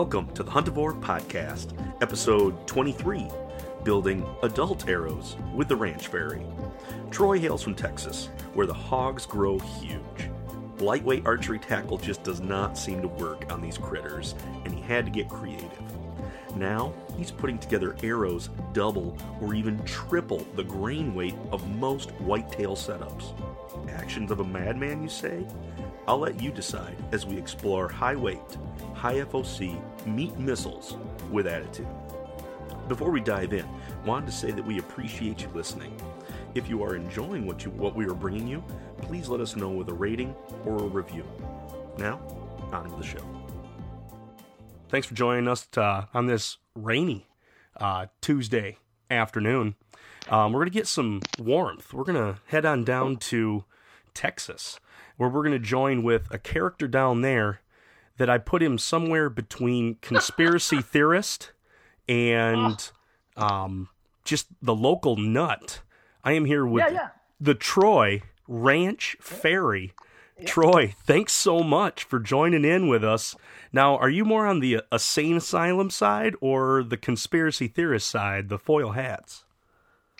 Welcome 0.00 0.32
to 0.32 0.42
the 0.42 0.50
Huntivore 0.50 0.98
Podcast, 0.98 1.74
episode 2.00 2.66
23 2.66 3.28
Building 3.84 4.26
Adult 4.42 4.88
Arrows 4.88 5.36
with 5.54 5.68
the 5.68 5.76
Ranch 5.76 6.08
Fairy. 6.08 6.40
Troy 7.10 7.38
hails 7.38 7.62
from 7.62 7.74
Texas, 7.74 8.30
where 8.54 8.66
the 8.66 8.72
hogs 8.72 9.26
grow 9.26 9.58
huge. 9.58 10.30
Lightweight 10.78 11.26
archery 11.26 11.58
tackle 11.58 11.98
just 11.98 12.22
does 12.22 12.40
not 12.40 12.78
seem 12.78 13.02
to 13.02 13.08
work 13.08 13.52
on 13.52 13.60
these 13.60 13.76
critters, 13.76 14.34
and 14.64 14.72
he 14.72 14.80
had 14.80 15.04
to 15.04 15.10
get 15.10 15.28
creative. 15.28 15.82
Now, 16.56 16.94
he's 17.18 17.30
putting 17.30 17.58
together 17.58 17.94
arrows 18.02 18.48
double 18.72 19.18
or 19.42 19.54
even 19.54 19.84
triple 19.84 20.46
the 20.56 20.64
grain 20.64 21.14
weight 21.14 21.36
of 21.52 21.68
most 21.76 22.10
whitetail 22.12 22.74
setups. 22.74 23.34
Actions 23.90 24.30
of 24.30 24.40
a 24.40 24.44
madman, 24.44 25.02
you 25.02 25.10
say? 25.10 25.46
I'll 26.08 26.18
let 26.18 26.40
you 26.40 26.50
decide 26.50 26.96
as 27.12 27.26
we 27.26 27.36
explore 27.36 27.88
high 27.88 28.16
weight, 28.16 28.56
high 28.94 29.16
FOC 29.16 29.80
meat 30.06 30.36
missiles 30.38 30.96
with 31.30 31.46
attitude. 31.46 31.88
Before 32.88 33.10
we 33.10 33.20
dive 33.20 33.52
in, 33.52 33.66
wanted 34.04 34.26
to 34.26 34.32
say 34.32 34.50
that 34.50 34.64
we 34.64 34.78
appreciate 34.78 35.42
you 35.42 35.48
listening. 35.54 35.94
If 36.54 36.68
you 36.68 36.82
are 36.82 36.96
enjoying 36.96 37.46
what 37.46 37.64
you 37.64 37.70
what 37.70 37.94
we 37.94 38.04
are 38.06 38.14
bringing 38.14 38.48
you, 38.48 38.64
please 39.02 39.28
let 39.28 39.40
us 39.40 39.54
know 39.54 39.70
with 39.70 39.88
a 39.88 39.94
rating 39.94 40.34
or 40.64 40.76
a 40.76 40.86
review. 40.88 41.24
Now, 41.98 42.20
on 42.72 42.90
to 42.90 42.96
the 42.96 43.04
show. 43.04 43.24
Thanks 44.88 45.06
for 45.06 45.14
joining 45.14 45.46
us 45.46 45.68
uh, 45.76 46.06
on 46.12 46.26
this 46.26 46.58
rainy 46.74 47.28
uh, 47.78 48.06
Tuesday 48.20 48.78
afternoon. 49.08 49.76
Um, 50.28 50.52
we're 50.52 50.64
to 50.64 50.70
get 50.70 50.88
some 50.88 51.20
warmth. 51.38 51.92
We're 51.92 52.04
to 52.34 52.40
head 52.46 52.64
on 52.64 52.84
down 52.84 53.16
to 53.18 53.64
Texas, 54.14 54.80
where 55.16 55.28
we're 55.28 55.42
to 55.52 55.64
join 55.64 56.02
with 56.02 56.26
a 56.32 56.38
character 56.38 56.88
down 56.88 57.20
there 57.22 57.60
that 58.20 58.28
I 58.28 58.36
put 58.36 58.62
him 58.62 58.76
somewhere 58.76 59.30
between 59.30 59.94
conspiracy 60.02 60.82
theorist 60.82 61.52
and 62.06 62.90
um, 63.34 63.88
just 64.24 64.46
the 64.60 64.74
local 64.74 65.16
nut. 65.16 65.80
I 66.22 66.32
am 66.32 66.44
here 66.44 66.66
with 66.66 66.84
Yeah, 66.84 66.92
yeah. 66.92 67.08
the 67.40 67.54
Troy 67.54 68.20
Ranch 68.46 69.16
Fairy. 69.22 69.94
Troy, 70.44 70.94
thanks 71.02 71.32
so 71.32 71.62
much 71.62 72.04
for 72.04 72.18
joining 72.18 72.62
in 72.62 72.88
with 72.88 73.02
us. 73.02 73.36
Now, 73.72 73.96
are 73.96 74.10
you 74.10 74.26
more 74.26 74.46
on 74.46 74.60
the 74.60 74.76
uh, 74.76 74.82
insane 74.92 75.38
asylum 75.38 75.88
side 75.88 76.34
or 76.42 76.82
the 76.82 76.98
conspiracy 76.98 77.68
theorist 77.68 78.06
side, 78.06 78.50
the 78.50 78.58
foil 78.58 78.90
hats? 78.92 79.44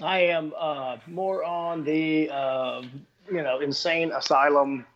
I 0.01 0.21
am 0.21 0.55
uh, 0.59 0.97
more 1.07 1.45
on 1.45 1.85
the 1.85 2.31
uh, 2.31 2.83
you 3.31 3.43
know 3.43 3.61
insane 3.61 4.11
asylum, 4.13 4.87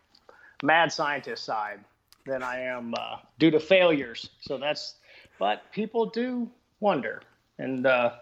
mad 0.62 0.90
scientist 0.90 1.44
side 1.44 1.80
than 2.26 2.42
I 2.42 2.60
am 2.60 2.94
uh, 2.98 3.16
due 3.38 3.50
to 3.50 3.60
failures. 3.60 4.30
So 4.40 4.58
that's, 4.58 4.96
but 5.38 5.70
people 5.72 6.06
do 6.06 6.50
wonder, 6.80 7.22
and 7.58 7.86
uh, 7.86 8.12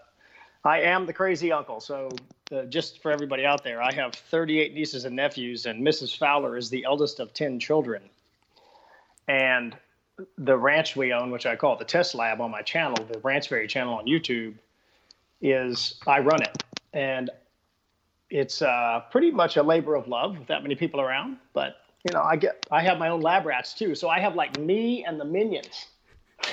I 0.64 0.80
am 0.80 1.06
the 1.06 1.12
crazy 1.12 1.52
uncle. 1.52 1.80
So 1.80 2.10
uh, 2.50 2.64
just 2.64 3.02
for 3.02 3.10
everybody 3.10 3.44
out 3.44 3.64
there, 3.64 3.82
I 3.82 3.92
have 3.94 4.14
38 4.14 4.74
nieces 4.74 5.04
and 5.04 5.16
nephews, 5.16 5.66
and 5.66 5.86
Mrs. 5.86 6.16
Fowler 6.16 6.56
is 6.56 6.70
the 6.70 6.84
eldest 6.84 7.20
of 7.20 7.32
10 7.32 7.60
children, 7.60 8.02
and 9.28 9.76
the 10.38 10.56
ranch 10.56 10.96
we 10.96 11.12
own, 11.12 11.30
which 11.30 11.46
I 11.46 11.56
call 11.56 11.76
the 11.76 11.84
Test 11.84 12.14
Lab 12.14 12.40
on 12.40 12.50
my 12.50 12.62
channel, 12.62 12.96
the 13.10 13.18
Ranch 13.20 13.48
Fairy 13.48 13.66
channel 13.66 13.94
on 13.94 14.06
YouTube, 14.06 14.54
is 15.40 15.98
I 16.06 16.20
run 16.20 16.42
it, 16.42 16.62
and 16.92 17.30
it's 18.30 18.62
uh, 18.62 19.02
pretty 19.10 19.30
much 19.30 19.56
a 19.56 19.62
labor 19.62 19.94
of 19.94 20.08
love 20.08 20.38
with 20.38 20.48
that 20.48 20.62
many 20.62 20.74
people 20.74 21.00
around. 21.00 21.36
But 21.52 21.76
you 22.04 22.12
know, 22.12 22.22
I 22.22 22.36
get 22.36 22.66
I 22.70 22.82
have 22.82 22.98
my 22.98 23.08
own 23.08 23.20
lab 23.20 23.46
rats 23.46 23.74
too, 23.74 23.94
so 23.94 24.08
I 24.08 24.20
have 24.20 24.34
like 24.34 24.58
me 24.58 25.04
and 25.04 25.20
the 25.20 25.24
minions. 25.24 25.86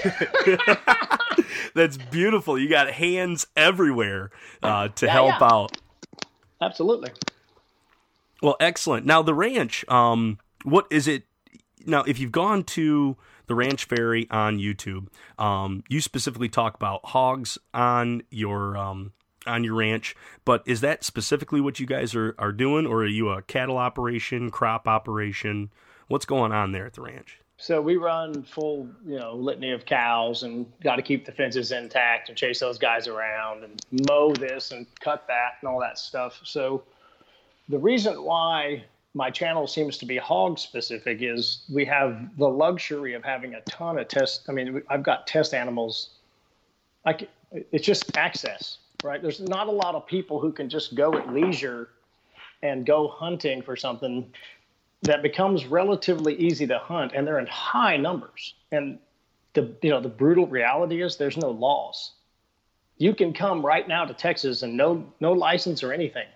That's 1.75 1.97
beautiful. 1.97 2.57
You 2.57 2.69
got 2.69 2.91
hands 2.91 3.47
everywhere 3.55 4.31
uh, 4.61 4.89
to 4.89 5.05
Yeah, 5.05 5.11
help 5.11 5.39
yeah. 5.39 5.47
out. 5.47 5.77
Absolutely. 6.61 7.11
Well, 8.41 8.55
excellent. 8.59 9.05
Now 9.05 9.21
the 9.21 9.33
ranch, 9.33 9.83
um, 9.89 10.39
what 10.63 10.85
is 10.91 11.07
it? 11.07 11.23
Now, 11.85 12.03
if 12.03 12.19
you've 12.19 12.31
gone 12.31 12.63
to 12.65 13.17
the 13.47 13.55
Ranch 13.55 13.85
Fairy 13.85 14.27
on 14.29 14.57
YouTube, 14.59 15.07
um, 15.39 15.83
you 15.89 16.01
specifically 16.01 16.49
talk 16.49 16.75
about 16.75 16.99
hogs 17.05 17.57
on 17.73 18.21
your 18.29 18.77
um, 18.77 19.13
on 19.45 19.63
your 19.63 19.75
ranch. 19.75 20.15
But 20.45 20.63
is 20.65 20.81
that 20.81 21.03
specifically 21.03 21.61
what 21.61 21.79
you 21.79 21.85
guys 21.85 22.15
are, 22.15 22.35
are 22.37 22.51
doing, 22.51 22.85
or 22.85 23.03
are 23.03 23.07
you 23.07 23.29
a 23.29 23.41
cattle 23.41 23.77
operation, 23.77 24.51
crop 24.51 24.87
operation? 24.87 25.69
What's 26.07 26.25
going 26.25 26.51
on 26.51 26.71
there 26.71 26.85
at 26.85 26.93
the 26.93 27.01
ranch? 27.01 27.39
So 27.61 27.81
we 27.81 27.97
run 27.97 28.43
full, 28.43 28.87
you 29.05 29.19
know, 29.19 29.35
litany 29.35 29.71
of 29.71 29.85
cows 29.85 30.43
and 30.43 30.65
got 30.81 30.95
to 30.95 31.01
keep 31.01 31.25
the 31.25 31.33
fences 31.33 31.73
intact 31.73 32.29
and 32.29 32.37
chase 32.37 32.61
those 32.61 32.77
guys 32.77 33.07
around 33.07 33.65
and 33.65 34.07
mow 34.07 34.33
this 34.33 34.71
and 34.71 34.87
cut 35.01 35.27
that 35.27 35.55
and 35.59 35.67
all 35.67 35.79
that 35.81 35.99
stuff. 35.99 36.39
So 36.45 36.83
the 37.67 37.77
reason 37.77 38.23
why 38.23 38.85
my 39.13 39.29
channel 39.29 39.67
seems 39.67 39.97
to 39.97 40.05
be 40.05 40.15
hog 40.15 40.57
specific 40.57 41.17
is 41.21 41.63
we 41.69 41.83
have 41.83 42.37
the 42.37 42.47
luxury 42.47 43.13
of 43.13 43.25
having 43.25 43.55
a 43.55 43.61
ton 43.61 43.99
of 43.99 44.07
test. 44.07 44.45
I 44.47 44.53
mean, 44.53 44.81
I've 44.89 45.03
got 45.03 45.27
test 45.27 45.53
animals. 45.53 46.11
Like 47.05 47.29
it's 47.51 47.85
just 47.85 48.15
access, 48.15 48.77
right? 49.03 49.21
There's 49.21 49.39
not 49.39 49.67
a 49.67 49.71
lot 49.71 49.95
of 49.95 50.05
people 50.07 50.39
who 50.39 50.51
can 50.51 50.69
just 50.69 50.95
go 50.95 51.13
at 51.13 51.33
leisure 51.33 51.89
and 52.61 52.85
go 52.85 53.07
hunting 53.07 53.61
for 53.61 53.75
something 53.75 54.33
that 55.03 55.21
becomes 55.23 55.65
relatively 55.65 56.35
easy 56.35 56.67
to 56.67 56.77
hunt 56.77 57.13
and 57.15 57.25
they're 57.25 57.39
in 57.39 57.47
high 57.47 57.97
numbers. 57.97 58.55
And 58.71 58.99
the 59.53 59.73
you 59.81 59.89
know 59.89 60.01
the 60.01 60.09
brutal 60.09 60.47
reality 60.47 61.01
is 61.01 61.17
there's 61.17 61.37
no 61.37 61.51
laws. 61.51 62.11
You 62.97 63.15
can 63.15 63.33
come 63.33 63.65
right 63.65 63.87
now 63.87 64.05
to 64.05 64.13
texas 64.13 64.61
and 64.61 64.75
no 64.75 65.05
no 65.19 65.31
license 65.33 65.83
or 65.83 65.93
anything. 65.93 66.27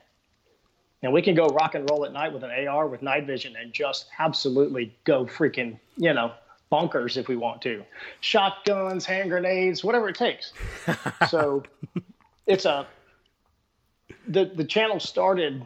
And 1.02 1.12
we 1.12 1.22
can 1.22 1.36
go 1.36 1.48
rock 1.48 1.76
and 1.76 1.88
roll 1.90 2.06
at 2.06 2.14
night 2.14 2.32
with 2.32 2.44
an 2.44 2.68
ar 2.68 2.88
with 2.88 3.02
night 3.02 3.26
vision 3.28 3.56
and 3.58 3.74
just 3.74 4.08
absolutely 4.20 4.96
go 5.04 5.26
freaking 5.26 5.78
you 5.98 6.14
know 6.14 6.32
bonkers 6.72 7.18
if 7.18 7.28
we 7.28 7.36
want 7.36 7.62
to. 7.64 7.84
Shotguns 8.22 9.06
hand 9.06 9.30
grenades 9.30 9.84
whatever 9.84 10.10
it 10.10 10.16
takes. 10.16 10.54
So 11.30 11.64
it's 12.48 12.66
a 12.66 12.88
the 14.28 14.46
the 14.56 14.64
channel 14.66 15.00
started 15.00 15.64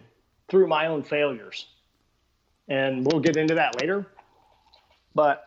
through 0.50 0.68
my 0.68 0.88
own 0.88 1.04
failures 1.04 1.68
and 2.68 3.06
we'll 3.06 3.20
get 3.22 3.38
into 3.38 3.56
that 3.56 3.80
later. 3.82 4.08
But 5.16 5.44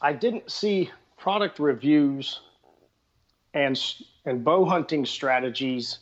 I 0.00 0.12
didn't 0.12 0.50
see 0.50 0.90
product 1.18 1.58
reviews 1.58 2.40
and 3.52 3.80
and 4.24 4.44
bow 4.44 4.64
hunting 4.64 5.04
strategies 5.06 5.98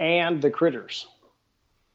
and 0.00 0.42
the 0.42 0.50
critters. 0.50 1.06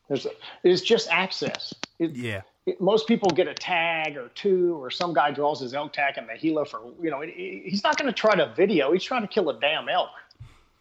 There's 0.08 0.28
it's 0.64 0.82
just 0.82 1.10
access. 1.12 1.74
It, 2.00 2.12
Yeah. 2.16 2.42
it- 2.66 2.80
most 2.80 3.08
people 3.08 3.30
get 3.30 3.48
a 3.48 3.54
tag 3.54 4.16
or 4.18 4.30
two, 4.30 4.76
or 4.82 4.90
some 4.90 5.14
guy 5.14 5.32
draws 5.32 5.60
his 5.60 5.74
elk 5.74 5.94
tag 5.94 6.18
and 6.18 6.28
the 6.30 6.38
Gila 6.38 6.66
for 6.66 6.82
you 7.02 7.10
know. 7.10 7.22
It, 7.22 7.30
it- 7.30 7.70
he's 7.70 7.84
not 7.84 7.98
going 7.98 8.08
to 8.08 8.18
try 8.18 8.36
to 8.36 8.54
video. 8.56 8.92
He's 8.94 9.04
trying 9.04 9.22
to 9.24 9.28
kill 9.28 9.50
a 9.50 9.60
damn 9.60 9.90
elk, 9.90 10.10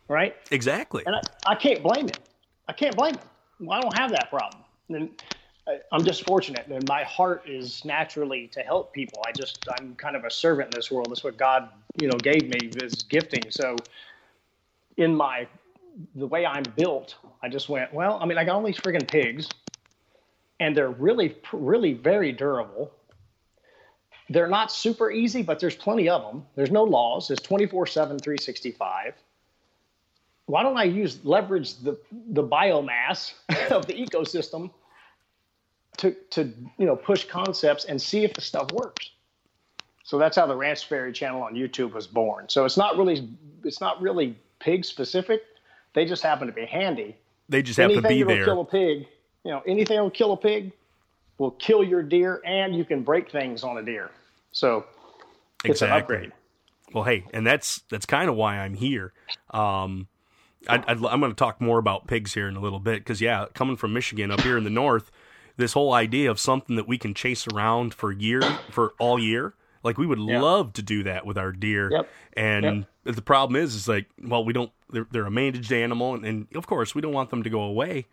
right? 0.08 0.36
Exactly. 0.50 1.02
And 1.06 1.16
I, 1.16 1.20
I 1.46 1.54
can't 1.54 1.82
blame 1.82 2.06
him. 2.06 2.16
I 2.68 2.72
can't 2.72 2.96
blame 2.96 3.14
him. 3.14 3.20
Well, 3.60 3.78
I 3.78 3.82
don't 3.82 3.96
have 3.96 4.10
that 4.10 4.30
problem. 4.30 4.62
And 4.88 4.96
I- 5.04 5.22
uh, 5.68 5.78
I'm 5.90 6.04
just 6.04 6.24
fortunate, 6.24 6.68
and 6.68 6.86
my 6.88 7.02
heart 7.02 7.42
is 7.48 7.84
naturally 7.84 8.46
to 8.52 8.60
help 8.60 8.92
people. 8.92 9.20
I 9.26 9.32
just 9.32 9.66
I'm 9.76 9.96
kind 9.96 10.14
of 10.14 10.24
a 10.24 10.30
servant 10.30 10.72
in 10.72 10.78
this 10.78 10.92
world. 10.92 11.08
That's 11.10 11.24
what 11.24 11.36
God, 11.36 11.70
you 11.96 12.06
know, 12.06 12.16
gave 12.18 12.48
me 12.48 12.68
this 12.68 13.02
gifting. 13.02 13.50
So, 13.50 13.74
in 14.96 15.16
my 15.16 15.48
the 16.14 16.26
way 16.28 16.46
I'm 16.46 16.62
built, 16.76 17.16
I 17.42 17.48
just 17.48 17.68
went 17.68 17.92
well. 17.92 18.16
I 18.22 18.26
mean, 18.26 18.38
I 18.38 18.44
got 18.44 18.54
all 18.54 18.62
these 18.62 18.78
friggin' 18.78 19.08
pigs, 19.08 19.48
and 20.60 20.76
they're 20.76 20.88
really, 20.90 21.34
really 21.52 21.94
very 21.94 22.30
durable. 22.30 22.92
They're 24.28 24.46
not 24.46 24.70
super 24.70 25.10
easy, 25.10 25.42
but 25.42 25.58
there's 25.58 25.74
plenty 25.74 26.08
of 26.08 26.22
them. 26.22 26.46
There's 26.54 26.70
no 26.70 26.84
laws. 26.84 27.28
It's 27.30 27.42
24 27.42 27.86
7, 27.88 28.18
365 28.20 29.14
why 30.46 30.62
don't 30.62 30.76
I 30.76 30.84
use 30.84 31.24
leverage 31.24 31.74
the 31.78 31.98
the 32.30 32.42
biomass 32.42 33.32
of 33.70 33.86
the 33.86 33.94
ecosystem 33.94 34.70
to 35.98 36.12
to 36.30 36.52
you 36.78 36.86
know 36.86 36.96
push 36.96 37.24
concepts 37.24 37.84
and 37.84 38.00
see 38.00 38.24
if 38.24 38.34
the 38.34 38.40
stuff 38.40 38.72
works. 38.72 39.10
So 40.04 40.18
that's 40.18 40.36
how 40.36 40.46
the 40.46 40.54
Ranch 40.56 40.86
Fairy 40.86 41.12
channel 41.12 41.42
on 41.42 41.54
YouTube 41.54 41.92
was 41.92 42.06
born. 42.06 42.48
So 42.48 42.64
it's 42.64 42.76
not 42.76 42.96
really 42.96 43.28
it's 43.64 43.80
not 43.80 44.00
really 44.00 44.36
pig 44.60 44.84
specific. 44.84 45.42
They 45.94 46.04
just 46.04 46.22
happen 46.22 46.46
to 46.46 46.52
be 46.52 46.64
handy. 46.66 47.16
they 47.48 47.62
just 47.62 47.78
have 47.78 47.90
anything 47.90 48.02
to 48.02 48.08
be 48.08 48.22
there. 48.22 48.44
kill 48.44 48.60
a 48.60 48.64
pig, 48.64 49.06
you 49.44 49.50
know, 49.50 49.62
anything 49.66 49.96
that'll 49.96 50.10
kill 50.10 50.32
a 50.32 50.36
pig 50.36 50.72
will 51.38 51.50
kill 51.52 51.82
your 51.82 52.02
deer, 52.02 52.40
and 52.44 52.74
you 52.74 52.84
can 52.84 53.02
break 53.02 53.30
things 53.30 53.62
on 53.64 53.78
a 53.78 53.82
deer. 53.82 54.10
So 54.52 54.86
it's 55.64 55.82
an 55.82 55.88
Exactly. 55.88 56.16
upgrade. 56.16 56.32
Well, 56.92 57.04
hey, 57.04 57.24
and 57.32 57.46
that's 57.46 57.82
that's 57.90 58.06
kind 58.06 58.28
of 58.30 58.36
why 58.36 58.58
I'm 58.58 58.74
here. 58.74 59.12
Um, 59.50 60.06
I, 60.68 60.74
I'd, 60.86 61.04
I'm 61.04 61.20
going 61.20 61.32
to 61.32 61.34
talk 61.34 61.60
more 61.60 61.78
about 61.78 62.06
pigs 62.06 62.34
here 62.34 62.48
in 62.48 62.56
a 62.56 62.60
little 62.60 62.80
bit 62.80 63.00
because, 63.00 63.20
yeah, 63.20 63.46
coming 63.54 63.76
from 63.76 63.92
Michigan 63.92 64.30
up 64.30 64.40
here 64.40 64.56
in 64.56 64.64
the 64.64 64.70
north, 64.70 65.10
this 65.56 65.72
whole 65.72 65.92
idea 65.94 66.30
of 66.30 66.38
something 66.38 66.76
that 66.76 66.86
we 66.88 66.98
can 66.98 67.14
chase 67.14 67.46
around 67.46 67.94
for 67.94 68.12
year 68.12 68.42
for 68.70 68.94
all 68.98 69.18
year, 69.18 69.54
Like 69.82 69.98
we 69.98 70.06
would 70.06 70.18
Yeah. 70.18 70.40
love 70.40 70.72
to 70.74 70.82
do 70.82 71.04
that 71.04 71.24
with 71.24 71.38
our 71.38 71.52
deer. 71.52 71.90
Yep. 71.92 72.08
And 72.36 72.86
the 73.04 73.22
problem 73.22 73.54
is, 73.62 73.74
is 73.74 73.86
like, 73.86 74.06
well, 74.22 74.44
we 74.44 74.52
don't. 74.52 74.72
They're, 74.90 75.06
they're 75.10 75.26
a 75.26 75.30
managed 75.30 75.72
animal, 75.72 76.14
and, 76.14 76.24
and 76.24 76.46
of 76.56 76.66
course, 76.66 76.94
we 76.94 77.00
don't 77.00 77.12
want 77.12 77.30
them 77.30 77.42
to 77.44 77.50
go 77.50 77.60
away. 77.62 78.06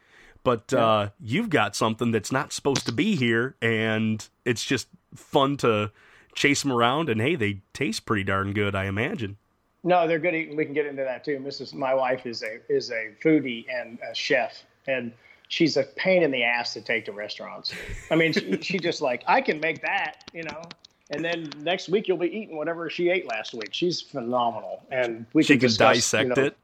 But 0.44 0.74
uh, 0.74 1.10
you've 1.20 1.50
got 1.50 1.76
something 1.76 2.12
that's 2.12 2.32
not 2.32 2.52
supposed 2.54 2.86
to 2.86 2.92
be 2.92 3.16
here, 3.16 3.56
and 3.62 4.28
it's 4.46 4.64
just 4.64 4.88
fun 5.16 5.58
to 5.58 5.92
chase 6.36 6.62
them 6.64 6.72
around. 6.72 7.10
And 7.10 7.20
hey, 7.22 7.36
they 7.36 7.62
taste 7.74 8.06
pretty 8.06 8.24
darn 8.24 8.54
good, 8.54 8.76
I 8.76 8.86
imagine. 8.86 9.38
No, 9.84 10.08
they're 10.08 10.20
good 10.20 10.34
eating. 10.34 10.56
We 10.56 10.66
can 10.66 10.74
get 10.74 10.86
into 10.86 11.04
that 11.04 11.24
too. 11.24 11.38
Mrs. 11.40 11.74
My 11.74 11.94
wife 11.94 12.26
is 12.26 12.42
a 12.44 12.60
is 12.70 12.90
a 12.92 13.12
foodie 13.22 13.66
and 13.70 14.00
a 14.10 14.16
chef, 14.16 14.64
and 14.88 15.12
she's 15.50 15.76
a 15.76 15.84
pain 15.84 16.24
in 16.24 16.32
the 16.32 16.44
ass 16.44 16.74
to 16.74 16.82
take 16.82 17.06
to 17.06 17.12
restaurants. 17.12 17.74
I 18.10 18.16
mean, 18.16 18.34
she, 18.34 18.62
she 18.62 18.80
just 18.80 19.02
like 19.02 19.24
I 19.28 19.42
can 19.42 19.60
make 19.60 19.82
that, 19.82 20.24
you 20.34 20.44
know, 20.44 20.62
and 21.10 21.24
then 21.24 21.52
next 21.60 21.90
week 21.90 22.08
you'll 22.08 22.18
be 22.18 22.28
eating 22.28 22.56
whatever 22.56 22.90
she 22.90 23.10
ate 23.10 23.28
last 23.28 23.54
week. 23.54 23.70
She's 23.72 24.02
phenomenal, 24.02 24.84
and 24.90 25.26
we 25.34 25.44
She 25.44 25.54
can 25.54 25.60
can 25.60 25.68
discuss, 25.70 25.98
dissect 25.98 26.30
you 26.30 26.36
know, 26.36 26.48
it. 26.48 26.58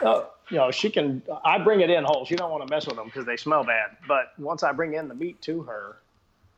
Uh, 0.00 0.24
you 0.50 0.56
know, 0.56 0.70
she 0.70 0.90
can. 0.90 1.22
I 1.44 1.58
bring 1.58 1.80
it 1.80 1.90
in 1.90 2.04
whole. 2.04 2.24
She 2.24 2.36
don't 2.36 2.50
want 2.50 2.66
to 2.66 2.72
mess 2.72 2.86
with 2.86 2.96
them 2.96 3.06
because 3.06 3.26
they 3.26 3.36
smell 3.36 3.64
bad. 3.64 3.96
But 4.06 4.32
once 4.38 4.62
I 4.62 4.72
bring 4.72 4.94
in 4.94 5.08
the 5.08 5.14
meat 5.14 5.42
to 5.42 5.62
her, 5.62 5.96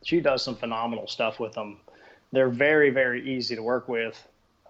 she 0.05 0.21
does 0.21 0.43
some 0.43 0.57
phenomenal 0.57 1.07
stuff 1.09 1.41
with 1.41 1.55
them. 1.55 1.79
They're 2.33 2.51
very, 2.51 2.91
very 2.91 3.29
easy 3.29 3.57
to 3.57 3.63
work 3.63 3.89
with. 3.89 4.23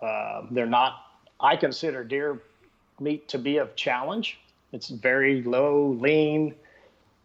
Uh, 0.02 0.43
they're 0.50 0.67
not. 0.67 1.06
I 1.41 1.56
consider 1.56 2.05
deer 2.05 2.41
meat 3.00 3.29
to 3.29 3.38
be 3.38 3.58
a 3.58 3.67
challenge. 3.76 4.38
It's 4.73 4.88
very 4.88 5.43
low, 5.43 5.97
lean. 6.00 6.55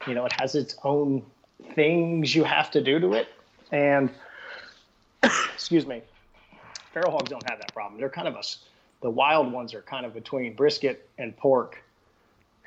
You 0.07 0.13
know, 0.13 0.25
it 0.25 0.33
has 0.39 0.55
its 0.55 0.75
own 0.83 1.23
things 1.73 2.35
you 2.35 2.43
have 2.43 2.71
to 2.71 2.81
do 2.81 2.99
to 2.99 3.13
it, 3.13 3.27
and 3.71 4.09
excuse 5.23 5.85
me, 5.85 6.01
feral 6.93 7.11
hogs 7.11 7.29
don't 7.29 7.47
have 7.49 7.59
that 7.59 7.73
problem. 7.73 7.99
They're 7.99 8.09
kind 8.09 8.27
of 8.27 8.35
a 8.35 8.43
the 9.01 9.09
wild 9.09 9.51
ones 9.51 9.73
are 9.73 9.83
kind 9.83 10.05
of 10.05 10.13
between 10.13 10.55
brisket 10.55 11.07
and 11.17 11.35
pork, 11.37 11.83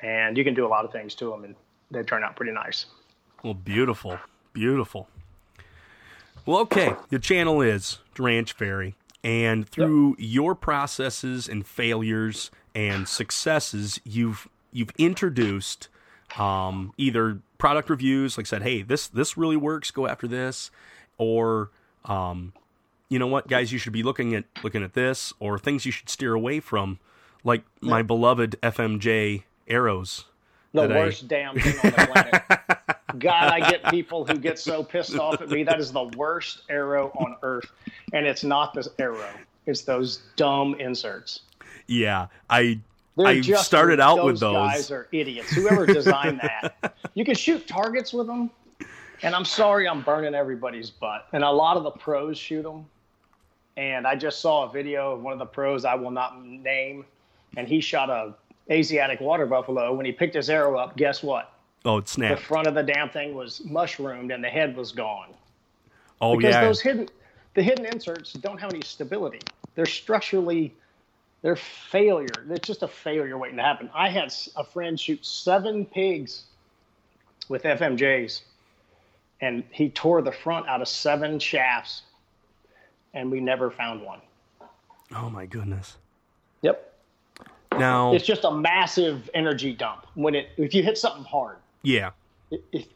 and 0.01 0.37
you 0.37 0.43
can 0.43 0.53
do 0.53 0.65
a 0.65 0.69
lot 0.69 0.85
of 0.85 0.91
things 0.91 1.15
to 1.15 1.29
them, 1.29 1.43
and 1.43 1.55
they 1.91 2.03
turn 2.03 2.23
out 2.23 2.35
pretty 2.35 2.53
nice. 2.53 2.85
Well, 3.43 3.55
beautiful, 3.55 4.19
beautiful. 4.53 5.09
Well, 6.45 6.59
okay. 6.59 6.95
The 7.09 7.19
channel 7.19 7.61
is 7.61 7.99
Ranch 8.17 8.53
Fairy, 8.53 8.95
and 9.23 9.67
through 9.67 10.15
your 10.17 10.55
processes 10.55 11.47
and 11.49 11.65
failures 11.65 12.51
and 12.75 13.07
successes, 13.07 13.99
you've 14.03 14.47
you've 14.71 14.91
introduced 14.97 15.89
um, 16.37 16.93
either 16.97 17.39
product 17.57 17.89
reviews, 17.89 18.37
like 18.37 18.45
said, 18.47 18.61
"Hey, 18.63 18.81
this 18.81 19.07
this 19.07 19.37
really 19.37 19.57
works. 19.57 19.91
Go 19.91 20.07
after 20.07 20.27
this," 20.27 20.71
or 21.17 21.69
um, 22.05 22.53
you 23.09 23.19
know 23.19 23.27
what, 23.27 23.47
guys, 23.47 23.71
you 23.71 23.79
should 23.79 23.93
be 23.93 24.03
looking 24.03 24.35
at 24.35 24.45
looking 24.63 24.83
at 24.83 24.93
this, 24.93 25.33
or 25.39 25.57
things 25.59 25.85
you 25.85 25.91
should 25.91 26.09
steer 26.09 26.33
away 26.33 26.59
from, 26.59 26.99
like 27.43 27.63
my 27.81 28.01
beloved 28.01 28.55
FMJ 28.61 29.43
arrows. 29.67 30.25
The 30.73 30.81
that 30.87 30.91
I- 30.91 30.99
worst 30.99 31.27
damn 31.27 31.59
thing 31.59 31.73
on 31.83 31.91
the 31.91 32.07
planet. 32.11 32.43
God, 33.19 33.51
I 33.51 33.69
get 33.69 33.83
people 33.91 34.25
who 34.25 34.37
get 34.37 34.57
so 34.59 34.83
pissed 34.83 35.17
off 35.17 35.41
at 35.41 35.49
me. 35.49 35.63
That 35.63 35.79
is 35.79 35.91
the 35.91 36.05
worst 36.17 36.61
arrow 36.69 37.11
on 37.19 37.35
earth, 37.43 37.69
and 38.13 38.25
it's 38.25 38.43
not 38.43 38.73
this 38.73 38.87
arrow; 38.97 39.29
it's 39.65 39.81
those 39.81 40.21
dumb 40.35 40.75
inserts. 40.79 41.41
Yeah, 41.87 42.27
I 42.49 42.79
They're 43.17 43.27
I 43.27 43.39
just- 43.41 43.65
started 43.65 43.99
out 43.99 44.23
with 44.25 44.39
those. 44.39 44.53
guys 44.53 44.91
are 44.91 45.07
idiots. 45.11 45.51
Whoever 45.51 45.85
designed 45.85 46.39
that, 46.43 46.95
you 47.13 47.25
can 47.25 47.35
shoot 47.35 47.67
targets 47.67 48.13
with 48.13 48.27
them, 48.27 48.49
and 49.23 49.35
I'm 49.35 49.45
sorry, 49.45 49.87
I'm 49.87 50.01
burning 50.01 50.33
everybody's 50.35 50.89
butt. 50.89 51.27
And 51.33 51.43
a 51.43 51.51
lot 51.51 51.77
of 51.77 51.83
the 51.83 51.91
pros 51.91 52.37
shoot 52.37 52.63
them. 52.63 52.85
And 53.77 54.05
I 54.05 54.15
just 54.15 54.39
saw 54.41 54.65
a 54.67 54.71
video 54.71 55.13
of 55.13 55.21
one 55.23 55.31
of 55.31 55.39
the 55.39 55.45
pros 55.45 55.85
I 55.85 55.95
will 55.95 56.11
not 56.11 56.43
name, 56.45 57.05
and 57.57 57.67
he 57.67 57.79
shot 57.81 58.09
a 58.09 58.33
Asiatic 58.71 59.19
water 59.19 59.47
buffalo. 59.47 59.93
When 59.95 60.05
he 60.05 60.11
picked 60.11 60.35
his 60.35 60.47
arrow 60.49 60.77
up, 60.77 60.95
guess 60.95 61.23
what? 61.23 61.51
Oh, 61.85 61.97
it 61.97 62.07
The 62.07 62.35
front 62.37 62.67
of 62.67 62.75
the 62.75 62.83
damn 62.83 63.09
thing 63.09 63.33
was 63.33 63.63
mushroomed, 63.63 64.31
and 64.31 64.43
the 64.43 64.49
head 64.49 64.75
was 64.75 64.91
gone 64.91 65.33
Oh 66.21 66.37
because 66.37 66.53
yeah. 66.53 66.61
those 66.61 66.81
hidden 66.81 67.07
the 67.55 67.63
hidden 67.63 67.85
inserts 67.85 68.33
don't 68.33 68.59
have 68.59 68.71
any 68.73 68.81
stability. 68.83 69.39
They're 69.75 69.85
structurally 69.85 70.73
they're 71.41 71.55
failure. 71.55 72.27
It's 72.49 72.67
just 72.67 72.83
a 72.83 72.87
failure 72.87 73.37
waiting 73.37 73.57
to 73.57 73.63
happen. 73.63 73.89
I 73.93 74.09
had 74.09 74.33
a 74.57 74.63
friend 74.63 74.99
shoot 74.99 75.25
seven 75.25 75.85
pigs 75.85 76.43
with 77.47 77.63
FMJs, 77.63 78.41
and 79.39 79.63
he 79.71 79.89
tore 79.89 80.21
the 80.21 80.33
front 80.33 80.67
out 80.67 80.81
of 80.81 80.89
seven 80.89 81.39
shafts, 81.39 82.01
and 83.13 83.31
we 83.31 83.39
never 83.39 83.71
found 83.71 84.01
one. 84.01 84.19
oh 85.15 85.29
my 85.29 85.45
goodness. 85.45 85.95
Yep, 86.61 86.93
Now, 87.71 88.13
it's 88.13 88.25
just 88.25 88.43
a 88.43 88.51
massive 88.51 89.29
energy 89.33 89.71
dump 89.71 90.05
when 90.15 90.35
it 90.35 90.49
if 90.57 90.73
you 90.73 90.83
hit 90.83 90.97
something 90.97 91.23
hard. 91.23 91.55
Yeah, 91.83 92.11
It, 92.51 92.63
it, 92.71 92.87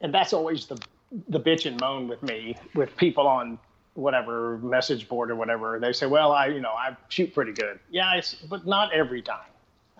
and 0.00 0.12
that's 0.12 0.32
always 0.32 0.66
the 0.66 0.80
the 1.28 1.40
bitch 1.40 1.66
and 1.66 1.80
moan 1.80 2.08
with 2.08 2.22
me 2.22 2.56
with 2.74 2.96
people 2.96 3.26
on 3.26 3.58
whatever 3.94 4.58
message 4.58 5.08
board 5.08 5.30
or 5.30 5.36
whatever. 5.36 5.78
They 5.78 5.92
say, 5.92 6.06
"Well, 6.06 6.32
I 6.32 6.46
you 6.48 6.60
know 6.60 6.72
I 6.72 6.96
shoot 7.08 7.32
pretty 7.34 7.52
good." 7.52 7.78
Yeah, 7.90 8.14
it's, 8.14 8.34
but 8.34 8.66
not 8.66 8.92
every 8.92 9.22
time. 9.22 9.46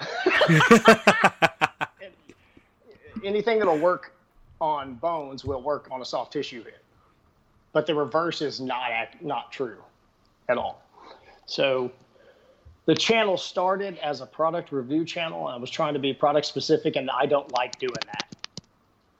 Anything 3.24 3.58
that'll 3.58 3.78
work 3.78 4.12
on 4.60 4.94
bones 4.94 5.44
will 5.44 5.62
work 5.62 5.88
on 5.90 6.00
a 6.02 6.04
soft 6.04 6.32
tissue 6.32 6.62
hit, 6.62 6.82
but 7.72 7.86
the 7.86 7.94
reverse 7.94 8.42
is 8.42 8.60
not 8.60 8.90
not 9.20 9.50
true 9.52 9.78
at 10.48 10.58
all. 10.58 10.82
So 11.46 11.90
the 12.86 12.94
channel 12.94 13.36
started 13.36 13.98
as 13.98 14.20
a 14.20 14.26
product 14.26 14.72
review 14.72 15.04
channel. 15.04 15.48
I 15.48 15.56
was 15.56 15.70
trying 15.70 15.94
to 15.94 16.00
be 16.00 16.14
product 16.14 16.46
specific, 16.46 16.96
and 16.96 17.10
I 17.10 17.26
don't 17.26 17.52
like 17.52 17.78
doing 17.78 17.92
that. 18.06 18.36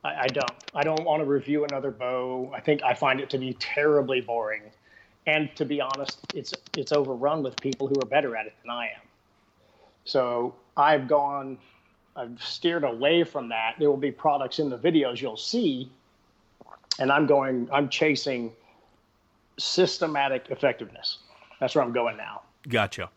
I, 0.04 0.22
I 0.22 0.26
don't. 0.28 0.52
I 0.74 0.82
don't 0.84 1.04
want 1.04 1.20
to 1.20 1.26
review 1.26 1.64
another 1.64 1.90
bow. 1.90 2.52
I 2.54 2.60
think 2.60 2.82
I 2.84 2.94
find 2.94 3.20
it 3.20 3.28
to 3.30 3.38
be 3.38 3.54
terribly 3.54 4.20
boring, 4.20 4.62
and 5.26 5.54
to 5.56 5.64
be 5.64 5.80
honest, 5.80 6.20
it's 6.32 6.54
it's 6.76 6.92
overrun 6.92 7.42
with 7.42 7.60
people 7.60 7.88
who 7.88 8.00
are 8.00 8.06
better 8.06 8.36
at 8.36 8.46
it 8.46 8.54
than 8.62 8.70
I 8.70 8.86
am. 8.86 9.02
So 10.04 10.54
I've 10.76 11.08
gone. 11.08 11.58
I've 12.14 12.40
steered 12.40 12.85
away 12.85 13.25
from 13.25 13.49
that. 13.50 13.75
There 13.78 13.90
will 13.90 13.96
be 13.99 14.12
products 14.12 14.58
in 14.58 14.70
the 14.70 14.78
videos 14.78 15.20
you'll 15.20 15.37
see, 15.37 15.90
and 17.00 17.11
I'm 17.11 17.26
going. 17.26 17.68
I'm 17.73 17.88
chasing 17.88 18.52
systematic 19.58 20.46
effectiveness. 20.50 21.18
That's 21.58 21.75
where 21.75 21.82
I'm 21.82 21.92
going 21.92 22.16
now. 22.16 22.42
gotcha. 22.68 23.11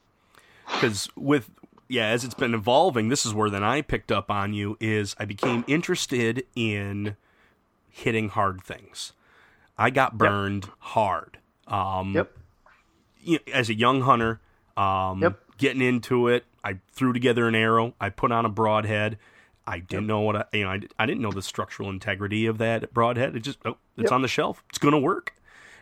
Because 0.76 1.10
with 1.16 1.50
yeah, 1.88 2.06
as 2.08 2.24
it's 2.24 2.36
been 2.36 2.54
evolving, 2.54 3.10
this 3.10 3.26
is 3.26 3.34
where 3.34 3.50
then 3.50 3.64
I 3.64 3.82
picked 3.82 4.12
up 4.12 4.30
on 4.30 4.54
you 4.54 4.78
is 4.80 5.16
I 5.20 5.26
became 5.26 5.64
interested 5.68 6.46
in 6.56 7.16
hitting 7.90 8.30
hard 8.30 8.62
things. 8.62 9.14
I 9.78 9.90
got 9.90 10.18
burned 10.18 10.70
hard. 10.80 11.40
Um, 11.68 12.14
Yep. 12.14 12.38
you 13.22 13.34
know, 13.48 13.54
as 13.54 13.70
a 13.70 13.74
young 13.74 14.02
hunter, 14.02 14.40
um, 14.78 15.22
Yep. 15.24 15.40
getting 15.58 15.82
into 15.82 16.28
it, 16.28 16.46
I 16.64 16.78
threw 16.92 17.12
together 17.12 17.48
an 17.48 17.56
arrow. 17.56 17.96
I 18.00 18.10
put 18.10 18.32
on 18.32 18.46
a 18.46 18.50
broadhead. 18.50 19.18
I 19.66 19.80
didn't 19.80 20.08
know 20.08 20.20
what 20.22 20.36
I, 20.36 20.46
you 20.54 20.64
know. 20.66 20.72
I, 20.72 20.80
I 21.00 21.06
didn't 21.06 21.22
know 21.22 21.32
the 21.32 21.42
structural 21.42 21.90
integrity 21.90 22.46
of 22.46 22.58
that 22.60 22.94
broadhead. 22.94 23.36
It 23.36 23.40
just, 23.42 23.58
oh, 23.66 23.78
it's 23.98 24.06
Yep. 24.06 24.12
on 24.12 24.22
the 24.22 24.28
shelf. 24.28 24.64
It's 24.70 24.78
gonna 24.78 25.00
work. 25.00 25.34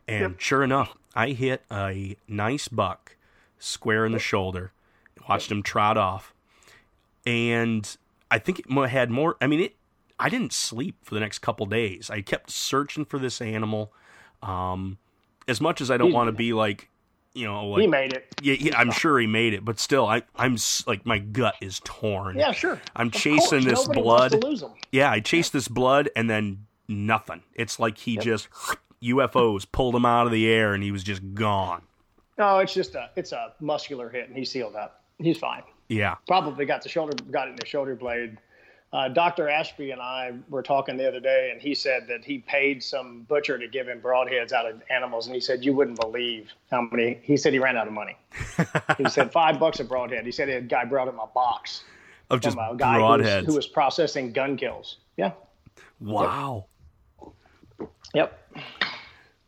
And 0.07 0.33
Yep. 0.33 0.39
sure 0.39 0.63
enough, 0.63 0.95
I 1.15 1.29
hit 1.29 1.63
a 1.71 2.15
nice 2.27 2.67
buck 2.69 3.15
square 3.59 4.05
in 4.05 4.11
the 4.13 4.19
shoulder. 4.19 4.71
Watched 5.27 5.51
him 5.51 5.63
trot 5.63 5.97
off, 5.97 6.33
and 7.25 7.97
I 8.31 8.39
think 8.39 8.59
it 8.59 8.89
had 8.89 9.09
more. 9.11 9.35
I 9.41 9.47
mean, 9.47 9.59
it. 9.61 9.75
I 10.19 10.29
didn't 10.29 10.53
sleep 10.53 10.95
for 11.03 11.13
the 11.13 11.19
next 11.19 11.39
couple 11.39 11.65
days. 11.67 12.09
I 12.09 12.21
kept 12.21 12.49
searching 12.49 13.05
for 13.05 13.19
this 13.19 13.39
animal. 13.41 13.91
Um, 14.41 14.97
as 15.47 15.61
much 15.61 15.79
as 15.81 15.91
I 15.91 15.97
don't 15.97 16.11
want 16.11 16.27
to 16.27 16.31
be 16.31 16.53
like, 16.53 16.89
you 17.33 17.45
know, 17.45 17.67
like 17.67 17.81
he 17.81 17.87
made 17.87 18.13
it. 18.13 18.25
yeah, 18.41 18.55
yeah, 18.59 18.77
I'm 18.79 18.91
sure 18.91 19.19
he 19.19 19.27
made 19.27 19.53
it, 19.53 19.63
but 19.63 19.79
still, 19.79 20.07
I, 20.07 20.23
I'm 20.35 20.57
like 20.87 21.05
my 21.05 21.19
gut 21.19 21.55
is 21.61 21.79
torn. 21.83 22.37
Yeah, 22.37 22.51
sure. 22.51 22.81
I'm 22.95 23.07
Of 23.07 23.13
chasing 23.13 23.61
course. 23.61 23.65
this 23.65 23.81
Nobody 23.87 24.01
blood. 24.01 24.31
Wants 24.33 24.35
to 24.45 24.47
lose 24.47 24.63
'em. 24.63 24.71
Yeah, 24.91 25.11
I 25.11 25.19
chased 25.19 25.53
this 25.53 25.67
blood 25.67 26.09
and 26.15 26.29
then 26.29 26.65
nothing. 26.87 27.43
It's 27.53 27.79
like 27.79 27.97
he 27.99 28.17
just 28.17 28.47
UFOs 29.03 29.65
pulled 29.71 29.95
him 29.95 30.05
out 30.05 30.25
of 30.25 30.31
the 30.31 30.47
air 30.49 30.73
and 30.73 30.83
he 30.83 30.91
was 30.91 31.03
just 31.03 31.21
gone. 31.35 31.83
No, 32.39 32.57
it's 32.59 32.73
just 32.73 32.95
a 32.95 33.09
it's 33.15 33.31
a 33.31 33.53
muscular 33.59 34.09
hit, 34.09 34.27
and 34.29 34.37
he 34.37 34.45
sealed 34.45 34.75
up. 34.75 35.03
He's 35.19 35.37
fine. 35.37 35.63
Yeah, 35.89 36.15
Probably 36.27 36.65
got 36.65 36.81
the 36.81 36.89
shoulder 36.89 37.15
got 37.31 37.47
it 37.47 37.51
in 37.51 37.55
the 37.55 37.65
shoulder 37.65 37.95
blade. 37.95 38.37
Uh, 38.93 39.09
Dr. 39.09 39.49
Ashby 39.49 39.91
and 39.91 40.01
I 40.01 40.31
were 40.49 40.63
talking 40.63 40.95
the 40.95 41.07
other 41.07 41.19
day, 41.19 41.49
and 41.51 41.61
he 41.61 41.75
said 41.75 42.07
that 42.07 42.23
he 42.23 42.39
paid 42.39 42.81
some 42.81 43.23
butcher 43.23 43.57
to 43.57 43.67
give 43.67 43.87
him 43.87 43.99
broadheads 43.99 44.53
out 44.53 44.65
of 44.65 44.81
animals, 44.89 45.27
and 45.27 45.35
he 45.35 45.41
said 45.41 45.63
you 45.63 45.73
wouldn't 45.73 45.99
believe 45.99 46.51
how 46.71 46.81
many. 46.81 47.19
He 47.21 47.35
said 47.35 47.51
he 47.51 47.59
ran 47.59 47.75
out 47.75 47.87
of 47.87 47.93
money. 47.93 48.17
he 48.97 49.05
said 49.09 49.31
five 49.31 49.59
bucks 49.59 49.81
a 49.81 49.83
broadhead. 49.83 50.25
He 50.25 50.31
said 50.31 50.47
a 50.49 50.61
guy 50.61 50.85
brought 50.85 51.07
him 51.09 51.19
a 51.19 51.27
box 51.27 51.83
of 52.29 52.39
just 52.39 52.57
a 52.57 52.75
guy 52.77 52.95
who 52.95 53.01
was, 53.01 53.21
broadheads. 53.21 53.45
who 53.45 53.55
was 53.55 53.67
processing 53.67 54.31
gun 54.31 54.55
kills. 54.55 54.97
Yeah. 55.17 55.31
wow. 55.99 56.65
Yep. 58.13 58.39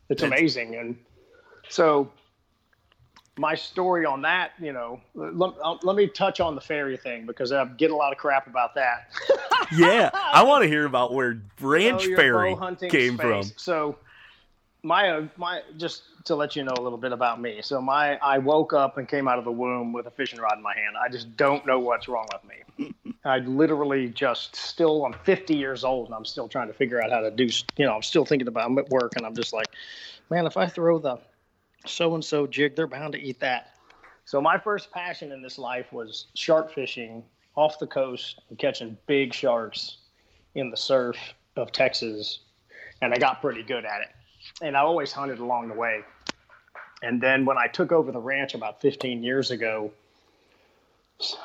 It's 0.10 0.24
amazing, 0.24 0.76
and 0.76 0.98
So 1.70 2.12
my 3.40 3.56
story 3.56 4.06
on 4.06 4.22
that, 4.24 4.52
you 4.60 4.74
know, 4.74 5.00
let, 5.16 5.54
uh, 5.64 5.78
let 5.84 5.96
me 5.96 6.08
touch 6.08 6.40
on 6.40 6.56
the 6.56 6.62
fairy 6.62 6.98
thing 6.98 7.26
because 7.26 7.52
I 7.52 7.64
get 7.66 7.90
a 7.90 7.96
lot 7.96 8.12
of 8.12 8.18
crap 8.18 8.48
about 8.48 8.76
that. 8.76 9.10
yeah, 9.76 10.10
I 10.14 10.44
want 10.44 10.64
to 10.64 10.68
hear 10.68 10.86
about 10.86 11.14
where 11.14 11.36
branch 11.58 12.06
Fairy 12.06 12.54
hunting 12.54 12.90
came 12.90 13.16
space. 13.16 13.52
from. 13.52 13.58
So 13.58 13.98
my 14.84 15.10
uh, 15.10 15.28
my 15.38 15.62
just 15.78 16.04
to 16.26 16.36
let 16.36 16.56
you 16.56 16.64
know 16.64 16.74
a 16.78 16.82
little 16.82 16.98
bit 16.98 17.14
about 17.14 17.40
me. 17.40 17.62
So 17.62 17.82
my 17.82 18.18
I 18.18 18.38
woke 18.38 18.74
up 18.74 18.98
and 18.98 19.08
came 19.08 19.28
out 19.28 19.40
of 19.40 19.46
the 19.46 19.52
womb 19.52 19.94
with 19.94 20.06
a 20.06 20.12
fishing 20.12 20.40
rod 20.40 20.58
in 20.58 20.64
my 20.64 20.76
hand. 20.76 20.96
I 20.98 21.10
just 21.10 21.36
don't 21.38 21.66
know 21.66 21.80
what's 21.80 22.08
wrong 22.08 22.28
with 22.34 22.44
me. 22.44 22.94
I 23.26 23.40
literally 23.40 24.10
just 24.10 24.56
still 24.56 25.06
I'm 25.06 25.14
50 25.14 25.56
years 25.56 25.84
old 25.84 26.08
and 26.08 26.16
I'm 26.16 26.26
still 26.26 26.48
trying 26.50 26.68
to 26.68 26.74
figure 26.74 27.02
out 27.02 27.12
how 27.12 27.22
to 27.22 27.32
do. 27.32 27.48
You 27.78 27.86
know, 27.86 27.96
I'm 27.96 28.04
still 28.04 28.26
thinking 28.26 28.48
about. 28.48 28.66
I'm 28.66 28.78
at 28.78 28.90
work 28.90 29.14
and 29.16 29.26
I'm 29.26 29.36
just 29.36 29.54
like, 29.54 29.68
man, 30.30 30.46
if 30.46 30.58
I 30.58 30.68
throw 30.68 31.00
the 31.00 31.20
so 31.86 32.16
and 32.16 32.24
so 32.24 32.48
jig, 32.48 32.76
they're 32.76 32.88
bound 32.88 33.14
to 33.14 33.20
eat 33.20 33.40
that. 33.40 33.76
So 34.26 34.40
my 34.42 34.58
first 34.58 34.92
passion 34.92 35.32
in 35.32 35.42
this 35.42 35.58
life 35.58 35.92
was 35.92 36.28
shark 36.36 36.74
fishing 36.74 37.24
off 37.56 37.80
the 37.80 37.88
coast 37.88 38.42
and 38.50 38.58
catching 38.58 38.98
big 39.08 39.34
sharks 39.34 39.98
in 40.56 40.70
the 40.70 40.78
surf 40.78 41.18
of 41.56 41.72
Texas, 41.72 42.40
and 43.02 43.14
I 43.14 43.18
got 43.18 43.42
pretty 43.42 43.64
good 43.64 43.86
at 43.86 44.02
it. 44.02 44.10
And 44.62 44.78
I 44.78 44.82
always 44.82 45.12
hunted 45.12 45.40
along 45.40 45.68
the 45.68 45.74
way. 45.74 46.02
And 47.02 47.22
then 47.22 47.46
when 47.46 47.58
I 47.58 47.68
took 47.68 47.92
over 47.92 48.12
the 48.12 48.20
ranch 48.20 48.54
about 48.54 48.82
15 48.82 49.24
years 49.24 49.52
ago, 49.52 49.92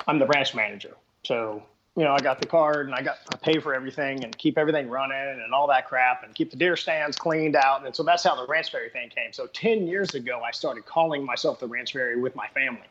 I'm 0.06 0.18
the 0.18 0.26
ranch 0.26 0.54
manager. 0.54 0.96
So, 1.24 1.62
you 1.96 2.02
know, 2.02 2.12
I 2.12 2.18
got 2.18 2.40
the 2.40 2.46
card 2.46 2.86
and 2.86 2.94
I 2.94 3.02
got 3.02 3.18
I 3.32 3.36
pay 3.36 3.60
for 3.60 3.74
everything 3.74 4.24
and 4.24 4.36
keep 4.36 4.58
everything 4.58 4.88
running 4.88 5.40
and 5.42 5.52
all 5.54 5.68
that 5.68 5.86
crap 5.86 6.24
and 6.24 6.34
keep 6.34 6.50
the 6.50 6.56
deer 6.56 6.76
stands 6.76 7.16
cleaned 7.16 7.54
out. 7.54 7.86
And 7.86 7.94
so 7.94 8.02
that's 8.02 8.24
how 8.24 8.34
the 8.34 8.46
ranch 8.46 8.72
fairy 8.72 8.90
thing 8.90 9.10
came. 9.10 9.32
So 9.32 9.46
10 9.48 9.86
years 9.86 10.14
ago, 10.14 10.40
I 10.44 10.50
started 10.50 10.86
calling 10.86 11.24
myself 11.24 11.60
the 11.60 11.68
ranch 11.68 11.92
fairy 11.92 12.20
with 12.20 12.34
my 12.34 12.48
family. 12.48 12.82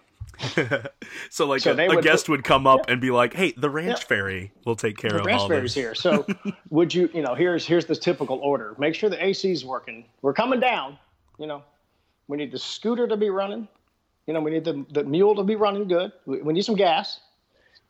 So 1.29 1.45
like 1.47 1.61
So 1.61 1.73
a, 1.73 1.85
a 1.85 1.95
would 1.95 2.03
guest 2.03 2.29
would 2.29 2.43
come 2.43 2.65
up 2.67 2.89
and 2.89 3.01
be 3.01 3.11
like, 3.11 3.33
"Hey, 3.33 3.53
the 3.57 3.69
Ranch 3.69 3.99
Yeah. 3.99 4.05
Fairy 4.05 4.51
will 4.65 4.75
take 4.75 4.97
care 4.97 5.11
the 5.11 5.19
of 5.19 5.25
ranch 5.25 5.41
all 5.41 5.47
fairy's 5.47 5.73
this." 5.73 5.83
here. 5.83 5.95
So 5.95 6.25
would 6.69 6.93
you, 6.93 7.09
you 7.13 7.21
know, 7.21 7.35
here's 7.35 7.65
here's 7.65 7.85
the 7.85 7.95
typical 7.95 8.37
order. 8.37 8.75
Make 8.77 8.95
sure 8.95 9.09
the 9.09 9.23
AC's 9.23 9.65
working. 9.65 10.05
We're 10.21 10.33
coming 10.33 10.59
down. 10.59 10.97
You 11.39 11.47
know, 11.47 11.63
we 12.27 12.37
need 12.37 12.51
the 12.51 12.59
scooter 12.59 13.07
to 13.07 13.17
be 13.17 13.29
running. 13.29 13.67
You 14.27 14.33
know, 14.33 14.41
we 14.41 14.51
need 14.51 14.63
the, 14.63 14.85
the 14.91 15.03
mule 15.03 15.35
to 15.35 15.43
be 15.43 15.55
running 15.55 15.87
good. 15.87 16.11
We, 16.25 16.41
we 16.41 16.53
need 16.53 16.63
some 16.63 16.75
gas. 16.75 17.19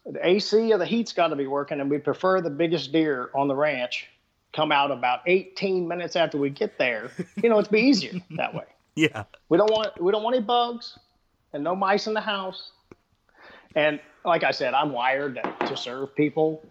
The 0.05 0.27
AC 0.27 0.73
or 0.73 0.77
the 0.77 0.85
heat's 0.85 1.13
got 1.13 1.29
to 1.29 1.35
be 1.35 1.47
working, 1.47 1.79
and 1.79 1.89
we 1.89 1.97
prefer 1.97 2.41
the 2.41 2.49
biggest 2.49 2.91
deer 2.91 3.29
on 3.33 3.47
the 3.47 3.55
ranch 3.55 4.09
come 4.53 4.71
out 4.71 4.91
about 4.91 5.21
18 5.25 5.87
minutes 5.87 6.15
after 6.15 6.37
we 6.37 6.49
get 6.49 6.77
there. 6.77 7.11
You 7.41 7.49
know, 7.49 7.59
it's 7.59 7.67
be 7.67 7.79
easier 7.79 8.13
that 8.37 8.53
way. 8.53 8.65
Yeah, 8.95 9.23
We 9.49 9.57
don't 9.57 9.71
want 9.71 9.99
we 9.99 10.11
don't 10.11 10.21
want 10.21 10.35
any 10.35 10.45
bugs 10.45 10.99
and 11.51 11.63
no 11.63 11.75
mice 11.75 12.05
in 12.05 12.13
the 12.13 12.21
house. 12.21 12.71
And 13.75 13.99
like 14.23 14.43
I 14.43 14.51
said, 14.51 14.75
I'm 14.75 14.91
wired 14.91 15.35
to, 15.35 15.67
to 15.67 15.75
serve 15.75 16.15
people. 16.15 16.63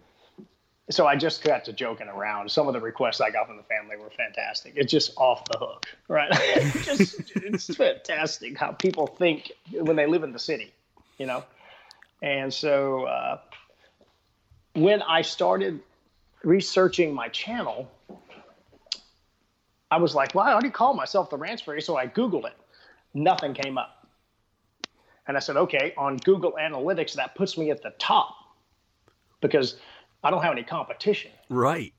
So 0.91 1.07
I 1.07 1.17
just 1.17 1.43
got 1.43 1.65
to 1.65 1.73
joking 1.73 2.09
around. 2.09 2.51
Some 2.51 2.69
of 2.69 2.75
the 2.75 2.81
requests 2.81 3.21
I 3.21 3.31
got 3.31 3.49
from 3.49 3.57
the 3.57 3.63
family 3.65 3.97
were 3.97 4.11
fantastic. 4.11 4.75
It's 4.77 4.91
just 4.91 5.17
off 5.17 5.45
the 5.47 5.59
hook, 5.59 5.87
right? 6.07 6.31
It's 6.33 6.85
just 6.85 7.33
it's 7.35 7.75
fantastic 7.77 8.57
how 8.57 8.73
people 8.73 9.07
think 9.07 9.51
when 9.73 9.97
they 9.97 10.07
live 10.07 10.23
in 10.23 10.33
the 10.33 10.39
city, 10.39 10.73
you 11.19 11.27
know. 11.27 11.43
And 12.23 12.55
so 12.55 13.05
uh, 13.05 13.39
when 14.75 15.03
I 15.03 15.23
started 15.23 15.81
researching 16.45 17.13
my 17.13 17.29
channel, 17.29 17.91
I 19.91 19.99
was 19.99 20.15
like, 20.15 20.35
well, 20.35 20.47
I 20.47 20.53
already 20.53 20.71
call 20.71 20.95
myself 20.95 21.29
the 21.29 21.37
Ranch 21.37 21.65
Fairy, 21.65 21.83
so 21.83 21.97
I 21.97 22.07
Googled 22.07 22.47
it. 22.47 22.57
Nothing 23.13 23.53
came 23.53 23.77
up. 23.77 24.07
And 25.27 25.37
I 25.37 25.41
said, 25.41 25.57
okay, 25.57 25.93
on 25.99 26.17
Google 26.19 26.55
Analytics, 26.59 27.15
that 27.15 27.35
puts 27.35 27.59
me 27.59 27.71
at 27.71 27.83
the 27.83 27.91
top 27.99 28.35
because 29.41 29.77
I 30.25 30.31
don't 30.31 30.43
have 30.43 30.53
any 30.53 30.63
competition. 30.63 31.31
right. 31.49 31.93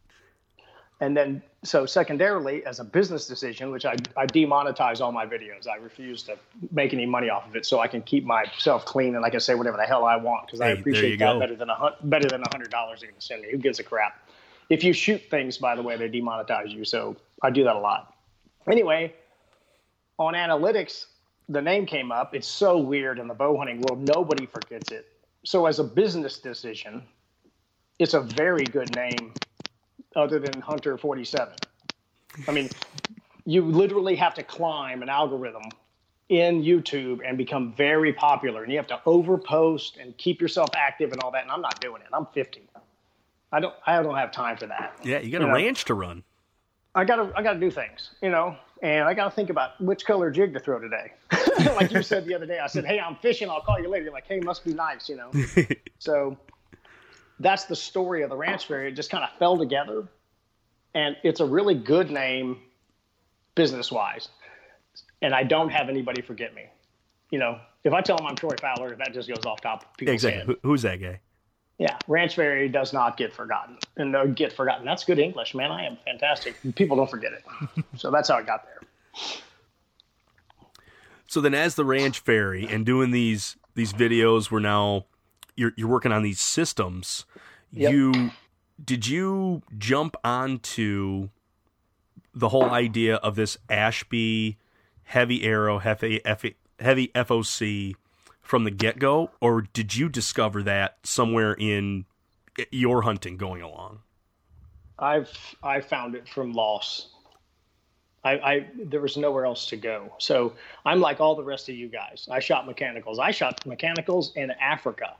And 1.01 1.17
then, 1.17 1.43
so 1.63 1.85
secondarily, 1.85 2.65
as 2.65 2.79
a 2.79 2.83
business 2.83 3.25
decision, 3.25 3.71
which 3.71 3.85
I, 3.85 3.95
I 4.17 4.25
demonetize 4.25 4.99
all 5.01 5.11
my 5.11 5.25
videos, 5.25 5.67
I 5.67 5.77
refuse 5.77 6.23
to 6.23 6.37
make 6.71 6.93
any 6.93 7.05
money 7.05 7.29
off 7.29 7.47
of 7.47 7.55
it 7.55 7.65
so 7.65 7.79
I 7.79 7.87
can 7.87 8.01
keep 8.01 8.25
myself 8.25 8.85
clean 8.85 9.15
and 9.15 9.25
I 9.25 9.29
can 9.29 9.39
say 9.39 9.55
whatever 9.55 9.77
the 9.77 9.83
hell 9.83 10.03
I 10.05 10.17
want 10.17 10.47
because 10.47 10.59
Hey, 10.59 10.67
I 10.67 10.71
appreciate 10.71 11.19
that 11.19 11.33
go. 11.33 11.39
better 11.39 11.55
than 11.55 11.69
a 11.69 11.95
better 12.03 12.27
than 12.27 12.41
a 12.41 12.49
hundred 12.51 12.69
dollars 12.69 12.99
they're 12.99 13.09
going 13.09 13.19
to 13.19 13.25
send 13.25 13.41
me. 13.41 13.51
Who 13.51 13.57
gives 13.57 13.79
a 13.79 13.83
crap? 13.83 14.29
If 14.69 14.83
you 14.83 14.93
shoot 14.93 15.21
things, 15.29 15.57
by 15.57 15.75
the 15.75 15.81
way, 15.81 15.95
they 15.97 16.09
demonetize 16.09 16.71
you. 16.71 16.83
So 16.85 17.15
I 17.41 17.49
do 17.49 17.63
that 17.63 17.75
a 17.75 17.79
lot. 17.79 18.13
Anyway, 18.69 19.13
on 20.19 20.33
analytics, 20.33 21.05
the 21.49 21.61
name 21.61 21.85
came 21.85 22.11
up. 22.11 22.33
It's 22.35 22.47
so 22.47 22.77
weird 22.77 23.19
in 23.19 23.27
the 23.27 23.33
bow 23.33 23.57
hunting 23.57 23.81
world. 23.81 24.07
Nobody 24.07 24.45
forgets 24.45 24.91
it. 24.91 25.07
So 25.45 25.65
as 25.65 25.79
a 25.79 25.83
business 25.83 26.39
decision, 26.39 27.03
it's 27.99 28.13
a 28.13 28.21
very 28.21 28.63
good 28.63 28.95
name 28.95 29.33
other 30.15 30.39
than 30.39 30.61
Hunter 30.61 30.97
47. 30.97 31.53
I 32.47 32.51
mean, 32.51 32.69
you 33.45 33.63
literally 33.63 34.15
have 34.15 34.33
to 34.35 34.43
climb 34.43 35.01
an 35.01 35.09
algorithm 35.09 35.63
in 36.29 36.63
YouTube 36.63 37.19
and 37.25 37.37
become 37.37 37.73
very 37.73 38.13
popular, 38.13 38.63
and 38.63 38.71
you 38.71 38.77
have 38.77 38.87
to 38.87 38.99
overpost 39.05 40.01
and 40.01 40.17
keep 40.17 40.41
yourself 40.41 40.69
active 40.75 41.11
and 41.11 41.21
all 41.21 41.31
that. 41.31 41.43
And 41.43 41.51
I'm 41.51 41.61
not 41.61 41.79
doing 41.79 42.01
it. 42.01 42.07
I'm 42.13 42.25
50. 42.27 42.61
I 43.51 43.59
don't. 43.59 43.75
I 43.85 44.01
don't 44.01 44.15
have 44.15 44.31
time 44.31 44.57
for 44.57 44.65
that. 44.65 44.97
Yeah, 45.03 45.19
you 45.19 45.31
got 45.31 45.43
a 45.43 45.47
know. 45.47 45.53
ranch 45.53 45.85
to 45.85 45.93
run. 45.93 46.23
I 46.95 47.05
gotta. 47.05 47.31
I 47.35 47.43
gotta 47.43 47.59
do 47.59 47.69
things, 47.69 48.09
you 48.21 48.31
know, 48.31 48.57
and 48.81 49.07
I 49.07 49.13
gotta 49.13 49.29
think 49.29 49.51
about 49.51 49.79
which 49.79 50.05
color 50.05 50.31
jig 50.31 50.53
to 50.53 50.59
throw 50.59 50.79
today. 50.79 51.13
like 51.75 51.91
you 51.91 52.01
said 52.01 52.25
the 52.25 52.33
other 52.33 52.47
day, 52.47 52.59
I 52.59 52.65
said, 52.65 52.83
"Hey, 52.83 52.99
I'm 52.99 53.15
fishing. 53.17 53.49
I'll 53.51 53.61
call 53.61 53.79
you 53.79 53.89
later." 53.89 54.05
You're 54.05 54.13
like, 54.13 54.27
"Hey, 54.27 54.39
must 54.39 54.65
be 54.65 54.73
nice," 54.73 55.07
you 55.07 55.17
know. 55.17 55.31
so 55.99 56.35
that's 57.39 57.65
the 57.65 57.75
story 57.75 58.23
of 58.23 58.29
the 58.29 58.35
ranch 58.35 58.67
fair. 58.67 58.87
It 58.87 58.93
just 58.93 59.09
kind 59.09 59.23
of 59.23 59.29
fell 59.37 59.57
together, 59.57 60.07
and 60.93 61.15
it's 61.23 61.39
a 61.39 61.45
really 61.45 61.75
good 61.75 62.11
name, 62.11 62.57
business 63.55 63.91
wise. 63.91 64.29
And 65.21 65.33
I 65.33 65.43
don't 65.43 65.69
have 65.69 65.89
anybody 65.89 66.21
forget 66.21 66.53
me. 66.53 66.65
You 67.29 67.39
know, 67.39 67.59
if 67.83 67.93
I 67.93 68.01
tell 68.01 68.17
them 68.17 68.27
I'm 68.27 68.35
Troy 68.35 68.55
Fowler, 68.59 68.95
that 68.95 69.13
just 69.13 69.27
goes 69.27 69.45
off 69.45 69.61
top 69.61 69.83
of 69.83 69.97
people's 69.97 70.15
exactly. 70.15 70.53
head. 70.53 70.57
Who's 70.63 70.81
that 70.83 71.01
guy? 71.01 71.19
Yeah, 71.79 71.97
Ranch 72.07 72.35
Fairy 72.35 72.69
does 72.69 72.93
not 72.93 73.17
get 73.17 73.33
forgotten, 73.33 73.77
and 73.97 74.11
no 74.11 74.27
get 74.27 74.53
forgotten. 74.53 74.85
That's 74.85 75.03
good 75.03 75.19
English, 75.19 75.55
man. 75.55 75.71
I 75.71 75.85
am 75.85 75.97
fantastic. 76.05 76.55
People 76.75 76.97
don't 76.97 77.09
forget 77.09 77.33
it. 77.33 77.83
so 77.97 78.11
that's 78.11 78.29
how 78.29 78.35
I 78.35 78.43
got 78.43 78.63
there. 78.63 78.79
So 81.27 81.41
then, 81.41 81.55
as 81.55 81.73
the 81.73 81.83
Ranch 81.83 82.19
Fairy 82.19 82.67
and 82.69 82.85
doing 82.85 83.09
these 83.09 83.57
these 83.73 83.91
videos, 83.91 84.51
we're 84.51 84.59
now 84.59 85.05
you're 85.55 85.73
you're 85.75 85.87
working 85.87 86.11
on 86.11 86.23
these 86.23 86.39
systems. 86.39 87.25
Yep. 87.71 87.91
You 87.91 88.31
did 88.83 89.07
you 89.07 89.61
jump 89.77 90.15
onto 90.23 91.29
the 92.33 92.49
whole 92.49 92.71
idea 92.71 93.15
of 93.17 93.35
this 93.35 93.57
Ashby 93.69 94.57
heavy 95.03 95.43
arrow 95.43 95.79
heavy 95.79 96.21
heavy, 96.25 96.55
heavy 96.79 97.07
FOC 97.09 97.95
from 98.41 98.63
the 98.63 98.71
get 98.71 98.99
go, 98.99 99.31
or 99.39 99.61
did 99.61 99.95
you 99.95 100.09
discover 100.09 100.63
that 100.63 100.97
somewhere 101.03 101.53
in 101.53 102.05
your 102.71 103.03
hunting 103.03 103.37
going 103.37 103.61
along? 103.61 103.99
I've 104.99 105.55
I 105.63 105.81
found 105.81 106.15
it 106.15 106.27
from 106.27 106.53
loss. 106.53 107.09
I, 108.23 108.31
I 108.31 108.67
there 108.77 109.01
was 109.01 109.17
nowhere 109.17 109.45
else 109.45 109.65
to 109.67 109.77
go. 109.77 110.13
So 110.17 110.53
I'm 110.85 111.01
like 111.01 111.19
all 111.19 111.35
the 111.35 111.43
rest 111.43 111.67
of 111.69 111.75
you 111.75 111.87
guys. 111.87 112.27
I 112.31 112.39
shot 112.39 112.65
mechanicals. 112.65 113.19
I 113.19 113.31
shot 113.31 113.65
mechanicals 113.65 114.33
in 114.35 114.51
Africa, 114.51 115.15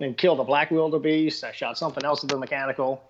and 0.00 0.16
killed 0.16 0.40
a 0.40 0.44
black 0.44 0.70
wildebeest. 0.70 1.44
I 1.44 1.52
shot 1.52 1.78
something 1.78 2.04
else 2.04 2.22
with 2.22 2.32
a 2.32 2.38
mechanical, 2.38 3.02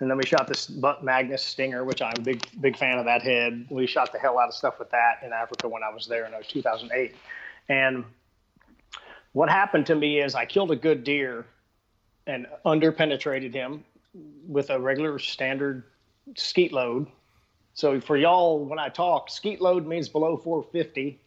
and 0.00 0.10
then 0.10 0.16
we 0.16 0.24
shot 0.24 0.46
this 0.46 0.66
Buck 0.66 1.02
Magnus 1.02 1.42
Stinger, 1.42 1.84
which 1.84 2.02
I'm 2.02 2.14
a 2.16 2.20
big 2.20 2.46
big 2.60 2.76
fan 2.76 2.98
of 2.98 3.06
that 3.06 3.22
head. 3.22 3.66
We 3.70 3.86
shot 3.86 4.12
the 4.12 4.18
hell 4.18 4.38
out 4.38 4.48
of 4.48 4.54
stuff 4.54 4.78
with 4.78 4.90
that 4.90 5.20
in 5.24 5.32
Africa 5.32 5.68
when 5.68 5.82
I 5.82 5.92
was 5.92 6.06
there 6.06 6.26
in 6.26 6.32
2008, 6.46 7.14
and 7.68 8.04
what 9.32 9.48
happened 9.48 9.86
to 9.86 9.94
me 9.94 10.20
is 10.20 10.34
I 10.34 10.44
killed 10.44 10.70
a 10.70 10.76
good 10.76 11.04
deer 11.04 11.46
and 12.26 12.46
underpenetrated 12.64 13.54
him 13.54 13.84
with 14.46 14.70
a 14.70 14.78
regular 14.78 15.18
standard 15.18 15.84
skeet 16.36 16.72
load. 16.72 17.06
So 17.74 18.00
for 18.00 18.16
y'all, 18.16 18.64
when 18.64 18.78
I 18.78 18.90
talk, 18.90 19.30
skeet 19.30 19.60
load 19.60 19.86
means 19.86 20.08
below 20.08 20.36
450. 20.36 21.18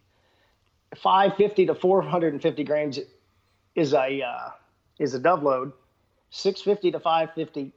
550 0.95 1.65
to 1.65 1.75
450 1.75 2.63
grams 2.63 2.99
is 3.73 3.93
a 3.93 4.21
uh, 4.21 4.51
is 4.99 5.13
a 5.13 5.19
dove 5.19 5.43
load. 5.43 5.71
650 6.31 6.91
to 6.91 6.99
550 6.99 7.71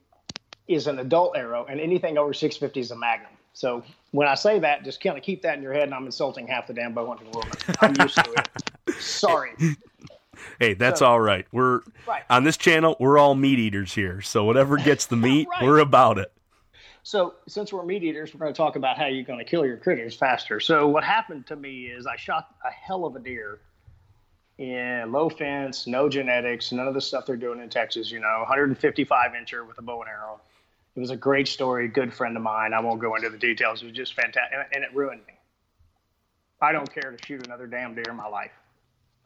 is 0.67 0.87
an 0.87 0.99
adult 0.99 1.37
arrow, 1.37 1.65
and 1.69 1.81
anything 1.81 2.19
over 2.19 2.33
650 2.33 2.81
is 2.81 2.91
a 2.91 2.97
magnum. 2.97 3.31
So 3.53 3.83
when 4.13 4.29
I 4.29 4.35
say 4.35 4.59
that, 4.61 4.85
just 4.85 5.03
kind 5.03 5.17
of 5.17 5.23
keep 5.25 5.43
that 5.43 5.57
in 5.57 5.63
your 5.63 5.73
head, 5.73 5.85
and 5.85 5.95
I'm 5.95 6.07
insulting 6.07 6.47
half 6.47 6.67
the 6.67 6.75
damn 6.75 6.93
bow 6.95 7.07
hunting 7.07 7.31
world. 7.33 7.49
I'm 7.81 7.95
used 8.01 8.17
to 8.17 8.33
it. 8.33 8.95
Sorry. 9.01 9.53
Hey, 10.61 10.75
that's 10.75 11.01
So- 11.01 11.07
all 11.07 11.21
right. 11.21 11.47
We're 11.53 11.81
Right. 12.07 12.23
on 12.31 12.45
this 12.45 12.57
channel. 12.57 12.97
We're 13.01 13.19
all 13.19 13.35
meat 13.35 13.59
eaters 13.59 13.95
here, 13.95 14.21
so 14.21 14.45
whatever 14.45 14.77
gets 14.77 15.07
the 15.07 15.17
meat, 15.29 15.49
Right. 15.51 15.63
we're 15.65 15.79
about 15.79 16.19
it. 16.19 16.33
So, 17.05 17.35
since 17.47 17.73
we're 17.73 17.85
meat 17.87 18.03
eaters, 18.03 18.35
we're 18.35 18.41
going 18.41 18.53
to 18.53 18.57
talk 18.57 18.77
about 18.77 18.99
how 18.99 19.07
you're 19.07 19.25
going 19.25 19.39
to 19.39 19.45
kill 19.45 19.65
your 19.65 19.79
critters 19.79 20.15
faster. 20.15 20.61
So, 20.61 20.87
what 20.89 21.03
happened 21.05 21.47
to 21.47 21.57
me 21.57 21.87
is 21.87 22.07
I 22.07 22.17
shot 22.17 22.49
a 22.67 22.71
hell 22.71 23.07
of 23.07 23.17
a 23.17 23.19
deer 23.21 23.61
in 24.59 25.13
low 25.13 25.29
fence, 25.29 25.87
no 25.87 26.09
genetics, 26.09 26.73
none 26.73 26.89
of 26.89 26.95
the 26.95 27.01
stuff 27.01 27.27
they're 27.27 27.37
doing 27.37 27.61
in 27.61 27.69
Texas, 27.69 28.11
you 28.11 28.19
know, 28.19 28.39
155 28.41 29.33
incher 29.33 29.67
with 29.67 29.79
a 29.79 29.83
bow 29.83 30.01
and 30.03 30.11
arrow. 30.11 30.41
It 30.97 31.01
was 31.01 31.11
a 31.11 31.17
great 31.17 31.47
story, 31.47 31.87
good 31.87 32.13
friend 32.13 32.37
of 32.37 32.43
mine. 32.43 32.75
I 32.75 32.81
won't 32.81 33.01
go 33.01 33.15
into 33.15 33.31
the 33.31 33.39
details. 33.39 33.83
It 33.83 33.87
was 33.87 33.95
just 33.95 34.15
fantastic, 34.15 34.59
and 34.75 34.83
it 34.83 34.93
ruined 34.93 35.21
me. 35.29 35.35
I 36.61 36.73
don't 36.73 36.93
care 36.93 37.13
to 37.13 37.25
shoot 37.25 37.47
another 37.47 37.69
damn 37.69 37.95
deer 37.95 38.05
in 38.09 38.17
my 38.17 38.27
life. 38.27 38.51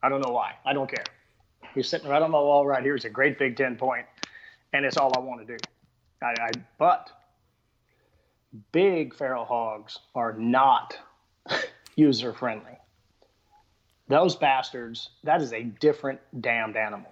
I 0.02 0.10
don't 0.10 0.20
know 0.20 0.32
why. 0.32 0.52
I 0.66 0.74
don't 0.74 0.90
care. 0.90 1.04
He's 1.74 1.88
sitting 1.88 2.10
right 2.10 2.20
on 2.20 2.30
my 2.30 2.38
wall 2.38 2.66
right 2.66 2.82
here. 2.82 2.94
It's 2.94 3.06
a 3.06 3.10
great 3.10 3.38
Big 3.38 3.56
Ten 3.56 3.76
point, 3.76 4.04
and 4.74 4.84
it's 4.84 4.98
all 4.98 5.16
I 5.16 5.20
want 5.20 5.46
to 5.46 5.46
do. 5.46 5.56
I, 6.22 6.34
I 6.38 6.50
but 6.78 7.10
big 8.72 9.14
feral 9.14 9.46
hogs 9.46 9.98
are 10.14 10.34
not 10.34 10.98
user 11.96 12.34
friendly. 12.34 12.78
Those 14.12 14.36
bastards, 14.36 15.08
that 15.24 15.40
is 15.40 15.54
a 15.54 15.62
different 15.62 16.20
damned 16.42 16.76
animal. 16.76 17.10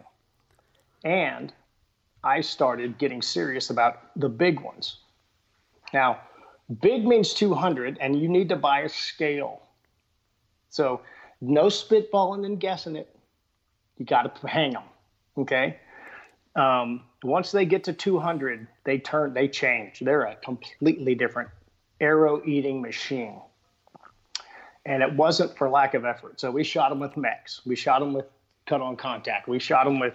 And 1.02 1.50
I 2.22 2.42
started 2.42 2.98
getting 2.98 3.22
serious 3.22 3.70
about 3.70 4.14
the 4.16 4.28
big 4.28 4.60
ones. 4.60 4.98
Now, 5.94 6.20
big 6.82 7.06
means 7.06 7.32
200, 7.32 7.96
and 8.02 8.20
you 8.20 8.28
need 8.28 8.50
to 8.50 8.56
buy 8.56 8.80
a 8.80 8.88
scale. 8.90 9.62
So, 10.68 11.00
no 11.40 11.68
spitballing 11.68 12.44
and 12.44 12.60
guessing 12.60 12.96
it. 12.96 13.08
You 13.96 14.04
got 14.04 14.36
to 14.36 14.46
hang 14.46 14.74
them. 14.74 14.82
Okay. 15.38 15.78
Um, 16.54 17.04
once 17.22 17.50
they 17.50 17.64
get 17.64 17.82
to 17.84 17.94
200, 17.94 18.68
they 18.84 18.98
turn, 18.98 19.32
they 19.32 19.48
change. 19.48 20.00
They're 20.00 20.24
a 20.24 20.36
completely 20.36 21.14
different 21.14 21.48
arrow 21.98 22.42
eating 22.44 22.82
machine. 22.82 23.40
And 24.86 25.02
it 25.02 25.12
wasn't 25.12 25.56
for 25.56 25.68
lack 25.68 25.94
of 25.94 26.04
effort. 26.04 26.40
So 26.40 26.50
we 26.50 26.64
shot 26.64 26.88
them 26.88 27.00
with 27.00 27.16
mechs. 27.16 27.60
We 27.66 27.76
shot 27.76 28.00
them 28.00 28.12
with 28.12 28.26
cut 28.66 28.80
on 28.80 28.96
contact. 28.96 29.48
We 29.48 29.58
shot 29.58 29.84
them 29.84 29.98
with 29.98 30.14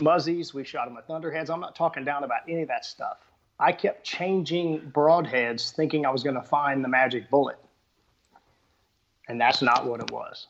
muzzies. 0.00 0.54
We 0.54 0.64
shot 0.64 0.86
them 0.86 0.94
with 0.94 1.04
thunderheads. 1.06 1.50
I'm 1.50 1.60
not 1.60 1.74
talking 1.74 2.04
down 2.04 2.24
about 2.24 2.40
any 2.48 2.62
of 2.62 2.68
that 2.68 2.84
stuff. 2.84 3.18
I 3.58 3.72
kept 3.72 4.04
changing 4.04 4.92
broadheads 4.92 5.72
thinking 5.72 6.06
I 6.06 6.10
was 6.10 6.22
going 6.22 6.36
to 6.36 6.42
find 6.42 6.82
the 6.82 6.88
magic 6.88 7.30
bullet. 7.30 7.58
And 9.28 9.40
that's 9.40 9.62
not 9.62 9.86
what 9.86 10.00
it 10.00 10.10
was. 10.10 10.48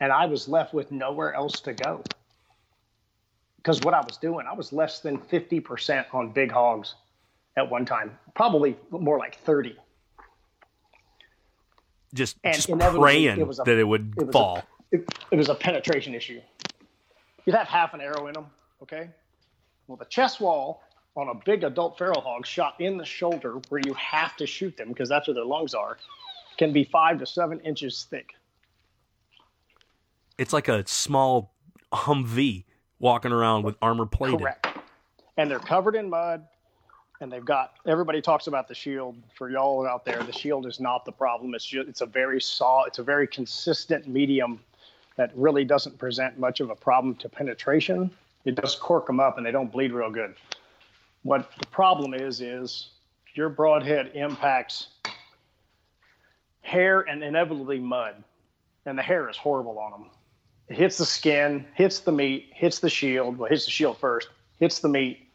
And 0.00 0.12
I 0.12 0.26
was 0.26 0.48
left 0.48 0.72
with 0.72 0.92
nowhere 0.92 1.34
else 1.34 1.60
to 1.60 1.72
go. 1.72 2.02
Because 3.56 3.80
what 3.82 3.92
I 3.92 4.00
was 4.00 4.16
doing, 4.16 4.46
I 4.46 4.54
was 4.54 4.72
less 4.72 5.00
than 5.00 5.18
50% 5.18 6.06
on 6.12 6.30
big 6.30 6.50
hogs 6.50 6.94
at 7.56 7.68
one 7.68 7.84
time, 7.84 8.16
probably 8.34 8.76
more 8.90 9.18
like 9.18 9.36
30. 9.40 9.76
Just, 12.14 12.36
and 12.42 12.54
just 12.54 12.70
praying 12.70 13.38
it 13.40 13.46
was 13.46 13.58
a, 13.58 13.64
that 13.64 13.78
it 13.78 13.84
would 13.84 14.14
it 14.16 14.32
fall. 14.32 14.62
A, 14.92 14.96
it, 14.96 15.08
it 15.30 15.36
was 15.36 15.48
a 15.48 15.54
penetration 15.54 16.14
issue. 16.14 16.40
You'd 17.44 17.54
have 17.54 17.68
half 17.68 17.94
an 17.94 18.00
arrow 18.00 18.26
in 18.26 18.34
them, 18.34 18.46
okay? 18.82 19.10
Well, 19.86 19.96
the 19.96 20.06
chest 20.06 20.40
wall 20.40 20.82
on 21.16 21.28
a 21.28 21.34
big 21.34 21.64
adult 21.64 21.98
feral 21.98 22.20
hog 22.20 22.46
shot 22.46 22.80
in 22.80 22.96
the 22.96 23.04
shoulder 23.04 23.60
where 23.68 23.80
you 23.84 23.92
have 23.94 24.36
to 24.36 24.46
shoot 24.46 24.76
them 24.76 24.88
because 24.88 25.08
that's 25.08 25.26
where 25.26 25.34
their 25.34 25.44
lungs 25.44 25.74
are 25.74 25.98
can 26.58 26.72
be 26.72 26.84
five 26.84 27.18
to 27.18 27.26
seven 27.26 27.60
inches 27.60 28.06
thick. 28.08 28.34
It's 30.36 30.52
like 30.52 30.68
a 30.68 30.86
small 30.86 31.54
Humvee 31.92 32.64
walking 32.98 33.32
around 33.32 33.64
with 33.64 33.76
armor 33.80 34.06
plated. 34.06 34.40
Correct. 34.40 34.66
And 35.36 35.50
they're 35.50 35.58
covered 35.58 35.96
in 35.96 36.10
mud, 36.10 36.46
and 37.20 37.32
they've 37.32 37.44
got 37.44 37.74
everybody 37.86 38.20
talks 38.20 38.46
about 38.46 38.68
the 38.68 38.74
shield. 38.74 39.16
For 39.34 39.50
y'all 39.50 39.86
out 39.86 40.04
there, 40.04 40.22
the 40.22 40.32
shield 40.32 40.66
is 40.66 40.80
not 40.80 41.04
the 41.04 41.12
problem. 41.12 41.54
It's 41.54 41.64
just, 41.64 41.88
it's 41.88 42.00
a 42.00 42.06
very 42.06 42.40
saw. 42.40 42.84
It's 42.84 42.98
a 42.98 43.02
very 43.02 43.26
consistent 43.26 44.06
medium 44.06 44.60
that 45.16 45.32
really 45.34 45.64
doesn't 45.64 45.98
present 45.98 46.38
much 46.38 46.60
of 46.60 46.70
a 46.70 46.76
problem 46.76 47.14
to 47.16 47.28
penetration. 47.28 48.10
It 48.44 48.54
does 48.54 48.76
cork 48.76 49.06
them 49.06 49.18
up, 49.20 49.36
and 49.36 49.44
they 49.44 49.50
don't 49.50 49.70
bleed 49.70 49.92
real 49.92 50.10
good. 50.10 50.34
What 51.22 51.50
the 51.58 51.66
problem 51.66 52.14
is 52.14 52.40
is 52.40 52.90
your 53.34 53.48
broadhead 53.48 54.12
impacts 54.14 54.88
hair 56.60 57.00
and 57.00 57.22
inevitably 57.22 57.80
mud, 57.80 58.22
and 58.86 58.96
the 58.96 59.02
hair 59.02 59.28
is 59.28 59.36
horrible 59.36 59.78
on 59.78 59.90
them. 59.90 60.06
It 60.68 60.76
hits 60.76 60.98
the 60.98 61.06
skin, 61.06 61.66
hits 61.74 62.00
the 62.00 62.12
meat, 62.12 62.50
hits 62.54 62.78
the 62.78 62.90
shield. 62.90 63.38
Well, 63.38 63.48
hits 63.48 63.64
the 63.64 63.70
shield 63.70 63.98
first, 63.98 64.28
hits 64.60 64.78
the 64.78 64.88
meat, 64.88 65.27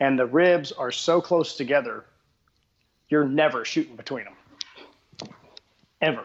and 0.00 0.18
the 0.18 0.26
ribs 0.26 0.72
are 0.72 0.90
so 0.90 1.20
close 1.20 1.56
together, 1.56 2.04
you're 3.08 3.26
never 3.26 3.64
shooting 3.64 3.96
between 3.96 4.24
them. 4.24 4.34
Ever. 6.00 6.24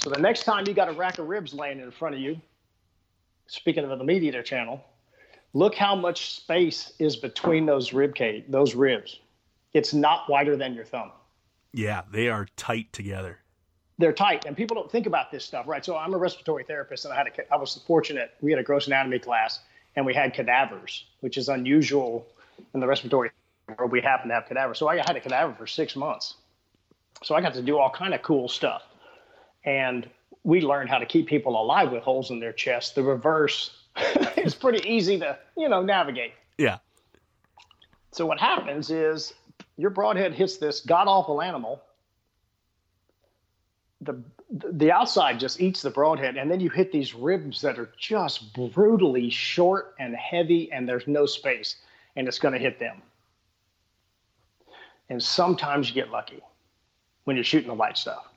So 0.00 0.10
the 0.10 0.20
next 0.20 0.44
time 0.44 0.64
you 0.66 0.74
got 0.74 0.88
a 0.88 0.92
rack 0.92 1.18
of 1.18 1.28
ribs 1.28 1.52
laying 1.52 1.80
in 1.80 1.90
front 1.90 2.14
of 2.14 2.20
you, 2.20 2.40
speaking 3.46 3.84
of 3.84 3.98
the 3.98 4.04
meat 4.04 4.22
eater 4.22 4.42
channel, 4.42 4.82
look 5.52 5.74
how 5.74 5.96
much 5.96 6.36
space 6.36 6.92
is 6.98 7.16
between 7.16 7.66
those 7.66 7.92
rib 7.92 8.14
cage, 8.14 8.44
those 8.48 8.74
ribs. 8.74 9.18
It's 9.74 9.92
not 9.92 10.28
wider 10.28 10.56
than 10.56 10.74
your 10.74 10.84
thumb. 10.84 11.10
Yeah, 11.72 12.02
they 12.10 12.28
are 12.28 12.46
tight 12.56 12.92
together 12.92 13.40
they're 14.00 14.12
tight 14.14 14.46
and 14.46 14.56
people 14.56 14.74
don't 14.74 14.90
think 14.90 15.06
about 15.06 15.30
this 15.30 15.44
stuff 15.44 15.68
right 15.68 15.84
so 15.84 15.96
i'm 15.96 16.14
a 16.14 16.16
respiratory 16.16 16.64
therapist 16.64 17.04
and 17.04 17.12
i 17.12 17.16
had 17.16 17.26
a 17.26 17.52
i 17.52 17.56
was 17.56 17.82
fortunate 17.86 18.32
we 18.40 18.50
had 18.50 18.58
a 18.58 18.62
gross 18.62 18.86
anatomy 18.86 19.18
class 19.18 19.60
and 19.94 20.04
we 20.06 20.14
had 20.14 20.32
cadavers 20.32 21.04
which 21.20 21.36
is 21.36 21.48
unusual 21.48 22.26
in 22.74 22.80
the 22.80 22.86
respiratory 22.86 23.30
world 23.78 23.92
we 23.92 24.00
happen 24.00 24.28
to 24.28 24.34
have 24.34 24.46
cadavers 24.46 24.78
so 24.78 24.88
i 24.88 24.96
had 24.96 25.16
a 25.16 25.20
cadaver 25.20 25.54
for 25.54 25.66
six 25.66 25.96
months. 25.96 26.34
So 27.22 27.34
i 27.34 27.40
got 27.40 27.54
to 27.54 27.62
do 27.62 27.78
all 27.78 27.90
kind 27.90 28.14
of 28.14 28.22
cool 28.22 28.48
stuff. 28.48 28.82
And 29.64 30.08
we 30.42 30.62
learned 30.62 30.88
how 30.88 30.98
to 30.98 31.06
keep 31.06 31.26
people 31.26 31.60
alive 31.60 31.92
with 31.92 32.02
holes 32.02 32.30
in 32.30 32.40
their 32.40 32.52
chest. 32.52 32.94
The 32.94 33.02
reverse 33.02 33.70
is 34.36 34.54
pretty 34.54 34.88
easy 34.88 35.18
to 35.18 35.38
you 35.56 35.68
know 35.68 35.82
navigate. 35.82 36.32
Yeah. 36.58 36.78
So 38.12 38.26
what 38.26 38.40
happens 38.40 38.90
is 38.90 39.34
your 39.76 39.90
broadhead 39.90 40.34
hits 40.34 40.56
this 40.56 40.80
god 40.80 41.08
awful 41.08 41.42
animal. 41.42 41.82
The 44.00 44.22
the 44.50 44.90
outside 44.90 45.38
just 45.38 45.60
eats 45.60 45.82
the 45.82 45.90
broadhead, 45.90 46.36
and 46.36 46.50
then 46.50 46.58
you 46.58 46.70
hit 46.70 46.90
these 46.90 47.14
ribs 47.14 47.60
that 47.60 47.78
are 47.78 47.90
just 47.98 48.52
brutally 48.54 49.30
short 49.30 49.94
and 49.98 50.14
heavy, 50.16 50.72
and 50.72 50.88
there's 50.88 51.06
no 51.06 51.24
space, 51.26 51.76
and 52.16 52.28
it's 52.28 52.38
going 52.38 52.54
to 52.54 52.60
hit 52.60 52.78
them. 52.78 53.02
And 55.08 55.22
sometimes 55.22 55.88
you 55.88 55.94
get 55.94 56.10
lucky 56.10 56.40
when 57.24 57.36
you're 57.36 57.44
shooting 57.44 57.68
the 57.68 57.74
light 57.74 57.98
stuff, 57.98 58.28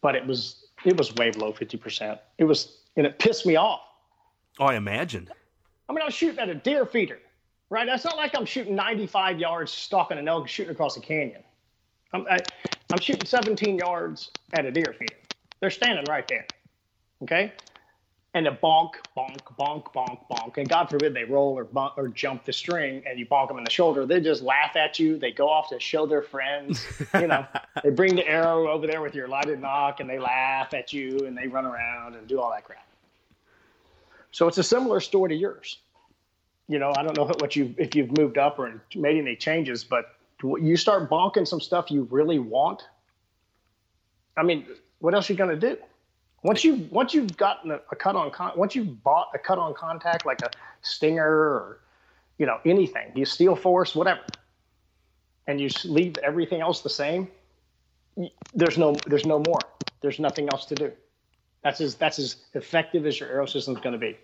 but 0.00 0.14
it 0.14 0.26
was 0.26 0.66
it 0.84 0.96
was 0.98 1.14
way 1.14 1.30
below 1.30 1.52
fifty 1.52 1.78
percent. 1.78 2.20
It 2.36 2.44
was, 2.44 2.78
and 2.96 3.06
it 3.06 3.18
pissed 3.18 3.46
me 3.46 3.56
off. 3.56 3.80
Oh, 4.58 4.66
I 4.66 4.74
imagine. 4.74 5.28
I 5.88 5.92
mean, 5.92 6.02
I 6.02 6.06
was 6.06 6.14
shooting 6.14 6.38
at 6.38 6.48
a 6.48 6.54
deer 6.54 6.86
feeder, 6.86 7.18
right? 7.70 7.86
That's 7.86 8.04
not 8.04 8.16
like 8.16 8.36
I'm 8.36 8.46
shooting 8.46 8.74
95 8.74 9.38
yards, 9.38 9.72
stalking 9.72 10.18
an 10.18 10.28
elk, 10.28 10.48
shooting 10.48 10.72
across 10.72 10.96
a 10.96 11.00
canyon. 11.00 11.42
I'm, 12.12 12.26
I, 12.30 12.38
I'm 12.92 13.00
shooting 13.00 13.26
17 13.26 13.78
yards 13.78 14.30
at 14.52 14.64
a 14.64 14.70
deer 14.70 14.94
feeder. 14.98 15.16
They're 15.60 15.70
standing 15.70 16.04
right 16.08 16.26
there. 16.28 16.46
Okay? 17.22 17.52
And 18.34 18.48
a 18.48 18.50
bonk, 18.50 18.94
bonk, 19.16 19.38
bonk, 19.56 19.84
bonk, 19.94 20.18
bonk. 20.28 20.58
And 20.58 20.68
God 20.68 20.90
forbid 20.90 21.14
they 21.14 21.22
roll 21.22 21.56
or 21.56 21.62
bump 21.62 21.94
or 21.96 22.08
jump 22.08 22.44
the 22.44 22.52
string 22.52 23.02
and 23.06 23.16
you 23.16 23.26
bonk 23.26 23.46
them 23.46 23.58
in 23.58 23.64
the 23.64 23.70
shoulder. 23.70 24.06
They 24.06 24.20
just 24.20 24.42
laugh 24.42 24.74
at 24.74 24.98
you. 24.98 25.16
They 25.18 25.30
go 25.30 25.48
off 25.48 25.68
to 25.70 25.78
show 25.78 26.04
their 26.04 26.22
friends. 26.22 26.84
You 27.14 27.28
know, 27.28 27.46
they 27.84 27.90
bring 27.90 28.16
the 28.16 28.26
arrow 28.26 28.68
over 28.68 28.88
there 28.88 29.02
with 29.02 29.14
your 29.14 29.28
lighted 29.28 29.60
nock 29.60 30.00
and 30.00 30.10
they 30.10 30.18
laugh 30.18 30.74
at 30.74 30.92
you 30.92 31.26
and 31.26 31.38
they 31.38 31.46
run 31.46 31.64
around 31.64 32.16
and 32.16 32.26
do 32.26 32.40
all 32.40 32.50
that 32.50 32.64
crap. 32.64 32.84
So 34.32 34.48
it's 34.48 34.58
a 34.58 34.64
similar 34.64 34.98
story 34.98 35.28
to 35.28 35.36
yours. 35.36 35.78
You 36.68 36.80
know, 36.80 36.92
I 36.96 37.04
don't 37.04 37.16
know 37.16 37.24
what 37.38 37.54
you 37.54 37.72
if 37.78 37.94
you've 37.94 38.16
moved 38.18 38.36
up 38.36 38.58
or 38.58 38.82
made 38.96 39.16
any 39.16 39.36
changes, 39.36 39.84
but 39.84 40.16
you 40.42 40.76
start 40.76 41.08
bonking 41.08 41.46
some 41.46 41.60
stuff 41.60 41.88
you 41.88 42.08
really 42.10 42.40
want. 42.40 42.82
I 44.36 44.42
mean, 44.42 44.66
what 44.98 45.14
else 45.14 45.30
are 45.30 45.34
you 45.34 45.36
going 45.36 45.58
to 45.58 45.74
do? 45.74 45.80
Once 46.44 46.62
you 46.62 46.86
once 46.90 47.14
you've 47.14 47.34
gotten 47.38 47.70
a, 47.70 47.80
a 47.90 47.96
cut 47.96 48.14
on 48.14 48.30
con, 48.30 48.52
once 48.54 48.74
you've 48.74 49.02
bought 49.02 49.28
a 49.34 49.38
cut 49.38 49.58
on 49.58 49.72
contact 49.72 50.26
like 50.26 50.42
a 50.42 50.50
stinger 50.82 51.26
or 51.26 51.80
you 52.36 52.44
know 52.44 52.58
anything, 52.66 53.10
you 53.14 53.24
steel 53.24 53.56
force 53.56 53.94
whatever, 53.94 54.20
and 55.46 55.58
you 55.58 55.70
leave 55.84 56.16
everything 56.18 56.60
else 56.60 56.82
the 56.82 56.90
same. 56.90 57.26
There's 58.52 58.76
no 58.76 58.94
there's 59.06 59.24
no 59.24 59.42
more. 59.46 59.58
There's 60.02 60.20
nothing 60.20 60.50
else 60.52 60.66
to 60.66 60.74
do. 60.74 60.92
That's 61.62 61.80
as 61.80 61.94
that's 61.94 62.18
as 62.18 62.36
effective 62.52 63.06
as 63.06 63.18
your 63.18 63.30
arrow 63.30 63.46
system 63.46 63.74
is 63.74 63.80
going 63.80 63.94
to 63.94 63.98
be. 63.98 64.18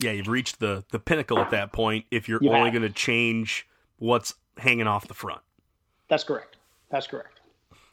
Yeah, 0.00 0.10
you've 0.10 0.26
reached 0.26 0.58
the 0.58 0.84
the 0.90 0.98
pinnacle 0.98 1.38
at 1.38 1.50
that 1.50 1.72
point. 1.72 2.06
If 2.10 2.28
you're 2.28 2.42
you 2.42 2.50
only 2.50 2.72
going 2.72 2.82
to 2.82 2.90
change 2.90 3.68
what's 3.98 4.34
hanging 4.58 4.88
off 4.88 5.06
the 5.06 5.14
front. 5.14 5.42
That's 6.08 6.24
correct. 6.24 6.56
That's 6.90 7.06
correct. 7.06 7.40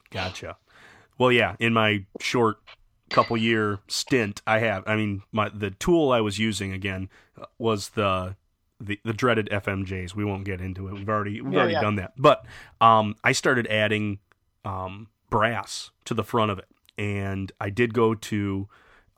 Gotcha. 0.09 0.57
Well, 1.19 1.31
yeah, 1.31 1.55
in 1.59 1.73
my 1.73 2.05
short 2.19 2.57
couple 3.09 3.35
year 3.37 3.79
stint, 3.87 4.41
I 4.47 4.59
have. 4.59 4.83
I 4.87 4.95
mean, 4.95 5.23
my 5.31 5.49
the 5.49 5.71
tool 5.71 6.11
I 6.11 6.21
was 6.21 6.39
using 6.39 6.71
again 6.73 7.09
was 7.57 7.89
the 7.89 8.35
the, 8.79 8.99
the 9.03 9.13
dreaded 9.13 9.49
FMJs. 9.51 10.15
We 10.15 10.23
won't 10.23 10.45
get 10.45 10.61
into 10.61 10.87
it. 10.87 10.93
We've 10.93 11.09
already 11.09 11.41
we've 11.41 11.53
Yeah, 11.53 11.59
already 11.59 11.73
yeah. 11.73 11.81
done 11.81 11.95
that. 11.95 12.13
But 12.17 12.45
um, 12.79 13.15
I 13.23 13.31
started 13.33 13.67
adding 13.67 14.19
um, 14.63 15.07
brass 15.29 15.91
to 16.05 16.13
the 16.13 16.23
front 16.23 16.51
of 16.51 16.59
it, 16.59 16.67
and 16.97 17.51
I 17.59 17.69
did 17.69 17.93
go 17.93 18.15
to 18.15 18.67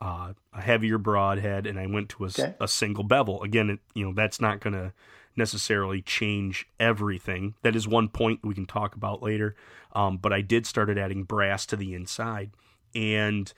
uh, 0.00 0.32
a 0.52 0.60
heavier 0.60 0.98
broadhead, 0.98 1.66
and 1.66 1.78
I 1.78 1.86
went 1.86 2.08
to 2.10 2.24
a, 2.24 2.28
Okay. 2.28 2.54
a 2.60 2.66
single 2.68 3.04
bevel. 3.04 3.42
Again, 3.42 3.70
it, 3.70 3.80
you 3.94 4.04
know 4.04 4.12
that's 4.12 4.40
not 4.40 4.60
going 4.60 4.74
to 4.74 4.92
necessarily 5.36 6.02
change 6.02 6.66
everything. 6.78 7.54
That 7.62 7.74
is 7.76 7.86
one 7.88 8.08
point 8.08 8.40
we 8.42 8.54
can 8.54 8.66
talk 8.66 8.94
about 8.94 9.22
later. 9.22 9.54
Um, 9.94 10.16
but 10.18 10.32
I 10.32 10.40
did 10.40 10.66
started 10.66 10.98
adding 10.98 11.22
brass 11.24 11.64
to 11.66 11.76
the 11.76 11.94
inside, 11.94 12.50
and 12.94 13.52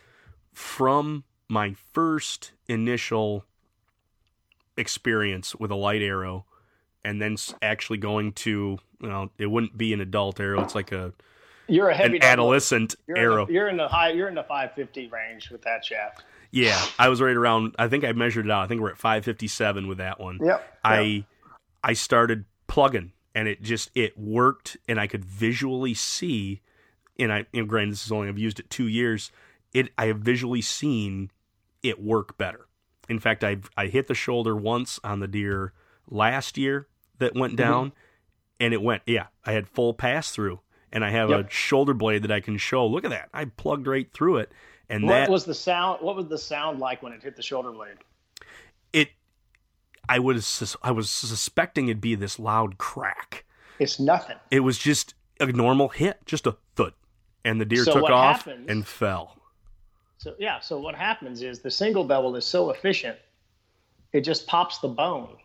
from 0.55 1.25
my 1.49 1.75
first 1.93 2.53
initial 2.69 3.45
experience 4.77 5.55
with 5.55 5.71
a 5.71 5.75
light 5.75 6.03
arrow 6.03 6.45
and 7.05 7.21
then 7.21 7.37
actually 7.63 7.99
going 7.99 8.33
to 8.33 8.79
you 9.01 9.09
know 9.09 9.31
it 9.39 9.47
wouldn't 9.47 9.77
be 9.77 9.93
an 9.93 10.01
adult 10.01 10.41
arrow 10.41 10.61
it's 10.63 10.75
like 10.75 10.91
a 10.91 11.13
You're 11.69 11.91
a 11.91 11.95
heavy 11.95 12.17
an 12.17 12.25
adolescent 12.25 12.95
You're 13.07 13.17
in, 13.17 13.23
arrow 13.23 13.47
the, 13.47 13.53
you're 13.53 13.69
in 13.69 13.77
the 13.77 13.87
high. 13.87 14.11
You're 14.11 14.29
in 14.29 14.35
the 14.35 14.43
550 14.43 15.09
range 15.09 15.51
with 15.51 15.63
that 15.63 15.85
shaft. 15.85 16.25
yeah 16.51 16.81
i 16.99 17.09
was 17.09 17.21
right 17.21 17.37
around 17.37 17.75
i 17.79 17.87
think 17.87 18.05
i 18.05 18.11
measured 18.13 18.47
it 18.47 18.51
out 18.51 18.65
i 18.65 18.67
think 18.67 18.81
we're 18.81 18.91
at 18.91 18.99
557 18.99 19.87
with 19.87 19.99
that 19.99 20.19
one 20.19 20.41
Yep. 20.43 20.79
i 20.83 21.25
i 21.85 21.93
started 21.93 22.47
plugging 22.67 23.13
and 23.35 23.47
it 23.47 23.63
just 23.63 23.91
it 23.95 24.19
worked 24.19 24.77
and 24.89 24.99
i 24.99 25.07
could 25.07 25.25
visually 25.25 25.95
see 25.95 26.63
and 27.17 27.33
i 27.33 27.47
you 27.53 27.61
know, 27.63 27.67
granted 27.67 27.93
this 27.93 28.07
is 28.07 28.11
only 28.11 28.29
i've 28.29 28.39
used 28.39 28.59
it 28.59 28.69
two 28.71 28.89
years 28.89 29.31
it 29.75 29.91
i 29.99 30.07
have 30.07 30.19
visually 30.21 30.63
seen 30.63 31.31
it 31.83 32.01
work 32.01 32.39
better 32.39 32.67
in 33.09 33.19
fact 33.19 33.45
i 33.45 33.59
i 33.77 33.87
hit 33.87 34.07
the 34.07 34.15
shoulder 34.15 34.57
once 34.57 34.99
on 35.05 35.21
the 35.21 35.29
deer 35.29 35.73
last 36.09 36.57
year 36.57 36.87
that 37.19 37.35
went 37.35 37.55
mm-hmm. 37.57 37.63
down 37.71 37.93
and 38.61 38.73
it 38.73 38.81
went 38.81 39.03
yeah 39.07 39.27
i 39.45 39.53
had 39.53 39.69
full 39.69 39.93
pass 39.93 40.31
through 40.31 40.61
and 40.93 41.05
i 41.05 41.11
have 41.11 41.29
Yep. 41.29 41.47
a 41.47 41.51
shoulder 41.51 41.93
blade 41.95 42.23
that 42.23 42.31
i 42.33 42.41
can 42.41 42.57
show 42.57 42.87
look 42.87 43.05
at 43.05 43.11
that 43.11 43.29
i 43.35 43.45
plugged 43.45 43.87
right 43.87 44.11
through 44.13 44.39
it 44.39 44.51
and 44.89 45.05
What 45.05 45.13
that 45.13 45.31
was 45.31 45.47
the 45.47 45.55
sound? 45.55 46.03
What 46.03 46.15
was 46.15 46.27
the 46.29 46.37
sound 46.37 46.79
like 46.79 47.03
when 47.03 47.15
it 47.15 47.23
hit 47.23 47.37
the 47.37 47.43
shoulder 47.43 47.73
blade? 47.73 47.97
it 48.93 49.09
i 50.09 50.19
was 50.19 50.77
i 50.83 50.91
was 50.91 51.09
suspecting 51.11 51.89
it'd 51.89 52.01
be 52.01 52.15
this 52.15 52.39
loud 52.39 52.79
crack 52.79 53.45
It's 53.79 53.99
nothing. 53.99 54.37
it 54.51 54.61
was 54.61 54.79
just 54.79 55.15
a 55.41 55.47
normal 55.47 55.89
hit 55.89 56.19
just 56.27 56.47
a 56.47 56.57
thud 56.77 56.93
and 57.45 57.61
the 57.61 57.65
deer 57.65 57.85
So 57.85 57.95
took 57.95 58.11
off 58.11 58.45
happens- 58.45 58.71
and 58.71 58.87
fell 58.87 59.37
So 60.25 60.35
yeah. 60.39 60.59
So 60.59 60.79
what 60.79 60.95
happens 60.95 61.43
is 61.43 61.61
the 61.61 61.71
single 61.71 62.03
bevel 62.03 62.35
is 62.35 62.47
so 62.47 62.71
efficient, 62.71 63.19
it 64.15 64.23
just 64.23 64.47
pops 64.47 64.79
the 64.79 64.89
bone, 64.89 65.37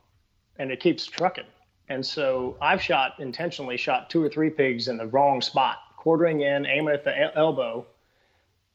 and 0.57 0.71
it 0.71 0.79
keeps 0.79 1.05
trucking. 1.05 1.51
And 1.89 2.05
so 2.05 2.55
I've 2.61 2.81
shot 2.81 3.19
intentionally 3.19 3.75
shot 3.75 4.09
two 4.09 4.23
or 4.23 4.29
three 4.29 4.49
pigs 4.49 4.87
in 4.87 4.95
the 4.95 5.07
wrong 5.07 5.41
spot, 5.41 5.79
quartering 5.97 6.41
in, 6.41 6.65
aiming 6.65 6.93
at 6.93 7.03
the 7.03 7.19
el- 7.19 7.31
elbow, 7.35 7.85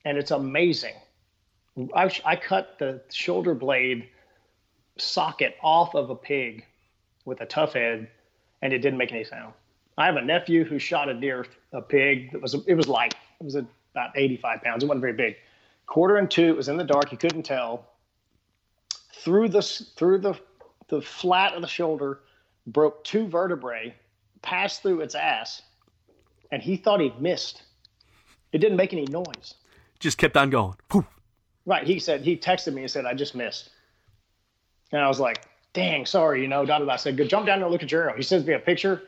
and 0.05 0.19
it's 0.19 0.31
amazing. 0.31 0.93
I, 1.97 2.11
I 2.23 2.37
cut 2.37 2.79
the 2.79 3.01
shoulder 3.11 3.55
blade 3.55 4.11
socket 4.99 5.57
off 5.63 5.95
of 5.95 6.11
a 6.11 6.15
pig 6.15 6.67
with 7.25 7.41
a 7.41 7.47
Tuffhead, 7.47 8.09
and 8.61 8.73
it 8.75 8.81
didn't 8.81 8.99
make 8.99 9.11
any 9.11 9.25
sound. 9.25 9.55
I 9.97 10.05
have 10.05 10.17
a 10.17 10.23
nephew 10.23 10.65
who 10.65 10.79
shot 10.79 11.09
a 11.09 11.15
deer, 11.15 11.47
a 11.73 11.81
pig 11.81 12.33
that 12.33 12.43
was 12.43 12.53
it 12.67 12.75
was 12.75 12.89
light. 12.89 13.15
It 13.41 13.45
was 13.45 13.55
about 13.55 14.11
85 14.15 14.61
pounds. 14.61 14.85
It 14.85 14.87
wasn't 14.87 15.01
very 15.01 15.15
big. 15.15 15.37
Quarter 15.87 16.17
and 16.17 16.31
two. 16.31 16.49
It 16.49 16.57
was 16.57 16.69
in 16.69 16.77
the 16.77 16.85
dark. 16.85 17.09
He 17.11 17.17
couldn't 17.17 17.43
tell. 17.45 17.87
Through 19.13 19.49
the 19.51 19.63
through 19.63 20.19
the 20.19 20.35
the 20.89 21.01
flat 21.01 21.55
of 21.55 21.63
the 21.63 21.69
shoulder, 21.69 22.21
broke 22.67 23.05
two 23.05 23.27
vertebrae, 23.27 23.95
passed 24.43 24.83
through 24.83 25.01
its 25.01 25.15
ass, 25.15 25.63
and 26.51 26.63
he 26.63 26.77
thought 26.77 27.01
he'd 27.01 27.21
missed. 27.21 27.63
It 28.53 28.59
didn't 28.59 28.77
make 28.77 28.93
any 28.93 29.07
noise. 29.07 29.55
just 29.99 30.19
kept 30.19 30.37
on 30.37 30.51
going 30.51 30.75
Poof. 30.89 31.07
Right. 31.67 31.87
He 31.87 31.99
said 31.99 32.21
he 32.21 32.37
texted 32.37 32.75
me 32.75 32.83
and 32.83 32.91
said 32.91 33.07
I 33.07 33.15
just 33.15 33.35
missed, 33.35 33.71
and 34.93 35.01
I 35.01 35.09
was 35.09 35.21
like, 35.21 35.47
"Dang, 35.73 36.07
sorry." 36.07 36.43
You 36.43 36.49
know, 36.49 36.65
da 36.65 36.79
da 36.79 36.85
da. 36.85 36.93
I 36.93 36.97
said, 36.97 37.17
"Go 37.17 37.25
jump 37.25 37.47
down 37.47 37.59
there 37.59 37.67
and 37.67 37.73
look 37.73 37.83
at 37.83 37.91
your 37.91 38.05
arrow." 38.05 38.17
He 38.17 38.23
sends 38.23 38.47
me 38.47 38.55
a 38.55 38.59
picture, 38.59 39.03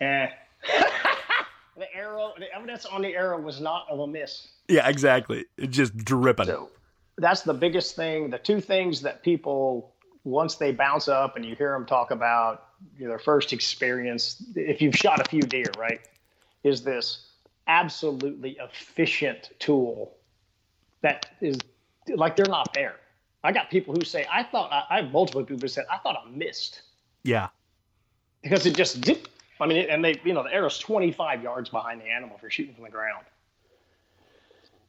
and 0.00 0.30
the 1.76 1.92
arrow, 1.94 2.32
the 2.38 2.52
evidence 2.54 2.86
on 2.86 3.02
the 3.02 3.14
arrow 3.14 3.40
was 3.40 3.60
not 3.60 3.86
of 3.90 3.98
a 4.00 4.06
miss. 4.06 4.48
Yeah 4.68 4.88
exactly 4.88 5.44
just 5.68 5.96
dripping 5.96 6.46
So 6.46 6.70
that's 7.18 7.42
the 7.42 7.54
biggest 7.54 7.96
thing. 7.96 8.30
The 8.30 8.38
two 8.38 8.60
things 8.60 9.00
that 9.02 9.22
people, 9.22 9.94
once 10.24 10.56
they 10.56 10.72
bounce 10.72 11.08
up 11.08 11.36
and 11.36 11.44
you 11.44 11.54
hear 11.54 11.72
them 11.72 11.86
talk 11.86 12.10
about 12.10 12.68
you 12.98 13.04
know, 13.04 13.10
their 13.10 13.18
first 13.18 13.52
experience, 13.52 14.42
if 14.54 14.82
you've 14.82 14.96
shot 14.96 15.20
a 15.20 15.24
few 15.28 15.42
deer, 15.42 15.70
right, 15.78 16.00
is 16.62 16.82
this 16.82 17.28
absolutely 17.68 18.58
efficient 18.60 19.50
tool 19.58 20.14
that 21.00 21.26
is 21.40 21.56
like 22.14 22.36
they're 22.36 22.46
not 22.46 22.72
there. 22.74 22.96
I 23.42 23.52
got 23.52 23.70
people 23.70 23.94
who 23.94 24.04
say, 24.04 24.26
I 24.30 24.42
thought, 24.42 24.72
I, 24.72 24.82
I 24.90 25.02
have 25.02 25.12
multiple 25.12 25.42
people 25.42 25.62
who 25.62 25.68
said, 25.68 25.84
I 25.90 25.98
thought 25.98 26.16
I 26.24 26.28
missed 26.30 26.82
yeah 27.24 27.48
because 28.42 28.66
it 28.66 28.76
just 28.76 29.00
did. 29.00 29.28
I 29.58 29.66
mean, 29.66 29.86
and 29.88 30.04
they, 30.04 30.20
you 30.22 30.34
know, 30.34 30.42
the 30.42 30.52
arrow's 30.52 30.78
25 30.78 31.42
yards 31.42 31.70
behind 31.70 32.00
the 32.00 32.06
animal 32.06 32.36
if 32.36 32.42
you're 32.42 32.50
shooting 32.50 32.74
from 32.74 32.84
the 32.84 32.90
ground. 32.90 33.24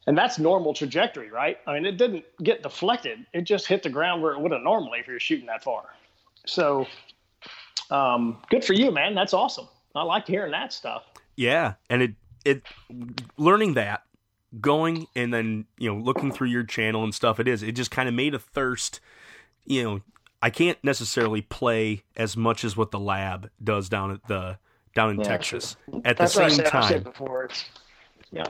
And 0.08 0.18
that's 0.18 0.40
normal 0.40 0.74
trajectory, 0.74 1.30
right? 1.30 1.58
I 1.68 1.74
mean, 1.74 1.86
it 1.86 1.98
didn't 1.98 2.24
get 2.42 2.64
deflected. 2.64 3.26
It 3.34 3.42
just 3.42 3.68
hit 3.68 3.84
the 3.84 3.90
ground 3.90 4.24
where 4.24 4.32
it 4.32 4.40
would 4.40 4.54
have 4.54 4.62
normally 4.62 5.00
if 5.00 5.08
you're 5.08 5.20
shooting 5.20 5.46
that 5.48 5.64
far. 5.64 5.84
So, 6.46 6.88
um, 7.92 8.38
good 8.50 8.64
for 8.64 8.74
you, 8.74 8.90
man. 8.90 9.16
That's 9.16 9.34
awesome. 9.34 9.68
I 9.94 10.04
like 10.04 10.26
hearing 10.26 10.52
that 10.52 10.72
stuff. 10.72 11.04
Yeah, 11.36 11.74
and 11.90 12.02
it 12.02 12.14
it 12.46 12.64
learning 13.38 13.74
that, 13.74 14.04
going 14.62 15.08
and 15.16 15.34
then 15.34 15.66
you 15.78 15.94
know 15.94 16.00
looking 16.00 16.32
through 16.32 16.48
your 16.48 16.64
channel 16.64 17.04
and 17.04 17.14
stuff. 17.14 17.40
It 17.40 17.48
is 17.48 17.62
it 17.62 17.74
just 17.74 17.92
kind 17.92 18.08
of 18.08 18.16
made 18.16 18.34
a 18.34 18.40
thirst. 18.40 19.02
You 19.66 19.84
know, 19.84 20.02
I 20.42 20.50
can't 20.50 20.82
necessarily 20.84 21.42
play 21.42 22.04
as 22.16 22.38
much 22.38 22.64
as 22.64 22.78
what 22.78 22.92
the 22.92 23.00
lab 23.00 23.50
does 23.62 23.90
down 23.90 24.12
at 24.12 24.26
the 24.28 24.58
down 24.96 25.12
in 25.12 25.20
Yeah, 25.20 25.24
Texas. 25.24 25.76
At 26.06 26.18
the 26.18 26.24
That's 26.24 26.36
what 26.36 26.46
I 26.46 26.48
same 26.48 26.56
said, 26.58 26.68
I 26.68 26.88
said 26.88 27.04
time, 27.04 27.04
before. 27.04 27.44
It's, 27.46 27.66
yeah. 28.32 28.46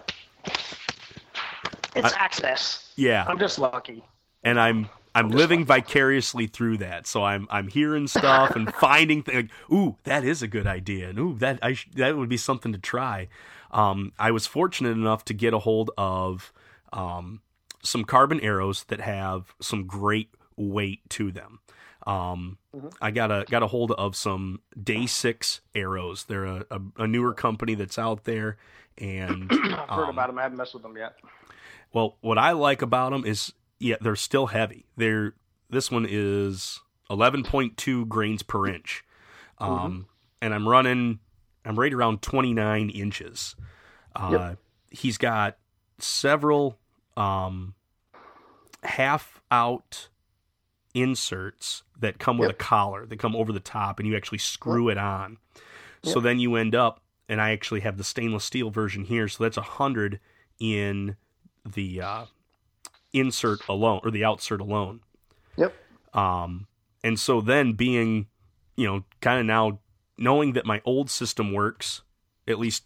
It's 1.96 2.14
I- 2.14 2.18
access. 2.18 2.92
yeah, 2.96 3.26
I'm 3.28 3.40
just 3.40 3.60
lucky. 3.60 4.04
and 4.44 4.60
I'm 4.60 4.90
I'm 5.16 5.30
living 5.30 5.66
vicariously 5.66 6.46
through 6.48 6.78
that. 6.78 7.08
So 7.08 7.24
I'm 7.24 7.48
I'm 7.50 7.68
hearing 7.68 8.08
stuff 8.08 8.56
and 8.56 8.72
finding 8.80 9.24
things. 9.24 9.50
Like, 9.70 9.72
ooh, 9.76 9.98
that 10.04 10.24
is 10.24 10.42
a 10.42 10.48
good 10.48 10.68
idea, 10.68 11.10
and 11.10 11.18
ooh, 11.20 11.36
that 11.40 11.60
I 11.62 11.74
sh- 11.74 11.90
that 11.96 12.16
would 12.18 12.30
be 12.30 12.38
something 12.38 12.72
to 12.74 12.78
try. 12.80 13.28
Um, 13.72 14.14
I 14.20 14.32
was 14.32 14.48
fortunate 14.48 14.92
enough 14.92 15.26
to 15.26 15.34
get 15.34 15.54
a 15.54 15.60
hold 15.60 15.92
of 15.98 16.54
um, 16.94 17.42
some 17.84 18.04
carbon 18.06 18.40
arrows 18.42 18.84
that 18.86 19.02
have 19.02 19.54
some 19.62 19.86
great 19.88 20.30
weight 20.56 21.02
to 21.10 21.32
them. 21.32 21.60
Um, 22.06 22.58
I 23.02 23.12
got 23.12 23.32
a 23.32 23.44
got 23.50 23.64
a 23.64 23.68
hold 23.68 23.92
of 23.94 24.16
some 24.16 24.62
Day 24.82 25.06
Six 25.08 25.62
arrows. 25.76 26.24
They're 26.26 26.46
a, 26.46 26.66
a, 26.72 26.80
a 27.00 27.08
newer 27.08 27.34
company 27.34 27.74
that's 27.76 27.98
out 28.00 28.24
there, 28.24 28.58
and 28.98 29.52
I've 29.52 29.90
heard 29.90 30.04
um, 30.06 30.10
about 30.12 30.28
them. 30.28 30.38
I 30.40 30.44
haven't 30.44 30.58
messed 30.58 30.74
with 30.76 30.84
them 30.84 30.96
yet. 30.96 31.16
Well, 31.94 32.18
what 32.22 32.38
I 32.38 32.52
like 32.52 32.82
about 32.82 33.12
them 33.12 33.26
is, 33.26 33.54
yeah, 33.80 33.96
they're 34.02 34.16
still 34.16 34.48
heavy. 34.48 34.86
They're 34.98 35.34
this 35.70 35.92
one 35.92 36.06
is 36.10 36.80
eleven 37.10 37.44
point 37.44 37.78
two 37.78 38.06
grains 38.06 38.44
per 38.44 38.68
inch, 38.68 39.04
um, 39.60 40.08
and 40.42 40.54
I'm 40.54 40.68
running. 40.68 41.20
I'm 41.66 41.78
right 41.78 41.94
around 41.94 42.22
twenty 42.22 42.54
nine 42.54 42.90
inches. 42.90 43.56
Uh, 44.16 44.30
Yep. 44.32 44.58
He's 44.90 45.18
got 45.18 45.58
several 46.00 46.80
um, 47.18 47.76
half 48.84 49.42
out 49.52 50.10
inserts 50.94 51.84
that 52.00 52.20
come 52.20 52.38
with 52.38 52.50
Yep. 52.50 52.56
a 52.56 52.64
collar 52.64 53.06
that 53.06 53.20
come 53.20 53.36
over 53.36 53.52
the 53.52 53.60
top, 53.60 54.00
and 54.00 54.08
you 54.08 54.16
actually 54.16 54.38
screw 54.38 54.90
it 54.90 54.98
on. 54.98 55.38
So 56.04 56.22
then 56.22 56.40
you 56.40 56.56
end 56.56 56.74
up, 56.74 57.02
and 57.28 57.42
I 57.42 57.52
actually 57.52 57.82
have 57.82 57.98
the 57.98 58.04
stainless 58.04 58.46
steel 58.46 58.70
version 58.70 59.04
here. 59.04 59.28
So 59.28 59.44
that's 59.44 59.58
a 59.58 59.62
hundred 59.62 60.22
in 60.58 61.18
the 61.74 62.02
uh, 62.02 62.26
insert 63.14 63.68
alone 63.68 64.02
or 64.04 64.12
the 64.12 64.22
outsert 64.22 64.60
alone. 64.60 65.02
Yep. 65.56 65.74
Um, 66.14 66.68
and 67.04 67.20
so 67.20 67.42
then 67.42 67.74
being, 67.74 68.28
you 68.76 68.86
know, 68.88 69.04
kind 69.22 69.40
of 69.40 69.46
now 69.46 69.80
knowing 70.18 70.54
that 70.54 70.66
my 70.66 70.82
old 70.86 71.10
system 71.10 71.54
works, 71.54 72.02
at 72.48 72.60
least, 72.60 72.84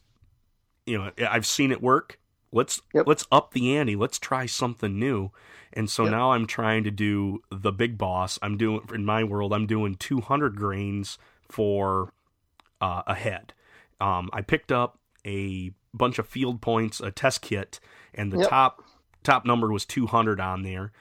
you 0.85 0.97
know, 0.97 1.11
I've 1.29 1.45
seen 1.45 1.71
it 1.71 1.81
work. 1.81 2.19
Let's 2.51 2.81
Yep. 2.93 3.07
let's 3.07 3.25
up 3.31 3.53
the 3.53 3.77
ante. 3.77 3.95
Let's 3.95 4.19
try 4.19 4.45
something 4.45 4.99
new. 4.99 5.31
And 5.73 5.89
so 5.89 6.03
Yep. 6.03 6.11
now 6.11 6.31
I'm 6.33 6.45
trying 6.47 6.83
to 6.83 6.91
do 6.91 7.41
the 7.49 7.71
big 7.71 7.97
boss. 7.97 8.37
I'm 8.41 8.57
doing 8.57 8.81
in 8.93 9.05
my 9.05 9.23
world. 9.23 9.53
I'm 9.53 9.67
doing 9.67 9.95
200 9.95 10.55
grains 10.57 11.17
for 11.49 12.11
uh, 12.81 13.03
a 13.07 13.15
head. 13.15 13.53
Um, 14.01 14.29
I 14.33 14.41
picked 14.41 14.71
up 14.71 14.99
a 15.25 15.71
bunch 15.93 16.19
of 16.19 16.27
field 16.27 16.61
points, 16.61 16.99
a 16.99 17.11
test 17.11 17.41
kit, 17.41 17.79
and 18.13 18.31
the 18.31 18.39
Yep. 18.39 18.49
top 18.49 18.83
top 19.23 19.45
number 19.45 19.71
was 19.71 19.85
200 19.85 20.39
on 20.39 20.63
there. 20.63 20.91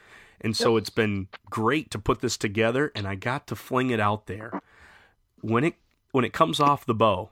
And 0.43 0.57
so 0.57 0.77
it's 0.77 0.91
been 0.91 1.29
great 1.51 1.91
to 1.91 1.99
put 1.99 2.21
this 2.21 2.37
together, 2.39 2.91
and 2.95 3.07
I 3.07 3.15
got 3.15 3.47
to 3.49 3.57
fling 3.57 3.91
it 3.91 4.01
out 4.01 4.27
there. 4.27 4.61
when 5.43 5.65
it 5.65 5.75
when 6.13 6.25
it 6.25 6.33
comes 6.35 6.61
off 6.61 6.85
the 6.85 6.95
bow, 6.95 7.31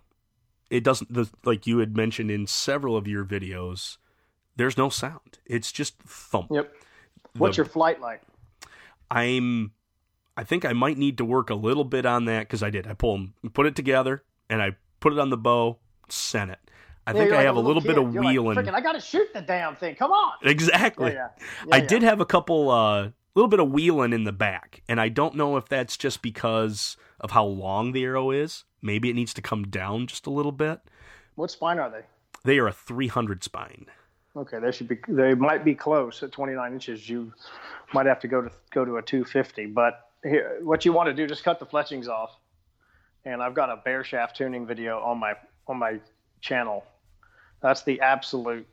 it 0.70 0.82
doesn't 0.84 1.12
the, 1.12 1.28
like 1.44 1.66
you 1.66 1.78
had 1.78 1.96
mentioned 1.96 2.30
in 2.30 2.46
several 2.46 2.96
of 2.96 3.06
your 3.08 3.24
videos. 3.24 3.96
There's 4.56 4.76
no 4.78 4.88
sound. 4.88 5.38
It's 5.46 5.70
just 5.72 5.98
thump. 6.02 6.48
Yep. 6.50 6.74
What's 7.34 7.56
The- 7.56 7.60
your 7.62 7.66
flight 7.66 8.00
like? 8.00 8.22
I'm 9.10 9.72
I 10.36 10.44
think 10.44 10.64
I 10.64 10.72
might 10.72 10.96
need 10.98 11.18
to 11.18 11.24
work 11.24 11.50
a 11.50 11.54
little 11.54 11.84
bit 11.84 12.06
on 12.06 12.26
that 12.26 12.40
because 12.40 12.62
I 12.62 12.70
did. 12.70 12.86
I 12.86 12.94
pull 12.94 13.28
put 13.52 13.66
it 13.66 13.74
together 13.74 14.22
and 14.48 14.62
I 14.62 14.76
put 15.00 15.12
it 15.12 15.18
on 15.18 15.30
the 15.30 15.36
bow, 15.36 15.78
sent 16.08 16.50
it. 16.50 16.58
I 17.08 17.12
Yeah, 17.12 17.18
think 17.20 17.32
I 17.32 17.36
like 17.36 17.46
have 17.46 17.56
a 17.56 17.60
little 17.60 17.80
kid. 17.80 17.88
bit 17.88 17.98
of 17.98 18.12
You're 18.12 18.22
like, 18.22 18.32
wheeling. 18.32 18.56
"Frickin', 18.58 18.74
I 18.74 18.80
got 18.82 18.92
to 18.92 19.00
shoot 19.00 19.32
the 19.32 19.40
damn 19.40 19.74
thing. 19.76 19.94
Come 19.96 20.12
on. 20.12 20.34
exactly. 20.42 21.12
Yeah, 21.14 21.28
yeah. 21.66 21.74
I 21.74 21.80
did 21.80 22.02
have 22.02 22.20
a 22.20 22.26
couple 22.26 22.70
uh 22.70 23.10
little 23.34 23.48
bit 23.48 23.60
of 23.60 23.70
wheeling 23.70 24.12
in 24.12 24.24
the 24.24 24.32
back, 24.32 24.82
and 24.88 25.00
I 25.00 25.08
don't 25.08 25.34
know 25.34 25.56
if 25.56 25.68
that's 25.68 25.96
just 25.96 26.20
because 26.20 26.96
of 27.20 27.30
how 27.30 27.44
long 27.46 27.92
the 27.92 28.04
arrow 28.04 28.30
is. 28.30 28.64
Maybe 28.82 29.08
it 29.08 29.14
needs 29.14 29.32
to 29.34 29.42
come 29.42 29.64
down 29.64 30.06
just 30.06 30.26
a 30.26 30.30
little 30.30 30.52
bit. 30.52 30.80
What 31.34 31.50
spine 31.50 31.78
are 31.78 31.88
they? 31.90 32.02
They 32.44 32.58
are 32.58 32.66
a 32.68 32.72
300 32.72 33.42
spine. 33.42 33.86
Okay, 34.36 34.58
they 34.58 34.70
should 34.70 34.86
be. 34.88 34.98
They 35.08 35.34
might 35.34 35.64
be 35.64 35.74
close 35.74 36.22
at 36.22 36.30
29 36.30 36.72
inches. 36.74 37.08
You 37.08 37.32
might 37.94 38.04
have 38.06 38.20
to 38.20 38.28
go 38.28 38.42
to 38.42 38.50
go 38.70 38.84
to 38.84 38.98
a 38.98 39.02
250. 39.02 39.66
But 39.66 40.10
here, 40.22 40.58
what 40.62 40.84
you 40.84 40.92
want 40.92 41.06
to 41.08 41.14
do, 41.14 41.26
just 41.26 41.42
cut 41.42 41.58
the 41.58 41.66
fletchings 41.66 42.06
off. 42.06 42.36
And 43.24 43.42
I've 43.42 43.54
got 43.54 43.70
a 43.70 43.76
bare 43.84 44.04
shaft 44.04 44.36
tuning 44.36 44.66
video 44.66 45.00
on 45.00 45.18
my 45.18 45.34
on 45.66 45.78
my 45.78 46.00
channel. 46.40 46.84
That's 47.60 47.82
the 47.82 48.00
absolute 48.00 48.66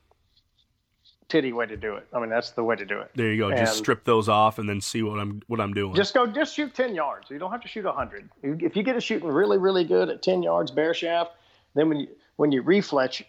titty 1.27 1.53
way 1.53 1.65
to 1.65 1.77
do 1.77 1.95
it. 1.95 2.07
I 2.13 2.19
mean, 2.19 2.29
that's 2.29 2.51
the 2.51 2.63
way 2.63 2.75
to 2.75 2.85
do 2.85 2.99
it. 2.99 3.11
There 3.15 3.31
you 3.31 3.37
go. 3.37 3.55
Just 3.55 3.77
strip 3.77 4.03
those 4.03 4.29
off 4.29 4.59
and 4.59 4.69
then 4.69 4.79
see 4.81 5.01
what 5.01 5.19
I'm 5.19 5.41
what 5.47 5.59
I'm 5.59 5.73
doing. 5.73 5.95
Just 5.95 6.13
go, 6.13 6.27
just 6.27 6.55
shoot 6.55 6.73
10 6.73 6.93
yards. 6.93 7.29
You 7.29 7.39
don't 7.39 7.51
have 7.51 7.61
to 7.61 7.67
shoot 7.67 7.85
100. 7.85 8.29
If 8.43 8.75
you 8.75 8.83
get 8.83 8.95
it 8.95 9.01
shooting 9.01 9.27
really, 9.27 9.57
really 9.57 9.83
good 9.83 10.09
at 10.09 10.21
10 10.21 10.43
yards 10.43 10.71
bare 10.71 10.93
shaft, 10.93 11.31
then 11.73 11.89
when 11.89 11.99
you 11.99 12.07
when 12.35 12.51
you 12.51 12.63
refletch, 12.63 13.23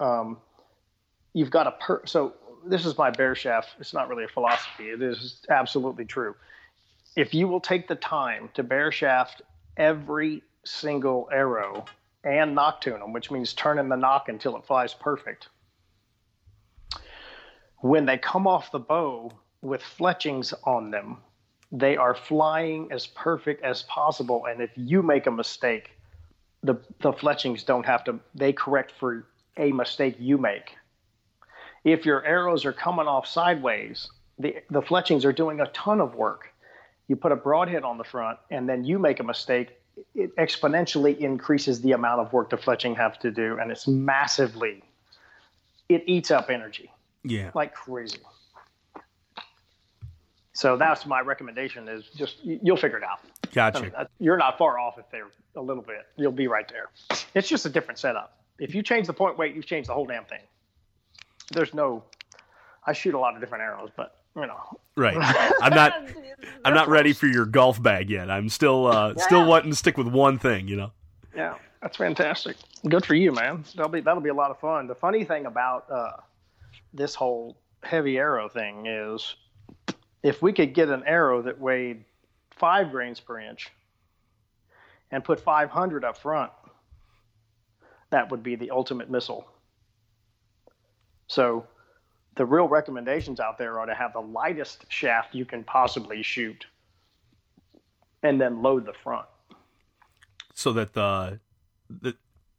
um, 0.00 0.38
you've 1.32 1.50
got 1.50 1.66
a 1.66 1.72
per. 1.72 2.02
So 2.04 2.34
this 2.66 2.84
is 2.84 2.98
my 2.98 3.10
bare 3.10 3.34
shaft. 3.34 3.70
It's 3.78 3.94
not 3.94 4.08
really 4.08 4.24
a 4.24 4.28
philosophy. 4.28 4.90
It 4.90 5.02
is 5.02 5.40
absolutely 5.48 6.04
true. 6.04 6.34
If 7.16 7.34
you 7.34 7.48
will 7.48 7.60
take 7.60 7.88
the 7.88 7.96
time 7.96 8.50
to 8.54 8.62
bare 8.62 8.92
shaft 8.92 9.42
every 9.76 10.42
single 10.64 11.28
arrow 11.32 11.86
and 12.24 12.56
them, 12.56 13.12
which 13.12 13.30
means 13.30 13.52
turning 13.52 13.88
the 13.88 13.96
nock 13.96 14.28
until 14.28 14.56
it 14.56 14.64
flies 14.66 14.94
perfect. 14.94 15.48
When 17.80 18.06
they 18.06 18.18
come 18.18 18.46
off 18.46 18.72
the 18.72 18.80
bow 18.80 19.32
with 19.62 19.82
fletchings 19.82 20.52
on 20.64 20.90
them, 20.90 21.18
they 21.70 21.96
are 21.96 22.14
flying 22.14 22.90
as 22.90 23.06
perfect 23.06 23.62
as 23.62 23.82
possible. 23.84 24.46
And 24.46 24.60
if 24.60 24.70
you 24.74 25.02
make 25.02 25.26
a 25.26 25.30
mistake, 25.30 25.90
the 26.62 26.76
the 27.00 27.12
fletchings 27.12 27.62
don't 27.62 27.86
have 27.86 28.04
to. 28.04 28.18
They 28.34 28.52
correct 28.52 28.92
for 28.98 29.26
a 29.56 29.70
mistake 29.72 30.16
you 30.18 30.38
make. 30.38 30.76
If 31.84 32.04
your 32.04 32.24
arrows 32.24 32.64
are 32.64 32.72
coming 32.72 33.06
off 33.06 33.26
sideways, 33.26 34.10
the 34.38 34.56
the 34.70 34.82
fletchings 34.82 35.24
are 35.24 35.32
doing 35.32 35.60
a 35.60 35.66
ton 35.68 36.00
of 36.00 36.14
work. 36.14 36.48
You 37.06 37.16
put 37.16 37.32
a 37.32 37.36
broadhead 37.36 37.84
on 37.84 37.96
the 37.96 38.04
front, 38.04 38.38
and 38.50 38.68
then 38.68 38.84
you 38.84 38.98
make 38.98 39.20
a 39.20 39.24
mistake. 39.24 39.77
It 40.14 40.34
exponentially 40.36 41.18
increases 41.18 41.80
the 41.80 41.92
amount 41.92 42.20
of 42.20 42.32
work 42.32 42.50
the 42.50 42.56
fletching 42.56 42.96
have 42.96 43.18
to 43.20 43.30
do, 43.30 43.58
and 43.58 43.70
it's 43.70 43.86
massively. 43.86 44.82
It 45.88 46.04
eats 46.06 46.30
up 46.30 46.50
energy 46.50 46.90
yeah. 47.24 47.50
like 47.54 47.74
crazy. 47.74 48.18
So 50.52 50.76
that's 50.76 51.06
my 51.06 51.20
recommendation 51.20 51.88
is 51.88 52.04
just 52.16 52.44
you- 52.44 52.58
you'll 52.62 52.76
figure 52.76 52.98
it 52.98 53.04
out. 53.04 53.20
I 53.44 53.48
Gotcha. 53.52 53.82
mean, 53.82 53.92
you're 54.18 54.36
not 54.36 54.58
far 54.58 54.78
off 54.78 54.98
if 54.98 55.08
they're 55.10 55.28
a 55.54 55.60
little 55.60 55.82
bit. 55.82 56.06
You'll 56.16 56.32
be 56.32 56.48
right 56.48 56.68
there. 56.68 56.90
It's 57.34 57.48
just 57.48 57.64
a 57.64 57.68
different 57.68 57.98
setup. 57.98 58.36
If 58.58 58.74
you 58.74 58.82
change 58.82 59.06
the 59.06 59.12
point 59.12 59.38
weight, 59.38 59.54
you've 59.54 59.66
changed 59.66 59.88
the 59.88 59.94
whole 59.94 60.06
damn 60.06 60.24
thing. 60.24 60.42
There's 61.52 61.72
no. 61.72 62.04
I 62.84 62.92
shoot 62.92 63.14
a 63.14 63.18
lot 63.18 63.34
of 63.34 63.40
different 63.40 63.62
arrows, 63.62 63.90
but 63.94 64.17
you 64.38 64.46
know. 64.46 64.60
Right. 64.96 65.16
I'm 65.60 65.74
not 65.74 65.92
I'm 66.64 66.74
not 66.74 66.88
ready 66.88 67.12
for 67.12 67.26
your 67.26 67.46
golf 67.46 67.82
bag 67.82 68.10
yet. 68.10 68.30
I'm 68.30 68.48
still 68.48 68.86
uh 68.86 69.14
still 69.16 69.46
wanting 69.46 69.70
to 69.70 69.76
stick 69.76 69.96
with 69.96 70.08
one 70.08 70.38
thing, 70.38 70.68
you 70.68 70.76
know. 70.76 70.92
Yeah, 71.34 71.56
that's 71.82 71.96
fantastic. 71.96 72.56
Good 72.88 73.04
for 73.04 73.14
you, 73.14 73.32
man. 73.32 73.64
That'll 73.76 73.90
be 73.90 74.00
that'll 74.00 74.22
be 74.22 74.30
a 74.30 74.34
lot 74.34 74.50
of 74.50 74.58
fun. 74.58 74.86
The 74.86 74.94
funny 74.94 75.24
thing 75.24 75.46
about 75.46 75.90
uh, 75.90 76.16
this 76.92 77.14
whole 77.14 77.56
heavy 77.82 78.18
arrow 78.18 78.48
thing 78.48 78.86
is, 78.86 79.36
if 80.22 80.42
we 80.42 80.52
could 80.52 80.74
get 80.74 80.88
an 80.88 81.04
arrow 81.06 81.42
that 81.42 81.60
weighed 81.60 82.04
five 82.50 82.90
grains 82.90 83.20
per 83.20 83.40
inch, 83.40 83.70
and 85.10 85.24
put 85.24 85.40
500 85.40 86.04
up 86.04 86.18
front, 86.18 86.52
that 88.10 88.30
would 88.30 88.42
be 88.42 88.56
the 88.56 88.70
ultimate 88.70 89.10
missile. 89.10 89.46
So, 91.26 91.66
the 92.38 92.46
real 92.46 92.68
recommendations 92.68 93.40
out 93.40 93.58
there 93.58 93.78
are 93.78 93.86
to 93.86 93.94
have 93.94 94.12
the 94.12 94.20
lightest 94.20 94.86
shaft 94.88 95.34
you 95.34 95.44
can 95.44 95.64
possibly 95.64 96.22
shoot, 96.22 96.66
and 98.22 98.40
then 98.40 98.62
load 98.62 98.86
the 98.86 98.94
front. 99.02 99.26
So 100.54 100.72
that 100.72 100.94
the 100.94 101.40
the 101.90 102.16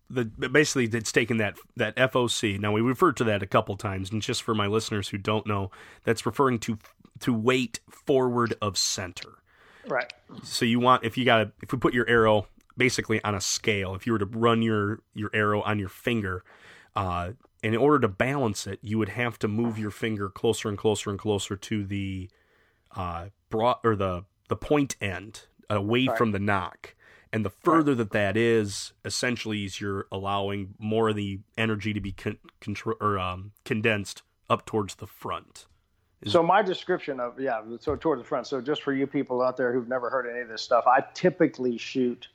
the 0.09 0.25
basically 0.25 0.85
it's 0.85 1.13
taken 1.13 1.37
that 1.37 1.57
that 1.77 1.95
FOC. 1.95 2.59
Now 2.59 2.73
we 2.73 2.81
referred 2.81 3.15
to 3.17 3.23
that 3.23 3.41
a 3.41 3.47
couple 3.47 3.77
times, 3.77 4.11
and 4.11 4.21
just 4.21 4.43
for 4.43 4.53
my 4.53 4.67
listeners 4.67 5.09
who 5.09 5.17
don't 5.17 5.47
know, 5.47 5.71
that's 6.03 6.25
referring 6.25 6.59
to 6.59 6.77
to 7.21 7.33
weight 7.33 7.79
forward 7.89 8.55
of 8.61 8.77
center. 8.77 9.29
Right. 9.87 10.11
So 10.43 10.65
you 10.65 10.79
want 10.79 11.05
if 11.05 11.17
you 11.17 11.23
got 11.23 11.37
to 11.37 11.51
if 11.63 11.71
we 11.71 11.79
put 11.79 11.93
your 11.93 12.07
arrow 12.09 12.47
basically 12.75 13.23
on 13.23 13.33
a 13.33 13.41
scale, 13.41 13.95
if 13.95 14.05
you 14.05 14.11
were 14.11 14.19
to 14.19 14.25
run 14.25 14.61
your 14.61 14.99
your 15.13 15.29
arrow 15.33 15.61
on 15.61 15.79
your 15.79 15.89
finger, 15.89 16.43
uh, 16.99 17.31
in 17.63 17.75
order 17.75 17.99
to 17.99 18.07
balance 18.07 18.67
it, 18.67 18.79
you 18.81 18.97
would 18.97 19.09
have 19.09 19.39
to 19.39 19.47
move 19.47 19.77
your 19.79 19.91
finger 19.91 20.29
closer 20.29 20.69
and 20.69 20.77
closer 20.77 21.09
and 21.09 21.19
closer 21.19 21.55
to 21.55 21.85
the 21.85 22.29
uh, 22.95 23.27
broad 23.49 23.77
or 23.83 23.95
the 23.95 24.25
the 24.49 24.55
point 24.55 24.95
end 24.99 25.45
away 25.69 26.07
Right. 26.07 26.17
from 26.17 26.31
the 26.31 26.39
nock. 26.39 26.95
And 27.31 27.45
the 27.45 27.51
further 27.51 27.93
that 27.95 28.11
that 28.11 28.35
is, 28.35 28.93
essentially, 29.05 29.63
is 29.63 29.79
you're 29.79 30.07
allowing 30.11 30.73
more 30.79 31.09
of 31.09 31.15
the 31.15 31.39
energy 31.57 31.93
to 31.93 32.01
be 32.01 32.11
con- 32.11 32.39
contro- 32.59 32.97
or 32.99 33.19
um, 33.19 33.51
condensed 33.65 34.23
up 34.49 34.65
towards 34.65 34.95
the 34.95 35.05
front. 35.05 35.67
So 36.25 36.41
my 36.41 36.61
description 36.63 37.19
of 37.19 37.39
yeah, 37.39 37.61
so 37.79 37.95
toward 37.95 38.19
the 38.19 38.23
front. 38.25 38.47
So 38.47 38.59
just 38.61 38.81
for 38.81 38.93
you 38.93 39.05
people 39.07 39.41
out 39.43 39.55
there 39.57 39.71
who've 39.71 39.87
never 39.87 40.09
heard 40.09 40.27
any 40.29 40.41
of 40.41 40.49
this 40.49 40.61
stuff, 40.63 40.85
I 40.87 41.01
typically 41.13 41.77
shoot. 41.77 42.27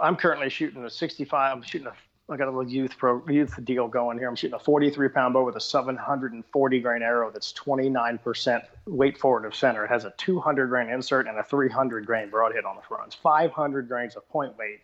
I'm 0.00 0.16
currently 0.16 0.48
shooting 0.50 0.84
a 0.84 0.90
65. 0.90 1.56
I'm 1.56 1.62
shooting 1.62 1.86
a. 1.86 1.92
I 2.30 2.36
got 2.38 2.48
a 2.48 2.50
little 2.50 2.70
youth 2.70 2.96
pro 2.96 3.22
youth 3.28 3.62
deal 3.64 3.86
going 3.86 4.16
here. 4.18 4.28
I'm 4.28 4.36
shooting 4.36 4.54
a 4.54 4.58
43 4.58 5.08
pound 5.10 5.34
bow 5.34 5.44
with 5.44 5.56
a 5.56 5.60
740 5.60 6.80
grain 6.80 7.02
arrow 7.02 7.30
that's 7.30 7.52
29 7.52 8.18
percent 8.18 8.64
weight 8.86 9.18
forward 9.18 9.44
of 9.44 9.54
center. 9.54 9.84
It 9.84 9.88
has 9.88 10.04
a 10.04 10.14
200 10.16 10.68
grain 10.68 10.88
insert 10.88 11.26
and 11.26 11.38
a 11.38 11.42
300 11.42 12.06
grain 12.06 12.30
broadhead 12.30 12.64
on 12.64 12.76
the 12.76 12.82
front. 12.82 13.08
It's 13.08 13.16
500 13.16 13.88
grains 13.88 14.16
of 14.16 14.26
point 14.30 14.56
weight 14.56 14.80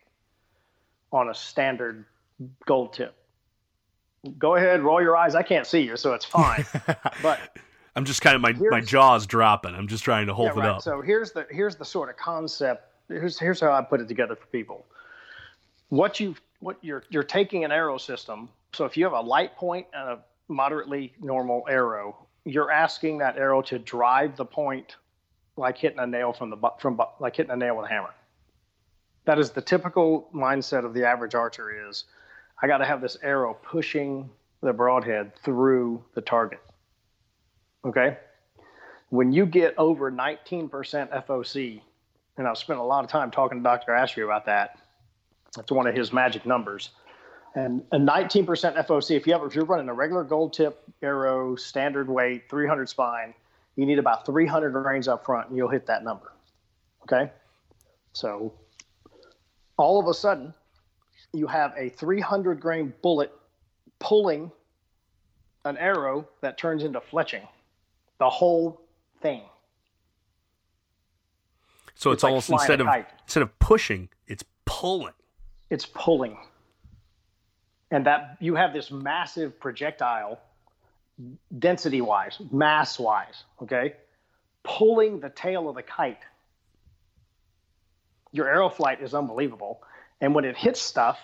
on 1.11 1.29
a 1.29 1.33
standard 1.33 2.05
gold 2.65 2.93
tip. 2.93 3.15
Go 4.37 4.55
ahead, 4.55 4.81
roll 4.81 5.01
your 5.01 5.17
eyes. 5.17 5.33
I 5.33 5.41
can't 5.41 5.65
see 5.65 5.81
you, 5.81 5.97
so 5.97 6.13
it's 6.13 6.25
fine. 6.25 6.63
but 7.23 7.39
I'm 7.95 8.05
just 8.05 8.21
kind 8.21 8.35
of 8.35 8.41
my 8.41 8.53
my 8.69 8.81
jaws 8.81 9.25
dropping. 9.25 9.73
I'm 9.73 9.87
just 9.87 10.03
trying 10.03 10.27
to 10.27 10.33
hold 10.35 10.49
yeah, 10.49 10.53
it 10.53 10.57
right. 10.57 10.69
up. 10.69 10.83
So 10.83 11.01
here's 11.01 11.31
the 11.31 11.47
here's 11.49 11.75
the 11.75 11.85
sort 11.85 12.09
of 12.09 12.17
concept. 12.17 12.87
Here's 13.07 13.39
here's 13.39 13.59
how 13.59 13.71
I 13.71 13.81
put 13.81 13.99
it 13.99 14.07
together 14.07 14.35
for 14.35 14.45
people. 14.47 14.85
What 15.89 16.19
you 16.19 16.35
what 16.61 16.77
you're 16.81 17.03
you're 17.09 17.23
taking 17.23 17.65
an 17.65 17.71
arrow 17.71 17.97
system. 17.97 18.49
So 18.73 18.85
if 18.85 18.95
you 18.95 19.03
have 19.03 19.13
a 19.13 19.21
light 19.21 19.55
point 19.55 19.87
and 19.93 20.09
a 20.09 20.19
moderately 20.47 21.13
normal 21.19 21.65
arrow, 21.69 22.27
you're 22.45 22.71
asking 22.71 23.17
that 23.19 23.37
arrow 23.37 23.61
to 23.63 23.79
drive 23.79 24.37
the 24.37 24.45
point 24.45 24.95
like 25.57 25.77
hitting 25.77 25.99
a 25.99 26.07
nail 26.07 26.33
from 26.33 26.49
the 26.49 26.57
from 26.79 26.99
like 27.19 27.35
hitting 27.35 27.51
a 27.51 27.57
nail 27.57 27.77
with 27.77 27.85
a 27.85 27.89
hammer. 27.89 28.13
That 29.25 29.37
is 29.37 29.51
the 29.51 29.61
typical 29.61 30.29
mindset 30.33 30.85
of 30.85 30.93
the 30.93 31.05
average 31.05 31.35
archer 31.35 31.89
is 31.89 32.05
I 32.61 32.67
got 32.67 32.77
to 32.77 32.85
have 32.85 33.01
this 33.01 33.17
arrow 33.21 33.53
pushing 33.61 34.29
the 34.61 34.73
broadhead 34.73 35.33
through 35.43 36.03
the 36.13 36.21
target. 36.21 36.61
Okay? 37.83 38.17
when 39.11 39.33
you 39.33 39.45
get 39.45 39.75
over 39.77 40.09
19% 40.09 40.69
FOC, 40.69 41.81
and 42.37 42.47
I've 42.47 42.57
spent 42.57 42.79
a 42.79 42.83
lot 42.83 43.03
of 43.03 43.09
time 43.09 43.29
talking 43.29 43.57
to 43.59 43.63
Dr. 43.63 43.93
Ashby 43.93 44.21
about 44.21 44.45
that. 44.45 44.79
That's 45.55 45.71
one 45.71 45.87
of 45.87 45.95
his 45.95 46.13
magic 46.13 46.45
numbers. 46.45 46.89
And 47.55 47.83
a 47.91 47.97
19% 47.97 48.45
FOC, 48.45 49.17
if 49.17 49.27
you 49.27 49.33
have, 49.33 49.43
if 49.43 49.55
you're 49.55 49.65
running 49.65 49.89
a 49.89 49.93
regular 49.93 50.23
gold 50.23 50.53
tip 50.53 50.81
arrow, 51.01 51.55
standard 51.55 52.07
weight, 52.07 52.49
300 52.49 52.87
spine, 52.87 53.33
you 53.75 53.85
need 53.85 53.99
about 53.99 54.25
300 54.25 54.71
grains 54.71 55.07
up 55.07 55.25
front, 55.25 55.49
and 55.49 55.57
you'll 55.57 55.69
hit 55.69 55.85
that 55.87 56.03
number. 56.03 56.31
Okay, 57.03 57.31
so 58.13 58.53
all 59.77 59.99
of 59.99 60.07
a 60.07 60.13
sudden, 60.13 60.53
you 61.33 61.47
have 61.47 61.73
a 61.77 61.89
300 61.89 62.59
grain 62.59 62.93
bullet 63.01 63.33
pulling 63.99 64.51
an 65.65 65.77
arrow 65.77 66.27
that 66.41 66.57
turns 66.57 66.83
into 66.83 66.99
fletching 66.99 67.47
the 68.19 68.29
whole 68.29 68.81
thing. 69.21 69.41
So 71.95 72.11
it's, 72.11 72.17
It's 72.17 72.23
like 72.23 72.29
almost 72.31 72.49
instead 72.49 72.81
of 72.81 72.87
kite. 72.87 73.07
instead 73.23 73.43
of 73.43 73.59
pushing, 73.59 74.09
it's 74.27 74.43
pulling. 74.65 75.13
It's 75.71 75.85
pulling. 75.87 76.37
And 77.89 78.05
that 78.05 78.37
you 78.39 78.53
have 78.55 78.73
this 78.73 78.91
massive 78.91 79.59
projectile, 79.59 80.39
density 81.57 82.01
wise, 82.01 82.39
mass 82.51 82.99
wise, 82.99 83.43
okay, 83.63 83.95
pulling 84.63 85.19
the 85.19 85.29
tail 85.29 85.67
of 85.67 85.75
the 85.75 85.81
kite. 85.81 86.21
Your 88.31 88.47
arrow 88.47 88.69
flight 88.69 89.01
is 89.01 89.13
unbelievable. 89.13 89.81
And 90.19 90.35
when 90.35 90.45
it 90.45 90.55
hits 90.55 90.79
stuff, 90.79 91.19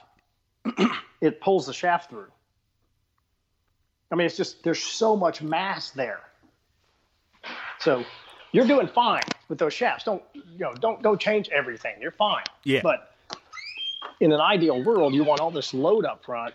it 1.22 1.40
pulls 1.40 1.68
the 1.68 1.74
shaft 1.74 2.10
through. 2.10 2.32
I 4.12 4.16
mean, 4.16 4.26
it's 4.26 4.38
just, 4.38 4.64
there's 4.64 4.82
so 4.82 5.16
much 5.16 5.42
mass 5.42 5.92
there. 5.92 6.22
So 7.80 8.04
you're 8.52 8.68
doing 8.68 8.88
fine 8.88 9.24
with 9.50 9.58
those 9.60 9.74
shafts. 9.74 10.06
Don't, 10.06 10.24
you 10.34 10.60
know, 10.60 10.74
don't 10.74 11.02
go 11.02 11.16
change 11.16 11.50
everything. 11.50 11.96
You're 12.02 12.12
fine. 12.12 12.44
Yeah. 12.64 12.82
But 12.82 13.14
in 14.20 14.32
an 14.32 14.40
ideal 14.40 14.84
world, 14.84 15.14
you 15.14 15.24
want 15.24 15.40
all 15.40 15.52
this 15.52 15.74
load 15.74 16.06
up 16.06 16.24
front. 16.24 16.54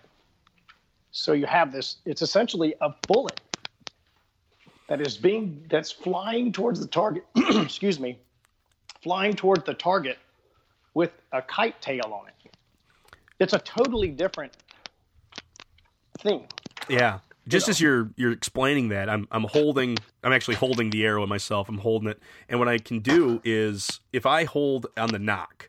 So 1.11 1.33
you 1.33 1.46
have 1.46 1.72
this, 1.72 1.96
it's 2.05 2.22
essentially 2.22 2.74
a 2.81 2.90
bullet 3.07 3.40
that 4.88 5.00
is 5.00 5.16
being, 5.16 5.64
that's 5.68 5.90
flying 5.90 6.52
towards 6.52 6.81
the 6.81 6.87
target, 6.87 7.24
excuse 7.37 8.00
me, 8.00 8.18
flying 9.02 9.35
towards 9.35 9.64
the 9.64 9.74
target 9.74 10.18
with 10.94 11.12
a 11.33 11.42
kite 11.42 11.81
tail 11.81 12.12
on 12.12 12.28
it. 12.28 12.55
It's 13.38 13.52
a 13.52 13.59
totally 13.59 14.09
different 14.09 14.52
thing. 16.20 16.46
Yeah. 16.88 17.18
Just 17.48 17.66
know. 17.66 17.72
as 17.72 17.81
you're 17.81 18.11
you're 18.16 18.31
explaining 18.31 18.90
that, 18.90 19.09
I'm 19.11 19.26
I'm 19.33 19.42
holding 19.44 19.98
I'm 20.22 20.33
actually 20.33 20.55
holding 20.55 20.90
the 20.90 21.05
arrow 21.05 21.26
myself. 21.26 21.68
I'm 21.68 21.78
holding 21.78 22.09
it, 22.09 22.20
and 22.48 22.61
what 22.61 22.68
I 22.68 22.78
can 22.78 23.00
do 23.00 23.40
is 23.44 24.00
if 24.12 24.26
I 24.26 24.44
hold 24.44 24.87
on 24.96 25.09
the 25.09 25.18
nock, 25.18 25.68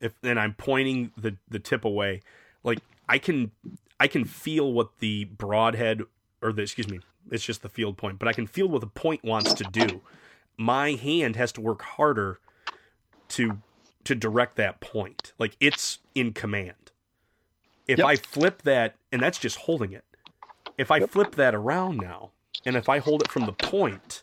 if 0.00 0.12
and 0.22 0.38
I'm 0.38 0.54
pointing 0.54 1.12
the 1.16 1.36
the 1.48 1.58
tip 1.58 1.84
away, 1.84 2.22
like 2.62 2.80
I 3.08 3.18
can 3.18 3.50
I 3.98 4.08
can 4.08 4.24
feel 4.24 4.72
what 4.72 4.98
the 4.98 5.24
broadhead 5.24 6.02
or 6.42 6.52
the 6.52 6.62
excuse 6.62 6.88
me, 6.88 7.00
it's 7.30 7.44
just 7.44 7.62
the 7.62 7.68
field 7.68 7.96
point, 7.96 8.18
but 8.18 8.28
I 8.28 8.32
can 8.32 8.46
feel 8.46 8.68
what 8.68 8.80
the 8.80 8.86
point 8.86 9.24
wants 9.24 9.54
to 9.54 9.64
do. 9.64 10.02
My 10.56 10.92
hand 10.92 11.36
has 11.36 11.52
to 11.52 11.60
work 11.60 11.82
harder 11.82 12.38
to 13.28 13.58
to 14.04 14.14
direct 14.14 14.56
that 14.56 14.80
point. 14.80 15.32
Like 15.38 15.56
it's 15.60 15.98
in 16.14 16.32
command. 16.32 16.92
If 17.86 17.98
Yep. 17.98 18.06
I 18.06 18.16
flip 18.16 18.62
that, 18.62 18.96
and 19.12 19.22
that's 19.22 19.38
just 19.38 19.58
holding 19.58 19.92
it. 19.92 20.04
If 20.76 20.90
I 20.90 21.00
flip 21.00 21.36
that 21.36 21.54
around 21.54 21.98
now, 21.98 22.30
and 22.64 22.76
if 22.76 22.88
I 22.88 22.98
hold 22.98 23.22
it 23.22 23.30
from 23.30 23.46
the 23.46 23.52
point, 23.52 24.20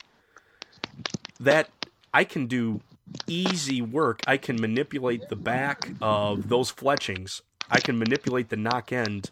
that 1.40 1.70
I 2.14 2.24
can 2.24 2.46
do 2.46 2.82
easy 3.28 3.82
work. 3.82 4.22
I 4.28 4.38
can 4.38 4.60
manipulate 4.60 5.30
the 5.30 5.36
back 5.36 5.90
of 6.02 6.50
those 6.50 6.70
fletchings. 6.70 7.42
I 7.70 7.80
can 7.80 7.98
manipulate 7.98 8.50
the 8.50 8.58
nock 8.58 8.92
end 8.92 9.30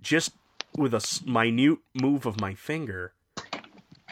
just 0.00 0.32
with 0.76 0.94
a 0.94 1.20
minute 1.26 1.78
move 1.94 2.26
of 2.26 2.40
my 2.40 2.54
finger. 2.54 3.12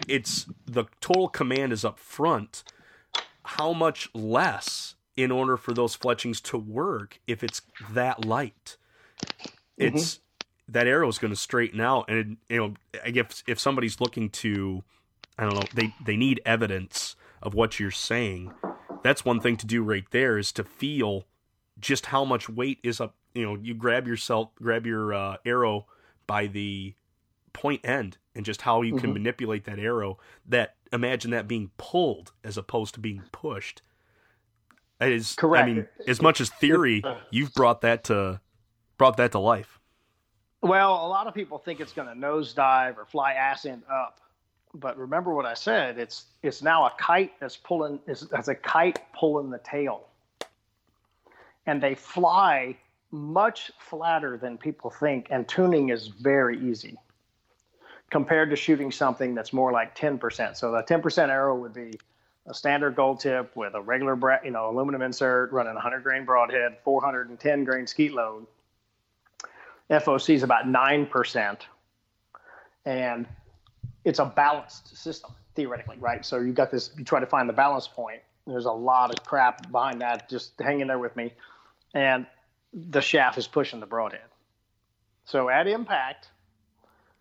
It's 0.09 0.47
the 0.67 0.85
total 1.01 1.29
command 1.29 1.73
is 1.73 1.85
up 1.85 1.99
front. 1.99 2.63
How 3.45 3.73
much 3.73 4.11
less 4.15 4.95
in 5.17 5.31
order 5.31 5.57
for 5.57 5.73
those 5.73 5.95
fletchings 5.95 6.41
to 6.43 6.59
work 6.59 7.21
if 7.27 7.43
it's 7.43 7.63
that 7.91 8.25
light? 8.25 8.77
Mm-hmm. 9.79 9.97
It's 9.97 10.21
that 10.69 10.87
arrow 10.87 11.09
is 11.09 11.19
going 11.19 11.33
to 11.33 11.39
straighten 11.39 11.81
out, 11.81 12.09
and 12.09 12.39
you 12.49 12.57
know, 12.57 12.75
I 13.05 13.11
guess 13.11 13.45
if 13.47 13.61
somebody's 13.61 14.01
looking 14.01 14.31
to, 14.31 14.83
I 15.39 15.45
don't 15.45 15.55
know, 15.55 15.69
they 15.75 15.95
they 16.05 16.17
need 16.17 16.41
evidence 16.45 17.15
of 17.43 17.55
what 17.55 17.79
you're 17.79 17.91
saying. 17.91 18.53
That's 19.03 19.25
one 19.25 19.41
thing 19.41 19.57
to 19.59 19.67
do 19.67 19.83
right 19.83 20.05
there 20.11 20.39
is 20.39 20.53
to 20.53 20.65
feel 20.65 21.27
just 21.79 22.07
how 22.07 22.25
much 22.25 22.49
weight 22.49 22.79
is 22.83 23.01
up. 23.01 23.15
You 23.35 23.45
know, 23.45 23.55
you 23.55 23.75
grab 23.75 24.07
yourself, 24.09 24.55
grab 24.57 24.87
your 24.87 25.13
uh, 25.13 25.37
arrow 25.45 25.87
by 26.27 26.47
the 26.47 26.95
point 27.53 27.87
end, 27.87 28.19
and 28.35 28.45
just 28.45 28.63
how 28.63 28.83
you 28.83 28.97
can 28.97 29.11
Mhm. 29.11 29.15
manipulate 29.15 29.65
that 29.65 29.79
arrow. 29.79 30.19
That 30.47 30.77
imagine 30.93 31.31
that 31.33 31.47
being 31.49 31.71
pulled 31.77 32.33
as 32.45 32.57
opposed 32.57 32.95
to 32.95 33.01
being 33.01 33.23
pushed. 33.33 33.83
That 34.99 35.13
is 35.13 35.35
Correct. 35.35 35.65
I 35.69 35.73
mean, 35.73 35.89
as 36.09 36.23
much 36.23 36.41
as 36.41 36.49
theory, 36.51 37.03
you've 37.31 37.53
brought 37.55 37.83
that 37.83 38.05
to 38.05 38.41
brought 38.97 39.19
that 39.19 39.33
to 39.33 39.39
life. 39.39 39.79
Well, 40.63 40.95
a 40.95 41.09
lot 41.09 41.27
of 41.27 41.35
people 41.35 41.59
think 41.59 41.81
it's 41.81 41.93
going 41.93 42.09
to 42.09 42.15
nosedive 42.15 42.97
or 42.97 43.05
fly 43.05 43.35
ass 43.35 43.67
end 43.67 43.83
up, 43.91 44.21
but 44.81 44.97
remember 44.99 45.35
what 45.35 45.47
I 45.47 45.55
said. 45.55 45.99
It's 45.99 46.27
it's 46.43 46.63
now 46.63 46.87
a 46.87 46.93
kite 46.99 47.33
that's 47.41 47.57
pulling. 47.57 48.01
It's, 48.07 48.27
it's 48.33 48.49
a 48.49 48.55
kite 48.55 49.01
pulling 49.13 49.51
the 49.51 49.59
tail, 49.59 50.07
and 51.67 51.83
they 51.83 51.95
fly 51.95 52.77
much 53.11 53.71
flatter 53.79 54.37
than 54.37 54.59
people 54.59 54.91
think. 54.91 55.29
And 55.31 55.49
tuning 55.49 55.89
is 55.91 56.09
very 56.09 56.59
easy 56.59 56.97
compared 58.11 58.51
to 58.51 58.57
shooting 58.57 58.93
something 58.93 59.35
that's 59.35 59.53
more 59.53 59.73
like 59.73 59.95
ten 59.95 60.19
percent. 60.19 60.57
So 60.57 60.71
the 60.73 60.83
ten 60.83 61.03
percent 61.03 61.31
arrow 61.31 61.57
would 61.57 61.75
be 61.75 61.93
a 62.47 62.55
standard 62.55 62.95
gold 62.95 63.21
tip 63.21 63.55
with 63.57 63.75
a 63.75 63.81
regular, 63.81 64.15
bra- 64.15 64.39
you 64.45 64.51
know, 64.51 64.71
aluminum 64.71 65.03
insert, 65.03 65.51
running 65.53 65.75
100 65.75 66.05
grain 66.05 66.25
broadhead, 66.25 66.77
410 66.85 67.65
grain 67.65 67.87
skeet 67.89 68.13
load. 68.13 68.47
FOC 69.91 70.35
is 70.35 70.43
about 70.45 70.65
9%. 70.67 71.59
And 72.85 73.27
it's 74.07 74.21
a 74.21 74.25
balanced 74.25 74.97
system, 74.97 75.33
theoretically, 75.57 75.97
right? 75.99 76.25
So 76.25 76.39
you've 76.39 76.55
got 76.55 76.71
this, 76.71 76.93
you 76.97 77.05
try 77.05 77.19
to 77.19 77.27
find 77.27 77.49
the 77.49 77.53
balance 77.53 77.89
point. 77.89 78.21
There's 78.47 78.65
a 78.65 78.73
lot 78.73 79.11
of 79.11 79.27
crap 79.27 79.71
behind 79.73 80.01
that. 80.01 80.31
Just 80.31 80.53
hang 80.61 80.79
in 80.81 80.87
there 80.87 81.01
with 81.01 81.17
me. 81.17 81.35
And 81.93 82.25
the 82.73 83.01
shaft 83.01 83.37
is 83.37 83.49
pushing 83.49 83.81
the 83.81 83.87
broadhead. 83.87 84.21
So 85.25 85.49
at 85.49 85.67
impact, 85.67 86.29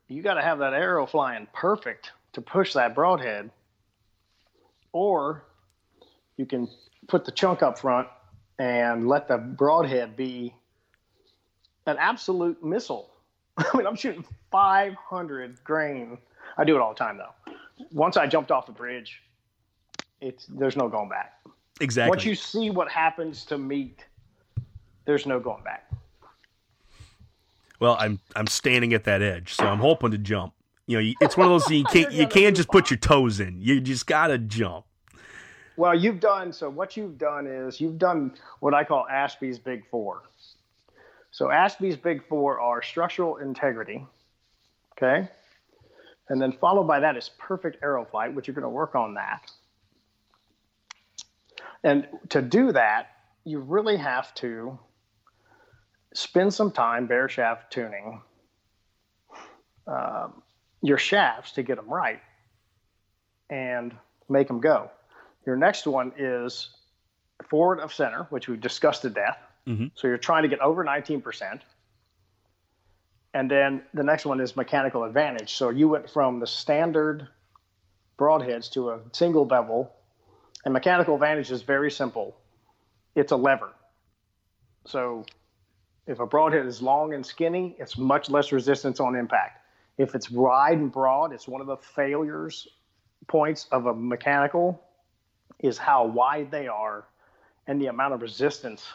you 0.08 0.21
got 0.21 0.36
to 0.36 0.43
have 0.43 0.60
that 0.60 0.74
arrow 0.74 1.08
flying 1.08 1.48
perfect 1.54 2.12
to 2.34 2.41
push 2.41 2.74
that 2.74 2.93
broadhead. 2.93 3.50
Or 4.91 5.43
you 6.38 6.45
can 6.45 6.69
put 7.08 7.26
the 7.26 7.32
chunk 7.32 7.63
up 7.63 7.80
front 7.80 8.08
and 8.60 9.08
let 9.08 9.28
the 9.28 9.38
broadhead 9.38 10.15
be 10.15 10.54
an 11.88 11.98
absolute 12.00 12.63
missile. 12.63 13.10
I 13.58 13.76
mean, 13.76 13.88
I'm 13.88 13.95
shooting 13.95 14.24
500 14.52 15.63
grain. 15.63 16.19
I 16.58 16.63
do 16.63 16.76
it 16.76 16.82
all 16.82 16.94
the 16.94 17.00
time 17.00 17.18
though. 17.18 17.54
Once 17.91 18.18
I 18.18 18.28
jumped 18.28 18.52
off 18.52 18.65
the 18.65 18.72
bridge, 18.72 19.22
it's 20.22 20.46
there's 20.46 20.76
no 20.76 20.88
going 20.88 21.10
back. 21.10 21.34
Exactly. 21.82 22.10
Once 22.10 22.26
you 22.26 22.36
see 22.36 22.70
what 22.70 22.89
happens 22.89 23.44
to 23.46 23.58
meat, 23.58 24.06
there's 25.06 25.26
no 25.26 25.39
going 25.39 25.63
back. 25.63 25.91
Well, 27.80 27.98
I'm 28.00 28.20
I'm 28.36 28.48
standing 28.48 28.94
at 28.94 29.04
that 29.04 29.22
edge, 29.22 29.54
so 29.54 29.65
I'm 29.65 29.80
hoping 29.80 30.12
to 30.12 30.18
jump. 30.18 30.54
You 30.88 31.02
know, 31.02 31.13
it's 31.20 31.36
one 31.36 31.48
of 31.48 31.52
those 31.52 31.70
you 31.70 31.84
can't 31.91 32.12
you 32.12 32.28
can't 32.28 32.56
just 32.56 32.70
put 32.70 32.89
your 32.89 32.98
toes 32.98 33.39
in. 33.39 33.62
You 33.62 33.82
just 33.82 34.08
gotta 34.08 34.38
jump. 34.38 34.86
Well, 35.78 35.94
you've 35.94 36.22
done 36.22 36.54
so. 36.54 36.70
What 36.70 36.96
you've 36.96 37.18
done 37.18 37.48
is 37.48 37.82
you've 37.82 37.98
done 37.98 38.34
what 38.62 38.74
I 38.74 38.86
call 38.86 39.06
Ashby's 39.10 39.60
Big 39.60 39.86
Four. 39.89 40.24
So 41.32 41.52
Ashby's 41.52 41.98
Big 41.98 42.26
Four 42.26 42.62
are 42.62 42.82
structural 42.82 43.38
integrity, 43.38 44.06
okay, 44.94 45.28
and 46.29 46.41
then 46.41 46.51
followed 46.51 46.85
by 46.85 46.99
that 46.99 47.17
is 47.17 47.29
perfect 47.38 47.83
arrow 47.83 48.05
flight, 48.05 48.33
which 48.33 48.47
you're 48.47 48.55
going 48.55 48.63
to 48.63 48.69
work 48.69 48.95
on 48.95 49.13
that. 49.15 49.51
And 51.83 52.07
to 52.29 52.41
do 52.41 52.71
that, 52.71 53.09
you 53.43 53.59
really 53.59 53.97
have 53.97 54.33
to 54.35 54.79
spend 56.13 56.53
some 56.53 56.71
time 56.71 57.05
bare 57.05 57.29
shaft 57.29 57.71
tuning 57.71 58.21
um, 59.88 60.41
your 60.82 60.97
shafts 60.97 61.51
to 61.53 61.63
get 61.63 61.76
them 61.76 61.88
right 61.88 62.21
and 63.49 63.95
make 64.30 64.47
them 64.47 64.59
go. 64.59 64.89
Your 65.45 65.55
next 65.55 65.86
one 65.86 66.11
is 66.17 66.69
forward 67.49 67.80
of 67.80 67.93
center, 67.93 68.26
which 68.32 68.47
we've 68.47 68.61
discussed 68.61 69.03
to 69.03 69.09
death. 69.09 69.38
Mhm. 69.67 69.91
So 69.93 70.07
you're 70.07 70.17
trying 70.17 70.43
to 70.43 70.49
get 70.49 70.59
over 70.59 70.84
19%. 70.84 71.61
And 73.36 73.51
then 73.51 73.81
the 73.93 74.01
next 74.01 74.25
one 74.25 74.39
is 74.39 74.55
mechanical 74.55 75.03
advantage. 75.03 75.55
So 75.55 75.69
you 75.69 75.89
went 75.89 76.09
from 76.09 76.39
the 76.39 76.47
standard 76.47 77.27
broadheads 78.17 78.71
to 78.71 78.91
a 78.91 78.99
single 79.11 79.43
bevel. 79.43 79.91
And 80.63 80.73
mechanical 80.73 81.15
advantage 81.15 81.51
is 81.51 81.61
very 81.61 81.91
simple 81.91 82.38
it's 83.13 83.33
a 83.33 83.36
lever. 83.36 83.73
So 84.86 85.25
if 86.07 86.19
a 86.19 86.25
broadhead 86.25 86.65
is 86.65 86.81
long 86.81 87.13
and 87.13 87.25
skinny, 87.25 87.75
it's 87.77 87.97
much 87.97 88.29
less 88.29 88.53
resistance 88.53 89.01
on 89.01 89.15
impact. 89.15 89.61
If 89.97 90.15
it's 90.15 90.31
wide 90.31 90.77
and 90.77 90.89
broad, 90.89 91.33
it's 91.33 91.47
one 91.47 91.59
of 91.59 91.67
the 91.67 91.77
failures 91.77 92.69
points 93.27 93.67
of 93.71 93.86
a 93.88 93.93
mechanical 93.93 94.81
is 95.59 95.77
how 95.77 96.05
wide 96.05 96.51
they 96.51 96.67
are 96.67 97.05
and 97.67 97.81
the 97.81 97.88
amount 97.88 98.13
of 98.13 98.21
resistance 98.21 98.86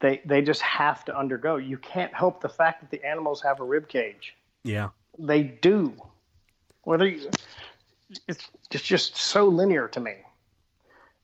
they 0.00 0.20
they 0.24 0.42
just 0.42 0.62
have 0.62 1.04
to 1.04 1.16
undergo. 1.16 1.56
You 1.56 1.78
can't 1.78 2.12
help 2.14 2.40
the 2.40 2.48
fact 2.48 2.80
that 2.80 2.90
the 2.90 3.06
animals 3.06 3.42
have 3.42 3.60
a 3.60 3.64
rib 3.64 3.88
cage. 3.88 4.34
Yeah. 4.64 4.88
They 5.18 5.42
do. 5.42 5.94
Whether 6.82 7.06
you, 7.06 7.30
it's 8.26 8.48
it's 8.70 8.82
just 8.82 9.16
so 9.16 9.46
linear 9.46 9.88
to 9.88 10.00
me. 10.00 10.14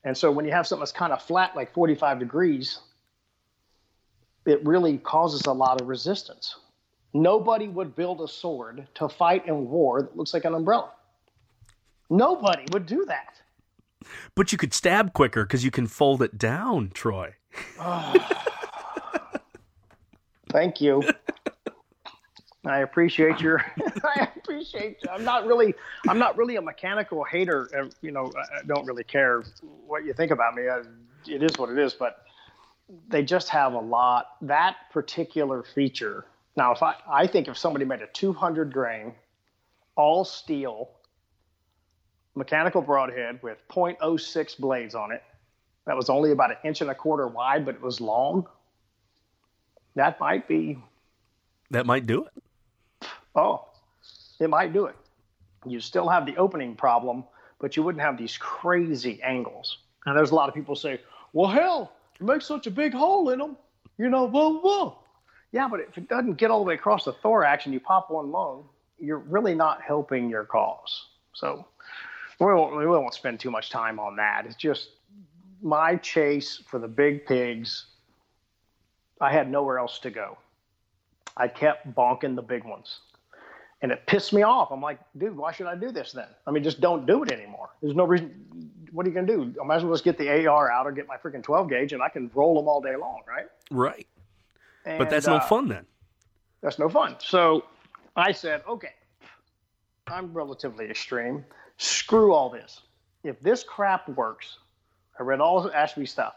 And 0.05 0.17
so 0.17 0.31
when 0.31 0.45
you 0.45 0.53
have 0.53 0.67
something 0.67 0.83
that's 0.83 0.93
kind 0.93 1.13
of 1.13 1.21
flat, 1.21 1.57
like 1.57 1.73
45 1.73 2.21
degrees, 2.21 2.79
it 4.45 4.65
really 4.65 4.99
causes 4.99 5.47
a 5.47 5.53
lot 5.53 5.81
of 5.81 5.89
resistance. 5.89 6.57
Nobody 7.13 7.67
would 7.67 7.97
build 7.97 8.21
a 8.21 8.29
sword 8.29 8.87
to 8.95 9.09
fight 9.09 9.49
in 9.49 9.69
war 9.69 10.03
that 10.03 10.17
looks 10.17 10.33
like 10.33 10.45
an 10.45 10.55
umbrella. 10.55 10.93
Nobody 12.09 12.67
would 12.73 12.87
do 12.87 13.05
that. 13.07 13.41
But 14.37 14.53
you 14.53 14.59
could 14.59 14.73
stab 14.73 15.13
quicker 15.13 15.45
because 15.45 15.65
you 15.65 15.73
can 15.73 15.89
fold 15.89 16.23
it 16.23 16.39
down, 16.39 16.91
Troy. 16.91 17.35
Ah. 17.81 18.47
Thank 20.51 20.81
you. 20.81 21.03
I 22.67 22.81
appreciate 22.81 23.41
your. 23.41 23.65
I 24.05 24.29
appreciate. 24.37 24.99
I'm 25.11 25.25
not 25.25 25.47
really. 25.47 25.75
I'm 26.09 26.19
not 26.19 26.37
really 26.37 26.57
a 26.57 26.63
mechanical 26.63 27.23
hater. 27.25 27.91
You 28.03 28.11
know, 28.11 28.33
I 28.37 28.67
don't 28.67 28.85
really 28.87 29.05
care 29.05 29.45
what 29.87 30.05
you 30.05 30.13
think 30.13 30.33
about 30.33 30.55
me. 30.55 30.69
I, 30.69 30.83
it 31.29 31.43
is 31.43 31.57
what 31.59 31.71
it 31.71 31.79
is. 31.79 31.95
But 31.95 32.25
they 33.09 33.23
just 33.23 33.49
have 33.51 33.75
a 33.75 33.79
lot. 33.79 34.37
That 34.43 34.77
particular 34.93 35.63
feature. 35.63 36.27
Now, 36.57 36.73
if 36.73 36.83
I, 36.83 36.95
I 37.09 37.27
think 37.27 37.49
if 37.49 37.57
somebody 37.59 37.85
made 37.85 38.03
a 38.03 38.07
200 38.09 38.73
grain, 38.73 39.15
all 39.95 40.25
steel, 40.25 40.91
mechanical 42.35 42.81
broadhead 42.81 43.43
with 43.43 43.59
.06 43.69 44.59
blades 44.59 44.95
on 44.95 45.13
it, 45.13 45.23
that 45.87 45.97
was 45.97 46.09
only 46.11 46.33
about 46.33 46.51
an 46.51 46.57
inch 46.65 46.81
and 46.81 46.91
a 46.91 46.95
quarter 46.95 47.29
wide, 47.29 47.65
but 47.65 47.75
it 47.75 47.83
was 47.83 48.01
long. 48.01 48.47
That 49.97 50.21
might 50.21 50.47
be 50.47 50.79
That 51.71 51.87
might 51.87 52.07
do 52.07 52.27
it. 52.27 53.09
Oh, 53.35 53.67
it 54.39 54.49
might 54.49 54.73
do 54.73 54.87
it. 54.87 54.95
You 55.67 55.81
still 55.81 56.09
have 56.09 56.27
the 56.27 56.37
opening 56.37 56.77
problem, 56.77 57.25
but 57.59 57.77
you 57.77 57.83
wouldn't 57.83 58.03
have 58.03 58.17
these 58.17 58.37
crazy 58.37 59.21
angles. 59.23 59.79
And 60.05 60.17
there's 60.17 60.31
a 60.31 60.35
lot 60.35 60.49
of 60.49 60.55
people 60.55 60.77
say, 60.77 61.01
well, 61.33 61.51
hell, 61.51 61.93
you 62.21 62.27
make 62.27 62.43
such 62.43 62.67
a 62.67 62.71
big 62.71 62.95
hole 62.95 63.31
in 63.31 63.41
them, 63.41 63.57
you 63.99 64.09
know, 64.09 64.29
whoa, 64.29 64.61
whoa. 64.61 64.99
Yeah, 65.53 65.69
but 65.69 65.81
if 65.81 65.99
it 65.99 66.09
doesn't 66.09 66.35
get 66.35 66.51
all 66.51 66.61
the 66.61 66.65
way 66.65 66.75
across 66.75 67.05
the 67.05 67.13
thorax 67.13 67.65
and 67.65 67.75
you 67.75 67.81
pop 67.81 68.11
one 68.11 68.31
lung, 68.31 68.65
you're 68.99 69.19
really 69.19 69.55
not 69.55 69.83
helping 69.83 70.31
your 70.31 70.45
cause. 70.45 71.07
So 71.33 71.67
we 72.39 72.47
won't, 72.47 72.77
we 72.77 72.87
won't 72.87 73.15
spend 73.15 73.41
too 73.41 73.51
much 73.51 73.71
time 73.71 73.99
on 73.99 74.17
that. 74.17 74.47
It's 74.47 74.57
just 74.57 74.91
my 75.63 75.97
chase 75.97 76.63
for 76.67 76.79
the 76.79 76.89
big 76.89 77.27
pigs. 77.27 77.87
I 79.21 79.33
had 79.33 79.51
nowhere 79.51 79.79
else 79.79 79.99
to 80.01 80.11
go. 80.11 80.39
I 81.37 81.49
kept 81.49 81.95
bonking 81.95 82.35
the 82.37 82.43
big 82.43 82.65
ones 82.65 83.01
and 83.83 83.93
it 83.93 84.07
pissed 84.07 84.33
me 84.33 84.43
off. 84.43 84.71
I'm 84.71 84.81
like, 84.81 84.99
dude, 85.19 85.37
why 85.37 85.53
should 85.53 85.67
I 85.67 85.77
do 85.77 85.91
this 85.91 86.13
then? 86.13 86.29
I 86.47 86.51
mean, 86.51 86.65
just 86.65 86.81
don't 86.81 87.07
do 87.07 87.23
it 87.23 87.31
anymore. 87.31 87.71
There's 87.83 87.95
no 87.95 88.05
reason. 88.05 88.71
What 88.93 89.07
are 89.07 89.09
you 89.09 89.15
gonna 89.15 89.27
do? 89.27 89.55
I 89.61 89.65
might 89.65 89.77
as 89.77 89.85
well 89.85 89.93
just 89.93 90.05
get 90.05 90.17
the 90.17 90.47
AR 90.47 90.71
out 90.71 90.87
or 90.87 90.93
get 90.93 91.07
my 91.07 91.17
freaking 91.17 91.43
12 91.43 91.69
gauge, 91.69 91.93
and 91.93 92.03
I 92.03 92.09
can 92.09 92.31
roll 92.35 92.55
them 92.55 92.69
all 92.69 92.81
day 92.81 92.97
long, 92.97 93.21
right? 93.29 93.47
Right. 93.71 94.07
And, 94.85 94.99
But 94.99 95.11
that's 95.11 95.27
no 95.27 95.37
uh, 95.37 95.41
fun 95.41 95.69
then. 95.69 95.85
That's 96.63 96.79
no 96.79 96.89
fun. 96.89 97.17
So 97.19 97.65
I 98.17 98.33
said, 98.33 98.63
okay, 98.67 98.93
I'm 100.07 100.33
relatively 100.33 100.89
extreme. 100.89 101.45
Screw 101.77 102.33
all 102.33 102.49
this. 102.49 102.81
If 103.25 103.39
this 103.41 103.63
crap 103.63 104.09
works, 104.09 104.59
I 105.19 105.23
read 105.23 105.41
all 105.41 105.61
the 105.61 105.77
Ashby 105.77 106.07
stuff. 106.07 106.35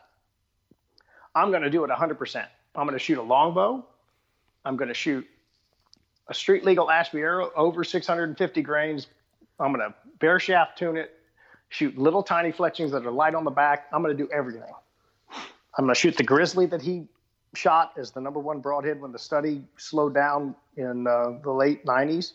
I'm 1.35 1.51
going 1.51 1.61
to 1.61 1.69
do 1.69 1.83
it 1.83 1.89
100%. 1.89 2.45
I'm 2.79 2.85
going 2.85 2.97
to 2.97 3.03
shoot 3.03 3.17
a 3.17 3.21
longbow. 3.21 3.85
I'm 4.63 4.77
going 4.77 4.87
to 4.87 4.93
shoot 4.93 5.27
a 6.29 6.33
street 6.33 6.63
legal 6.63 6.89
Ashby 6.89 7.19
arrow 7.19 7.51
over 7.55 7.83
650 7.83 8.61
grains. 8.61 9.07
I'm 9.59 9.73
going 9.73 9.85
to 9.85 9.93
bare 10.19 10.39
shaft 10.39 10.77
tune 10.77 10.95
it, 10.95 11.19
shoot 11.67 11.97
little 11.97 12.23
tiny 12.23 12.53
fletchings 12.53 12.91
that 12.91 13.05
are 13.05 13.11
light 13.11 13.35
on 13.35 13.43
the 13.43 13.51
back. 13.51 13.87
I'm 13.91 14.01
going 14.01 14.15
to 14.15 14.23
do 14.23 14.29
everything. 14.31 14.63
I'm 15.77 15.85
going 15.85 15.93
to 15.93 15.99
shoot 15.99 16.15
the 16.15 16.23
grizzly 16.23 16.67
that 16.67 16.81
he 16.81 17.07
shot 17.53 17.93
as 17.97 18.11
the 18.11 18.21
number 18.21 18.39
one 18.39 18.61
broadhead 18.61 19.01
when 19.01 19.11
the 19.11 19.19
study 19.19 19.61
slowed 19.75 20.13
down 20.13 20.55
in 20.77 21.05
uh, 21.05 21.39
the 21.43 21.51
late 21.51 21.85
90s 21.85 22.33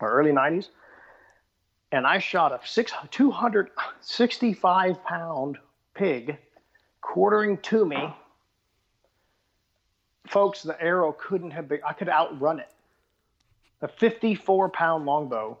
or 0.00 0.10
early 0.10 0.32
90s. 0.32 0.68
And 1.92 2.08
I 2.08 2.18
shot 2.18 2.50
a 2.52 2.58
six, 2.66 2.92
265 3.10 5.04
pound 5.04 5.58
pig 5.94 6.38
quartering 7.00 7.58
to 7.58 7.84
me. 7.84 8.12
Folks, 10.26 10.62
the 10.62 10.80
arrow 10.80 11.12
couldn't 11.12 11.50
have 11.50 11.68
been, 11.68 11.80
I 11.86 11.92
could 11.92 12.08
outrun 12.08 12.60
it. 12.60 12.70
A 13.82 13.88
54 13.88 14.68
pound 14.68 15.06
longbow, 15.06 15.58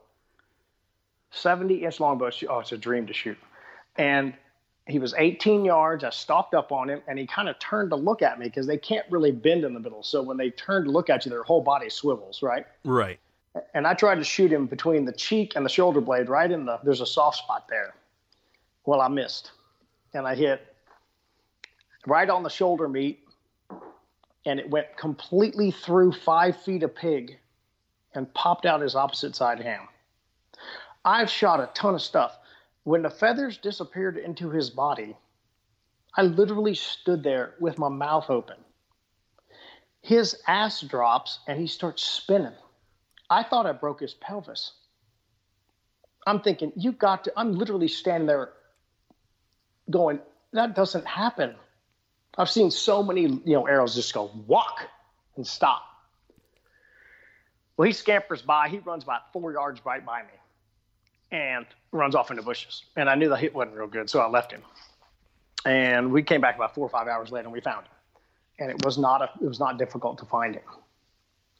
70 1.30 1.84
inch 1.84 2.00
longbow. 2.00 2.30
Oh, 2.48 2.58
it's 2.60 2.72
a 2.72 2.78
dream 2.78 3.06
to 3.06 3.12
shoot. 3.12 3.38
And 3.96 4.34
he 4.86 4.98
was 4.98 5.14
18 5.16 5.64
yards. 5.64 6.04
I 6.04 6.10
stalked 6.10 6.54
up 6.54 6.72
on 6.72 6.90
him 6.90 7.02
and 7.06 7.18
he 7.18 7.26
kind 7.26 7.48
of 7.48 7.58
turned 7.58 7.90
to 7.90 7.96
look 7.96 8.22
at 8.22 8.38
me 8.38 8.46
because 8.46 8.66
they 8.66 8.76
can't 8.76 9.06
really 9.10 9.30
bend 9.30 9.64
in 9.64 9.72
the 9.72 9.80
middle. 9.80 10.02
So 10.02 10.22
when 10.22 10.36
they 10.36 10.50
turn 10.50 10.84
to 10.84 10.90
look 10.90 11.08
at 11.08 11.24
you, 11.24 11.30
their 11.30 11.42
whole 11.42 11.62
body 11.62 11.88
swivels, 11.88 12.42
right? 12.42 12.66
Right. 12.84 13.18
And 13.74 13.86
I 13.86 13.94
tried 13.94 14.16
to 14.16 14.24
shoot 14.24 14.52
him 14.52 14.66
between 14.66 15.04
the 15.04 15.12
cheek 15.12 15.54
and 15.56 15.64
the 15.64 15.70
shoulder 15.70 16.00
blade, 16.00 16.28
right 16.28 16.50
in 16.50 16.66
the, 16.66 16.78
there's 16.84 17.00
a 17.00 17.06
soft 17.06 17.38
spot 17.38 17.66
there. 17.68 17.94
Well, 18.84 19.00
I 19.00 19.08
missed 19.08 19.52
and 20.14 20.26
I 20.26 20.34
hit 20.34 20.74
right 22.06 22.28
on 22.28 22.42
the 22.42 22.50
shoulder 22.50 22.88
meat 22.88 23.20
and 24.46 24.58
it 24.58 24.70
went 24.70 24.96
completely 24.96 25.70
through 25.70 26.12
five 26.12 26.60
feet 26.62 26.82
of 26.82 26.94
pig 26.94 27.38
and 28.14 28.32
popped 28.34 28.66
out 28.66 28.80
his 28.80 28.94
opposite 28.94 29.36
side 29.36 29.60
ham. 29.60 29.88
I've 31.04 31.30
shot 31.30 31.60
a 31.60 31.70
ton 31.74 31.94
of 31.94 32.02
stuff. 32.02 32.36
When 32.84 33.02
the 33.02 33.10
feathers 33.10 33.58
disappeared 33.58 34.16
into 34.16 34.50
his 34.50 34.70
body, 34.70 35.16
I 36.16 36.22
literally 36.22 36.74
stood 36.74 37.22
there 37.22 37.54
with 37.60 37.78
my 37.78 37.88
mouth 37.88 38.30
open. 38.30 38.56
His 40.02 40.40
ass 40.46 40.80
drops 40.80 41.40
and 41.46 41.60
he 41.60 41.66
starts 41.66 42.02
spinning. 42.02 42.54
I 43.28 43.42
thought 43.42 43.66
I 43.66 43.72
broke 43.72 44.00
his 44.00 44.14
pelvis. 44.14 44.72
I'm 46.26 46.40
thinking, 46.40 46.72
you 46.74 46.92
got 46.92 47.24
to, 47.24 47.32
I'm 47.36 47.52
literally 47.52 47.88
standing 47.88 48.26
there 48.26 48.50
going, 49.90 50.20
that 50.52 50.74
doesn't 50.74 51.06
happen. 51.06 51.54
I've 52.38 52.50
seen 52.50 52.70
so 52.70 53.02
many, 53.02 53.22
you 53.22 53.42
know, 53.46 53.66
arrows 53.66 53.94
just 53.94 54.14
go 54.14 54.30
walk 54.46 54.88
and 55.36 55.46
stop. 55.46 55.82
Well, 57.76 57.86
he 57.86 57.92
scampers 57.92 58.42
by. 58.42 58.68
He 58.68 58.78
runs 58.78 59.04
about 59.04 59.32
four 59.32 59.52
yards 59.52 59.80
right 59.84 60.04
by 60.04 60.22
me 60.22 60.28
and 61.32 61.66
runs 61.92 62.14
off 62.14 62.30
into 62.30 62.42
bushes. 62.42 62.84
And 62.96 63.08
I 63.08 63.14
knew 63.14 63.28
the 63.28 63.36
hit 63.36 63.54
wasn't 63.54 63.76
real 63.76 63.86
good, 63.86 64.10
so 64.10 64.20
I 64.20 64.28
left 64.28 64.52
him. 64.52 64.62
And 65.64 66.12
we 66.12 66.22
came 66.22 66.40
back 66.40 66.56
about 66.56 66.74
four 66.74 66.86
or 66.86 66.90
five 66.90 67.08
hours 67.08 67.30
later 67.30 67.46
and 67.46 67.52
we 67.52 67.60
found 67.60 67.86
him. 67.86 67.92
And 68.58 68.70
it 68.70 68.84
was 68.84 68.98
not 68.98 69.22
a, 69.22 69.30
it 69.42 69.48
was 69.48 69.58
not 69.58 69.78
difficult 69.78 70.18
to 70.18 70.26
find 70.26 70.54
him. 70.54 70.62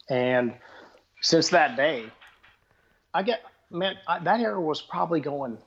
And 0.08 0.54
since 1.20 1.48
that 1.50 1.76
day, 1.76 2.06
I 3.14 3.22
get 3.22 3.42
man, 3.70 3.96
I, 4.06 4.18
that 4.18 4.40
arrow 4.40 4.60
was 4.60 4.82
probably 4.82 5.20
going 5.20 5.58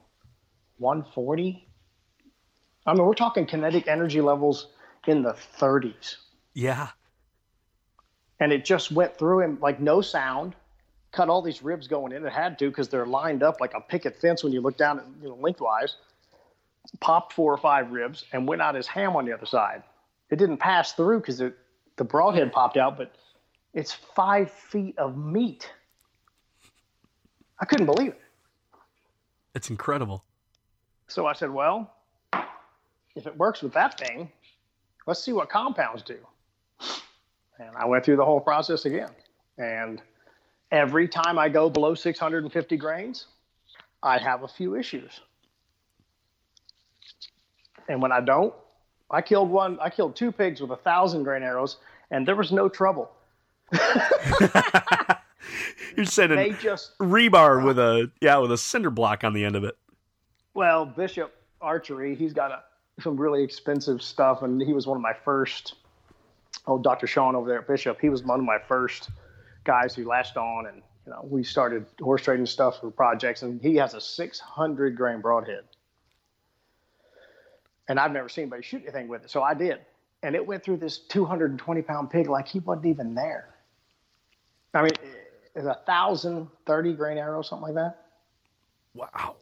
140. 0.77 1.67
I 2.85 2.93
mean, 2.93 3.05
we're 3.05 3.13
talking 3.13 3.45
kinetic 3.45 3.87
energy 3.87 4.21
levels 4.21 4.67
in 5.07 5.21
the 5.23 5.33
30s 5.59 6.17
Yeah. 6.53 6.89
and 8.39 8.51
it 8.51 8.63
just 8.65 8.91
went 8.91 9.17
through 9.17 9.41
him 9.41 9.57
like 9.61 9.79
no 9.79 10.01
sound 10.01 10.55
cut 11.11 11.29
all 11.29 11.41
these 11.43 11.61
ribs 11.61 11.87
going 11.87 12.11
in. 12.11 12.25
It 12.25 12.33
had 12.33 12.57
to 12.59 12.69
because 12.69 12.89
they're 12.89 13.05
lined 13.05 13.43
up 13.43 13.61
like 13.61 13.75
a 13.75 13.79
picket 13.81 14.15
fence 14.19 14.43
when 14.43 14.51
you 14.51 14.61
look 14.61 14.77
down 14.77 14.97
at, 14.99 15.05
you 15.21 15.29
know, 15.29 15.35
lengthwise. 15.35 15.97
Popped 17.01 17.33
four 17.33 17.53
or 17.53 17.57
five 17.57 17.91
ribs 17.91 18.25
and 18.33 18.47
went 18.47 18.63
out 18.63 18.73
his 18.73 18.87
ham 18.87 19.15
on 19.15 19.23
the 19.25 19.31
other 19.31 19.45
side. 19.45 19.83
It 20.31 20.37
didn't 20.37 20.57
pass 20.57 20.93
through 20.93 21.19
because 21.19 21.37
the 21.37 21.53
the 21.97 22.03
broadhead 22.03 22.51
popped 22.51 22.77
out 22.77 22.97
but 22.97 23.13
it's 23.75 23.93
five 23.93 24.49
feet 24.51 24.97
of 24.97 25.15
meat. 25.15 25.71
I 27.61 27.65
couldn't 27.65 27.85
believe 27.85 28.13
it. 28.13 28.21
It's 29.53 29.69
incredible. 29.69 30.23
so 31.07 31.27
i 31.27 31.33
said 31.33 31.51
well 31.51 31.93
if 33.15 33.27
it 33.27 33.37
works 33.37 33.61
with 33.61 33.73
that 33.73 33.99
thing 33.99 34.31
let's 35.05 35.23
see 35.23 35.33
what 35.33 35.49
compounds 35.49 36.01
do 36.03 36.17
and 37.59 37.75
I 37.75 37.85
went 37.85 38.03
through 38.05 38.17
the 38.17 38.25
whole 38.25 38.39
process 38.39 38.85
again. 38.85 39.09
And 39.57 40.01
every 40.71 41.07
time 41.07 41.37
I 41.37 41.49
go 41.49 41.69
below 41.69 41.93
650 41.95 42.77
grains, 42.77 43.27
I 44.01 44.17
have 44.17 44.43
a 44.43 44.47
few 44.47 44.75
issues. 44.75 45.21
And 47.87 48.01
when 48.01 48.11
I 48.11 48.21
don't, 48.21 48.53
I 49.11 49.21
killed 49.21 49.49
one, 49.49 49.77
I 49.79 49.89
killed 49.89 50.15
two 50.15 50.31
pigs 50.31 50.61
with 50.61 50.71
a 50.71 50.77
thousand 50.77 51.23
grain 51.23 51.43
arrows, 51.43 51.77
and 52.11 52.27
there 52.27 52.35
was 52.35 52.51
no 52.51 52.67
trouble. 52.69 53.11
You're 55.95 56.05
sending 56.05 56.37
They 56.37 56.51
just, 56.51 56.97
rebar 56.97 57.63
with 57.63 57.77
a 57.77 58.09
yeah 58.21 58.37
with 58.37 58.51
a 58.51 58.57
cinder 58.57 58.89
block 58.89 59.23
on 59.23 59.33
the 59.33 59.45
end 59.45 59.55
of 59.55 59.63
it. 59.63 59.75
well, 60.53 60.85
Bishop 60.85 61.33
Archery, 61.61 62.15
he's 62.15 62.33
got 62.33 62.51
a, 62.51 62.63
some 63.01 63.17
really 63.17 63.43
expensive 63.43 64.01
stuff, 64.01 64.43
and 64.43 64.61
he 64.61 64.73
was 64.73 64.85
one 64.87 64.97
of 64.97 65.01
my 65.01 65.13
first. 65.13 65.75
Oh, 66.67 66.77
Dr. 66.77 67.07
Sean 67.07 67.35
over 67.35 67.49
there 67.49 67.59
at 67.59 67.67
Bishop, 67.67 67.99
he 67.99 68.09
was 68.09 68.23
one 68.23 68.39
of 68.39 68.45
my 68.45 68.59
first 68.59 69.09
guys 69.63 69.95
who 69.95 70.05
latched 70.07 70.37
on, 70.37 70.67
and 70.67 70.81
you 71.05 71.11
know, 71.11 71.21
we 71.23 71.43
started 71.43 71.85
horse 71.99 72.21
trading 72.21 72.45
stuff 72.45 72.79
for 72.79 72.91
projects, 72.91 73.41
and 73.41 73.59
he 73.61 73.75
has 73.77 73.93
a 73.93 74.01
600 74.01 74.95
grain 74.95 75.19
broadhead. 75.21 75.63
and 77.89 77.99
I've 77.99 78.11
never 78.11 78.29
seen 78.29 78.43
anybody 78.43 78.63
shoot 78.63 78.83
anything 78.83 79.07
with 79.07 79.25
it, 79.25 79.31
so 79.31 79.43
I 79.43 79.53
did, 79.53 79.79
and 80.21 80.35
it 80.35 80.45
went 80.45 80.63
through 80.63 80.77
this 80.77 80.99
220 80.99 81.81
pound 81.81 82.09
pig 82.09 82.29
like 82.29 82.47
he 82.47 82.59
wasn't 82.59 82.85
even 82.85 83.13
there. 83.13 83.49
I 84.73 84.83
mean, 84.83 84.91
it's 85.55 85.65
a 85.65 85.79
thousand 85.85 86.47
thirty 86.65 86.93
grain 86.93 87.17
arrow, 87.17 87.41
something 87.41 87.73
like 87.73 87.75
that. 87.75 88.05
Wow. 88.95 89.35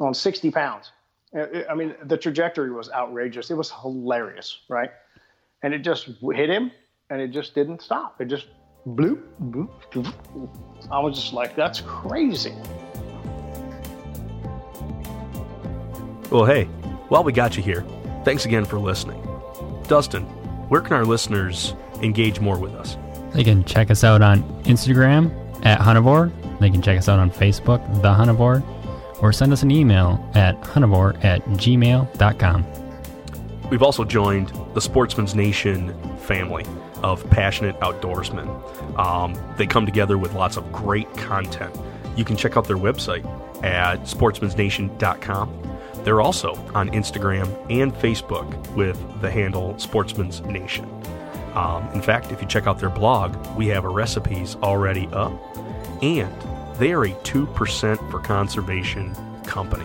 On 0.00 0.14
60 0.14 0.50
pounds. 0.50 0.90
I 1.36 1.74
mean, 1.74 1.94
the 2.04 2.16
trajectory 2.16 2.72
was 2.72 2.90
outrageous. 2.90 3.50
It 3.50 3.54
was 3.54 3.70
hilarious, 3.70 4.60
right? 4.68 4.90
And 5.62 5.74
it 5.74 5.80
just 5.80 6.08
hit 6.32 6.48
him, 6.48 6.70
and 7.10 7.20
it 7.20 7.28
just 7.28 7.54
didn't 7.54 7.82
stop. 7.82 8.20
It 8.20 8.26
just 8.26 8.46
bloop, 8.86 9.22
bloop, 9.42 9.70
bloop. 9.90 10.88
I 10.90 10.98
was 11.00 11.18
just 11.20 11.32
like, 11.32 11.54
that's 11.54 11.80
crazy. 11.82 12.54
Well, 16.30 16.44
hey, 16.44 16.64
while 17.08 17.22
we 17.22 17.32
got 17.32 17.56
you 17.56 17.62
here, 17.62 17.84
thanks 18.24 18.46
again 18.46 18.64
for 18.64 18.78
listening. 18.78 19.22
Dustin, 19.88 20.24
where 20.68 20.80
can 20.80 20.94
our 20.94 21.04
listeners 21.04 21.74
engage 22.02 22.40
more 22.40 22.58
with 22.58 22.74
us? 22.74 22.96
They 23.32 23.44
can 23.44 23.64
check 23.64 23.90
us 23.90 24.02
out 24.02 24.22
on 24.22 24.42
Instagram 24.64 25.30
at 25.64 25.78
Huntivore. 25.80 26.32
They 26.58 26.70
can 26.70 26.82
check 26.82 26.98
us 26.98 27.08
out 27.08 27.18
on 27.18 27.30
Facebook, 27.30 27.84
The 28.02 28.08
Huntivore, 28.08 28.62
or 29.20 29.32
send 29.32 29.52
us 29.52 29.62
an 29.62 29.70
email 29.70 30.28
at 30.34 30.60
huntivore 30.62 31.22
at 31.24 31.44
gmail.com. 31.44 32.66
We've 33.70 33.82
also 33.82 34.04
joined 34.04 34.52
the 34.74 34.80
Sportsman's 34.80 35.34
Nation 35.34 35.92
family 36.18 36.64
of 37.02 37.28
passionate 37.30 37.78
outdoorsmen. 37.80 38.98
Um, 38.98 39.36
they 39.56 39.66
come 39.66 39.86
together 39.86 40.18
with 40.18 40.34
lots 40.34 40.56
of 40.56 40.70
great 40.72 41.12
content. 41.16 41.76
You 42.16 42.24
can 42.24 42.36
check 42.36 42.56
out 42.56 42.66
their 42.66 42.76
website 42.76 43.24
at 43.64 44.02
sportsmansnation.com. 44.02 45.62
They're 46.04 46.20
also 46.20 46.54
on 46.74 46.90
Instagram 46.90 47.48
and 47.68 47.92
Facebook 47.94 48.74
with 48.74 49.20
the 49.20 49.30
handle 49.30 49.76
Sportsman's 49.78 50.40
Nation. 50.42 50.88
Um, 51.54 51.88
in 51.92 52.02
fact, 52.02 52.30
if 52.30 52.40
you 52.40 52.46
check 52.46 52.66
out 52.66 52.78
their 52.78 52.90
blog, 52.90 53.34
we 53.56 53.66
have 53.68 53.84
a 53.84 53.88
recipes 53.88 54.56
already 54.62 55.08
up, 55.12 55.32
and 56.02 56.30
they 56.78 56.92
are 56.92 57.04
a 57.04 57.10
2% 57.10 58.10
for 58.10 58.20
conservation 58.20 59.14
company, 59.44 59.84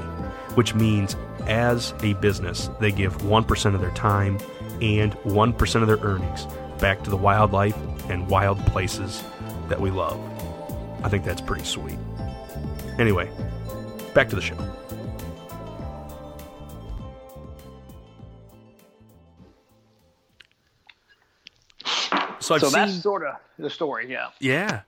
which 0.56 0.76
means 0.76 1.16
as 1.48 1.94
a 2.04 2.14
business, 2.16 2.70
they 2.80 2.92
give 2.92 3.18
1% 3.20 3.76
of 3.76 3.82
their 3.82 3.92
time 3.92 4.38
and 4.82 5.14
1% 5.14 5.82
of 5.82 5.88
their 5.88 5.98
earnings 5.98 6.48
back 6.80 7.04
to 7.04 7.10
the 7.10 7.18
wildlife 7.18 7.78
and 8.10 8.28
wild 8.28 8.60
places 8.66 9.24
that 9.70 9.80
we 9.80 9.92
love. 9.92 10.20
I 11.04 11.10
think 11.10 11.24
that's 11.24 11.42
pretty 11.42 11.64
sweet. 11.64 11.98
Anyway, 13.00 13.30
back 14.14 14.30
to 14.30 14.36
the 14.36 14.42
show. 14.42 14.58
So, 22.40 22.58
so 22.58 22.70
that's 22.70 23.02
sort 23.02 23.26
of 23.26 23.36
the 23.58 23.70
story, 23.70 24.12
yeah. 24.12 24.30
Yeah. 24.40 24.82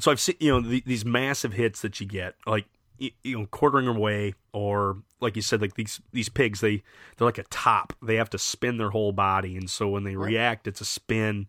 So 0.00 0.10
I've 0.10 0.20
seen 0.20 0.36
you 0.40 0.50
know 0.50 0.60
the, 0.60 0.82
these 0.86 1.04
massive 1.04 1.52
hits 1.52 1.82
that 1.82 2.00
you 2.00 2.06
get, 2.06 2.34
like 2.46 2.66
you, 2.98 3.10
you 3.22 3.38
know 3.38 3.46
quartering 3.46 3.86
away, 3.86 4.34
or 4.52 4.98
like 5.20 5.36
you 5.36 5.42
said, 5.42 5.60
like 5.60 5.74
these 5.74 6.00
these 6.12 6.28
pigs, 6.28 6.60
they 6.60 6.82
they're 7.16 7.26
like 7.26 7.38
a 7.38 7.44
top. 7.44 7.92
They 8.02 8.16
have 8.16 8.30
to 8.30 8.38
spin 8.38 8.78
their 8.78 8.90
whole 8.90 9.12
body, 9.12 9.56
and 9.56 9.68
so 9.68 9.88
when 9.88 10.04
they 10.04 10.16
right. 10.16 10.26
react, 10.26 10.66
it's 10.66 10.80
a 10.80 10.84
spin. 10.84 11.46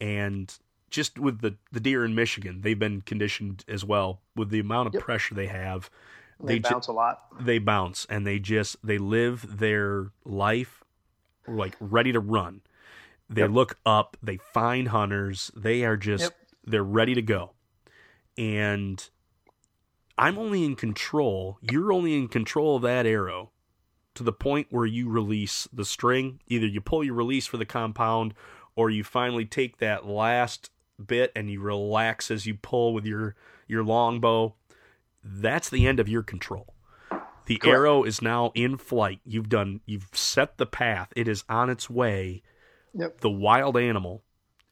And 0.00 0.52
just 0.90 1.18
with 1.18 1.40
the 1.40 1.56
the 1.72 1.80
deer 1.80 2.04
in 2.04 2.14
Michigan, 2.14 2.60
they've 2.62 2.78
been 2.78 3.00
conditioned 3.02 3.64
as 3.68 3.84
well 3.84 4.20
with 4.34 4.50
the 4.50 4.60
amount 4.60 4.88
of 4.88 4.94
yep. 4.94 5.02
pressure 5.02 5.34
they 5.34 5.46
have. 5.46 5.90
They, 6.38 6.58
they 6.58 6.68
bounce 6.68 6.86
ju- 6.86 6.92
a 6.92 6.94
lot. 6.94 7.22
They 7.40 7.58
bounce, 7.58 8.06
and 8.10 8.26
they 8.26 8.38
just 8.38 8.76
they 8.84 8.98
live 8.98 9.58
their 9.58 10.10
life 10.24 10.82
like 11.48 11.76
ready 11.80 12.12
to 12.12 12.20
run 12.20 12.60
they 13.28 13.42
yep. 13.42 13.50
look 13.50 13.78
up, 13.84 14.16
they 14.22 14.36
find 14.36 14.88
hunters, 14.88 15.50
they 15.56 15.84
are 15.84 15.96
just 15.96 16.24
yep. 16.24 16.36
they're 16.64 16.84
ready 16.84 17.14
to 17.14 17.22
go. 17.22 17.52
And 18.38 19.08
I'm 20.18 20.38
only 20.38 20.64
in 20.64 20.76
control, 20.76 21.58
you're 21.60 21.92
only 21.92 22.16
in 22.16 22.28
control 22.28 22.76
of 22.76 22.82
that 22.82 23.06
arrow 23.06 23.50
to 24.14 24.22
the 24.22 24.32
point 24.32 24.68
where 24.70 24.86
you 24.86 25.08
release 25.08 25.68
the 25.72 25.84
string. 25.84 26.40
Either 26.46 26.66
you 26.66 26.80
pull 26.80 27.04
your 27.04 27.14
release 27.14 27.46
for 27.46 27.56
the 27.56 27.66
compound 27.66 28.34
or 28.74 28.90
you 28.90 29.04
finally 29.04 29.44
take 29.44 29.78
that 29.78 30.06
last 30.06 30.70
bit 31.04 31.32
and 31.36 31.50
you 31.50 31.60
relax 31.60 32.30
as 32.30 32.46
you 32.46 32.54
pull 32.54 32.94
with 32.94 33.04
your 33.04 33.34
your 33.68 33.84
longbow. 33.84 34.54
That's 35.22 35.68
the 35.68 35.86
end 35.86 36.00
of 36.00 36.08
your 36.08 36.22
control. 36.22 36.74
The 37.46 37.56
Correct. 37.56 37.74
arrow 37.74 38.02
is 38.04 38.22
now 38.22 38.52
in 38.54 38.76
flight. 38.76 39.20
You've 39.24 39.48
done 39.48 39.80
you've 39.86 40.08
set 40.12 40.56
the 40.56 40.66
path. 40.66 41.12
It 41.14 41.28
is 41.28 41.44
on 41.48 41.68
its 41.68 41.90
way 41.90 42.42
Yep. 42.96 43.20
The 43.20 43.30
wild 43.30 43.76
animal 43.76 44.22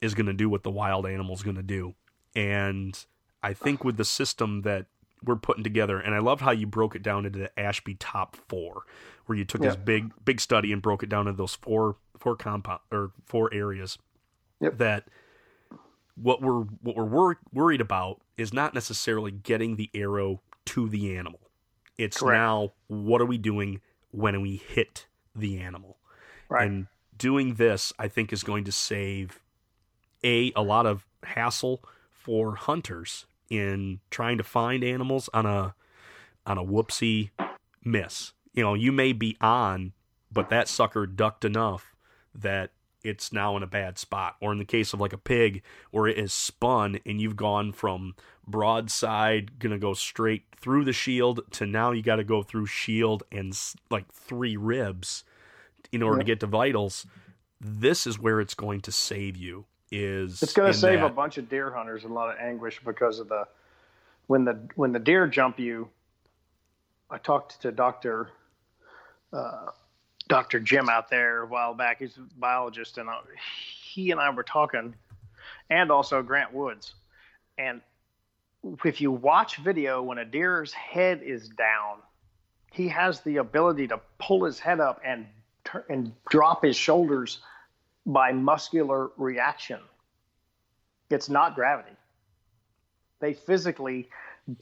is 0.00 0.14
going 0.14 0.26
to 0.26 0.32
do 0.32 0.48
what 0.48 0.62
the 0.62 0.70
wild 0.70 1.06
animal 1.06 1.34
is 1.34 1.42
going 1.42 1.56
to 1.56 1.62
do. 1.62 1.94
And 2.34 2.98
I 3.44 3.52
think 3.52 3.84
with 3.84 3.98
the 3.98 4.06
system 4.06 4.62
that 4.62 4.86
we're 5.22 5.36
putting 5.36 5.62
together, 5.62 5.98
and 5.98 6.14
I 6.14 6.18
loved 6.18 6.40
how 6.40 6.50
you 6.50 6.66
broke 6.66 6.96
it 6.96 7.02
down 7.02 7.26
into 7.26 7.38
the 7.38 7.60
Ashby 7.60 7.94
top 7.94 8.36
four, 8.48 8.84
where 9.26 9.36
you 9.36 9.44
took 9.44 9.62
yep. 9.62 9.72
this 9.72 9.82
big 9.84 10.12
big 10.24 10.40
study 10.40 10.72
and 10.72 10.80
broke 10.80 11.02
it 11.02 11.10
down 11.10 11.28
into 11.28 11.36
those 11.36 11.54
four 11.54 11.96
four 12.18 12.36
compound 12.36 12.80
or 12.90 13.12
four 13.26 13.52
areas. 13.52 13.98
Yep. 14.60 14.78
That 14.78 15.04
what 16.16 16.40
we're 16.40 16.62
what 16.62 16.96
we're 16.96 17.04
wor- 17.04 17.38
worried 17.52 17.82
about 17.82 18.22
is 18.38 18.54
not 18.54 18.72
necessarily 18.72 19.30
getting 19.30 19.76
the 19.76 19.90
arrow 19.94 20.40
to 20.66 20.88
the 20.88 21.14
animal. 21.14 21.40
It's 21.98 22.18
Correct. 22.18 22.38
now 22.38 22.72
what 22.86 23.20
are 23.20 23.26
we 23.26 23.36
doing 23.36 23.82
when 24.10 24.40
we 24.40 24.56
hit 24.56 25.06
the 25.36 25.58
animal? 25.60 25.98
Right. 26.48 26.66
And 26.66 26.86
doing 27.16 27.54
this, 27.54 27.92
I 27.98 28.08
think, 28.08 28.32
is 28.32 28.42
going 28.42 28.64
to 28.64 28.72
save 28.72 29.40
a 30.24 30.50
a 30.56 30.62
lot 30.62 30.86
of 30.86 31.04
hassle 31.22 31.82
for 32.10 32.56
hunters 32.56 33.26
in 33.50 34.00
trying 34.10 34.38
to 34.38 34.44
find 34.44 34.82
animals 34.84 35.28
on 35.34 35.46
a 35.46 35.74
on 36.46 36.58
a 36.58 36.64
whoopsie 36.64 37.30
miss. 37.82 38.32
You 38.52 38.62
know, 38.62 38.74
you 38.74 38.92
may 38.92 39.12
be 39.12 39.36
on, 39.40 39.92
but 40.30 40.48
that 40.50 40.68
sucker 40.68 41.06
ducked 41.06 41.44
enough 41.44 41.94
that 42.34 42.70
it's 43.02 43.32
now 43.32 43.56
in 43.56 43.62
a 43.62 43.66
bad 43.66 43.98
spot. 43.98 44.36
Or 44.40 44.52
in 44.52 44.58
the 44.58 44.64
case 44.64 44.92
of 44.92 45.00
like 45.00 45.12
a 45.12 45.18
pig, 45.18 45.62
where 45.90 46.06
it 46.06 46.18
is 46.18 46.32
spun 46.32 46.98
and 47.04 47.20
you've 47.20 47.36
gone 47.36 47.72
from 47.72 48.14
broadside, 48.46 49.58
gonna 49.58 49.78
go 49.78 49.94
straight 49.94 50.44
through 50.56 50.84
the 50.84 50.92
shield, 50.92 51.40
to 51.52 51.66
now 51.66 51.92
you 51.92 52.02
got 52.02 52.16
to 52.16 52.24
go 52.24 52.42
through 52.42 52.66
shield 52.66 53.22
and 53.30 53.58
like 53.90 54.10
three 54.12 54.56
ribs 54.56 55.24
in 55.92 56.02
order 56.02 56.18
to 56.18 56.24
get 56.24 56.40
to 56.40 56.46
vitals, 56.46 57.06
this 57.60 58.06
is 58.06 58.18
where 58.18 58.40
it's 58.40 58.54
going 58.54 58.80
to 58.80 58.92
save 58.92 59.36
you. 59.36 59.66
Is 59.90 60.42
it's 60.42 60.52
going 60.52 60.72
to 60.72 60.78
save 60.78 61.00
that. 61.00 61.06
a 61.06 61.10
bunch 61.10 61.38
of 61.38 61.48
deer 61.48 61.70
hunters 61.70 62.04
a 62.04 62.08
lot 62.08 62.30
of 62.30 62.38
anguish 62.38 62.80
because 62.84 63.18
of 63.18 63.28
the 63.28 63.46
when 64.26 64.44
the 64.44 64.58
when 64.74 64.92
the 64.92 64.98
deer 64.98 65.26
jump 65.26 65.58
you. 65.58 65.88
I 67.10 67.18
talked 67.18 67.60
to 67.62 67.70
Doctor 67.70 68.30
uh, 69.32 69.66
Doctor 70.28 70.58
Jim 70.58 70.88
out 70.88 71.10
there 71.10 71.42
a 71.42 71.46
while 71.46 71.74
back. 71.74 71.98
He's 72.00 72.16
a 72.16 72.22
biologist, 72.38 72.98
and 72.98 73.10
I, 73.10 73.18
he 73.92 74.10
and 74.10 74.20
I 74.20 74.30
were 74.30 74.42
talking, 74.42 74.94
and 75.70 75.90
also 75.90 76.22
Grant 76.22 76.52
Woods, 76.52 76.94
and 77.58 77.80
if 78.84 79.00
you 79.00 79.10
watch 79.10 79.56
video 79.56 80.02
when 80.02 80.18
a 80.18 80.24
deer's 80.24 80.72
head 80.72 81.20
is 81.22 81.48
down, 81.50 81.98
he 82.72 82.88
has 82.88 83.20
the 83.20 83.36
ability 83.36 83.88
to 83.88 84.00
pull 84.18 84.44
his 84.44 84.58
head 84.58 84.80
up 84.80 85.00
and 85.04 85.26
and 85.88 86.12
drop 86.28 86.64
his 86.64 86.76
shoulders 86.76 87.38
by 88.06 88.32
muscular 88.32 89.10
reaction. 89.16 89.80
It's 91.10 91.28
not 91.28 91.54
gravity. 91.54 91.96
They 93.20 93.34
physically 93.34 94.08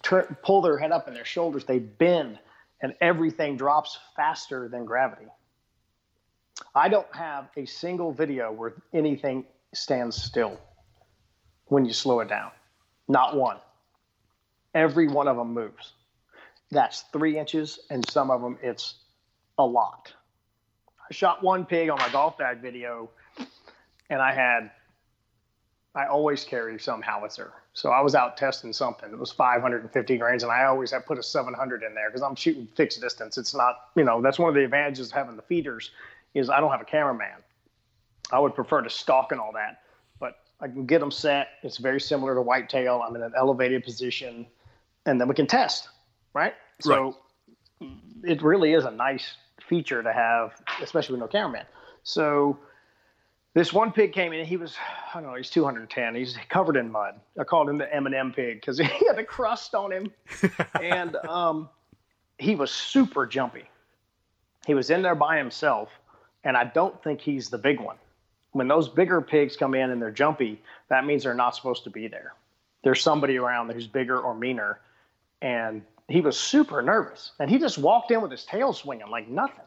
tur- 0.03 0.37
pull 0.43 0.63
their 0.63 0.79
head 0.79 0.93
up 0.93 1.07
and 1.09 1.17
their 1.17 1.25
shoulders, 1.25 1.65
they 1.65 1.79
bend, 1.79 2.39
and 2.83 2.95
everything 3.01 3.57
drops 3.57 3.99
faster 4.17 4.69
than 4.69 4.85
gravity. 4.85 5.27
I 6.75 6.89
don't 6.89 7.13
have 7.15 7.49
a 7.57 7.65
single 7.65 8.13
video 8.13 8.53
where 8.53 8.75
anything 8.93 9.45
stands 9.73 10.21
still 10.21 10.59
when 11.67 11.85
you 11.85 11.93
slow 11.93 12.21
it 12.21 12.29
down. 12.29 12.51
Not 13.09 13.37
one. 13.37 13.59
Every 14.75 15.09
one 15.09 15.29
of 15.29 15.37
them 15.37 15.53
moves. 15.53 15.93
That's 16.71 17.03
three 17.13 17.39
inches, 17.39 17.81
and 17.91 18.09
some 18.09 18.31
of 18.31 18.41
them 18.41 18.59
it's 18.63 18.95
a 19.59 19.65
lot. 19.65 20.13
I 21.11 21.13
shot 21.13 21.43
one 21.43 21.67
pig 21.67 21.91
on 21.91 21.99
my 21.99 22.09
golf 22.11 22.39
bag 22.39 22.59
video, 22.63 23.11
and 24.13 24.21
I 24.21 24.33
had 24.33 24.71
I 25.95 26.07
always 26.07 26.45
carry 26.45 26.79
some 26.79 27.03
howitzer. 27.03 27.53
So 27.75 27.91
I 27.91 28.01
was 28.01 28.15
out 28.15 28.37
testing 28.37 28.73
something. 28.73 29.11
It 29.11 29.19
was 29.19 29.31
550 29.31 30.17
grains, 30.17 30.43
and 30.43 30.51
I 30.51 30.65
always 30.65 30.91
have 30.91 31.05
put 31.05 31.19
a 31.19 31.23
700 31.23 31.83
in 31.83 31.95
there 31.95 32.09
because 32.09 32.23
I'm 32.23 32.35
shooting 32.35 32.67
fixed 32.67 33.01
distance. 33.01 33.37
It's 33.37 33.55
not, 33.55 33.77
you 33.95 34.05
know, 34.05 34.23
that's 34.23 34.39
one 34.39 34.49
of 34.49 34.55
the 34.55 34.65
advantages 34.65 35.09
of 35.09 35.13
having 35.13 35.37
the 35.37 35.43
feeders 35.43 35.91
is 36.35 36.49
I 36.49 36.61
don't 36.61 36.71
have 36.71 36.81
a 36.81 36.87
cameraman. 36.87 37.43
I 38.31 38.39
would 38.39 38.55
prefer 38.55 38.81
to 38.81 38.89
stalk 38.89 39.33
and 39.33 39.41
all 39.41 39.53
that, 39.53 39.83
but 40.19 40.39
I 40.61 40.69
can 40.69 40.87
get 40.87 41.01
them 41.01 41.11
set. 41.11 41.49
It's 41.63 41.77
very 41.77 42.01
similar 42.01 42.35
to 42.35 42.41
whitetail. 42.41 43.03
I'm 43.07 43.15
in 43.15 43.23
an 43.23 43.33
elevated 43.37 43.85
position, 43.85 44.47
and 45.05 45.21
then 45.21 45.29
we 45.29 45.35
can 45.35 45.47
test, 45.47 45.89
right? 46.33 46.55
So 46.81 47.17
right. 47.81 47.91
it 48.25 48.43
really 48.43 48.73
is 48.73 48.87
a 48.87 48.91
nice 48.91 49.35
feature 49.69 50.03
to 50.03 50.13
have, 50.13 50.55
especially 50.81 51.15
with 51.15 51.21
no 51.21 51.29
cameraman. 51.29 51.67
So 52.03 52.59
this 53.55 53.73
one 53.73 53.93
pig 53.93 54.13
came 54.13 54.33
in. 54.33 54.47
He 54.47 54.57
was, 54.57 54.77
I 55.15 55.21
don't 55.21 55.31
know, 55.31 55.37
he's 55.37 55.51
210. 55.51 56.15
He's 56.15 56.39
covered 56.49 56.77
in 56.77 56.91
mud. 56.91 57.21
I 57.39 57.45
called 57.45 57.69
him 57.69 57.79
the 57.79 57.95
M&M 57.95 58.33
pig 58.33 58.61
because 58.61 58.79
he 58.79 59.07
had 59.07 59.19
a 59.19 59.25
crust 59.25 59.75
on 59.75 59.93
him, 59.93 60.13
and 60.81 61.17
um, 61.17 61.69
he 62.39 62.55
was 62.55 62.71
super 62.71 63.27
jumpy. 63.27 63.65
He 64.67 64.75
was 64.75 64.91
in 64.91 65.03
there 65.03 65.15
by 65.15 65.37
himself, 65.37 65.91
and 66.45 66.57
I 66.57 66.65
don't 66.65 67.03
think 67.03 67.21
he's 67.21 67.51
the 67.51 67.59
big 67.59 67.81
one. 67.81 67.97
When 68.53 68.69
those 68.69 68.89
bigger 68.89 69.21
pigs 69.21 69.57
come 69.57 69.75
in 69.75 69.91
and 69.91 70.01
they're 70.01 70.11
jumpy, 70.11 70.61
that 70.89 71.05
means 71.05 71.25
they're 71.25 71.35
not 71.35 71.57
supposed 71.57 71.85
to 71.85 71.91
be 71.91 72.07
there. 72.07 72.35
There's 72.85 73.01
somebody 73.01 73.39
around 73.39 73.73
who's 73.73 73.87
bigger 73.87 74.21
or 74.21 74.35
meaner, 74.35 74.81
and 75.41 75.83
he 76.09 76.21
was 76.21 76.39
super 76.39 76.83
nervous. 76.83 77.33
And 77.39 77.51
he 77.51 77.59
just 77.59 77.79
walked 77.79 78.11
in 78.11 78.21
with 78.21 78.31
his 78.31 78.45
tail 78.45 78.73
swinging 78.73 79.09
like 79.09 79.29
nothing. 79.29 79.65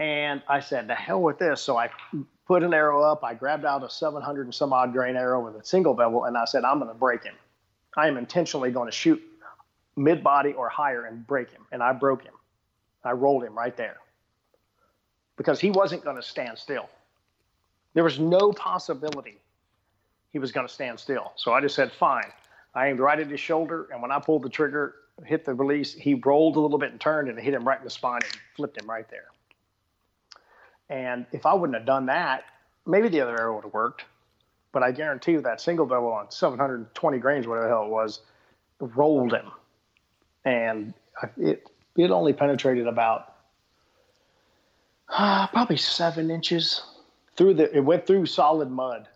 And 0.00 0.42
I 0.48 0.60
said, 0.60 0.88
"The 0.88 0.94
hell 0.94 1.20
with 1.20 1.38
this!" 1.38 1.60
So 1.60 1.76
I 1.76 1.90
put 2.46 2.62
an 2.62 2.72
arrow 2.72 3.02
up. 3.02 3.22
I 3.22 3.34
grabbed 3.34 3.66
out 3.66 3.84
a 3.84 3.90
700 3.90 4.46
and 4.46 4.54
some 4.54 4.72
odd 4.72 4.92
grain 4.92 5.14
arrow 5.14 5.44
with 5.44 5.60
a 5.60 5.64
single 5.64 5.92
bevel, 5.92 6.24
and 6.24 6.36
I 6.38 6.46
said, 6.46 6.64
"I'm 6.64 6.78
going 6.78 6.90
to 6.90 6.98
break 6.98 7.22
him. 7.22 7.34
I 7.96 8.08
am 8.08 8.16
intentionally 8.16 8.70
going 8.70 8.86
to 8.86 8.92
shoot 8.92 9.22
mid 9.96 10.24
body 10.24 10.54
or 10.54 10.70
higher 10.70 11.04
and 11.04 11.26
break 11.26 11.50
him." 11.50 11.66
And 11.70 11.82
I 11.82 11.92
broke 11.92 12.24
him. 12.24 12.32
I 13.04 13.12
rolled 13.12 13.44
him 13.44 13.56
right 13.56 13.76
there 13.76 13.98
because 15.36 15.60
he 15.60 15.70
wasn't 15.70 16.02
going 16.02 16.16
to 16.16 16.22
stand 16.22 16.58
still. 16.58 16.88
There 17.92 18.04
was 18.04 18.18
no 18.18 18.52
possibility 18.52 19.38
he 20.32 20.38
was 20.38 20.50
going 20.50 20.66
to 20.66 20.72
stand 20.72 20.98
still. 20.98 21.32
So 21.36 21.52
I 21.52 21.60
just 21.60 21.74
said, 21.74 21.92
"Fine." 21.92 22.32
I 22.74 22.88
aimed 22.88 23.00
right 23.00 23.18
at 23.18 23.26
his 23.26 23.40
shoulder, 23.40 23.88
and 23.92 24.00
when 24.00 24.12
I 24.12 24.20
pulled 24.20 24.44
the 24.44 24.48
trigger, 24.48 24.94
hit 25.26 25.44
the 25.44 25.52
release, 25.52 25.92
he 25.92 26.14
rolled 26.14 26.56
a 26.56 26.60
little 26.60 26.78
bit 26.78 26.92
and 26.92 27.00
turned, 27.00 27.28
and 27.28 27.36
it 27.36 27.42
hit 27.42 27.52
him 27.52 27.66
right 27.68 27.78
in 27.78 27.84
the 27.84 27.90
spine 27.90 28.20
and 28.22 28.40
flipped 28.54 28.80
him 28.80 28.88
right 28.88 29.08
there. 29.10 29.26
And 30.90 31.24
if 31.30 31.46
I 31.46 31.54
wouldn't 31.54 31.76
have 31.76 31.86
done 31.86 32.06
that, 32.06 32.44
maybe 32.84 33.08
the 33.08 33.20
other 33.20 33.40
arrow 33.40 33.54
would 33.54 33.64
have 33.64 33.72
worked. 33.72 34.04
But 34.72 34.82
I 34.82 34.90
guarantee 34.90 35.32
you 35.32 35.40
that 35.42 35.60
single 35.60 35.86
bevel 35.86 36.12
on 36.12 36.30
720 36.30 37.18
grains, 37.18 37.46
whatever 37.46 37.66
the 37.66 37.72
hell 37.72 37.84
it 37.84 37.90
was, 37.90 38.20
rolled 38.80 39.32
him. 39.32 39.50
And 40.44 40.92
it 41.36 41.68
it 41.96 42.10
only 42.10 42.32
penetrated 42.32 42.86
about 42.86 43.34
uh, 45.08 45.46
probably 45.48 45.76
seven 45.76 46.30
inches 46.30 46.82
through 47.36 47.54
the. 47.54 47.76
It 47.76 47.80
went 47.80 48.06
through 48.06 48.26
solid 48.26 48.70
mud, 48.70 49.08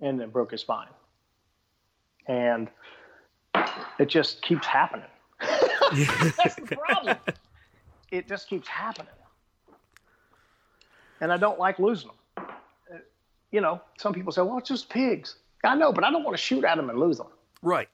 and 0.00 0.18
then 0.18 0.30
broke 0.30 0.52
his 0.52 0.62
spine. 0.62 0.88
And 2.26 2.68
it 3.98 4.08
just 4.08 4.42
keeps 4.42 4.66
happening. 4.66 5.06
That's 5.40 6.54
the 6.56 6.78
problem. 6.78 7.18
It 8.10 8.26
just 8.26 8.48
keeps 8.48 8.66
happening 8.68 9.12
and 11.20 11.32
I 11.32 11.36
don't 11.36 11.58
like 11.58 11.78
losing 11.78 12.08
them. 12.08 12.46
Uh, 12.92 12.98
you 13.50 13.60
know, 13.60 13.80
some 13.98 14.12
people 14.12 14.32
say, 14.32 14.42
"Well, 14.42 14.58
it's 14.58 14.68
just 14.68 14.88
pigs." 14.88 15.36
I 15.64 15.74
know, 15.74 15.92
but 15.92 16.04
I 16.04 16.10
don't 16.10 16.24
want 16.24 16.36
to 16.36 16.42
shoot 16.42 16.64
at 16.64 16.76
them 16.76 16.88
and 16.88 16.98
lose 16.98 17.18
them. 17.18 17.26
Right. 17.62 17.88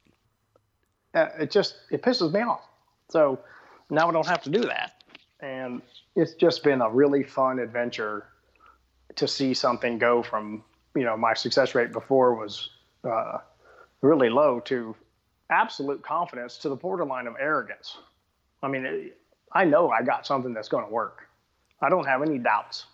Uh, 1.14 1.28
it 1.40 1.50
just 1.50 1.76
it 1.90 2.02
pisses 2.02 2.32
me 2.32 2.40
off. 2.40 2.62
So 3.08 3.38
now 3.90 4.08
I 4.08 4.12
don't 4.12 4.26
have 4.26 4.42
to 4.42 4.50
do 4.50 4.60
that, 4.62 5.02
and 5.40 5.82
it's 6.14 6.34
just 6.34 6.62
been 6.62 6.80
a 6.80 6.90
really 6.90 7.22
fun 7.22 7.58
adventure 7.58 8.26
to 9.16 9.26
see 9.26 9.54
something 9.54 9.98
go 9.98 10.22
from 10.22 10.62
you 10.94 11.04
know 11.04 11.16
my 11.16 11.34
success 11.34 11.74
rate 11.74 11.92
before 11.92 12.34
was 12.34 12.70
uh, 13.04 13.38
really 14.02 14.28
low 14.28 14.60
to 14.60 14.94
absolute 15.50 16.02
confidence 16.02 16.58
to 16.58 16.68
the 16.68 16.76
borderline 16.76 17.26
of 17.26 17.34
arrogance. 17.38 17.98
I 18.62 18.68
mean, 18.68 19.12
I 19.52 19.64
know 19.64 19.90
I 19.90 20.02
got 20.02 20.26
something 20.26 20.52
that's 20.52 20.68
going 20.68 20.84
to 20.84 20.92
work. 20.92 21.28
I 21.80 21.88
don't 21.88 22.06
have 22.06 22.22
any 22.22 22.38
doubts. 22.38 22.86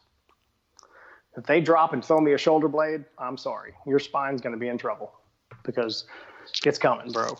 If 1.36 1.44
they 1.44 1.60
drop 1.60 1.92
and 1.92 2.04
throw 2.04 2.20
me 2.20 2.34
a 2.34 2.38
shoulder 2.38 2.68
blade, 2.68 3.04
I'm 3.18 3.38
sorry. 3.38 3.72
Your 3.86 3.98
spine's 3.98 4.40
going 4.40 4.52
to 4.52 4.58
be 4.58 4.68
in 4.68 4.76
trouble 4.76 5.12
because 5.62 6.04
it's 6.64 6.78
coming, 6.78 7.10
bro. 7.10 7.38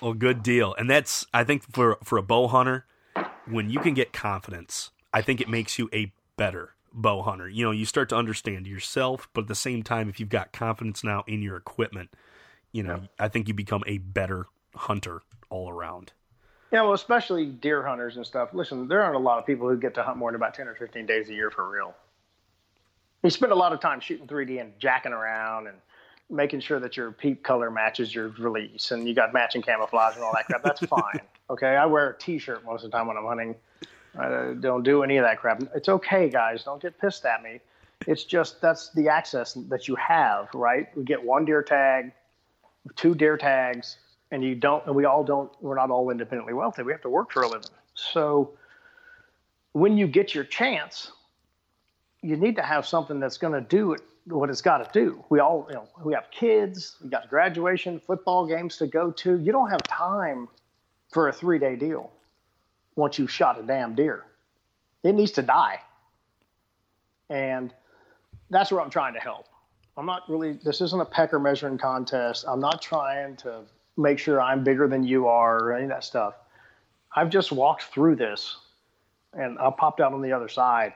Well, 0.00 0.14
good 0.14 0.42
deal. 0.42 0.74
And 0.78 0.88
that's 0.88 1.26
I 1.34 1.44
think 1.44 1.64
for 1.72 1.98
for 2.04 2.18
a 2.18 2.22
bow 2.22 2.46
hunter, 2.48 2.86
when 3.46 3.70
you 3.70 3.80
can 3.80 3.94
get 3.94 4.12
confidence, 4.12 4.90
I 5.12 5.22
think 5.22 5.40
it 5.40 5.48
makes 5.48 5.78
you 5.78 5.88
a 5.92 6.12
better 6.36 6.74
bow 6.92 7.22
hunter. 7.22 7.48
You 7.48 7.64
know, 7.64 7.70
you 7.72 7.84
start 7.84 8.08
to 8.10 8.16
understand 8.16 8.66
yourself, 8.66 9.28
but 9.32 9.42
at 9.42 9.48
the 9.48 9.54
same 9.54 9.82
time 9.82 10.08
if 10.08 10.20
you've 10.20 10.28
got 10.28 10.52
confidence 10.52 11.02
now 11.02 11.24
in 11.26 11.42
your 11.42 11.56
equipment, 11.56 12.10
you 12.72 12.82
know, 12.82 13.00
yeah. 13.02 13.24
I 13.24 13.28
think 13.28 13.48
you 13.48 13.54
become 13.54 13.82
a 13.86 13.98
better 13.98 14.46
hunter 14.74 15.22
all 15.50 15.68
around. 15.68 16.12
Yeah, 16.72 16.82
well, 16.82 16.94
especially 16.94 17.46
deer 17.46 17.86
hunters 17.86 18.16
and 18.16 18.26
stuff. 18.26 18.50
Listen, 18.52 18.88
there 18.88 19.00
aren't 19.02 19.16
a 19.16 19.20
lot 19.20 19.38
of 19.38 19.46
people 19.46 19.68
who 19.68 19.78
get 19.78 19.94
to 19.94 20.02
hunt 20.02 20.16
more 20.16 20.30
than 20.30 20.36
about 20.36 20.54
10 20.54 20.68
or 20.68 20.74
15 20.74 21.06
days 21.06 21.28
a 21.28 21.32
year 21.32 21.50
for 21.50 21.68
real 21.68 21.94
you 23.26 23.30
spend 23.30 23.50
a 23.50 23.56
lot 23.56 23.72
of 23.72 23.80
time 23.80 23.98
shooting 23.98 24.26
3D 24.26 24.60
and 24.60 24.72
jacking 24.78 25.12
around 25.12 25.66
and 25.66 25.76
making 26.30 26.60
sure 26.60 26.78
that 26.78 26.96
your 26.96 27.10
peep 27.10 27.42
color 27.42 27.70
matches 27.70 28.14
your 28.14 28.28
release 28.38 28.92
and 28.92 29.08
you 29.08 29.14
got 29.14 29.32
matching 29.32 29.62
camouflage 29.62 30.14
and 30.14 30.22
all 30.22 30.32
that 30.32 30.46
crap. 30.46 30.62
That's 30.62 30.84
fine. 30.86 31.20
Okay, 31.48 31.76
I 31.76 31.86
wear 31.86 32.10
a 32.10 32.18
T-shirt 32.18 32.64
most 32.64 32.82
of 32.84 32.90
the 32.90 32.96
time 32.96 33.06
when 33.06 33.16
I'm 33.16 33.24
hunting. 33.24 33.54
I 34.18 34.54
don't 34.58 34.82
do 34.82 35.04
any 35.04 35.16
of 35.16 35.24
that 35.24 35.38
crap. 35.38 35.62
It's 35.76 35.88
okay, 35.88 36.28
guys. 36.28 36.64
Don't 36.64 36.82
get 36.82 36.98
pissed 36.98 37.24
at 37.24 37.40
me. 37.40 37.60
It's 38.08 38.24
just 38.24 38.60
that's 38.60 38.90
the 38.90 39.08
access 39.08 39.54
that 39.68 39.86
you 39.86 39.94
have, 39.94 40.48
right? 40.54 40.88
We 40.96 41.04
get 41.04 41.22
one 41.22 41.44
deer 41.44 41.62
tag, 41.62 42.10
two 42.96 43.14
deer 43.14 43.36
tags, 43.36 43.98
and 44.32 44.42
you 44.42 44.56
don't. 44.56 44.84
And 44.86 44.96
we 44.96 45.04
all 45.04 45.22
don't. 45.22 45.52
We're 45.62 45.76
not 45.76 45.88
all 45.90 46.10
independently 46.10 46.52
wealthy. 46.52 46.82
We 46.82 46.90
have 46.90 47.02
to 47.02 47.08
work 47.08 47.30
for 47.30 47.42
a 47.42 47.48
living. 47.48 47.70
So 47.94 48.50
when 49.72 49.96
you 49.96 50.08
get 50.08 50.34
your 50.34 50.42
chance, 50.42 51.12
you 52.22 52.36
need 52.36 52.56
to 52.56 52.62
have 52.62 52.86
something 52.86 53.20
that's 53.20 53.38
going 53.38 53.52
to 53.52 53.60
do 53.60 53.96
what 54.26 54.50
it's 54.50 54.62
got 54.62 54.92
to 54.92 54.98
do. 54.98 55.24
We 55.28 55.40
all, 55.40 55.66
you 55.68 55.76
know, 55.76 55.88
we 56.04 56.14
have 56.14 56.30
kids, 56.30 56.96
we 57.02 57.08
got 57.08 57.30
graduation, 57.30 58.00
football 58.00 58.46
games 58.46 58.76
to 58.78 58.86
go 58.86 59.10
to. 59.12 59.38
You 59.38 59.52
don't 59.52 59.70
have 59.70 59.82
time 59.84 60.48
for 61.12 61.28
a 61.28 61.32
three 61.32 61.58
day 61.58 61.76
deal 61.76 62.10
once 62.96 63.18
you've 63.18 63.30
shot 63.30 63.58
a 63.60 63.62
damn 63.62 63.94
deer. 63.94 64.24
It 65.04 65.14
needs 65.14 65.32
to 65.32 65.42
die. 65.42 65.80
And 67.30 67.72
that's 68.50 68.72
where 68.72 68.80
I'm 68.80 68.90
trying 68.90 69.14
to 69.14 69.20
help. 69.20 69.46
I'm 69.96 70.06
not 70.06 70.28
really, 70.28 70.52
this 70.64 70.80
isn't 70.80 71.00
a 71.00 71.04
pecker 71.04 71.38
measuring 71.38 71.78
contest. 71.78 72.44
I'm 72.46 72.60
not 72.60 72.82
trying 72.82 73.36
to 73.36 73.62
make 73.96 74.18
sure 74.18 74.40
I'm 74.40 74.62
bigger 74.62 74.88
than 74.88 75.04
you 75.04 75.26
are 75.26 75.56
or 75.56 75.74
any 75.74 75.84
of 75.84 75.90
that 75.90 76.04
stuff. 76.04 76.34
I've 77.14 77.30
just 77.30 77.50
walked 77.50 77.84
through 77.84 78.16
this 78.16 78.56
and 79.32 79.58
I 79.58 79.70
popped 79.70 80.00
out 80.00 80.12
on 80.12 80.20
the 80.20 80.32
other 80.32 80.48
side 80.48 80.92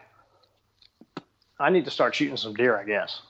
I 1.61 1.69
need 1.69 1.85
to 1.85 1.91
start 1.91 2.15
shooting 2.15 2.37
some 2.37 2.55
deer. 2.55 2.77
I 2.77 2.85
guess 2.85 3.21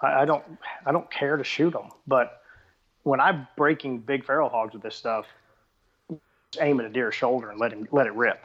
I, 0.00 0.22
I 0.22 0.24
don't 0.24 0.44
I 0.84 0.92
don't 0.92 1.10
care 1.10 1.36
to 1.36 1.44
shoot 1.44 1.72
them, 1.72 1.88
but 2.06 2.42
when 3.02 3.18
I'm 3.18 3.48
breaking 3.56 4.00
big 4.00 4.24
feral 4.24 4.48
hogs 4.48 4.74
with 4.74 4.82
this 4.82 4.94
stuff, 4.94 5.26
just 6.10 6.62
aim 6.62 6.78
at 6.80 6.86
a 6.86 6.90
deer's 6.90 7.14
shoulder 7.14 7.50
and 7.50 7.58
let 7.58 7.72
him 7.72 7.88
let 7.90 8.06
it 8.06 8.14
rip. 8.14 8.44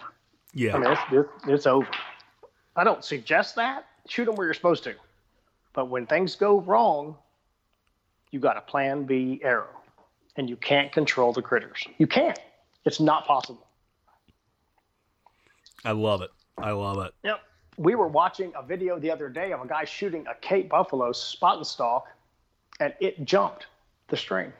Yeah, 0.53 0.75
I 0.75 0.79
mean 0.79 0.91
it's, 0.91 1.01
it's, 1.11 1.47
it's 1.47 1.67
over. 1.67 1.87
I 2.75 2.83
don't 2.83 3.03
suggest 3.03 3.55
that. 3.55 3.85
Shoot 4.07 4.25
them 4.25 4.35
where 4.35 4.47
you're 4.47 4.53
supposed 4.53 4.83
to, 4.85 4.95
but 5.73 5.89
when 5.89 6.07
things 6.07 6.35
go 6.35 6.61
wrong, 6.61 7.15
you 8.31 8.39
got 8.39 8.55
a 8.55 8.61
plan 8.61 9.03
B 9.03 9.41
arrow, 9.43 9.81
and 10.37 10.49
you 10.49 10.55
can't 10.55 10.91
control 10.93 11.33
the 11.33 11.41
critters. 11.41 11.85
You 11.97 12.07
can't. 12.07 12.39
It's 12.85 13.01
not 13.01 13.27
possible. 13.27 13.67
I 15.83 15.91
love 15.91 16.21
it. 16.21 16.31
I 16.57 16.71
love 16.71 17.05
it. 17.05 17.13
Yep 17.23 17.41
we 17.77 17.93
were 17.93 18.07
watching 18.07 18.51
a 18.55 18.63
video 18.63 18.99
the 18.99 19.11
other 19.11 19.29
day 19.29 19.53
of 19.53 19.61
a 19.61 19.67
guy 19.67 19.85
shooting 19.85 20.25
a 20.27 20.35
Cape 20.41 20.69
buffalo 20.69 21.11
spot 21.11 21.57
and 21.57 21.67
stalk, 21.67 22.07
and 22.79 22.93
it 22.99 23.23
jumped 23.23 23.67
the 24.09 24.17
string. 24.17 24.51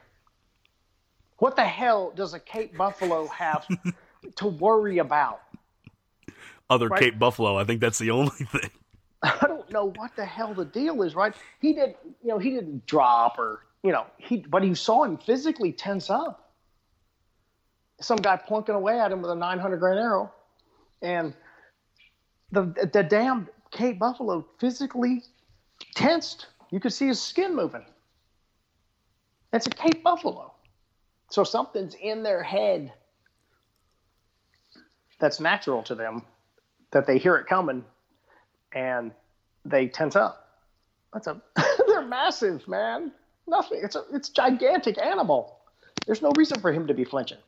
What 1.38 1.56
the 1.56 1.64
hell 1.64 2.12
does 2.14 2.34
a 2.34 2.40
Cape 2.40 2.76
buffalo 2.76 3.26
have 3.26 3.66
to 4.36 4.46
worry 4.46 4.98
about? 4.98 5.40
Other 6.70 6.88
right? 6.88 7.02
Cape 7.02 7.18
buffalo, 7.18 7.56
I 7.56 7.64
think 7.64 7.80
that's 7.80 7.98
the 7.98 8.10
only 8.10 8.30
thing. 8.52 8.70
I 9.22 9.46
don't 9.46 9.70
know 9.72 9.92
what 9.96 10.14
the 10.14 10.24
hell 10.24 10.54
the 10.54 10.64
deal 10.64 11.02
is, 11.02 11.16
right? 11.16 11.34
He 11.60 11.72
didn't, 11.72 11.96
you 12.22 12.28
know, 12.28 12.38
he 12.38 12.50
didn't 12.50 12.86
drop 12.86 13.38
or, 13.38 13.64
you 13.82 13.90
know, 13.90 14.06
he, 14.16 14.38
but 14.48 14.64
you 14.64 14.76
saw 14.76 15.02
him 15.02 15.16
physically 15.16 15.72
tense 15.72 16.08
up. 16.08 16.52
Some 18.00 18.18
guy 18.18 18.36
plunking 18.36 18.76
away 18.76 19.00
at 19.00 19.10
him 19.10 19.22
with 19.22 19.32
a 19.32 19.34
900 19.34 19.78
grain 19.78 19.98
arrow, 19.98 20.32
and 21.02 21.34
the 22.52 22.88
the 22.92 23.02
damn 23.02 23.48
Cape 23.70 23.98
Buffalo 23.98 24.46
physically 24.58 25.22
tensed. 25.94 26.46
You 26.70 26.80
could 26.80 26.92
see 26.92 27.06
his 27.06 27.20
skin 27.20 27.54
moving. 27.54 27.84
That's 29.50 29.66
a 29.66 29.70
Cape 29.70 30.02
Buffalo. 30.02 30.52
So 31.30 31.44
something's 31.44 31.94
in 31.94 32.22
their 32.22 32.42
head 32.42 32.92
that's 35.18 35.40
natural 35.40 35.82
to 35.84 35.94
them 35.94 36.22
that 36.90 37.06
they 37.06 37.18
hear 37.18 37.36
it 37.36 37.46
coming 37.46 37.84
and 38.72 39.12
they 39.64 39.88
tense 39.88 40.16
up. 40.16 40.48
That's 41.12 41.26
a 41.26 41.40
they're 41.86 42.02
massive, 42.02 42.66
man. 42.68 43.12
Nothing. 43.46 43.80
It's 43.82 43.96
a 43.96 44.04
it's 44.12 44.28
gigantic 44.28 44.98
animal. 44.98 45.58
There's 46.06 46.22
no 46.22 46.32
reason 46.36 46.60
for 46.60 46.72
him 46.72 46.86
to 46.86 46.94
be 46.94 47.04
flinching. 47.04 47.38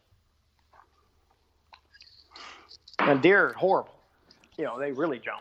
And 2.98 3.22
deer 3.22 3.55
horrible. 3.57 3.99
You 4.61 4.66
know, 4.66 4.78
they 4.78 4.92
really 4.92 5.18
jump. 5.18 5.40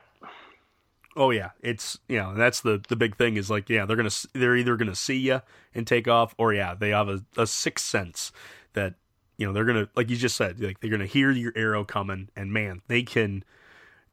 Oh 1.17 1.32
yeah, 1.32 1.49
it's 1.59 1.99
you 2.07 2.15
know 2.15 2.34
that's 2.34 2.61
the 2.61 2.82
the 2.88 2.95
big 2.95 3.17
thing 3.17 3.36
is 3.36 3.49
like 3.49 3.67
yeah 3.70 3.86
they're 3.86 3.97
gonna 3.97 4.09
they're 4.34 4.55
either 4.55 4.78
gonna 4.78 4.95
see 4.95 5.17
you 5.17 5.41
and 5.76 5.86
take 5.86 6.07
off 6.07 6.34
or 6.38 6.53
yeah 6.53 6.74
they 6.74 6.91
have 6.91 7.09
a, 7.09 7.26
a 7.36 7.45
sixth 7.45 7.86
sense 7.86 8.32
that 8.74 8.93
you 9.38 9.45
know 9.45 9.51
they're 9.51 9.65
gonna 9.65 9.89
like 9.93 10.09
you 10.09 10.15
just 10.15 10.38
said 10.38 10.61
like 10.61 10.80
they're 10.80 10.89
gonna 10.89 11.05
hear 11.05 11.32
your 11.32 11.51
arrow 11.53 11.84
coming 11.84 12.30
and 12.34 12.53
man 12.53 12.82
they 12.88 13.03
can 13.03 13.43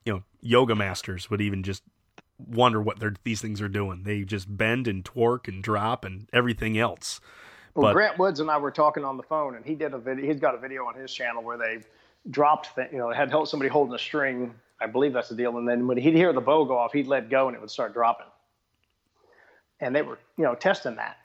you 0.04 0.12
know 0.12 0.22
yoga 0.40 0.74
masters 0.74 1.30
would 1.30 1.40
even 1.40 1.62
just 1.62 1.84
wonder 2.38 2.82
what 2.82 2.98
these 3.22 3.40
things 3.40 3.60
are 3.60 3.68
doing 3.68 4.02
they 4.02 4.24
just 4.24 4.56
bend 4.56 4.88
and 4.88 5.04
torque 5.04 5.46
and 5.46 5.62
drop 5.62 6.04
and 6.04 6.28
everything 6.32 6.76
else 6.76 7.20
well, 7.76 7.88
but, 7.88 7.92
Grant 7.92 8.18
Woods 8.18 8.40
and 8.40 8.50
I 8.50 8.56
were 8.56 8.70
talking 8.70 9.04
on 9.04 9.18
the 9.18 9.22
phone, 9.22 9.54
and 9.54 9.62
he 9.62 9.74
did 9.74 9.92
a 9.92 9.98
video. 9.98 10.24
He's 10.32 10.40
got 10.40 10.54
a 10.54 10.58
video 10.58 10.86
on 10.86 10.94
his 10.94 11.12
channel 11.12 11.42
where 11.42 11.58
they 11.58 11.80
dropped, 12.30 12.74
th- 12.74 12.88
you 12.90 12.96
know, 12.96 13.10
had 13.10 13.30
somebody 13.46 13.68
holding 13.68 13.94
a 13.94 13.98
string. 13.98 14.54
I 14.80 14.86
believe 14.86 15.12
that's 15.12 15.28
the 15.28 15.36
deal. 15.36 15.56
And 15.56 15.68
then 15.68 15.86
when 15.86 15.96
he'd 15.96 16.14
hear 16.14 16.32
the 16.32 16.40
bow 16.40 16.64
go 16.64 16.76
off, 16.76 16.92
he'd 16.92 17.06
let 17.06 17.30
go, 17.30 17.48
and 17.48 17.56
it 17.56 17.60
would 17.60 17.70
start 17.70 17.94
dropping. 17.94 18.26
And 19.80 19.94
they 19.94 20.02
were, 20.02 20.18
you 20.36 20.44
know, 20.44 20.54
testing 20.54 20.96
that. 20.96 21.18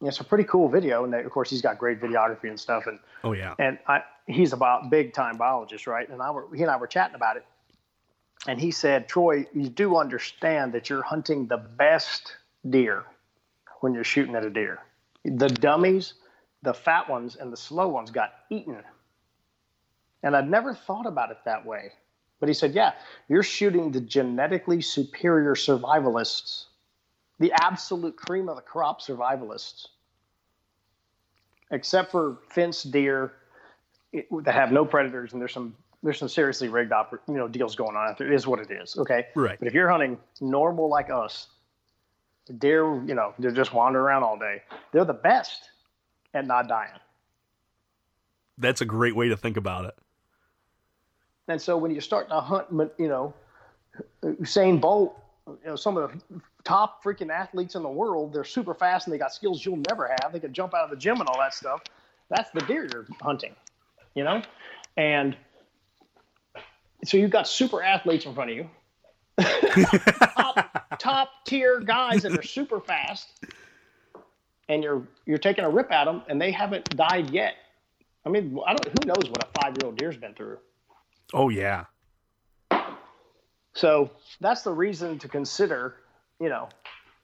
And 0.00 0.08
it's 0.08 0.20
a 0.20 0.24
pretty 0.24 0.44
cool 0.44 0.68
video, 0.68 1.04
and 1.04 1.12
they, 1.12 1.22
of 1.22 1.30
course, 1.30 1.48
he's 1.50 1.62
got 1.62 1.78
great 1.78 2.00
videography 2.00 2.48
and 2.48 2.60
stuff. 2.60 2.86
And 2.86 2.98
oh 3.24 3.32
yeah, 3.32 3.54
and 3.58 3.78
I, 3.86 4.02
he's 4.26 4.52
a 4.52 4.80
big 4.90 5.14
time 5.14 5.36
biologist, 5.36 5.86
right? 5.86 6.08
And 6.08 6.20
I 6.20 6.30
were, 6.30 6.46
he 6.54 6.62
and 6.62 6.70
I 6.70 6.76
were 6.76 6.86
chatting 6.86 7.14
about 7.14 7.36
it, 7.36 7.46
and 8.46 8.60
he 8.60 8.70
said, 8.70 9.08
Troy, 9.08 9.46
you 9.54 9.68
do 9.68 9.96
understand 9.96 10.72
that 10.72 10.90
you're 10.90 11.02
hunting 11.02 11.46
the 11.46 11.56
best 11.56 12.36
deer 12.68 13.04
when 13.80 13.94
you're 13.94 14.04
shooting 14.04 14.34
at 14.34 14.44
a 14.44 14.50
deer 14.50 14.80
the 15.24 15.48
dummies, 15.48 16.14
the 16.62 16.74
fat 16.74 17.08
ones, 17.08 17.36
and 17.36 17.52
the 17.52 17.56
slow 17.56 17.88
ones 17.88 18.10
got 18.10 18.32
eaten. 18.50 18.82
And 20.22 20.36
I'd 20.36 20.48
never 20.48 20.74
thought 20.74 21.06
about 21.06 21.30
it 21.30 21.38
that 21.44 21.64
way. 21.64 21.92
But 22.40 22.48
he 22.48 22.54
said, 22.54 22.74
yeah, 22.74 22.92
you're 23.28 23.42
shooting 23.42 23.90
the 23.90 24.00
genetically 24.00 24.80
superior 24.82 25.54
survivalists, 25.54 26.66
the 27.38 27.52
absolute 27.52 28.16
cream 28.16 28.48
of 28.48 28.56
the 28.56 28.62
crop 28.62 29.00
survivalists, 29.00 29.86
except 31.70 32.10
for 32.10 32.38
fenced 32.50 32.90
deer 32.90 33.32
that 34.12 34.54
have 34.54 34.72
no 34.72 34.84
predators, 34.84 35.32
and 35.32 35.40
there's 35.40 35.52
some 35.52 35.74
there's 36.02 36.18
some 36.18 36.28
seriously 36.28 36.68
rigged 36.68 36.92
oper- 36.92 37.18
you 37.26 37.34
know 37.34 37.48
deals 37.48 37.74
going 37.74 37.96
on. 37.96 38.14
It 38.20 38.32
is 38.32 38.46
what 38.46 38.60
it 38.60 38.70
is. 38.70 38.96
Okay, 38.96 39.26
right. 39.34 39.58
But 39.58 39.68
if 39.68 39.74
you're 39.74 39.88
hunting 39.88 40.18
normal 40.40 40.88
like 40.88 41.10
us, 41.10 41.48
deer, 42.58 42.84
you 43.04 43.14
know, 43.14 43.34
they're 43.38 43.50
just 43.50 43.72
wander 43.72 44.00
around 44.00 44.22
all 44.22 44.38
day. 44.38 44.62
They're 44.92 45.04
the 45.04 45.14
best 45.14 45.70
at 46.34 46.46
not 46.46 46.68
dying. 46.68 46.92
That's 48.58 48.80
a 48.80 48.84
great 48.84 49.16
way 49.16 49.28
to 49.28 49.36
think 49.36 49.56
about 49.56 49.86
it. 49.86 49.94
And 51.48 51.60
so 51.60 51.76
when 51.76 51.94
you 51.94 52.00
start 52.00 52.28
to 52.28 52.40
hunt, 52.40 52.66
you 52.98 53.08
know, 53.08 53.34
Usain 54.22 54.80
Bolt, 54.80 55.18
you 55.46 55.58
know, 55.64 55.76
some 55.76 55.96
of 55.96 56.10
the 56.10 56.40
top 56.64 57.04
freaking 57.04 57.30
athletes 57.30 57.76
in 57.76 57.82
the 57.82 57.88
world, 57.88 58.32
they're 58.32 58.44
super 58.44 58.74
fast 58.74 59.06
and 59.06 59.14
they 59.14 59.18
got 59.18 59.32
skills 59.32 59.64
you'll 59.64 59.82
never 59.88 60.08
have. 60.20 60.32
They 60.32 60.40
can 60.40 60.52
jump 60.52 60.74
out 60.74 60.84
of 60.84 60.90
the 60.90 60.96
gym 60.96 61.20
and 61.20 61.28
all 61.28 61.38
that 61.38 61.54
stuff. 61.54 61.82
That's 62.28 62.50
the 62.50 62.60
deer 62.60 62.88
you're 62.92 63.06
hunting, 63.22 63.54
you 64.14 64.24
know? 64.24 64.42
And 64.96 65.36
so 67.04 67.16
you've 67.16 67.30
got 67.30 67.46
super 67.46 67.82
athletes 67.82 68.26
in 68.26 68.34
front 68.34 68.50
of 68.50 68.56
you 68.56 68.68
top, 70.36 70.98
top 70.98 71.30
tier 71.44 71.80
guys 71.80 72.22
that 72.22 72.36
are 72.36 72.42
super 72.42 72.80
fast, 72.80 73.28
and 74.68 74.82
you're 74.82 75.06
you're 75.26 75.38
taking 75.38 75.64
a 75.64 75.68
rip 75.68 75.92
at 75.92 76.06
them, 76.06 76.22
and 76.28 76.40
they 76.40 76.50
haven't 76.50 76.96
died 76.96 77.30
yet. 77.30 77.54
I 78.24 78.30
mean, 78.30 78.58
I 78.66 78.74
don't. 78.74 78.86
Who 78.86 79.06
knows 79.06 79.30
what 79.30 79.44
a 79.44 79.60
five 79.60 79.76
year 79.78 79.86
old 79.86 79.96
deer's 79.96 80.16
been 80.16 80.32
through? 80.34 80.58
Oh 81.34 81.48
yeah. 81.48 81.84
So 83.74 84.10
that's 84.40 84.62
the 84.62 84.72
reason 84.72 85.18
to 85.18 85.28
consider, 85.28 85.96
you 86.40 86.48
know, 86.48 86.68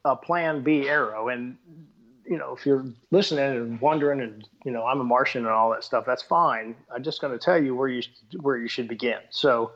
a 0.05 0.15
Plan 0.15 0.63
B 0.63 0.89
arrow. 0.89 1.29
And 1.29 1.57
you 2.27 2.37
know, 2.37 2.55
if 2.55 2.67
you're 2.67 2.85
listening 3.11 3.45
and 3.45 3.81
wondering, 3.81 4.21
and 4.21 4.47
you 4.65 4.71
know, 4.71 4.85
I'm 4.85 5.01
a 5.01 5.05
Martian 5.05 5.45
and 5.45 5.53
all 5.53 5.71
that 5.71 5.83
stuff, 5.83 6.05
that's 6.07 6.23
fine. 6.23 6.75
I'm 6.95 7.03
just 7.03 7.21
going 7.21 7.33
to 7.33 7.39
tell 7.39 7.63
you 7.63 7.75
where 7.75 7.89
you 7.89 8.03
where 8.41 8.57
you 8.57 8.69
should 8.69 8.89
begin. 8.89 9.19
So 9.31 9.73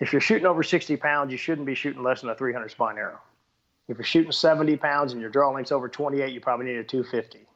if 0.00 0.12
you're 0.12 0.20
shooting 0.20 0.46
over 0.46 0.62
60 0.62 0.96
pounds, 0.96 1.32
you 1.32 1.38
shouldn't 1.38 1.66
be 1.66 1.74
shooting 1.74 2.02
less 2.02 2.20
than 2.20 2.30
a 2.30 2.34
300 2.34 2.70
spine 2.70 2.96
arrow. 2.96 3.20
If 3.88 3.96
you're 3.96 4.04
shooting 4.04 4.32
70 4.32 4.76
pounds 4.76 5.12
and 5.12 5.20
your 5.20 5.30
draw 5.30 5.50
length's 5.50 5.72
over 5.72 5.88
28, 5.88 6.32
you 6.32 6.40
probably 6.40 6.66
need 6.66 6.76
a 6.76 6.84
250. 6.84 7.46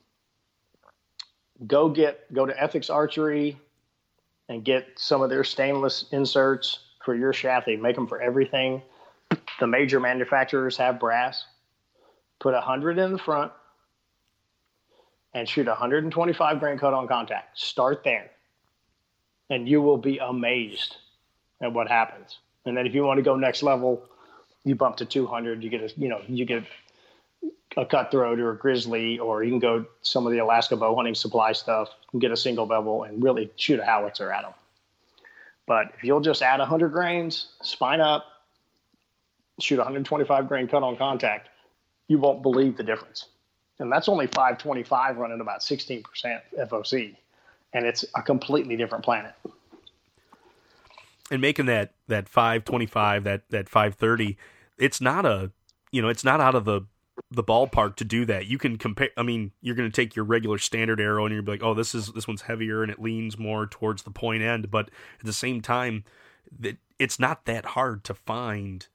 Go 1.67 1.89
get 1.89 2.33
go 2.35 2.47
to 2.47 2.63
Ethics 2.63 2.91
Archery 2.91 3.61
and 4.53 4.63
get 4.63 4.87
some 4.97 5.23
of 5.23 5.31
their 5.31 5.45
stainless 5.45 6.05
inserts 6.13 6.81
for 7.03 7.15
your 7.15 7.33
shaft. 7.33 7.65
They 7.65 7.77
make 7.77 7.97
them 7.97 8.07
for 8.07 8.21
everything. 8.21 8.83
The 9.59 9.67
major 9.67 9.99
manufacturers 9.99 10.77
have 10.77 11.01
brass. 11.01 11.47
Put 12.39 12.53
100 12.53 12.99
in 12.99 13.13
the 13.13 13.19
front 13.19 13.51
and 15.33 15.49
shoot 15.49 15.67
125 15.67 16.61
grain 16.61 16.79
cut 16.79 16.93
on 16.93 17.09
contact. 17.09 17.59
Start 17.59 18.05
there. 18.05 18.31
And 19.49 19.67
you 19.67 19.81
will 19.81 19.97
be 19.97 20.19
amazed 20.19 20.97
at 21.63 21.73
what 21.73 21.89
happens. 21.89 22.39
And 22.67 22.77
then 22.77 22.87
if 22.87 22.95
you 22.95 23.05
want 23.05 23.17
to 23.19 23.23
go 23.23 23.37
next 23.37 23.63
level, 23.63 24.03
you 24.65 24.75
bump 24.75 24.97
to 24.97 25.07
200. 25.07 25.65
You 25.65 25.71
get 25.71 25.81
a 25.81 25.93
you 25.99 26.09
know 26.09 26.21
you 26.29 26.45
get 26.45 26.65
a 27.77 27.87
cutthroat 27.87 28.39
or 28.39 28.53
a 28.53 28.57
grizzly, 28.57 29.19
or 29.19 29.43
you 29.43 29.51
can 29.51 29.59
go 29.59 29.87
some 30.03 30.27
of 30.27 30.33
the 30.33 30.39
Alaska 30.39 30.77
bow 30.77 30.95
hunting 30.95 31.15
supply 31.15 31.53
stuff 31.53 31.89
and 32.13 32.21
get 32.21 32.31
a 32.31 32.37
single 32.37 32.67
bevel 32.67 33.05
and 33.05 33.23
really 33.23 33.51
shoot 33.57 33.81
a 33.81 33.85
howitzer 33.85 34.33
at 34.33 34.43
them. 34.43 34.53
But 35.67 35.93
if 35.97 36.05
you'll 36.05 36.21
just 36.21 36.43
add 36.43 36.59
100 36.59 36.91
grains, 36.91 37.49
spine 37.63 38.01
up, 38.01 38.25
shoot 39.61 39.79
125 39.79 40.49
grain 40.49 40.69
cut 40.69 40.83
on 40.83 40.97
contact, 40.97 41.49
you 42.09 42.19
won't 42.19 42.43
believe 42.43 42.77
the 42.77 42.83
difference. 42.83 43.27
And 43.79 43.91
that's 43.91 44.09
only 44.09 44.27
525 44.27 45.17
running 45.17 45.41
about 45.41 45.61
16% 45.61 46.03
FOC. 46.59 47.17
And 47.73 47.87
it's 47.87 48.05
a 48.15 48.23
completely 48.23 48.77
different 48.77 49.05
planet 49.05 49.35
and 51.33 51.41
making 51.41 51.67
that 51.67 51.93
that 52.09 52.29
525 52.29 53.25
that 53.25 53.43
that 53.49 53.69
530 53.69 54.37
it's 54.79 55.01
not 55.01 55.25
a 55.25 55.51
you 55.91 56.03
know 56.03 56.09
it's 56.09 56.23
not 56.23 56.41
out 56.41 56.55
of 56.55 56.65
the 56.65 56.83
the 57.33 57.45
ballpark 57.45 57.97
to 57.97 58.05
do 58.05 58.25
that 58.25 58.47
you 58.47 58.59
can 58.59 58.77
compare 58.77 59.11
i 59.17 59.23
mean 59.23 59.53
you're 59.61 59.75
going 59.75 59.91
to 59.91 59.95
take 59.95 60.15
your 60.15 60.25
regular 60.25 60.59
standard 60.59 61.01
arrow 61.01 61.25
and 61.25 61.35
you're 61.35 61.43
like 61.43 61.63
oh 61.63 61.75
this 61.75 61.95
is 61.95 62.09
this 62.13 62.29
one's 62.29 62.43
heavier 62.43 62.83
and 62.83 62.91
it 62.91 63.01
leans 63.01 63.39
more 63.39 63.67
towards 63.67 64.03
the 64.03 64.11
point 64.11 64.43
end 64.43 64.71
but 64.71 64.91
at 65.21 65.27
the 65.27 65.33
same 65.33 65.61
time 65.61 66.05
that 66.59 66.77
it's 66.99 67.19
not 67.19 67.45
that 67.47 67.65
hard 67.65 68.05
to 68.05 68.15
find 68.15 68.89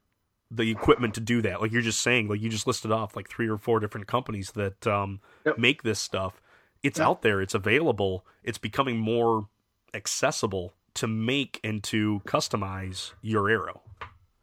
the 0.50 0.72
equipment 0.72 1.14
to 1.14 1.20
do 1.20 1.42
that 1.42 1.62
like 1.62 1.72
you're 1.72 1.82
just 1.82 2.00
saying 2.00 2.28
like 2.28 2.42
you 2.42 2.50
just 2.50 2.68
listed 2.68 2.92
off 2.92 3.16
like 3.16 3.30
three 3.30 3.50
or 3.50 3.58
four 3.58 3.80
different 3.80 4.08
companies 4.08 4.52
that 4.52 4.88
um, 4.88 5.20
yep. 5.46 5.58
make 5.58 5.84
this 5.84 6.00
stuff 6.00 6.42
it's 6.84 7.00
yep. 7.00 7.08
out 7.08 7.22
there 7.22 7.42
it's 7.42 7.56
available 7.56 8.26
it's 8.44 8.58
becoming 8.58 8.98
more 8.98 9.48
accessible 9.94 10.74
to 10.98 11.08
make 11.08 11.60
and 11.64 11.84
to 11.84 12.22
customize 12.26 13.14
your 13.22 13.50
arrow. 13.50 13.82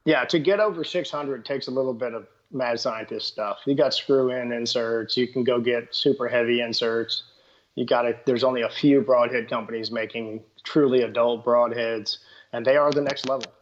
Yeah, 0.04 0.24
to 0.26 0.38
get 0.38 0.60
over 0.60 0.84
600 0.84 1.44
takes 1.44 1.66
a 1.66 1.70
little 1.70 1.94
bit 1.94 2.14
of 2.14 2.28
mad 2.54 2.80
scientist 2.80 3.26
stuff. 3.26 3.58
You 3.66 3.74
got 3.74 3.94
screw 3.94 4.30
in 4.30 4.52
inserts. 4.52 5.16
You 5.16 5.28
can 5.28 5.44
go 5.44 5.60
get 5.60 5.94
super 5.94 6.28
heavy 6.28 6.60
inserts. 6.60 7.24
You 7.74 7.84
got 7.84 8.06
it. 8.06 8.24
There's 8.24 8.44
only 8.44 8.62
a 8.62 8.68
few 8.68 9.00
broadhead 9.00 9.50
companies 9.50 9.90
making 9.90 10.42
truly 10.62 11.02
adult 11.02 11.44
broadheads, 11.44 12.18
and 12.52 12.64
they 12.64 12.76
are 12.76 12.90
the 12.92 13.02
next 13.02 13.28
level. 13.28 13.52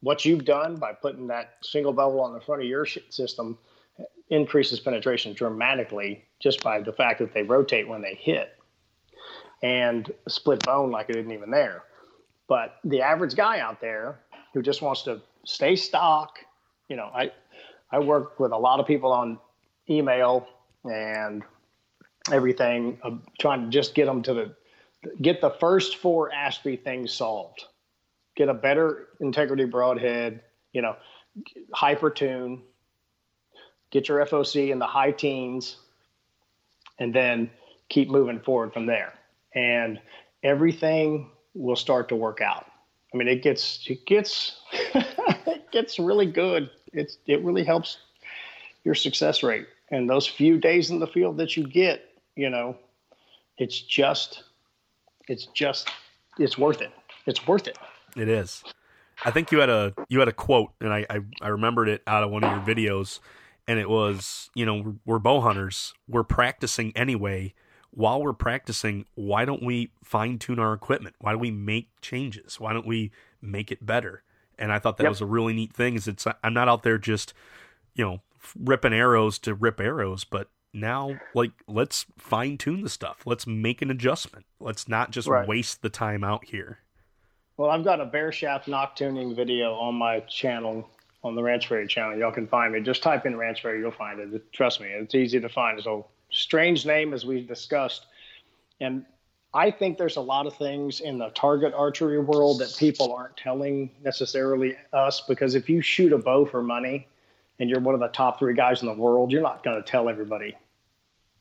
What 0.00 0.24
you've 0.24 0.44
done 0.44 0.76
by 0.76 0.92
putting 0.92 1.26
that 1.28 1.54
single 1.62 1.92
bevel 1.92 2.20
on 2.20 2.32
the 2.32 2.40
front 2.40 2.62
of 2.62 2.68
your 2.68 2.86
system 2.86 3.58
increases 4.30 4.80
penetration 4.80 5.32
dramatically 5.32 6.24
just 6.40 6.62
by 6.62 6.80
the 6.80 6.92
fact 6.92 7.18
that 7.18 7.32
they 7.32 7.42
rotate 7.42 7.88
when 7.88 8.02
they 8.02 8.14
hit 8.14 8.54
and 9.62 10.12
split 10.28 10.64
bone 10.64 10.90
like 10.90 11.10
it 11.10 11.16
isn't 11.16 11.32
even 11.32 11.50
there. 11.50 11.82
But 12.46 12.76
the 12.84 13.02
average 13.02 13.34
guy 13.34 13.60
out 13.60 13.80
there 13.80 14.20
who 14.54 14.62
just 14.62 14.82
wants 14.82 15.02
to 15.02 15.20
stay 15.44 15.76
stock, 15.76 16.38
you 16.88 16.96
know, 16.96 17.10
I 17.14 17.32
I 17.90 17.98
work 17.98 18.38
with 18.38 18.52
a 18.52 18.56
lot 18.58 18.80
of 18.80 18.86
people 18.86 19.12
on 19.12 19.38
email 19.88 20.46
and 20.84 21.42
everything, 22.30 22.98
uh, 23.02 23.12
trying 23.38 23.64
to 23.64 23.70
just 23.70 23.94
get 23.94 24.06
them 24.06 24.22
to 24.22 24.34
the 24.34 24.54
get 25.22 25.40
the 25.40 25.50
first 25.50 25.96
four 25.96 26.32
Ashby 26.32 26.76
things 26.76 27.12
solved. 27.12 27.64
Get 28.36 28.48
a 28.48 28.54
better 28.54 29.08
integrity 29.20 29.64
broadhead, 29.64 30.42
you 30.72 30.82
know, 30.82 30.96
hyper 31.72 32.10
tune, 32.10 32.62
get 33.90 34.08
your 34.08 34.24
FOC 34.26 34.70
in 34.70 34.78
the 34.78 34.86
high 34.86 35.12
teens, 35.12 35.76
and 36.98 37.14
then 37.14 37.50
keep 37.88 38.08
moving 38.08 38.40
forward 38.40 38.72
from 38.72 38.86
there. 38.86 39.14
And 39.54 40.00
everything 40.42 41.30
will 41.54 41.76
start 41.76 42.08
to 42.10 42.16
work 42.16 42.40
out. 42.40 42.66
I 43.12 43.16
mean, 43.16 43.28
it 43.28 43.42
gets 43.42 43.86
it 43.88 44.04
gets 44.06 44.60
it 44.72 45.70
gets 45.72 45.98
really 45.98 46.26
good. 46.26 46.70
It's 46.92 47.18
it 47.26 47.42
really 47.44 47.64
helps 47.64 47.98
your 48.84 48.94
success 48.94 49.42
rate. 49.42 49.66
And 49.90 50.08
those 50.08 50.26
few 50.26 50.58
days 50.58 50.90
in 50.90 50.98
the 50.98 51.06
field 51.06 51.38
that 51.38 51.56
you 51.56 51.66
get, 51.66 52.02
you 52.36 52.50
know, 52.50 52.76
it's 53.56 53.80
just 53.80 54.44
it's 55.28 55.46
just 55.46 55.90
it's 56.38 56.56
worth 56.58 56.80
it. 56.80 56.92
It's 57.26 57.46
worth 57.46 57.66
it. 57.66 57.78
It 58.16 58.28
is. 58.28 58.62
I 59.24 59.30
think 59.30 59.50
you 59.50 59.58
had 59.58 59.68
a 59.68 59.94
you 60.08 60.20
had 60.20 60.28
a 60.28 60.32
quote, 60.32 60.72
and 60.80 60.92
I, 60.92 61.04
I, 61.10 61.18
I 61.42 61.48
remembered 61.48 61.88
it 61.88 62.02
out 62.06 62.22
of 62.22 62.30
one 62.30 62.44
of 62.44 62.50
your 62.50 62.76
videos, 62.76 63.18
and 63.66 63.78
it 63.78 63.90
was, 63.90 64.50
you 64.54 64.64
know, 64.64 64.96
we're, 65.04 65.18
bow 65.18 65.40
hunters. 65.40 65.92
We're 66.08 66.24
practicing 66.24 66.96
anyway. 66.96 67.54
While 67.90 68.22
we're 68.22 68.32
practicing, 68.34 69.06
why 69.14 69.44
don't 69.44 69.62
we 69.62 69.90
fine 70.04 70.38
tune 70.38 70.58
our 70.58 70.72
equipment? 70.72 71.16
Why 71.20 71.32
don't 71.32 71.40
we 71.40 71.50
make 71.50 71.88
changes? 72.00 72.60
Why 72.60 72.72
don't 72.72 72.86
we 72.86 73.10
make 73.42 73.72
it 73.72 73.84
better? 73.84 74.22
And 74.58 74.72
I 74.72 74.78
thought 74.78 74.96
that 74.96 75.04
Yep. 75.04 75.10
was 75.10 75.20
a 75.20 75.26
really 75.26 75.52
neat 75.52 75.72
thing. 75.72 75.94
Is 75.94 76.08
it's 76.08 76.26
I'm 76.42 76.54
not 76.54 76.68
out 76.68 76.82
there 76.82 76.98
just, 76.98 77.32
you 77.94 78.04
know, 78.04 78.20
ripping 78.58 78.92
arrows 78.92 79.38
to 79.40 79.54
rip 79.54 79.80
arrows, 79.80 80.24
but 80.24 80.48
now 80.72 81.18
like 81.34 81.52
let's 81.66 82.06
fine 82.18 82.58
tune 82.58 82.82
the 82.82 82.88
stuff. 82.88 83.22
Let's 83.24 83.46
make 83.46 83.80
an 83.82 83.90
adjustment. 83.90 84.46
Let's 84.60 84.88
not 84.88 85.10
just 85.10 85.28
Right. 85.28 85.46
waste 85.48 85.82
the 85.82 85.88
time 85.90 86.22
out 86.24 86.44
here. 86.46 86.80
Well, 87.56 87.70
I've 87.70 87.84
got 87.84 88.00
a 88.00 88.04
bare 88.04 88.30
shaft 88.30 88.68
nock 88.68 88.94
tuning 88.94 89.34
video 89.34 89.74
on 89.74 89.94
my 89.96 90.20
channel, 90.20 90.88
on 91.24 91.34
the 91.34 91.42
Ranch 91.42 91.66
Fairy 91.66 91.88
channel. 91.88 92.16
Y'all 92.16 92.30
can 92.30 92.46
find 92.46 92.72
me. 92.72 92.80
Just 92.80 93.02
type 93.02 93.26
in 93.26 93.36
Ranch 93.36 93.62
Fairy, 93.62 93.80
you'll 93.80 93.90
find 93.90 94.20
it. 94.20 94.52
Trust 94.52 94.80
me, 94.80 94.86
it's 94.88 95.14
easy 95.14 95.40
to 95.40 95.48
find. 95.48 95.76
It's 95.78 95.86
a 95.88 96.02
strange 96.30 96.86
name, 96.86 97.12
as 97.12 97.26
we 97.26 97.40
discussed. 97.44 98.06
And 98.80 99.04
I 99.54 99.70
think 99.70 99.96
there's 99.96 100.16
a 100.16 100.20
lot 100.20 100.46
of 100.46 100.54
things 100.56 101.00
in 101.00 101.18
the 101.18 101.30
target 101.30 101.72
archery 101.74 102.18
world 102.18 102.60
that 102.60 102.74
people 102.76 103.12
aren't 103.14 103.36
telling 103.36 103.90
necessarily 104.04 104.76
us 104.92 105.22
because 105.22 105.54
if 105.54 105.70
you 105.70 105.80
shoot 105.80 106.12
a 106.12 106.18
bow 106.18 106.44
for 106.44 106.62
money 106.62 107.08
and 107.58 107.70
you're 107.70 107.80
one 107.80 107.94
of 107.94 108.00
the 108.00 108.08
top 108.08 108.38
three 108.38 108.54
guys 108.54 108.82
in 108.82 108.88
the 108.88 108.94
world, 108.94 109.32
you're 109.32 109.42
not 109.42 109.64
going 109.64 109.82
to 109.82 109.90
tell 109.90 110.08
everybody, 110.08 110.54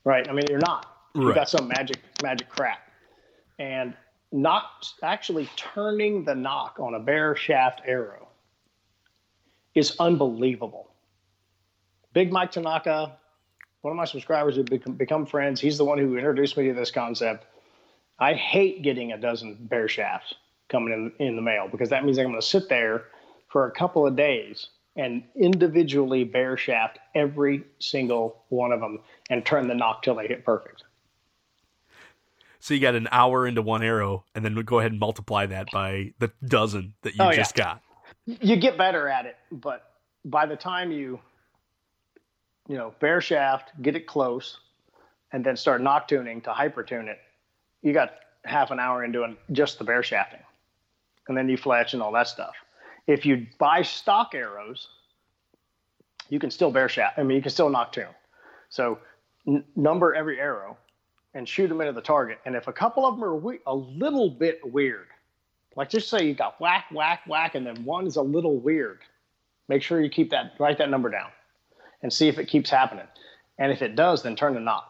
right? 0.06 0.28
I 0.30 0.32
mean, 0.32 0.46
you're 0.50 0.60
not. 0.60 0.94
You've 1.16 1.34
got 1.34 1.50
some 1.50 1.68
magic 1.68 1.98
magic 2.22 2.48
crap, 2.48 2.80
and 3.58 3.96
not 4.32 4.94
actually 5.02 5.50
turning 5.56 6.24
the 6.24 6.36
nock 6.36 6.80
on 6.80 6.94
a 6.94 7.00
bare 7.00 7.36
shaft 7.36 7.82
arrow 7.86 8.28
is 9.74 9.96
unbelievable. 10.00 10.92
Big 12.14 12.32
Mike 12.32 12.52
Tanaka, 12.52 13.18
one 13.82 13.92
of 13.92 13.98
my 13.98 14.06
subscribers 14.06 14.56
who 14.56 14.64
become 14.64 15.26
friends, 15.26 15.60
he's 15.60 15.78
the 15.78 15.86
one 15.86 15.98
who 15.98 16.18
introduced 16.18 16.56
me 16.56 16.68
to 16.68 16.74
this 16.74 16.92
concept. 16.92 17.46
I 18.20 18.34
hate 18.34 18.82
getting 18.82 19.12
a 19.12 19.18
dozen 19.18 19.56
bare 19.60 19.88
shafts 19.88 20.34
coming 20.70 21.14
in 21.20 21.26
in 21.26 21.36
the 21.36 21.42
mail 21.42 21.68
because 21.72 21.90
that 21.90 22.04
means 22.04 22.18
I'm 22.18 22.26
going 22.26 22.36
to 22.36 22.46
sit 22.46 22.68
there 22.70 23.06
for 23.50 23.68
a 23.68 23.72
couple 23.72 24.06
of 24.06 24.16
days 24.16 24.70
and 24.96 25.24
individually 25.36 26.24
bare 26.24 26.58
shaft 26.58 26.98
every 27.14 27.64
single 27.80 28.44
one 28.50 28.72
of 28.72 28.80
them 28.80 29.00
and 29.30 29.46
turn 29.46 29.68
the 29.68 29.76
nock 29.76 30.02
till 30.02 30.16
they 30.16 30.28
hit 30.28 30.44
perfect. 30.44 30.84
So 32.60 32.74
you 32.74 32.80
got 32.80 32.96
an 32.96 33.08
hour 33.12 33.48
into 33.48 33.62
one 33.62 33.84
arrow, 33.84 34.26
and 34.34 34.44
then 34.44 34.56
go 34.56 34.80
ahead 34.80 34.92
and 34.92 35.00
multiply 35.00 35.46
that 35.46 35.68
by 35.72 36.14
the 36.20 36.32
dozen 36.46 36.96
that 37.04 37.16
you 37.16 37.24
Oh, 37.24 37.30
yeah. 37.30 37.36
just 37.36 37.56
got. 37.56 37.82
you 38.26 38.58
get 38.58 38.78
better 38.78 39.08
at 39.08 39.26
it, 39.26 39.38
but 39.52 39.94
by 40.26 40.46
the 40.48 40.56
time 40.56 40.92
you, 40.92 41.20
you 42.68 42.76
know, 42.76 42.94
bare 43.00 43.22
shaft, 43.22 43.72
get 43.82 43.96
it 43.96 44.08
close, 44.08 44.58
and 45.32 45.46
then 45.46 45.56
start 45.56 45.82
nock 45.82 46.08
tuning 46.08 46.42
to 46.42 46.52
hyper 46.52 46.84
tune 46.84 47.08
it, 47.08 47.20
you 47.82 47.94
got 47.94 48.14
half 48.46 48.72
an 48.72 48.80
hour 48.80 49.04
into 49.04 49.24
it, 49.24 49.38
just 49.52 49.78
the 49.78 49.84
bare 49.84 50.04
shafting, 50.04 50.40
and 51.28 51.38
then 51.38 51.50
you 51.50 51.58
fletch 51.58 51.94
and 51.94 52.02
all 52.02 52.12
that 52.14 52.28
stuff. 52.28 52.56
If 53.08 53.26
you 53.26 53.48
buy 53.58 53.82
stock 53.82 54.34
arrows, 54.34 54.90
you 56.30 56.40
can 56.40 56.52
still 56.52 56.72
bare 56.72 56.90
shaft. 56.90 57.18
I 57.18 57.24
mean, 57.24 57.36
you 57.38 57.42
can 57.42 57.52
still 57.52 57.70
nock 57.70 57.92
tune. 57.94 58.06
So 58.70 59.00
n- 59.48 59.64
number 59.76 60.14
every 60.14 60.40
arrow 60.40 60.78
and 61.34 61.48
shoot 61.48 61.68
them 61.68 61.80
into 61.82 61.94
the 61.94 62.02
target. 62.02 62.40
And 62.46 62.56
if 62.56 62.68
a 62.68 62.74
couple 62.74 63.06
of 63.06 63.16
them 63.16 63.24
are 63.24 63.36
we- 63.36 63.60
a 63.66 63.76
little 63.76 64.30
bit 64.30 64.60
weird, 64.74 65.08
like 65.76 65.90
just 65.90 66.10
say 66.10 66.26
you 66.26 66.34
got 66.34 66.60
whack, 66.60 66.86
whack, 66.92 67.22
whack, 67.28 67.56
and 67.56 67.66
then 67.66 67.86
one 67.86 68.08
is 68.08 68.16
a 68.16 68.22
little 68.22 68.58
weird. 68.58 69.00
Make 69.68 69.84
sure 69.84 70.02
you 70.02 70.10
keep 70.10 70.32
that, 70.32 70.54
write 70.60 70.78
that 70.80 70.90
number 70.90 71.10
down 71.10 71.30
and 72.02 72.12
see 72.12 72.28
if 72.28 72.40
it 72.40 72.46
keeps 72.46 72.70
happening. 72.70 73.08
And 73.58 73.72
if 73.72 73.82
it 73.82 73.96
does, 73.96 74.24
then 74.24 74.36
turn 74.36 74.54
the 74.54 74.60
knot. 74.60 74.90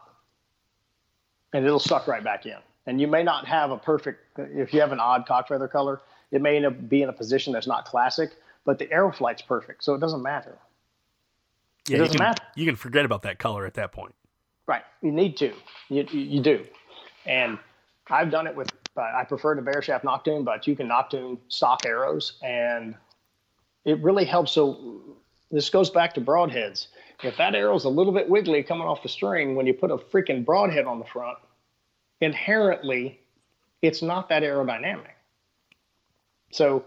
And 1.52 1.64
it'll 1.64 1.78
suck 1.78 2.06
right 2.06 2.22
back 2.22 2.46
in. 2.46 2.58
And 2.88 2.98
you 2.98 3.06
may 3.06 3.22
not 3.22 3.46
have 3.46 3.70
a 3.70 3.76
perfect, 3.76 4.38
if 4.38 4.72
you 4.72 4.80
have 4.80 4.92
an 4.92 4.98
odd 4.98 5.26
cock 5.26 5.48
feather 5.48 5.68
color, 5.68 6.00
it 6.30 6.40
may 6.40 6.56
end 6.56 6.64
up 6.64 6.88
be 6.88 7.02
in 7.02 7.10
a 7.10 7.12
position 7.12 7.52
that's 7.52 7.66
not 7.66 7.84
classic, 7.84 8.30
but 8.64 8.78
the 8.78 8.90
arrow 8.90 9.12
flight's 9.12 9.42
perfect. 9.42 9.84
So 9.84 9.92
it 9.92 10.00
doesn't 10.00 10.22
matter. 10.22 10.56
Yeah, 11.86 11.98
doesn't 11.98 12.14
you 12.14 12.18
can, 12.18 12.26
matter. 12.26 12.42
You 12.56 12.64
can 12.64 12.76
forget 12.76 13.04
about 13.04 13.20
that 13.22 13.38
color 13.38 13.66
at 13.66 13.74
that 13.74 13.92
point. 13.92 14.14
Right. 14.66 14.84
You 15.02 15.12
need 15.12 15.36
to. 15.36 15.52
You, 15.90 16.06
you, 16.10 16.40
do. 16.40 16.64
And 17.26 17.58
I've 18.08 18.30
done 18.30 18.46
it 18.46 18.56
with, 18.56 18.70
uh, 18.96 19.02
I 19.02 19.22
prefer 19.24 19.54
to 19.54 19.60
bare 19.60 19.82
shaft 19.82 20.02
nock 20.02 20.24
tune, 20.24 20.42
but 20.42 20.66
you 20.66 20.74
can 20.74 20.88
nock 20.88 21.10
tune 21.10 21.36
stock 21.48 21.84
arrows. 21.84 22.38
And 22.42 22.94
it 23.84 24.02
really 24.02 24.24
helps. 24.24 24.52
So 24.52 25.02
this 25.50 25.68
goes 25.68 25.90
back 25.90 26.14
to 26.14 26.22
broadheads. 26.22 26.86
If 27.22 27.36
that 27.36 27.54
arrow's 27.54 27.84
a 27.84 27.90
little 27.90 28.14
bit 28.14 28.30
wiggly 28.30 28.62
coming 28.62 28.86
off 28.86 29.02
the 29.02 29.10
string, 29.10 29.56
when 29.56 29.66
you 29.66 29.74
put 29.74 29.90
a 29.90 29.98
freaking 29.98 30.42
broadhead 30.42 30.86
on 30.86 30.98
the 30.98 31.04
front, 31.04 31.36
inherently, 32.20 33.20
it's 33.82 34.02
not 34.02 34.28
that 34.28 34.42
aerodynamic. 34.42 35.14
So 36.50 36.84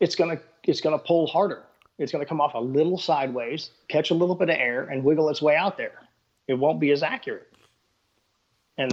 it's 0.00 0.14
gonna 0.14 0.40
it's 0.64 0.80
gonna 0.80 0.98
pull 0.98 1.26
harder. 1.26 1.62
It's 1.98 2.10
gonna 2.10 2.26
come 2.26 2.40
off 2.40 2.54
a 2.54 2.58
little 2.58 2.98
sideways, 2.98 3.70
catch 3.88 4.10
a 4.10 4.14
little 4.14 4.34
bit 4.34 4.50
of 4.50 4.56
air, 4.56 4.84
and 4.84 5.04
wiggle 5.04 5.28
its 5.28 5.40
way 5.40 5.56
out 5.56 5.76
there. 5.76 6.02
It 6.48 6.54
won't 6.54 6.80
be 6.80 6.90
as 6.90 7.02
accurate. 7.02 7.52
And 8.76 8.92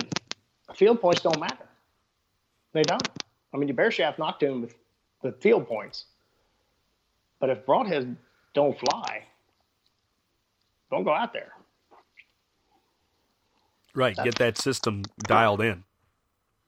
field 0.76 1.02
points 1.02 1.22
don't 1.22 1.40
matter. 1.40 1.66
They 2.74 2.84
don't. 2.84 3.08
I 3.54 3.58
mean, 3.58 3.68
you 3.68 3.74
bare 3.74 3.92
shaft 3.92 4.20
nock 4.20 4.40
tune 4.40 4.62
with, 4.62 4.76
the 5.24 5.32
field 5.34 5.68
points, 5.68 6.06
but 7.40 7.52
if 7.52 7.64
broadheads 7.66 8.16
don't 8.56 8.80
fly, 8.80 9.24
don't 10.90 11.04
go 11.04 11.14
out 11.14 11.32
there. 11.32 11.54
Right. 13.94 14.16
Get 14.16 14.36
that 14.36 14.58
system 14.58 15.04
dialed 15.20 15.62
in. 15.62 15.84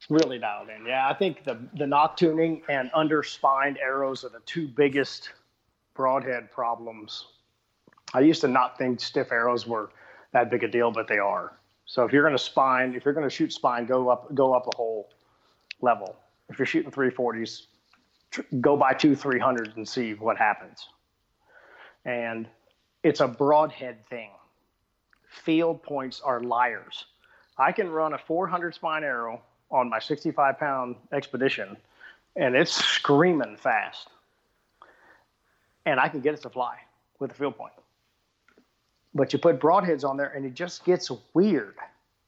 really 0.09 0.39
dialed 0.39 0.69
in. 0.69 0.85
Yeah, 0.85 1.07
I 1.07 1.13
think 1.13 1.43
the 1.43 1.57
the 1.75 1.87
nock 1.87 2.17
tuning 2.17 2.61
and 2.69 2.91
underspined 2.91 3.77
arrows 3.81 4.23
are 4.23 4.29
the 4.29 4.41
two 4.45 4.67
biggest 4.67 5.31
broadhead 5.93 6.51
problems. 6.51 7.27
I 8.13 8.19
used 8.19 8.41
to 8.41 8.47
not 8.47 8.77
think 8.77 8.99
stiff 8.99 9.31
arrows 9.31 9.65
were 9.65 9.91
that 10.33 10.51
big 10.51 10.63
a 10.63 10.67
deal, 10.67 10.91
but 10.91 11.07
they 11.07 11.19
are. 11.19 11.57
So 11.85 12.03
if 12.03 12.11
you're 12.11 12.23
going 12.23 12.35
to 12.35 12.43
spine, 12.43 12.95
if 12.95 13.05
you're 13.05 13.13
going 13.13 13.27
to 13.27 13.35
shoot 13.35 13.53
spine, 13.53 13.85
go 13.85 14.09
up 14.09 14.33
go 14.35 14.53
up 14.53 14.67
a 14.67 14.75
whole 14.75 15.09
level. 15.81 16.15
If 16.49 16.59
you're 16.59 16.65
shooting 16.65 16.91
340s, 16.91 17.67
tr- 18.31 18.41
go 18.59 18.75
by 18.75 18.93
two 18.93 19.15
300s 19.15 19.75
and 19.75 19.87
see 19.87 20.13
what 20.13 20.37
happens. 20.37 20.89
And 22.05 22.47
it's 23.03 23.21
a 23.21 23.27
broadhead 23.27 24.05
thing. 24.09 24.29
Field 25.29 25.81
points 25.83 26.21
are 26.21 26.41
liars. 26.41 27.05
I 27.57 27.71
can 27.71 27.89
run 27.89 28.13
a 28.13 28.17
400 28.17 28.73
spine 28.75 29.03
arrow 29.03 29.41
on 29.69 29.89
my 29.89 29.99
65 29.99 30.59
pound 30.59 30.95
expedition 31.11 31.77
and 32.35 32.55
it's 32.55 32.71
screaming 32.71 33.57
fast. 33.57 34.07
And 35.85 35.99
I 35.99 36.07
can 36.07 36.21
get 36.21 36.33
it 36.33 36.41
to 36.43 36.49
fly 36.49 36.77
with 37.19 37.31
a 37.31 37.33
field 37.33 37.57
point. 37.57 37.73
But 39.13 39.33
you 39.33 39.39
put 39.39 39.59
broadheads 39.59 40.03
on 40.03 40.17
there 40.17 40.29
and 40.29 40.45
it 40.45 40.53
just 40.53 40.85
gets 40.85 41.11
weird. 41.33 41.75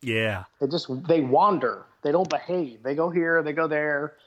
Yeah. 0.02 0.44
They 0.60 0.68
just 0.68 0.88
they 1.08 1.22
wander. 1.22 1.86
They 2.04 2.12
don't 2.12 2.30
behave. 2.30 2.84
They 2.84 2.94
go 2.94 3.10
here, 3.10 3.42
they 3.42 3.54
go 3.54 3.68
there, 3.68 4.18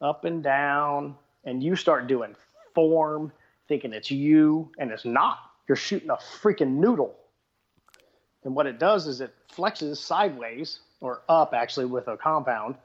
up 0.00 0.24
and 0.24 0.42
down, 0.42 1.14
and 1.44 1.62
you 1.62 1.76
start 1.76 2.08
doing 2.08 2.34
form, 2.74 3.30
thinking 3.68 3.92
it's 3.92 4.10
you, 4.10 4.72
and 4.78 4.90
it's 4.90 5.04
not. 5.04 5.38
You're 5.68 5.76
shooting 5.76 6.10
a 6.10 6.16
freaking 6.16 6.76
noodle. 6.76 7.14
And 8.44 8.54
what 8.54 8.66
it 8.66 8.78
does 8.78 9.06
is 9.06 9.20
it 9.20 9.34
flexes 9.52 9.96
sideways 9.96 10.80
or 11.00 11.22
up 11.28 11.54
actually 11.54 11.86
with 11.86 12.08
a 12.08 12.16
compound. 12.16 12.76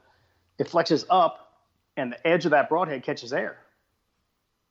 It 0.58 0.68
flexes 0.68 1.04
up, 1.10 1.62
and 1.96 2.12
the 2.12 2.26
edge 2.26 2.44
of 2.44 2.50
that 2.52 2.68
broadhead 2.68 3.02
catches 3.02 3.32
air. 3.32 3.58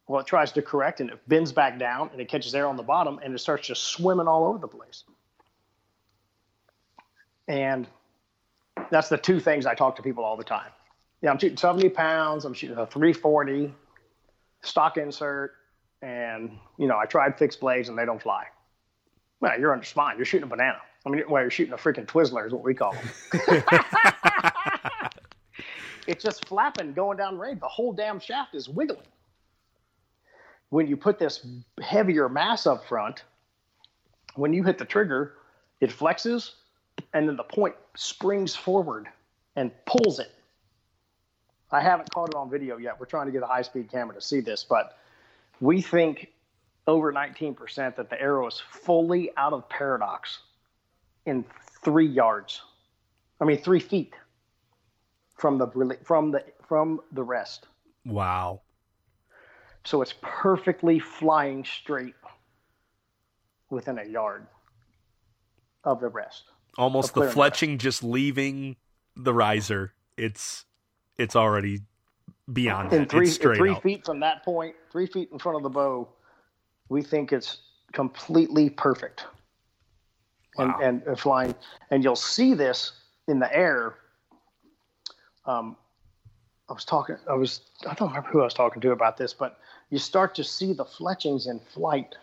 Well, 0.08 0.20
it 0.20 0.28
tries 0.28 0.52
to 0.54 0.62
correct 0.62 1.00
and 1.00 1.10
it 1.10 1.20
bends 1.30 1.54
back 1.54 1.80
down 1.80 2.10
and 2.12 2.20
it 2.20 2.28
catches 2.28 2.54
air 2.54 2.68
on 2.68 2.76
the 2.76 2.84
bottom 2.84 3.20
and 3.24 3.34
it 3.34 3.38
starts 3.40 3.66
just 3.66 3.84
swimming 3.84 4.28
all 4.28 4.46
over 4.46 4.58
the 4.58 4.68
place. 4.68 5.06
And 7.48 7.88
that's 8.90 9.08
the 9.08 9.18
two 9.18 9.40
things 9.40 9.66
I 9.66 9.76
talk 9.76 9.96
to 9.96 10.02
people 10.02 10.26
all 10.26 10.36
the 10.36 10.44
time. 10.44 10.72
Yeah, 11.22 11.32
I'm 11.32 11.40
shooting 11.40 11.58
70 11.58 11.90
pounds. 11.90 12.44
I'm 12.44 12.54
shooting 12.54 12.78
a 12.78 12.86
340 12.86 13.74
stock 14.62 14.98
insert, 14.98 15.54
and 16.02 16.58
you 16.78 16.88
know 16.88 16.98
I 16.98 17.06
tried 17.06 17.38
fixed 17.38 17.60
blades 17.60 17.90
and 17.90 17.98
they 17.98 18.06
don't 18.06 18.22
fly. 18.22 18.46
Well, 19.44 19.60
you're 19.60 19.74
under 19.74 19.84
spine. 19.84 20.16
You're 20.16 20.24
shooting 20.24 20.46
a 20.46 20.50
banana. 20.50 20.78
I 21.06 21.10
mean, 21.10 21.24
well, 21.28 21.42
you're 21.42 21.52
shooting 21.52 21.74
a 21.74 21.78
freaking 21.78 22.06
Twizzler 22.06 22.48
is 22.48 22.54
what 22.54 22.64
we 22.64 22.74
call 22.74 22.94
them. 22.94 23.10
it's 26.08 26.24
just 26.24 26.48
flapping 26.48 26.94
going 26.94 27.18
down 27.18 27.38
range. 27.38 27.60
The 27.60 27.68
whole 27.68 27.92
damn 27.92 28.22
shaft 28.22 28.56
is 28.56 28.70
wiggling. 28.70 29.04
When 30.70 30.88
you 30.88 30.96
put 30.96 31.20
this 31.20 31.46
heavier 31.82 32.30
mass 32.30 32.66
up 32.66 32.88
front, 32.88 33.26
when 34.36 34.54
you 34.54 34.64
hit 34.64 34.78
the 34.78 34.86
trigger, 34.86 35.34
it 35.82 35.90
flexes 35.90 36.52
and 37.14 37.28
then 37.28 37.36
the 37.36 37.44
point 37.44 37.76
springs 37.98 38.56
forward 38.56 39.10
and 39.58 39.72
pulls 39.86 40.20
it. 40.20 40.32
I 41.70 41.82
haven't 41.82 42.10
caught 42.14 42.30
it 42.30 42.36
on 42.36 42.50
video 42.50 42.78
yet. 42.78 42.98
We're 42.98 43.08
trying 43.08 43.26
to 43.26 43.34
get 43.34 43.44
a 43.44 43.48
high 43.48 43.64
speed 43.64 43.92
camera 43.92 44.16
to 44.16 44.22
see 44.22 44.40
this, 44.40 44.64
but 44.64 45.00
we 45.60 45.82
think 45.82 46.30
over 46.88 47.14
19% 47.14 47.96
that 47.96 48.10
the 48.10 48.22
arrow 48.22 48.48
is 48.48 48.62
fully 48.70 49.32
out 49.38 49.54
of 49.54 49.68
paradox 49.70 50.40
in 51.26 51.46
three 51.84 52.08
yards. 52.08 52.62
I 53.40 53.46
mean, 53.46 53.58
three 53.58 53.80
feet 53.80 54.14
from 55.36 55.58
the 55.58 55.68
from 56.04 56.32
the 56.32 56.44
from 56.68 57.02
the 57.12 57.24
rest. 57.24 57.68
Wow. 58.06 58.62
So 59.86 60.02
it's 60.02 60.14
perfectly 60.22 61.00
flying 61.00 61.66
straight 61.66 62.16
within 63.70 64.00
a 64.00 64.06
yard 64.06 64.48
of 65.84 66.00
the 66.00 66.08
rest. 66.08 66.44
Almost 66.78 67.14
the 67.14 67.22
fletching 67.22 67.78
just 67.78 68.04
leaving 68.04 68.78
the 69.16 69.34
riser. 69.34 69.94
It's 70.18 70.66
it's 71.18 71.36
already 71.36 71.82
beyond 72.52 72.94
in 72.94 73.02
that. 73.02 73.10
three 73.10 73.28
it's 73.28 73.36
straight 73.36 73.58
three 73.58 73.72
out. 73.72 73.84
feet 73.84 74.06
from 74.06 74.22
that 74.22 74.44
point, 74.44 74.76
three 74.92 75.08
feet 75.08 75.30
in 75.32 75.40
front 75.40 75.58
of 75.58 75.64
the 75.64 75.70
bow. 75.70 76.08
We 76.94 77.02
think 77.02 77.34
it's 77.34 77.58
completely 77.92 78.70
perfect. 78.70 79.26
Wow. 80.60 80.78
And, 80.80 81.02
and 81.08 81.20
flying, 81.20 81.56
and 81.90 82.04
you'll 82.04 82.16
see 82.16 82.54
this 82.54 82.92
in 83.28 83.40
the 83.40 83.52
air. 83.52 83.96
Um, 85.48 85.76
I 86.70 86.74
was 86.74 86.86
talking. 86.86 87.18
I 87.28 87.34
was. 87.34 87.62
I 87.90 87.96
don't 87.96 88.10
remember 88.10 88.30
who 88.30 88.42
I 88.42 88.44
was 88.44 88.54
talking 88.54 88.80
to 88.84 88.92
about 88.92 89.18
this, 89.18 89.34
but 89.34 89.58
you 89.90 89.98
start 89.98 90.36
to 90.36 90.44
see 90.44 90.72
the 90.72 90.86
fletchings 90.86 91.48
in 91.48 91.60
flight 91.60 92.14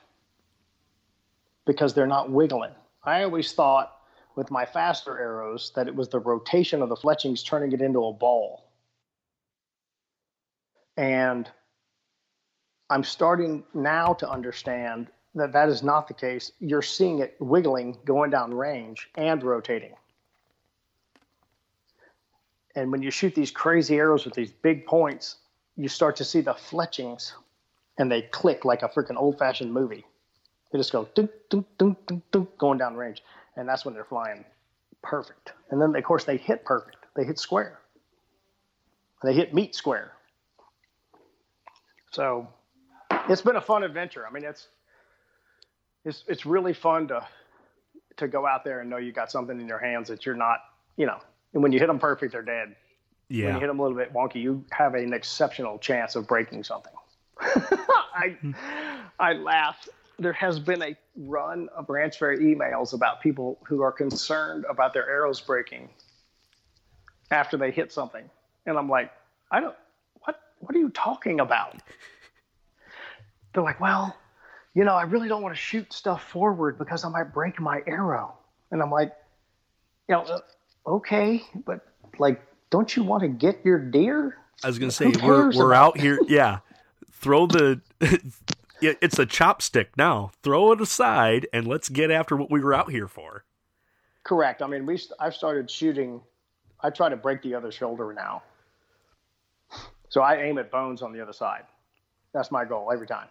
because 1.67 1.93
they're 1.93 2.07
not 2.07 2.31
wiggling. 2.31 2.75
I 3.03 3.25
always 3.25 3.53
thought 3.53 3.97
with 4.37 4.53
my 4.53 4.65
faster 4.65 5.19
arrows 5.19 5.73
that 5.75 5.89
it 5.89 5.97
was 5.97 6.09
the 6.09 6.21
rotation 6.21 6.81
of 6.81 6.89
the 6.89 6.97
fletchings 6.97 7.43
turning 7.43 7.73
it 7.73 7.81
into 7.81 8.05
a 8.05 8.13
ball. 8.13 8.71
And 10.97 11.51
I'm 12.91 13.05
starting 13.05 13.63
now 13.73 14.15
to 14.15 14.29
understand 14.29 15.07
that 15.37 15.53
that 15.53 15.69
is 15.69 15.83
not 15.85 16.09
the 16.09 16.15
case. 16.15 16.51
You're 16.59 16.83
seeing 16.83 17.21
it 17.21 17.37
wiggling, 17.39 17.97
going 18.05 18.31
down 18.31 18.53
range, 18.53 19.09
and 19.15 19.43
rotating. 19.43 19.95
And 22.75 22.91
when 22.91 23.01
you 23.01 23.13
shoot 23.13 23.35
these 23.35 23.53
crazy 23.53 23.97
arrows 23.97 24.25
with 24.25 24.35
these 24.35 24.51
big 24.51 24.87
points, 24.87 25.37
you 25.77 25.89
start 25.89 26.17
to 26.17 26.25
see 26.25 26.41
the 26.41 26.55
fletchings 26.55 27.33
and 27.99 28.11
they 28.11 28.23
click 28.23 28.65
like 28.65 28.83
a 28.83 28.89
freaking 28.89 29.17
old 29.17 29.39
fashioned 29.39 29.73
movie. 29.73 30.05
They 30.73 30.79
just 30.79 30.93
go 30.93 31.09
dunk, 31.15 31.31
dunk, 31.49 31.67
dunk, 31.79 31.99
dunk, 32.07 32.23
dunk, 32.31 32.59
going 32.59 32.79
down 32.79 32.97
range. 32.97 33.23
And 33.57 33.69
that's 33.69 33.85
when 33.85 33.95
they're 33.95 34.05
flying 34.05 34.45
perfect. 35.03 35.53
And 35.71 35.81
then, 35.81 35.95
of 35.95 36.05
course, 36.05 36.25
they 36.25 36.37
hit 36.37 36.65
perfect. 36.65 36.97
They 37.15 37.25
hit 37.25 37.39
square. 37.39 37.81
They 39.23 39.35
hit 39.35 39.55
meat 39.55 39.75
square. 39.75 40.13
So 42.13 42.49
it's 43.29 43.43
been 43.43 43.57
a 43.57 43.61
fun 43.61 43.83
adventure. 43.83 44.27
I 44.27 44.33
mean, 44.33 44.45
it's 44.45 44.69
it's 46.05 46.25
it's 46.27 46.47
really 46.47 46.73
fun 46.73 47.09
to 47.09 47.27
to 48.17 48.29
go 48.29 48.47
out 48.47 48.65
there 48.65 48.81
and 48.81 48.91
know 48.91 48.97
you 48.97 49.13
got 49.13 49.31
something 49.31 49.61
in 49.61 49.67
your 49.67 49.79
hands 49.79 50.09
that 50.09 50.27
you're 50.27 50.37
not, 50.37 50.59
you 50.97 51.07
know. 51.07 51.19
And 51.53 51.63
when 51.63 51.73
you 51.73 51.79
hit 51.79 51.89
them 51.89 51.99
perfect, 51.99 52.33
they're 52.33 52.43
dead. 52.43 52.77
Yeah. 53.29 53.47
When 53.47 53.55
you 53.55 53.61
hit 53.61 53.67
them 53.69 53.79
a 53.79 53.83
little 53.83 53.97
bit 53.97 54.13
wonky, 54.13 54.37
you 54.37 54.65
have 54.71 54.95
an 54.95 55.13
exceptional 55.13 55.79
chance 55.79 56.17
of 56.17 56.27
breaking 56.27 56.65
something. 56.65 56.93
I 57.41 58.37
hmm. 58.41 58.53
I 59.19 59.35
laugh. 59.35 59.89
There 60.19 60.33
has 60.35 60.59
been 60.59 60.83
a 60.83 60.97
run 61.17 61.69
of 61.75 61.89
Ranch 61.89 62.19
Fairy 62.19 62.39
emails 62.39 62.93
about 62.93 63.23
people 63.23 63.59
who 63.67 63.81
are 63.81 63.93
concerned 63.93 64.67
about 64.69 64.93
their 64.93 65.09
arrows 65.09 65.41
breaking 65.41 65.89
after 67.31 67.57
they 67.57 67.71
hit 67.71 67.91
something, 67.93 68.29
and 68.67 68.77
I'm 68.77 68.89
like, 68.89 69.13
I 69.51 69.61
don't. 69.61 69.75
What 70.25 70.41
What 70.59 70.75
are 70.75 70.79
you 70.79 70.91
talking 70.91 71.41
about? 71.41 71.81
They're 73.53 73.63
like, 73.63 73.81
well, 73.81 74.17
you 74.75 74.85
know, 74.85 74.95
I 74.95 75.03
really 75.03 75.29
don't 75.29 75.43
want 75.43 75.55
to 75.55 75.61
shoot 75.61 75.93
stuff 75.93 76.23
forward 76.29 76.79
because 76.79 77.05
I 77.05 77.09
might 77.09 77.33
break 77.35 77.61
my 77.61 77.83
arrow, 77.87 78.35
and 78.71 78.83
I'm 78.83 78.91
like, 78.91 79.13
you 80.09 80.15
know, 80.15 80.23
uh, 80.23 80.41
okay, 80.87 81.43
but 81.67 81.81
like, 82.19 82.41
don't 82.71 82.95
you 82.97 83.03
want 83.03 83.23
to 83.23 83.29
get 83.29 83.65
your 83.65 83.79
deer? 83.79 84.37
I 84.63 84.69
was 84.69 84.79
gonna 84.79 84.93
say 84.93 85.07
we're 85.23 85.51
we're 85.53 85.75
out 85.75 85.99
here. 85.99 86.19
Yeah, 86.29 86.59
throw 87.13 87.47
the. 87.47 87.81
it- 88.01 88.23
it's 88.81 89.19
a 89.19 89.27
chopstick 89.27 89.89
now. 89.99 90.31
Throw 90.43 90.73
it 90.73 90.81
aside 90.81 91.47
and 91.53 91.67
let's 91.67 91.91
get 91.91 92.11
after 92.11 92.35
what 92.35 92.51
we 92.51 92.61
were 92.61 92.73
out 92.73 92.91
here 92.91 93.07
for. 93.07 93.45
Correct. 94.25 94.63
I 94.63 94.67
mean, 94.67 94.87
we 94.87 94.99
I've 95.19 95.35
started 95.35 95.71
shooting. 95.71 96.23
I 96.81 96.89
try 96.89 97.11
to 97.11 97.17
break 97.17 97.43
the 97.43 97.55
other 97.55 97.71
shoulder 97.71 98.15
now. 98.15 98.43
So 100.09 100.23
I 100.23 100.37
aim 100.37 100.57
at 100.59 100.71
bones 100.71 101.03
on 101.03 101.13
the 101.13 101.21
other 101.21 101.33
side. 101.35 101.65
That's 102.33 102.51
my 102.51 102.65
goal 102.65 102.91
every 102.91 103.07
time. 103.07 103.29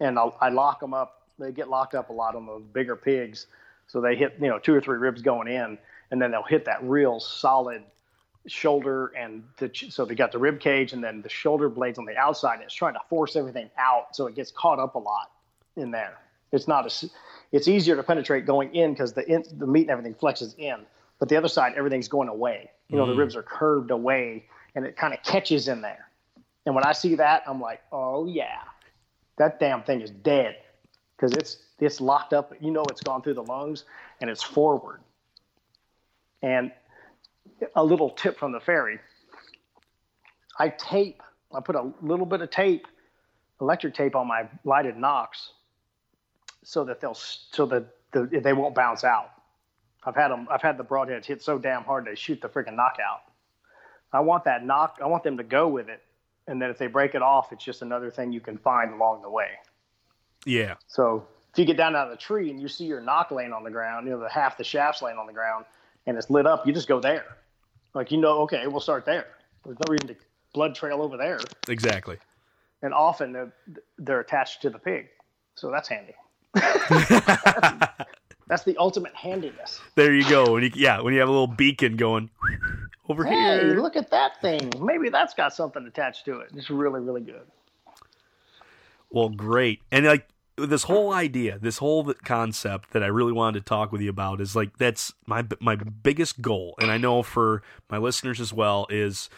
And 0.00 0.18
I'll, 0.18 0.36
I 0.40 0.48
lock 0.50 0.80
them 0.80 0.94
up. 0.94 1.22
They 1.38 1.52
get 1.52 1.68
locked 1.68 1.94
up 1.94 2.10
a 2.10 2.12
lot 2.12 2.34
on 2.34 2.46
those 2.46 2.64
bigger 2.72 2.96
pigs, 2.96 3.46
so 3.86 4.00
they 4.00 4.16
hit 4.16 4.36
you 4.40 4.48
know 4.48 4.58
two 4.58 4.74
or 4.74 4.80
three 4.80 4.98
ribs 4.98 5.22
going 5.22 5.48
in, 5.48 5.78
and 6.10 6.20
then 6.20 6.30
they'll 6.30 6.42
hit 6.42 6.64
that 6.64 6.82
real 6.82 7.20
solid 7.20 7.82
shoulder 8.46 9.12
and 9.16 9.44
the, 9.58 9.70
so 9.90 10.04
they 10.04 10.14
got 10.14 10.32
the 10.32 10.38
rib 10.38 10.58
cage 10.58 10.92
and 10.92 11.04
then 11.04 11.20
the 11.22 11.28
shoulder 11.28 11.68
blades 11.68 11.98
on 11.98 12.06
the 12.06 12.16
outside. 12.16 12.54
And 12.54 12.62
it's 12.64 12.74
trying 12.74 12.94
to 12.94 13.00
force 13.08 13.36
everything 13.36 13.70
out, 13.78 14.16
so 14.16 14.26
it 14.26 14.34
gets 14.34 14.50
caught 14.50 14.78
up 14.78 14.94
a 14.94 14.98
lot 14.98 15.30
in 15.76 15.90
there. 15.90 16.18
It's 16.52 16.66
not 16.66 16.86
as 16.86 17.10
it's 17.52 17.68
easier 17.68 17.96
to 17.96 18.02
penetrate 18.02 18.46
going 18.46 18.74
in 18.74 18.92
because 18.92 19.12
the 19.12 19.26
in, 19.30 19.44
the 19.58 19.66
meat 19.66 19.82
and 19.82 19.90
everything 19.90 20.14
flexes 20.14 20.58
in, 20.58 20.86
but 21.18 21.28
the 21.28 21.36
other 21.36 21.48
side 21.48 21.74
everything's 21.76 22.08
going 22.08 22.28
away. 22.28 22.70
You 22.88 22.96
know, 22.96 23.06
the 23.06 23.12
mm. 23.12 23.18
ribs 23.18 23.36
are 23.36 23.42
curved 23.42 23.90
away, 23.90 24.46
and 24.74 24.84
it 24.84 24.96
kind 24.96 25.12
of 25.12 25.22
catches 25.22 25.68
in 25.68 25.82
there. 25.82 26.08
And 26.64 26.74
when 26.74 26.84
I 26.84 26.92
see 26.92 27.14
that, 27.16 27.42
I'm 27.46 27.60
like, 27.60 27.82
oh 27.92 28.26
yeah, 28.26 28.60
that 29.38 29.58
damn 29.58 29.82
thing 29.82 30.00
is 30.00 30.10
dead 30.10 30.56
because 31.16 31.32
it's 31.32 31.58
it's 31.78 32.00
locked 32.00 32.32
up. 32.32 32.52
You 32.60 32.70
know, 32.70 32.84
it's 32.90 33.00
gone 33.00 33.22
through 33.22 33.34
the 33.34 33.42
lungs 33.42 33.84
and 34.20 34.28
it's 34.28 34.42
forward. 34.42 35.00
And 36.42 36.72
a 37.74 37.84
little 37.84 38.10
tip 38.10 38.38
from 38.38 38.52
the 38.52 38.60
fairy. 38.60 39.00
I 40.58 40.68
tape. 40.70 41.22
I 41.54 41.60
put 41.60 41.76
a 41.76 41.92
little 42.02 42.26
bit 42.26 42.42
of 42.42 42.50
tape, 42.50 42.86
electric 43.60 43.94
tape, 43.94 44.14
on 44.14 44.26
my 44.26 44.48
lighted 44.64 44.96
nocks, 44.96 45.52
so 46.62 46.84
that 46.84 47.00
they'll 47.00 47.14
so 47.14 47.66
that 47.66 47.86
the, 48.12 48.40
they 48.42 48.52
won't 48.52 48.74
bounce 48.74 49.04
out. 49.04 49.30
I've 50.04 50.14
had 50.14 50.28
them. 50.28 50.46
I've 50.50 50.62
had 50.62 50.76
the 50.76 50.84
broadheads 50.84 51.26
hit 51.26 51.42
so 51.42 51.58
damn 51.58 51.84
hard 51.84 52.06
they 52.06 52.14
shoot 52.14 52.40
the 52.40 52.48
freaking 52.48 52.76
nock 52.76 52.96
out. 53.04 53.22
I 54.12 54.20
want 54.20 54.44
that 54.44 54.64
nock. 54.64 54.98
I 55.02 55.06
want 55.06 55.22
them 55.22 55.36
to 55.36 55.42
go 55.44 55.68
with 55.68 55.88
it, 55.88 56.02
and 56.48 56.60
then 56.60 56.70
if 56.70 56.78
they 56.78 56.88
break 56.88 57.14
it 57.14 57.22
off, 57.22 57.52
it's 57.52 57.62
just 57.62 57.82
another 57.82 58.10
thing 58.10 58.32
you 58.32 58.40
can 58.40 58.58
find 58.58 58.92
along 58.92 59.22
the 59.22 59.30
way. 59.30 59.50
Yeah, 60.46 60.74
So 60.86 61.26
if 61.52 61.58
you 61.58 61.64
get 61.64 61.76
down 61.76 61.94
out 61.94 62.06
of 62.06 62.10
the 62.10 62.16
tree 62.16 62.50
and 62.50 62.60
you 62.60 62.68
see 62.68 62.86
your 62.86 63.00
nock 63.00 63.30
laying 63.30 63.52
on 63.52 63.64
the 63.64 63.70
ground, 63.70 64.06
you 64.06 64.12
know 64.12 64.20
the 64.20 64.28
half 64.28 64.56
the 64.56 64.64
shaft's 64.64 65.02
laying 65.02 65.18
on 65.18 65.26
the 65.26 65.32
ground, 65.32 65.66
and 66.06 66.16
it's 66.16 66.30
lit 66.30 66.46
up, 66.46 66.66
you 66.66 66.72
just 66.72 66.88
go 66.88 67.00
there. 67.00 67.24
Like 67.94 68.10
you 68.10 68.18
know, 68.18 68.40
okay, 68.42 68.66
we'll 68.66 68.80
start 68.80 69.04
there. 69.04 69.26
There's 69.64 69.76
no 69.86 69.92
reason 69.92 70.08
to 70.08 70.16
blood 70.54 70.74
trail 70.74 71.02
over 71.02 71.16
there. 71.16 71.38
exactly. 71.68 72.16
And 72.80 72.94
often 72.94 73.32
they're, 73.32 73.52
they're 73.98 74.20
attached 74.20 74.62
to 74.62 74.70
the 74.70 74.78
pig, 74.78 75.08
so 75.56 75.70
that's 75.70 75.88
handy. 75.88 76.14
that's 78.46 78.62
the 78.64 78.76
ultimate 78.78 79.14
handiness. 79.14 79.80
There 79.96 80.14
you 80.14 80.28
go. 80.30 80.52
When 80.52 80.62
you, 80.62 80.70
yeah, 80.74 81.00
when 81.00 81.12
you 81.12 81.20
have 81.20 81.28
a 81.28 81.32
little 81.32 81.48
beacon 81.48 81.96
going 81.96 82.30
over 83.08 83.24
Hey, 83.24 83.64
here. 83.64 83.76
look 83.76 83.96
at 83.96 84.10
that 84.10 84.40
thing. 84.42 84.78
Maybe 84.84 85.10
that's 85.10 85.34
got 85.34 85.54
something 85.54 85.86
attached 85.86 86.24
to 86.26 86.40
it. 86.40 86.50
It's 86.56 86.70
really, 86.70 87.00
really 87.00 87.22
good. 87.22 87.46
Well, 89.10 89.30
great. 89.30 89.82
And 89.92 90.06
like 90.06 90.28
this 90.56 90.84
whole 90.84 91.12
idea, 91.12 91.58
this 91.58 91.78
whole 91.78 92.12
concept 92.24 92.92
that 92.92 93.02
I 93.02 93.06
really 93.08 93.32
wanted 93.32 93.60
to 93.60 93.64
talk 93.64 93.92
with 93.92 94.00
you 94.02 94.10
about 94.10 94.40
is 94.40 94.56
like 94.56 94.78
that's 94.78 95.12
my 95.26 95.46
my 95.60 95.76
biggest 95.76 96.42
goal, 96.42 96.76
and 96.80 96.90
I 96.90 96.98
know 96.98 97.22
for 97.22 97.62
my 97.90 97.98
listeners 97.98 98.40
as 98.40 98.52
well 98.52 98.86
is 98.90 99.30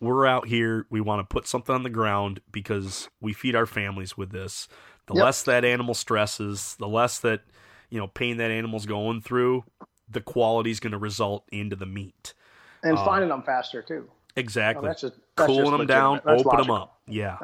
we're 0.00 0.26
out 0.26 0.48
here. 0.48 0.86
We 0.90 1.00
want 1.00 1.20
to 1.28 1.32
put 1.32 1.46
something 1.46 1.74
on 1.74 1.82
the 1.82 1.90
ground 1.90 2.40
because 2.52 3.08
we 3.20 3.32
feed 3.32 3.56
our 3.56 3.66
families 3.66 4.16
with 4.16 4.30
this. 4.32 4.68
The 5.06 5.14
Yep. 5.14 5.16
less 5.16 5.42
that 5.44 5.64
animal 5.64 5.94
stresses, 5.94 6.76
the 6.78 6.88
less 6.88 7.18
that 7.20 7.42
you 7.90 7.98
know 7.98 8.08
pain 8.08 8.38
that 8.38 8.50
animal's 8.50 8.86
going 8.86 9.20
through, 9.22 9.64
the 10.08 10.20
quality 10.22 10.70
is 10.70 10.80
going 10.80 10.92
to 10.92 10.98
result 10.98 11.44
into 11.52 11.76
the 11.76 11.86
meat. 11.86 12.34
And 12.82 12.98
Uh, 12.98 13.04
finding 13.04 13.28
them 13.28 13.42
faster 13.42 13.82
too. 13.82 14.10
Exactly. 14.36 14.84
Oh, 14.84 14.88
that's 14.88 15.02
just- 15.02 15.16
that's 15.36 15.46
Cooling 15.46 15.76
them 15.76 15.86
down, 15.86 16.20
open 16.26 16.56
them 16.58 16.70
up. 16.70 17.00
Yeah. 17.06 17.38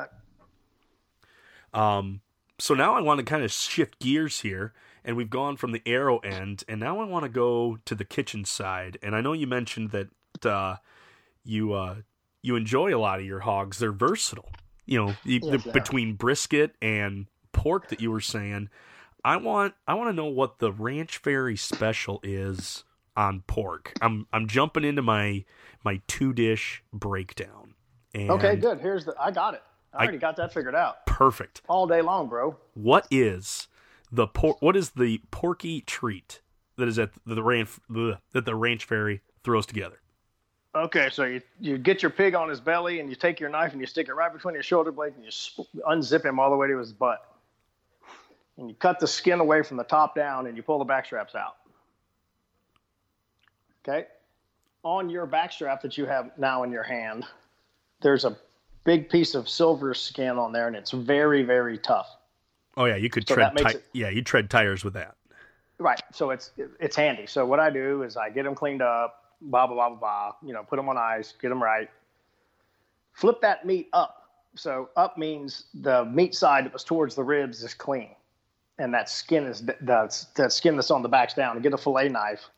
Um, 1.75 2.21
so 2.59 2.75
now 2.75 2.95
I 2.95 3.01
want 3.01 3.19
to 3.19 3.25
kind 3.25 3.43
of 3.45 3.53
shift 3.53 3.99
gears 4.01 4.41
here, 4.41 4.73
and 5.05 5.17
we've 5.17 5.31
gone 5.31 5.57
from 5.57 5.73
the 5.73 5.83
arrow 5.87 6.19
end, 6.19 6.65
and 6.69 6.81
now 6.81 7.01
I 7.01 7.05
want 7.05 7.25
to 7.25 7.29
go 7.29 7.79
to 7.85 7.95
the 7.95 8.05
kitchen 8.05 8.45
side. 8.45 8.99
And 9.03 9.15
I 9.15 9.21
know 9.21 9.33
you 9.33 9.47
mentioned 9.47 9.91
that 9.91 10.09
uh, 10.47 10.77
you 11.45 11.73
uh, 11.73 11.97
you 12.43 12.57
enjoy 12.57 12.95
a 12.95 12.99
lot 12.99 13.21
of 13.21 13.27
your 13.27 13.41
hogs; 13.41 13.79
they're 13.79 13.93
versatile. 13.93 14.51
You 14.87 15.05
know, 15.05 15.15
you, 15.25 15.41
Yes, 15.43 15.65
the, 15.65 15.73
between 15.73 16.15
brisket 16.15 16.75
and 16.81 17.27
pork 17.53 17.89
that 17.89 18.01
you 18.01 18.11
were 18.11 18.21
saying. 18.21 18.71
I 19.25 19.37
want 19.37 19.75
I 19.87 19.95
want 19.95 20.09
to 20.09 20.15
know 20.15 20.27
what 20.27 20.59
the 20.59 20.73
Ranch 20.73 21.19
Fairy 21.19 21.57
special 21.57 22.21
is 22.23 22.85
on 23.19 23.43
pork. 23.47 23.93
I'm 24.01 24.27
I'm 24.33 24.47
jumping 24.47 24.85
into 24.85 25.03
my 25.03 25.45
my 25.85 26.01
two 26.07 26.33
dish 26.33 26.83
breakdown. 26.93 27.75
And 28.15 28.31
Okay, 28.31 28.57
good. 28.57 28.81
Here's 28.81 29.05
the. 29.05 29.15
I 29.21 29.31
got 29.31 29.55
it. 29.55 29.63
I 29.93 29.99
I- 29.99 30.03
already 30.05 30.19
got 30.19 30.37
that 30.37 30.55
figured 30.55 30.75
out 30.75 31.05
Perfect. 31.07 31.61
all 31.69 31.87
day 31.87 32.01
long, 32.01 32.29
bro. 32.29 32.57
What 32.75 33.07
is 33.11 33.67
the 34.13 34.27
por- 34.27 34.57
what 34.61 34.77
is 34.77 34.91
the 34.91 35.21
porky 35.31 35.81
treat 35.83 36.41
that 36.77 36.89
is 36.89 36.99
at 36.99 37.11
the 37.27 37.43
ranch 37.43 37.71
that 38.33 38.45
the 38.45 38.55
ranch 38.55 38.85
fairy 38.85 39.21
throws 39.45 39.67
together? 39.67 40.01
Okay, 40.75 41.09
so 41.11 41.25
you, 41.25 41.41
you 41.59 41.77
get 41.79 42.03
your 42.03 42.11
pig 42.11 42.35
on 42.35 42.49
his 42.49 42.61
belly 42.61 43.01
and 43.01 43.09
you 43.11 43.17
take 43.17 43.41
your 43.41 43.49
knife 43.49 43.73
and 43.73 43.81
you 43.81 43.87
stick 43.87 44.09
it 44.09 44.13
right 44.15 44.33
between 44.33 44.55
your 44.55 44.63
shoulder 44.63 44.93
blades 44.93 45.17
and 45.17 45.25
you 45.25 45.31
sp- 45.33 45.67
unzip 45.89 46.25
him 46.25 46.39
all 46.39 46.51
the 46.51 46.57
way 46.57 46.69
to 46.69 46.77
his 46.79 46.93
butt. 46.93 47.25
And 48.59 48.69
you 48.69 48.75
cut 48.77 49.01
the 49.01 49.07
skin 49.07 49.41
away 49.41 49.63
from 49.63 49.77
the 49.79 49.83
top 49.85 50.15
down 50.15 50.47
and 50.47 50.57
you 50.57 50.63
pull 50.63 50.79
the 50.79 50.85
back 50.85 51.07
straps 51.07 51.35
out. 51.35 51.57
Okay? 53.89 54.07
On 54.85 55.09
your 55.09 55.27
backstrap 55.27 55.81
that 55.81 55.97
you 55.97 56.07
have 56.07 56.31
now 56.39 56.63
in 56.63 56.71
your 56.71 56.83
hand, 56.83 57.25
there's 58.01 58.25
a 58.25 58.37
big 58.85 59.09
piece 59.09 59.35
of 59.35 59.49
silver 59.49 59.95
skin 59.95 60.39
on 60.39 60.53
there 60.53 60.67
and 60.67 60.77
it's 60.77 60.91
very, 60.91 61.43
very 61.43 61.79
tough. 61.79 62.09
Oh 62.77 62.85
yeah, 62.85 62.97
you 62.97 63.11
could 63.11 63.27
So 63.27 63.35
tread 63.35 63.57
ti- 63.57 63.65
it- 63.65 63.85
yeah, 63.93 64.09
you 64.09 64.23
tread 64.23 64.51
tires 64.51 64.85
with 64.85 64.95
that. 64.95 65.17
Right. 65.79 66.01
So 66.13 66.31
it's 66.31 66.53
it's 66.81 66.97
handy. 66.97 67.27
So 67.27 67.47
what 67.47 67.61
I 67.61 67.71
do 67.71 68.03
is 68.03 68.17
I 68.17 68.31
get 68.31 68.45
them 68.45 68.55
cleaned 68.55 68.83
up, 68.83 69.33
blah 69.41 69.67
blah 69.67 69.75
blah 69.75 69.89
blah 69.91 69.99
blah. 69.99 70.33
You 70.47 70.53
know, 70.53 70.63
put 70.63 70.77
them 70.77 70.89
on 70.89 70.97
ice, 70.97 71.35
get 71.41 71.49
them 71.49 71.63
right. 71.63 71.89
Flip 73.13 73.41
that 73.43 73.65
meat 73.67 73.89
up. 73.93 74.29
So 74.55 74.91
up 74.97 75.19
means 75.19 75.67
the 75.75 76.05
meat 76.05 76.35
side 76.35 76.65
that 76.65 76.73
was 76.73 76.85
towards 76.85 77.15
the 77.15 77.23
ribs 77.23 77.63
is 77.63 77.75
clean, 77.75 78.11
and 78.79 78.93
that 78.95 79.09
skin 79.09 79.45
is 79.45 79.65
that's 79.81 80.25
that 80.35 80.53
skin 80.53 80.77
that's 80.77 80.91
on 80.91 81.03
the 81.03 81.09
back's 81.09 81.35
down. 81.35 81.61
Get 81.63 81.73
a 81.73 81.79
fillet 81.79 82.09
knife, 82.09 82.49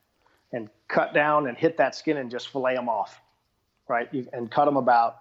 and 0.53 0.68
cut 0.88 1.14
down 1.14 1.46
and 1.46 1.57
hit 1.57 1.76
that 1.76 1.94
skin 1.94 2.16
and 2.16 2.30
just 2.30 2.48
fillet 2.48 2.74
them 2.74 2.88
off, 2.88 3.20
right? 3.88 4.09
You, 4.12 4.26
and 4.32 4.51
cut 4.51 4.64
them 4.64 4.76
about 4.76 5.18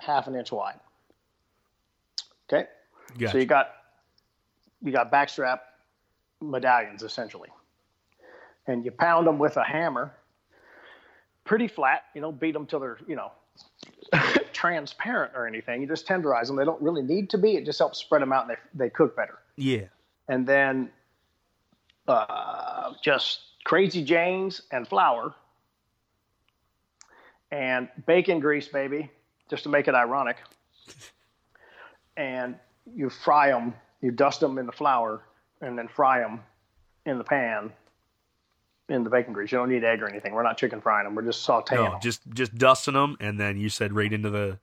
half 0.00 0.26
an 0.26 0.34
inch 0.34 0.52
wide. 0.52 0.78
Okay. 2.48 2.68
Gotcha. 3.18 3.32
So 3.32 3.38
you 3.38 3.46
got 3.46 3.72
you 4.82 4.92
got 4.92 5.10
backstrap 5.10 5.60
medallions 6.40 7.02
essentially, 7.02 7.48
and 8.66 8.84
you 8.84 8.90
pound 8.90 9.26
them 9.26 9.38
with 9.38 9.56
a 9.56 9.64
hammer, 9.64 10.14
pretty 11.44 11.68
flat. 11.68 12.04
You 12.14 12.20
don't 12.20 12.38
beat 12.38 12.52
them 12.52 12.66
till 12.66 12.80
they're 12.80 12.98
you 13.06 13.16
know 13.16 13.32
transparent 14.52 15.32
or 15.34 15.46
anything. 15.46 15.80
You 15.80 15.88
just 15.88 16.06
tenderize 16.06 16.46
them. 16.46 16.56
They 16.56 16.64
don't 16.64 16.80
really 16.80 17.02
need 17.02 17.30
to 17.30 17.38
be. 17.38 17.56
It 17.56 17.64
just 17.64 17.78
helps 17.78 17.98
spread 17.98 18.22
them 18.22 18.32
out 18.32 18.48
and 18.48 18.56
they 18.56 18.86
they 18.86 18.90
cook 18.90 19.16
better. 19.16 19.38
yeah. 19.56 19.84
And 20.28 20.44
then 20.44 20.90
uh, 22.08 22.92
just 23.02 23.40
crazy 23.66 24.04
Janes 24.04 24.62
and 24.70 24.86
flour 24.86 25.34
and 27.50 27.88
bacon 28.06 28.38
grease, 28.38 28.68
baby, 28.68 29.10
just 29.50 29.64
to 29.64 29.68
make 29.68 29.88
it 29.88 29.94
ironic. 29.94 30.36
And 32.16 32.54
you 32.94 33.10
fry 33.10 33.50
them. 33.50 33.74
You 34.00 34.12
dust 34.12 34.38
them 34.40 34.58
in 34.58 34.66
the 34.66 34.72
flour 34.72 35.22
and 35.60 35.76
then 35.76 35.88
fry 35.88 36.20
them 36.20 36.40
in 37.06 37.18
the 37.18 37.24
pan 37.24 37.72
in 38.88 39.02
the 39.02 39.10
bacon 39.10 39.32
grease. 39.32 39.50
You 39.50 39.58
don't 39.58 39.68
need 39.68 39.82
egg 39.82 40.00
or 40.00 40.08
anything. 40.08 40.32
We're 40.32 40.44
not 40.44 40.56
chicken 40.58 40.80
frying 40.80 41.04
them. 41.04 41.16
We're 41.16 41.22
just 41.22 41.44
sautéing 41.46 41.72
No, 41.74 41.90
them. 41.90 42.00
just 42.00 42.22
just 42.32 42.54
dusting 42.56 42.94
them, 42.94 43.16
and 43.18 43.38
then 43.40 43.58
you 43.58 43.68
said 43.68 43.92
right 43.92 44.12
into 44.12 44.30
the 44.30 44.58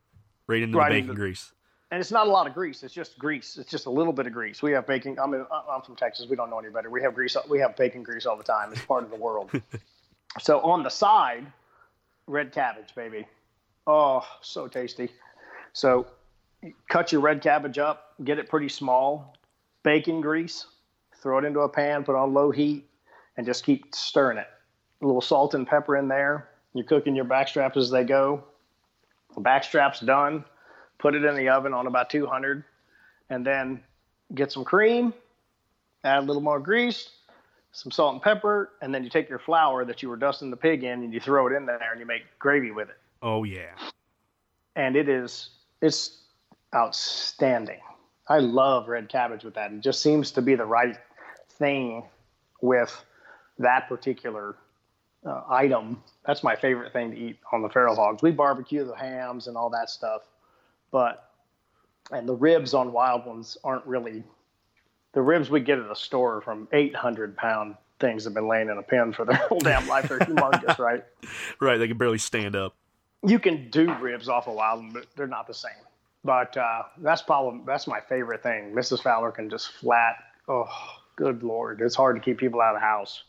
right 0.48 0.62
into 0.62 0.78
Right 0.78 0.90
the 0.90 0.96
bacon 0.96 1.10
into- 1.10 1.20
grease. 1.22 1.52
And 1.94 2.02
it's 2.02 2.10
not 2.10 2.26
a 2.26 2.30
lot 2.32 2.48
of 2.48 2.56
grease. 2.56 2.82
It's 2.82 2.92
just 2.92 3.20
grease. 3.20 3.56
It's 3.56 3.70
just 3.70 3.86
a 3.86 3.90
little 3.92 4.14
bit 4.14 4.26
of 4.26 4.34
grease. 4.34 4.64
We 4.64 4.72
have 4.72 4.88
bacon. 4.88 5.20
I 5.20 5.28
mean, 5.28 5.46
I'm 5.70 5.84
from 5.84 5.96
Texas. 5.96 6.26
We 6.28 6.36
don't 6.36 6.50
know 6.50 6.58
any 6.58 6.72
better. 6.72 6.90
We 6.90 7.04
have 7.04 7.14
grease. 7.14 7.38
We 7.48 7.60
have 7.60 7.76
bacon 7.76 8.02
grease 8.02 8.26
all 8.26 8.36
the 8.36 8.44
time. 8.44 8.72
It's 8.72 8.84
part 8.84 9.04
of 9.04 9.12
the 9.12 9.16
world. 9.16 9.52
so 10.40 10.60
on 10.62 10.82
the 10.82 10.90
side, 10.90 11.46
red 12.26 12.52
cabbage, 12.52 12.96
baby. 12.96 13.28
Oh, 13.86 14.26
so 14.42 14.68
tasty. 14.68 15.12
So 15.74 16.08
cut 16.90 17.12
your 17.12 17.22
red 17.22 17.44
cabbage 17.44 17.78
up, 17.78 18.16
get 18.24 18.40
it 18.40 18.50
pretty 18.50 18.70
small, 18.70 19.38
bacon 19.84 20.20
grease, 20.20 20.66
throw 21.22 21.38
it 21.38 21.46
into 21.46 21.60
a 21.60 21.70
pan, 21.70 22.04
put 22.04 22.16
on 22.16 22.34
low 22.34 22.50
heat, 22.50 22.90
and 23.38 23.46
just 23.46 23.64
keep 23.64 23.94
stirring 23.94 24.40
it. 24.40 24.48
A 25.04 25.06
little 25.06 25.22
salt 25.22 25.54
and 25.54 25.68
pepper 25.68 25.96
in 25.96 26.08
there. 26.08 26.50
You're 26.74 26.86
cooking 26.86 27.16
your 27.16 27.26
backstraps 27.26 27.78
as 27.78 27.92
they 27.92 28.04
go. 28.04 28.46
The 29.36 29.42
backstrap's 29.42 30.00
done 30.00 30.44
put 31.04 31.16
it 31.16 31.26
in 31.26 31.36
the 31.36 31.50
oven 31.50 31.74
on 31.74 31.86
about 31.86 32.10
200 32.10 32.64
and 33.30 33.46
then 33.46 33.84
get 34.34 34.52
some 34.52 34.64
cream 34.64 35.14
add 36.06 36.20
a 36.20 36.22
little 36.22 36.42
more 36.42 36.62
grease 36.62 37.10
some 37.74 37.92
salt 37.92 38.14
and 38.14 38.22
pepper 38.22 38.72
and 38.82 38.96
then 38.96 39.04
you 39.04 39.10
take 39.10 39.28
your 39.28 39.40
flour 39.40 39.84
that 39.84 40.02
you 40.02 40.08
were 40.08 40.16
dusting 40.16 40.50
the 40.50 40.56
pig 40.56 40.84
in 40.84 41.04
and 41.04 41.14
you 41.14 41.20
throw 41.20 41.46
it 41.48 41.54
in 41.54 41.66
there 41.66 41.92
and 41.92 42.00
you 42.00 42.06
make 42.06 42.22
gravy 42.40 42.72
with 42.72 42.88
it. 42.88 42.98
Oh 43.22 43.44
yeah. 43.44 43.72
and 44.76 44.96
it 44.96 45.10
is 45.10 45.50
it's 45.82 46.20
outstanding. 46.74 47.80
I 48.30 48.40
love 48.40 48.88
red 48.88 49.10
cabbage 49.10 49.44
with 49.44 49.56
that. 49.56 49.74
It 49.74 49.82
just 49.82 50.02
seems 50.02 50.32
to 50.32 50.42
be 50.42 50.56
the 50.56 50.66
right 50.66 50.98
thing 51.50 52.04
with 52.62 53.04
that 53.60 53.90
particular 53.90 54.56
uh, 55.26 55.42
item. 55.50 56.02
That's 56.26 56.44
my 56.44 56.56
favorite 56.56 56.94
thing 56.94 57.12
to 57.12 57.18
eat 57.18 57.40
on 57.52 57.62
the 57.62 57.70
feral 57.70 57.96
hogs. 57.96 58.22
We 58.22 58.32
barbecue 58.32 58.86
the 58.86 58.96
hams 58.96 59.48
and 59.48 59.58
all 59.58 59.70
that 59.72 59.90
stuff 59.90 60.22
but 60.94 61.32
and 62.12 62.30
the 62.30 62.36
ribs 62.36 62.74
on 62.74 62.94
wild 62.94 63.26
ones 63.26 63.58
aren't 63.66 63.86
really 63.86 64.24
the 65.14 65.22
ribs 65.22 65.50
we 65.50 65.60
get 65.60 65.80
at 65.80 65.90
the 65.90 65.96
store 65.96 66.40
from 66.40 66.68
800 66.72 67.36
pound 67.36 67.76
things 68.00 68.24
that 68.24 68.30
have 68.30 68.36
been 68.36 68.48
laying 68.48 68.70
in 68.70 68.78
a 68.78 68.84
pen 68.84 69.12
for 69.12 69.26
their 69.26 69.36
whole 69.50 69.60
damn 69.60 69.88
life. 69.88 70.08
They're 70.08 70.20
humongous 70.20 70.80
right? 70.80 71.04
Right, 71.60 71.78
they 71.78 71.88
can 71.88 71.98
barely 71.98 72.18
stand 72.20 72.56
up. 72.56 72.76
you 73.26 73.40
can 73.40 73.70
do 73.70 73.94
ribs 73.96 74.30
off 74.30 74.48
a 74.48 74.52
wild 74.54 74.80
one 74.80 74.94
but 74.94 75.08
they're 75.18 75.28
not 75.28 75.48
the 75.48 75.54
same. 75.54 75.72
But 76.24 76.56
uh, 76.56 76.84
that's 77.00 77.22
probably 77.22 77.62
that's 77.66 77.88
my 77.88 78.00
favorite 78.00 78.44
thing. 78.44 78.74
Mrs 78.74 79.04
fowler 79.04 79.32
can 79.32 79.50
just 79.50 79.74
flat 79.74 80.16
oh 80.48 80.70
good 81.16 81.44
lord. 81.44 81.82
It's 81.82 81.96
hard 81.96 82.16
to 82.16 82.22
keep 82.22 82.38
people 82.38 82.62
out 82.62 82.76
of 82.76 82.82
the 82.82 82.86
house. 82.86 83.24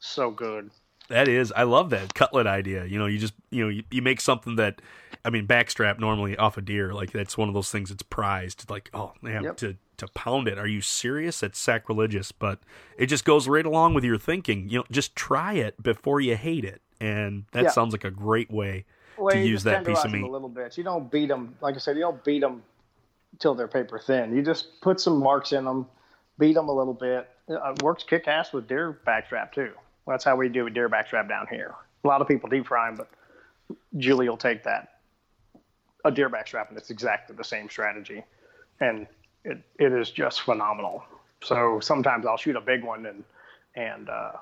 So 0.00 0.30
good 0.30 0.70
That 1.12 1.28
is, 1.28 1.52
I 1.54 1.64
love 1.64 1.90
that 1.90 2.14
cutlet 2.14 2.46
idea. 2.46 2.86
You 2.86 2.98
know, 2.98 3.04
you 3.06 3.18
just 3.18 3.34
you 3.50 3.62
know 3.62 3.68
you, 3.68 3.82
you 3.90 4.00
make 4.00 4.18
something 4.20 4.56
that, 4.56 4.80
I 5.26 5.30
mean, 5.30 5.46
backstrap 5.46 5.98
normally 6.00 6.36
off 6.38 6.56
a 6.56 6.62
deer 6.62 6.94
like 6.94 7.12
that's 7.12 7.36
one 7.36 7.48
of 7.48 7.54
those 7.54 7.70
things 7.70 7.90
that's 7.90 8.02
prized. 8.02 8.68
Like, 8.70 8.88
oh 8.94 9.12
man, 9.20 9.44
Yep. 9.44 9.56
to 9.58 9.76
to 9.98 10.08
pound 10.08 10.48
it. 10.48 10.58
Are 10.58 10.66
you 10.66 10.80
serious? 10.80 11.40
That's 11.40 11.58
sacrilegious, 11.58 12.32
but 12.32 12.60
it 12.96 13.06
just 13.06 13.24
goes 13.26 13.46
right 13.46 13.66
along 13.66 13.92
with 13.94 14.04
your 14.04 14.16
thinking. 14.18 14.68
You 14.70 14.78
know, 14.78 14.84
just 14.90 15.14
try 15.14 15.52
it 15.52 15.80
before 15.82 16.20
you 16.22 16.34
hate 16.34 16.64
it, 16.64 16.80
and 16.98 17.44
that 17.52 17.64
Yeah. 17.64 17.70
sounds 17.70 17.92
like 17.92 18.04
a 18.04 18.10
great 18.10 18.50
way 18.50 18.86
Well, 19.18 19.34
to 19.36 19.38
use 19.38 19.64
that 19.64 19.84
piece 19.84 20.02
of 20.04 20.12
meat. 20.12 20.22
a 20.22 20.26
little 20.26 20.48
bit. 20.48 20.78
You 20.78 20.82
don't 20.84 21.10
beat 21.10 21.28
them, 21.28 21.54
like 21.60 21.74
I 21.74 21.78
said, 21.78 21.96
you 21.96 22.02
don't 22.02 22.24
beat 22.24 22.40
them 22.40 22.62
till 23.38 23.54
they're 23.54 23.68
paper 23.68 23.98
thin. 23.98 24.34
You 24.34 24.40
just 24.42 24.80
put 24.80 24.98
some 24.98 25.18
marks 25.20 25.52
in 25.52 25.64
them, 25.66 25.86
beat 26.38 26.54
them 26.54 26.68
a 26.70 26.72
little 26.72 26.94
bit. 26.94 27.28
Uh, 27.50 27.72
It 27.72 27.82
works 27.82 28.02
kick 28.02 28.26
ass 28.28 28.52
with 28.54 28.66
deer 28.66 28.98
backstrap 29.06 29.52
too. 29.52 29.72
That's 30.06 30.24
how 30.24 30.36
we 30.36 30.48
do 30.48 30.64
with 30.64 30.74
deer 30.74 30.88
backstrap 30.88 31.28
down 31.28 31.46
here. 31.50 31.74
A 32.04 32.08
lot 32.08 32.20
of 32.20 32.28
people 32.28 32.48
deep 32.48 32.66
fry 32.66 32.88
'em, 32.88 32.96
but 32.96 33.08
Julie 33.96 34.28
will 34.28 34.36
take 34.36 34.64
that 34.64 35.00
a 36.04 36.10
deer 36.10 36.28
backstrap, 36.28 36.68
and 36.68 36.76
it's 36.76 36.90
exactly 36.90 37.36
the 37.36 37.44
same 37.44 37.68
strategy, 37.68 38.24
and 38.80 39.06
it, 39.44 39.58
it 39.78 39.92
is 39.92 40.10
just 40.10 40.42
phenomenal. 40.42 41.04
So 41.42 41.80
sometimes 41.80 42.26
I'll 42.26 42.36
shoot 42.36 42.56
a 42.56 42.60
big 42.60 42.84
one 42.84 43.06
and 43.06 43.24
and 43.74 44.08
uh, 44.08 44.32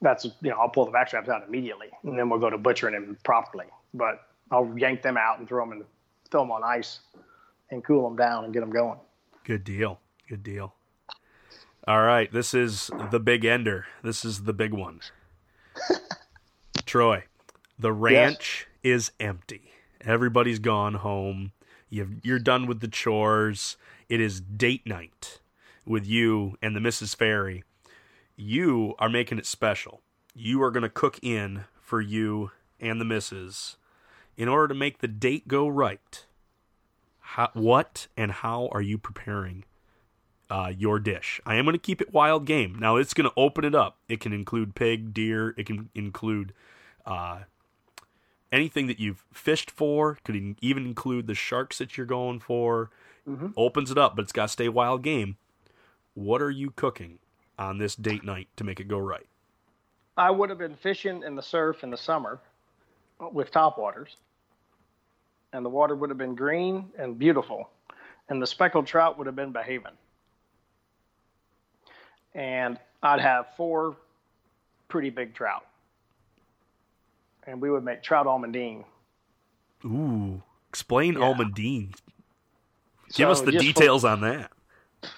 that's 0.00 0.24
you 0.24 0.50
know 0.50 0.56
I'll 0.58 0.68
pull 0.68 0.84
the 0.84 0.92
backstraps 0.92 1.28
out 1.28 1.46
immediately, 1.46 1.88
and 2.02 2.18
then 2.18 2.28
we'll 2.28 2.40
go 2.40 2.50
to 2.50 2.58
butchering 2.58 2.94
them 2.94 3.16
properly. 3.24 3.66
But 3.94 4.26
I'll 4.50 4.76
yank 4.76 5.02
them 5.02 5.16
out 5.16 5.38
and 5.38 5.48
throw 5.48 5.64
them 5.64 5.72
and 5.72 5.84
throw 6.30 6.42
them 6.42 6.52
on 6.52 6.62
ice 6.62 7.00
and 7.70 7.82
cool 7.82 8.08
them 8.08 8.16
down 8.16 8.44
and 8.44 8.52
get 8.52 8.60
them 8.60 8.70
going. 8.70 8.98
Good 9.44 9.64
deal. 9.64 10.00
Good 10.28 10.42
deal. 10.42 10.74
All 11.86 12.00
right, 12.00 12.32
this 12.32 12.54
is 12.54 12.90
the 13.10 13.20
big 13.20 13.44
ender. 13.44 13.86
This 14.02 14.24
is 14.24 14.44
the 14.44 14.54
big 14.54 14.72
one. 14.72 15.00
Troy, 16.86 17.24
the 17.78 17.92
ranch 17.92 18.66
is 18.82 19.12
empty. 19.20 19.70
Everybody's 20.00 20.60
gone 20.60 20.94
home. 20.94 21.52
You've, 21.90 22.24
you're 22.24 22.38
done 22.38 22.66
with 22.66 22.80
the 22.80 22.88
chores. 22.88 23.76
It 24.08 24.18
is 24.18 24.40
date 24.40 24.86
night 24.86 25.40
with 25.84 26.06
you 26.06 26.56
and 26.62 26.74
the 26.74 26.80
Mrs. 26.80 27.14
Fairy. 27.14 27.64
You 28.34 28.94
are 28.98 29.10
making 29.10 29.36
it 29.36 29.44
special. 29.44 30.00
You 30.34 30.62
are 30.62 30.70
going 30.70 30.84
to 30.84 30.88
cook 30.88 31.18
in 31.22 31.64
for 31.82 32.00
you 32.00 32.50
and 32.80 32.98
the 32.98 33.04
missus 33.04 33.76
in 34.38 34.48
order 34.48 34.68
to 34.68 34.74
make 34.74 35.00
the 35.00 35.08
date 35.08 35.48
go 35.48 35.68
right. 35.68 36.24
How, 37.20 37.50
what 37.52 38.06
and 38.16 38.32
how 38.32 38.70
are 38.72 38.82
you 38.82 38.96
preparing 38.96 39.64
uh, 40.50 40.72
your 40.76 40.98
dish? 40.98 41.40
I 41.46 41.56
am 41.56 41.64
going 41.64 41.74
to 41.74 41.78
keep 41.78 42.00
it 42.00 42.12
wild 42.12 42.44
game. 42.44 42.78
Now 42.78 42.96
it's 42.96 43.14
going 43.14 43.28
to 43.28 43.34
open 43.36 43.64
it 43.64 43.74
up. 43.74 43.98
It 44.08 44.20
can 44.20 44.32
include 44.32 44.74
pig, 44.74 45.14
deer. 45.14 45.54
It 45.56 45.66
can 45.66 45.90
include 45.94 46.52
uh, 47.06 47.40
anything 48.52 48.86
that 48.86 49.00
you've 49.00 49.24
fished 49.32 49.70
for. 49.70 50.18
Could 50.24 50.56
even 50.60 50.86
include 50.86 51.26
the 51.26 51.34
sharks 51.34 51.78
that 51.78 51.96
you're 51.96 52.06
going 52.06 52.40
for. 52.40 52.90
Opens 53.56 53.90
it 53.90 53.96
up, 53.96 54.16
but 54.16 54.22
it's 54.22 54.32
got 54.32 54.42
to 54.42 54.52
stay 54.52 54.68
wild 54.68 55.02
game. 55.02 55.38
What 56.12 56.42
are 56.42 56.50
you 56.50 56.70
cooking 56.70 57.18
on 57.58 57.78
this 57.78 57.96
date 57.96 58.22
night 58.22 58.48
to 58.56 58.64
make 58.64 58.80
it 58.80 58.88
go 58.88 58.98
right? 58.98 59.26
I 60.16 60.30
would 60.30 60.50
have 60.50 60.58
been 60.58 60.76
fishing 60.76 61.22
in 61.22 61.34
the 61.34 61.42
surf 61.42 61.82
in 61.82 61.90
the 61.90 61.96
summer 61.96 62.38
with 63.32 63.50
topwaters, 63.50 64.16
and 65.54 65.64
the 65.64 65.70
water 65.70 65.96
would 65.96 66.10
have 66.10 66.18
been 66.18 66.34
green 66.34 66.90
and 66.98 67.18
beautiful, 67.18 67.70
and 68.28 68.42
the 68.42 68.46
speckled 68.46 68.86
trout 68.86 69.16
would 69.16 69.26
have 69.26 69.36
been 69.36 69.52
behaving. 69.52 69.92
And 72.34 72.78
I'd 73.02 73.20
have 73.20 73.46
four 73.56 73.96
pretty 74.88 75.10
big 75.10 75.34
trout, 75.34 75.64
and 77.46 77.60
we 77.60 77.70
would 77.70 77.84
make 77.84 78.02
trout 78.02 78.26
almondine. 78.26 78.84
Ooh, 79.84 80.42
explain 80.68 81.14
Yeah. 81.14 81.20
almondine. 81.20 81.94
Give 83.08 83.26
So 83.26 83.30
us 83.30 83.40
the 83.42 83.52
just 83.52 83.64
for- 83.66 83.72
details 83.72 84.04
on 84.04 84.20
that. 84.22 84.50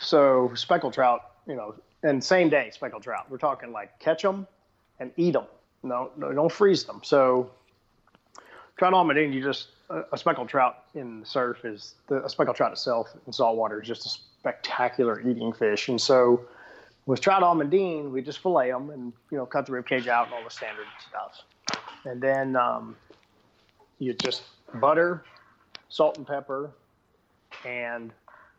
So 0.01 0.51
speckled 0.55 0.93
trout, 0.95 1.23
you 1.47 1.55
know, 1.55 1.75
and 2.03 2.23
same 2.23 2.49
day 2.49 2.71
speckled 2.71 3.03
trout. 3.03 3.31
We're 3.31 3.39
talking 3.39 3.73
like 3.73 3.99
catch 4.01 4.23
them 4.23 4.47
and 4.99 5.13
eat 5.17 5.33
them. 5.33 5.47
No, 5.83 6.11
no, 6.17 6.33
don't 6.33 6.51
freeze 6.51 6.85
them. 6.85 7.01
So 7.05 7.51
trout 8.77 8.93
almondine, 8.93 9.33
you 9.33 9.43
just 9.43 9.69
a, 9.89 10.03
a 10.13 10.19
speckled 10.19 10.49
trout 10.49 10.85
in 10.95 11.21
the 11.21 11.27
surf 11.27 11.65
is 11.65 11.95
the 12.09 12.25
a 12.25 12.29
speckled 12.29 12.57
trout 12.57 12.73
itself 12.73 13.09
in 13.27 13.33
saltwater 13.33 13.81
is 13.81 13.87
just 13.87 14.05
a 14.07 14.09
spectacular 14.09 15.21
eating 15.21 15.53
fish. 15.53 15.89
And 15.89 16.01
so 16.01 16.45
with 17.07 17.21
trout 17.21 17.43
almondine, 17.43 18.11
we 18.11 18.21
just 18.21 18.41
fillet 18.41 18.71
them 18.71 18.91
and 18.91 19.13
you 19.31 19.39
know 19.39 19.47
cut 19.47 19.67
the 19.67 19.73
rib 19.73 19.87
cage 19.87 20.09
out 20.09 20.27
and 20.27 20.35
all 20.35 20.45
the 20.45 20.51
standard 20.51 20.87
stuff. 21.09 21.43
And 22.05 22.21
then 22.21 22.57
um, 22.57 22.97
you 23.99 24.13
just 24.13 24.43
butter, 24.75 25.25
salt 25.89 26.19
and 26.19 26.27
pepper, 26.27 26.71
and 27.65 28.13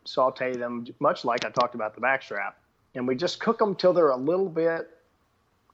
saute 0.04 0.56
them 0.56 0.86
much 0.98 1.24
like 1.24 1.44
I 1.44 1.50
talked 1.50 1.74
about 1.74 1.94
the 1.94 2.00
backstrap. 2.00 2.54
And 2.94 3.06
we 3.06 3.14
just 3.14 3.38
cook 3.38 3.58
them 3.58 3.74
till 3.74 3.92
they're 3.92 4.10
a 4.10 4.16
little 4.16 4.48
bit 4.48 4.90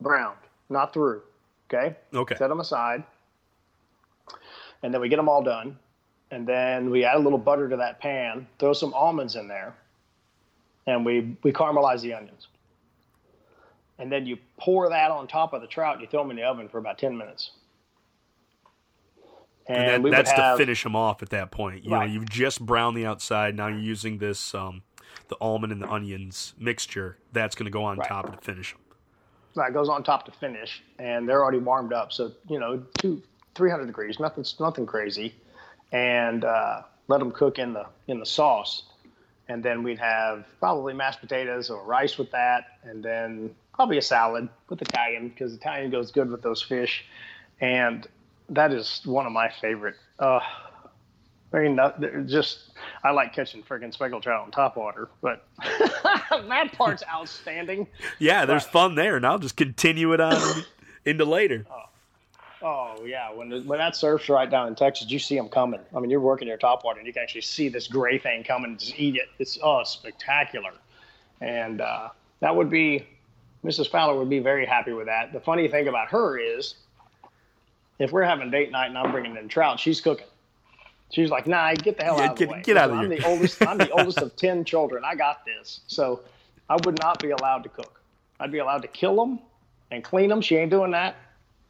browned, 0.01 0.39
not 0.69 0.93
through. 0.93 1.23
Okay. 1.73 1.97
Okay. 2.13 2.35
Set 2.37 2.49
them 2.49 2.61
aside. 2.61 3.05
And 4.83 4.93
then 4.93 5.01
we 5.01 5.09
get 5.09 5.17
them 5.17 5.29
all 5.29 5.43
done. 5.43 5.79
And 6.31 6.47
then 6.47 6.91
we 6.91 7.05
add 7.05 7.17
a 7.17 7.21
little 7.21 7.39
butter 7.39 7.69
to 7.69 7.77
that 7.77 8.01
pan, 8.01 8.47
throw 8.59 8.73
some 8.73 8.93
almonds 8.93 9.37
in 9.37 9.47
there, 9.47 9.75
and 10.87 11.07
we, 11.07 11.37
we 11.43 11.53
caramelize 11.53 12.01
the 12.01 12.13
onions. 12.13 12.49
And 13.99 14.11
then 14.11 14.27
you 14.27 14.39
pour 14.59 14.89
that 14.89 15.11
on 15.11 15.29
top 15.29 15.53
of 15.53 15.61
the 15.61 15.69
trout 15.69 15.95
and 15.95 16.03
you 16.03 16.09
throw 16.09 16.23
them 16.23 16.31
in 16.31 16.37
the 16.37 16.43
oven 16.43 16.69
for 16.69 16.79
about 16.79 16.99
10 16.99 17.17
minutes. 17.17 17.51
And, 19.67 19.89
And, 19.89 20.05
that, 20.05 20.11
that's 20.11 20.33
have, 20.33 20.57
to 20.57 20.63
finish 20.65 20.83
them 20.83 20.97
off 20.97 21.23
at 21.23 21.31
that 21.31 21.51
point. 21.51 21.85
You 21.85 21.93
Right. 21.93 22.09
know, 22.09 22.13
you've 22.13 22.29
just 22.29 22.61
browned 22.65 22.97
the 22.97 23.07
outside. 23.07 23.55
Now 23.57 23.69
you're 23.69 23.79
using 23.79 24.19
this 24.19 24.55
um, 24.55 24.83
the 25.29 25.37
almond 25.41 25.73
and 25.73 25.81
the 25.81 25.91
onions 25.91 26.55
mixture. 26.59 27.19
That's 27.33 27.55
going 27.55 27.65
to 27.67 27.71
go 27.71 27.85
on 27.85 27.99
Right. 27.99 28.09
top 28.09 28.31
to 28.33 28.39
finish 28.39 28.73
them. 28.73 28.83
That 29.57 29.73
goes 29.73 29.89
on 29.89 30.03
top 30.03 30.25
to 30.27 30.33
finish, 30.33 30.83
and 30.99 31.29
they're 31.29 31.43
already 31.43 31.59
warmed 31.59 31.93
up. 31.93 32.13
So 32.13 32.33
you 32.49 32.59
know, 32.59 32.85
two, 32.97 33.23
three 33.55 33.71
hundred 33.71 33.87
degrees, 33.87 34.19
nothing, 34.19 34.45
nothing 34.59 34.85
crazy, 34.85 35.35
and 35.93 36.45
uh, 36.45 36.83
let 37.09 37.21
them 37.21 37.31
cook 37.31 37.59
in 37.59 37.73
the 37.73 37.87
in 38.09 38.19
the 38.19 38.27
sauce, 38.27 38.83
and 39.49 39.63
then 39.63 39.83
we'd 39.85 40.01
have 40.01 40.45
probably 40.59 40.93
mashed 40.93 41.21
potatoes 41.21 41.71
or 41.71 41.85
rice 41.85 42.19
with 42.19 42.33
that, 42.33 42.65
and 42.83 43.03
then 43.03 43.55
probably 43.75 43.99
a 43.99 44.03
salad 44.03 44.49
with 44.69 44.81
Italian 44.83 45.29
because 45.29 45.53
Italian 45.53 45.91
goes 45.91 46.11
good 46.11 46.31
with 46.31 46.43
those 46.43 46.63
fish, 46.63 47.05
and 47.61 48.07
that 48.49 48.73
is 48.73 49.01
one 49.05 49.27
of 49.27 49.33
my 49.33 49.51
favorite. 49.61 49.97
Uh, 50.19 50.41
I 51.53 51.59
mean, 51.61 51.77
not- 51.77 52.01
just 52.27 52.73
I 53.05 53.11
like 53.13 53.33
catching 53.33 53.63
friggin' 53.63 53.93
speckled 53.93 54.23
trout 54.23 54.45
on 54.45 54.51
top 54.51 54.77
water, 54.77 55.09
but 55.21 55.47
that 55.63 56.73
part's 56.73 57.03
outstanding. 57.13 57.87
Yeah, 58.19 58.45
there's 58.45 58.65
fun 58.65 58.95
there, 58.95 59.17
and 59.17 59.27
I'll 59.27 59.39
just 59.39 59.57
continue 59.57 60.13
it 60.13 60.21
on 60.21 60.63
into 61.05 61.25
later. 61.25 61.67
Oh 62.63 63.05
yeah, 63.05 63.31
when 63.31 63.67
when 63.67 63.79
that 63.79 63.95
surf's 63.95 64.29
right 64.29 64.51
down 64.51 64.69
in 64.69 64.75
Texas, 64.75 65.11
you 65.11 65.19
see 65.19 65.37
them 65.37 65.49
coming. 65.49 65.81
I 65.95 66.01
mean, 66.01 66.11
you're 66.11 66.21
working 66.21 66.49
your 66.49 66.57
top 66.57 66.83
water, 66.83 66.99
and 66.99 67.07
you 67.07 67.13
can 67.13 67.23
actually 67.23 67.43
see 67.43 67.69
this 67.69 67.87
gray 67.89 68.19
thing 68.19 68.43
coming 68.43 68.71
and 68.71 68.81
just 68.81 68.99
eat 68.99 69.17
it. 69.17 69.29
It's 69.39 69.59
oh, 69.63 69.81
it's 69.81 69.91
spectacular, 69.91 70.73
and 71.43 71.83
uh, 71.83 72.09
that 72.41 72.57
would 72.57 72.71
be 72.71 73.07
Mrs. 73.65 73.89
Fowler 73.89 74.17
would 74.19 74.29
be 74.31 74.41
very 74.41 74.67
happy 74.67 74.93
with 74.93 75.07
that. 75.07 75.33
The 75.33 75.41
funny 75.41 75.69
thing 75.69 75.89
about 75.89 76.09
her 76.09 76.37
is, 76.39 76.75
if 77.99 78.13
we're 78.13 78.23
having 78.25 78.51
date 78.51 78.71
night 78.71 78.89
and 78.89 78.99
I'm 78.99 79.11
bringing 79.11 79.37
in 79.37 79.49
trout, 79.49 79.81
she's 79.81 80.01
cooking. 80.01 80.27
She's 81.11 81.31
like, 81.31 81.47
"Nah, 81.47 81.73
get 81.75 81.97
the 81.97 82.05
hell 82.05 82.19
Yeah, 82.19 82.25
out 82.27 82.33
of 82.33 82.39
the 82.39 82.47
way." 82.47 82.63
get 82.63 82.77
out 82.77 82.91
of 82.91 82.99
I'm 82.99 83.11
here. 83.11 83.19
the 83.21 83.27
oldest. 83.27 83.67
I'm 83.67 83.79
the 83.79 83.91
oldest 83.99 84.19
of 84.19 84.37
ten 84.37 84.65
children. 84.65 85.03
I 85.05 85.15
got 85.15 85.45
this. 85.47 85.81
So 85.87 86.21
I 86.69 86.77
would 86.85 86.99
not 87.01 87.21
be 87.21 87.31
allowed 87.31 87.63
to 87.63 87.69
cook. 87.69 88.01
I'd 88.41 88.51
be 88.53 88.59
allowed 88.59 88.83
to 88.83 88.89
kill 88.89 89.17
them 89.17 89.39
and 89.91 90.03
clean 90.03 90.29
them. 90.29 90.41
She 90.41 90.57
ain't 90.57 90.71
doing 90.71 90.91
that. 90.91 91.15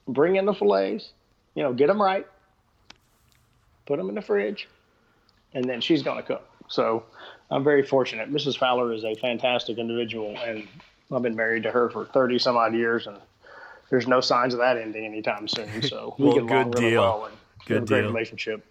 Bring 0.09 0.37
in 0.37 0.47
the 0.47 0.55
fillets. 0.55 1.11
You 1.55 1.63
know, 1.63 1.73
get 1.73 1.87
them 1.89 2.01
right. 2.03 2.27
Put 3.87 3.99
them 3.99 4.09
in 4.09 4.15
the 4.15 4.23
fridge, 4.23 4.67
and 5.53 5.65
then 5.69 5.81
she's 5.81 6.03
going 6.03 6.17
to 6.17 6.23
cook. 6.23 6.49
So 6.69 7.05
I'm 7.51 7.63
very 7.63 7.83
fortunate. 7.83 8.33
Mrs. 8.33 8.57
Fowler 8.57 8.93
is 8.95 9.05
a 9.05 9.15
fantastic 9.17 9.77
individual, 9.77 10.37
and 10.39 10.67
I've 11.15 11.23
been 11.23 11.37
married 11.37 11.63
to 11.65 11.71
her 11.71 11.89
for 11.91 12.05
30 12.07 12.39
some 12.39 12.57
odd 12.57 12.75
years, 12.75 13.07
and 13.07 13.17
there's 13.91 14.07
no 14.09 14.21
signs 14.21 14.55
of 14.55 14.61
that 14.61 14.77
ending 14.77 15.05
anytime 15.05 15.47
soon. 15.49 15.69
So 15.83 16.15
we 16.19 16.27
Well, 16.27 16.35
get 16.35 16.43
along 16.45 16.71
good 16.71 16.79
really 16.81 16.91
deal. 16.91 17.01
well, 17.03 17.25
and 17.27 17.35
Good 17.67 17.75
have 17.75 17.83
a 17.85 17.87
great 17.87 18.01
relationship. 18.05 18.65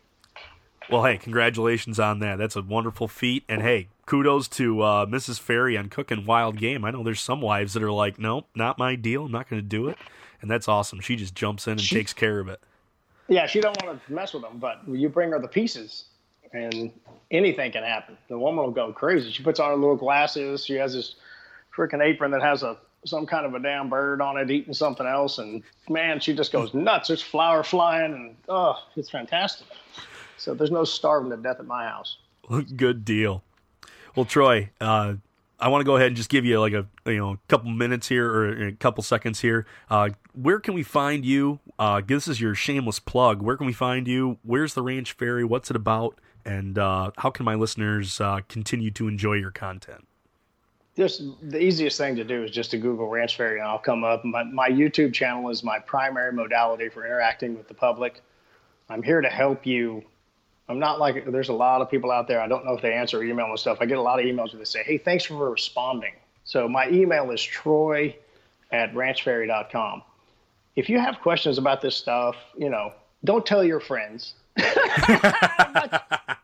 Well, 0.91 1.05
hey, 1.05 1.17
congratulations 1.17 1.99
on 1.99 2.19
that. 2.19 2.37
That's 2.37 2.55
a 2.57 2.61
wonderful 2.61 3.07
feat. 3.07 3.43
And 3.47 3.61
hey, 3.61 3.87
kudos 4.05 4.47
to 4.49 4.81
uh, 4.81 5.05
Mrs. 5.05 5.39
Fairy 5.39 5.77
on 5.77 5.87
cooking 5.87 6.25
wild 6.25 6.57
game. 6.57 6.83
I 6.83 6.91
know 6.91 7.03
there's 7.03 7.21
some 7.21 7.39
wives 7.41 7.73
that 7.73 7.81
are 7.83 7.91
like, 7.91 8.19
nope, 8.19 8.47
not 8.53 8.77
my 8.77 8.95
deal. 8.95 9.25
I'm 9.25 9.31
not 9.31 9.49
going 9.49 9.61
to 9.61 9.67
do 9.67 9.87
it. 9.87 9.97
And 10.41 10.51
that's 10.51 10.67
awesome. 10.67 10.99
She 10.99 11.15
just 11.15 11.33
jumps 11.35 11.67
in 11.67 11.71
and 11.73 11.81
She- 11.81 11.95
takes 11.95 12.11
care 12.13 12.39
of 12.39 12.49
it. 12.49 12.59
Yeah, 13.29 13.45
she 13.47 13.61
don't 13.61 13.81
want 13.81 14.05
to 14.05 14.13
mess 14.13 14.33
with 14.33 14.43
them, 14.43 14.57
but 14.59 14.81
you 14.85 15.07
bring 15.07 15.31
her 15.31 15.39
the 15.39 15.47
pieces, 15.47 16.03
and 16.51 16.91
anything 17.31 17.71
can 17.71 17.81
happen. 17.83 18.17
The 18.27 18.37
woman 18.37 18.65
will 18.65 18.71
go 18.71 18.91
crazy. 18.91 19.31
She 19.31 19.41
puts 19.41 19.61
on 19.61 19.69
her 19.69 19.77
little 19.77 19.95
glasses. 19.95 20.65
She 20.65 20.73
has 20.75 20.93
this 20.93 21.15
freaking 21.75 22.03
apron 22.03 22.31
that 22.31 22.41
has 22.41 22.63
a 22.63 22.77
some 23.05 23.25
kind 23.25 23.45
of 23.45 23.53
a 23.53 23.59
damn 23.59 23.89
bird 23.89 24.21
on 24.21 24.37
it 24.37 24.49
eating 24.49 24.73
something 24.73 25.05
else, 25.05 25.37
and 25.37 25.61
man, 25.89 26.19
she 26.19 26.33
just 26.33 26.51
goes 26.51 26.73
nuts. 26.73 27.09
There's 27.09 27.21
flour 27.21 27.63
flying, 27.63 28.13
and 28.13 28.35
oh, 28.47 28.75
it's 28.95 29.09
fantastic. 29.09 29.67
So 30.37 30.53
there's 30.53 30.71
no 30.71 30.83
starving 30.83 31.31
to 31.31 31.37
death 31.37 31.59
at 31.59 31.65
my 31.65 31.85
house. 31.85 32.17
Good 32.75 33.05
deal. 33.05 33.43
Well, 34.15 34.25
Troy, 34.25 34.69
uh, 34.79 35.15
I 35.59 35.67
want 35.69 35.81
to 35.81 35.85
go 35.85 35.95
ahead 35.95 36.07
and 36.07 36.15
just 36.15 36.29
give 36.29 36.45
you 36.45 36.59
like 36.59 36.73
a 36.73 36.85
you 37.05 37.17
know 37.17 37.31
a 37.31 37.39
couple 37.47 37.71
minutes 37.71 38.07
here 38.07 38.29
or 38.29 38.67
a 38.67 38.71
couple 38.73 39.03
seconds 39.03 39.39
here. 39.41 39.65
Uh, 39.89 40.09
where 40.33 40.59
can 40.59 40.73
we 40.73 40.83
find 40.83 41.25
you? 41.25 41.59
Uh, 41.79 42.01
this 42.05 42.27
is 42.27 42.39
your 42.39 42.55
shameless 42.55 42.99
plug. 42.99 43.41
Where 43.41 43.57
can 43.57 43.65
we 43.65 43.73
find 43.73 44.07
you? 44.07 44.37
Where's 44.43 44.73
the 44.73 44.81
Ranch 44.81 45.13
Fairy? 45.13 45.43
What's 45.43 45.69
it 45.69 45.75
about? 45.75 46.19
And 46.45 46.77
uh, 46.77 47.11
how 47.17 47.29
can 47.29 47.45
my 47.45 47.55
listeners 47.55 48.19
uh, 48.19 48.41
continue 48.49 48.91
to 48.91 49.07
enjoy 49.07 49.33
your 49.33 49.51
content? 49.51 50.05
Just 50.95 51.23
the 51.41 51.59
easiest 51.59 51.97
thing 51.97 52.15
to 52.15 52.23
do 52.23 52.43
is 52.43 52.51
just 52.51 52.71
to 52.71 52.77
Google 52.77 53.07
Ranch 53.07 53.35
Fairy 53.35 53.59
and 53.59 53.67
I'll 53.67 53.79
come 53.79 54.03
up. 54.03 54.23
My, 54.23 54.43
my 54.43 54.69
YouTube 54.69 55.13
channel 55.13 55.49
is 55.49 55.63
my 55.63 55.79
primary 55.79 56.31
modality 56.31 56.89
for 56.89 57.05
interacting 57.05 57.57
with 57.57 57.67
the 57.67 57.73
public. 57.73 58.21
I'm 58.89 59.01
here 59.01 59.21
to 59.21 59.29
help 59.29 59.65
you. 59.65 60.03
I'm 60.69 60.79
not 60.79 60.99
like 60.99 61.29
there's 61.29 61.49
a 61.49 61.53
lot 61.53 61.81
of 61.81 61.89
people 61.89 62.11
out 62.11 62.27
there. 62.27 62.39
I 62.41 62.47
don't 62.47 62.65
know 62.65 62.73
if 62.73 62.81
they 62.81 62.93
answer 62.93 63.23
email 63.23 63.47
and 63.47 63.59
stuff. 63.59 63.79
I 63.81 63.85
get 63.85 63.97
a 63.97 64.01
lot 64.01 64.19
of 64.19 64.25
emails 64.25 64.53
where 64.53 64.59
they 64.59 64.65
say, 64.65 64.83
"Hey, 64.83 64.97
thanks 64.97 65.25
for 65.25 65.49
responding." 65.49 66.13
So 66.45 66.67
my 66.67 66.87
email 66.89 67.31
is 67.31 67.41
troy 67.41 68.15
at 68.71 68.93
ranchfairy.com. 68.93 70.03
If 70.75 70.89
you 70.89 70.99
have 70.99 71.19
questions 71.21 71.57
about 71.57 71.81
this 71.81 71.95
stuff, 71.95 72.35
you 72.57 72.69
know, 72.69 72.93
don't 73.23 73.45
tell 73.45 73.63
your 73.63 73.79
friends. 73.79 74.35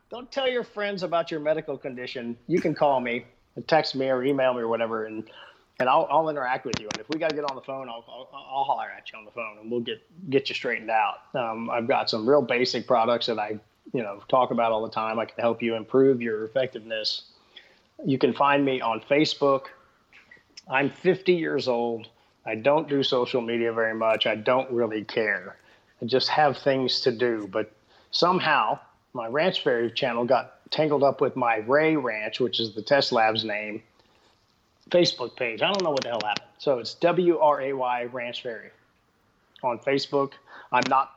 don't 0.10 0.32
tell 0.32 0.50
your 0.50 0.64
friends 0.64 1.04
about 1.04 1.32
your 1.32 1.40
medical 1.40 1.78
condition. 1.78 2.38
You 2.48 2.62
can 2.62 2.74
call 2.74 3.00
me, 3.00 3.26
text 3.68 3.96
me, 3.96 4.10
or 4.10 4.24
email 4.24 4.54
me, 4.54 4.62
or 4.62 4.68
whatever, 4.68 5.06
and 5.06 5.24
and 5.80 5.88
I'll, 5.88 6.08
I'll 6.12 6.30
interact 6.30 6.66
with 6.66 6.80
you. 6.80 6.88
And 6.94 7.00
if 7.00 7.08
we 7.10 7.18
got 7.20 7.30
to 7.30 7.36
get 7.36 7.50
on 7.50 7.56
the 7.56 7.62
phone, 7.62 7.88
I'll, 7.88 8.04
I'll, 8.10 8.30
I'll 8.34 8.64
holler 8.66 8.88
at 8.96 9.12
you 9.12 9.18
on 9.18 9.24
the 9.24 9.32
phone, 9.32 9.58
and 9.62 9.72
we'll 9.72 9.80
get 9.80 10.02
get 10.30 10.50
you 10.50 10.56
straightened 10.56 10.90
out. 10.90 11.20
Um, 11.34 11.70
I've 11.70 11.88
got 11.88 12.10
some 12.10 12.28
real 12.28 12.42
basic 12.42 12.86
products 12.86 13.28
that 13.28 13.40
I 13.40 13.60
you 13.94 14.04
know 14.04 14.22
talk 14.28 14.52
about 14.52 14.72
all 14.72 14.84
the 14.84 14.92
time. 14.92 15.20
I 15.20 15.26
can 15.26 15.40
help 15.40 15.62
you 15.62 15.76
improve 15.76 16.22
your 16.22 16.46
effectiveness. 16.46 17.24
You 18.06 18.18
can 18.18 18.34
find 18.34 18.64
me 18.64 18.82
on 18.82 19.02
Facebook. 19.02 19.66
I'm 20.70 20.90
50 20.90 21.34
years 21.34 21.68
old. 21.68 22.08
I 22.46 22.56
don't 22.56 22.88
do 22.88 23.04
social 23.04 23.42
media 23.42 23.74
very 23.74 23.94
much. 23.94 24.28
I 24.28 24.36
don't 24.36 24.72
really 24.72 25.04
care. 25.04 25.58
I 26.02 26.06
just 26.06 26.30
have 26.30 26.58
things 26.58 27.02
to 27.02 27.12
do. 27.12 27.50
But 27.52 27.72
somehow 28.12 28.80
my 29.14 29.28
Ranch 29.28 29.64
Fairy 29.64 29.92
channel 29.92 30.26
got 30.26 30.59
tangled 30.72 31.04
up 31.04 31.22
with 31.22 31.36
my 31.36 31.58
Wray 31.58 31.96
Ranch, 31.96 32.40
which 32.40 32.60
is 32.60 32.74
the 32.74 32.82
Test 32.82 33.12
Labs 33.12 33.44
name, 33.44 33.82
Facebook 34.90 35.36
page. 35.36 35.62
I 35.62 35.68
don't 35.68 35.84
know 35.84 35.92
what 35.92 36.04
the 36.04 36.10
hell 36.10 36.22
happened. 36.24 36.48
So 36.58 36.80
it's 36.80 36.94
W 36.96 37.40
R 37.40 37.62
A 37.62 37.74
Y 37.74 38.04
Ranch 38.06 38.44
Fairy 38.44 38.70
on 39.64 39.80
Facebook. 39.80 40.34
I'm 40.72 40.84
not 40.90 41.16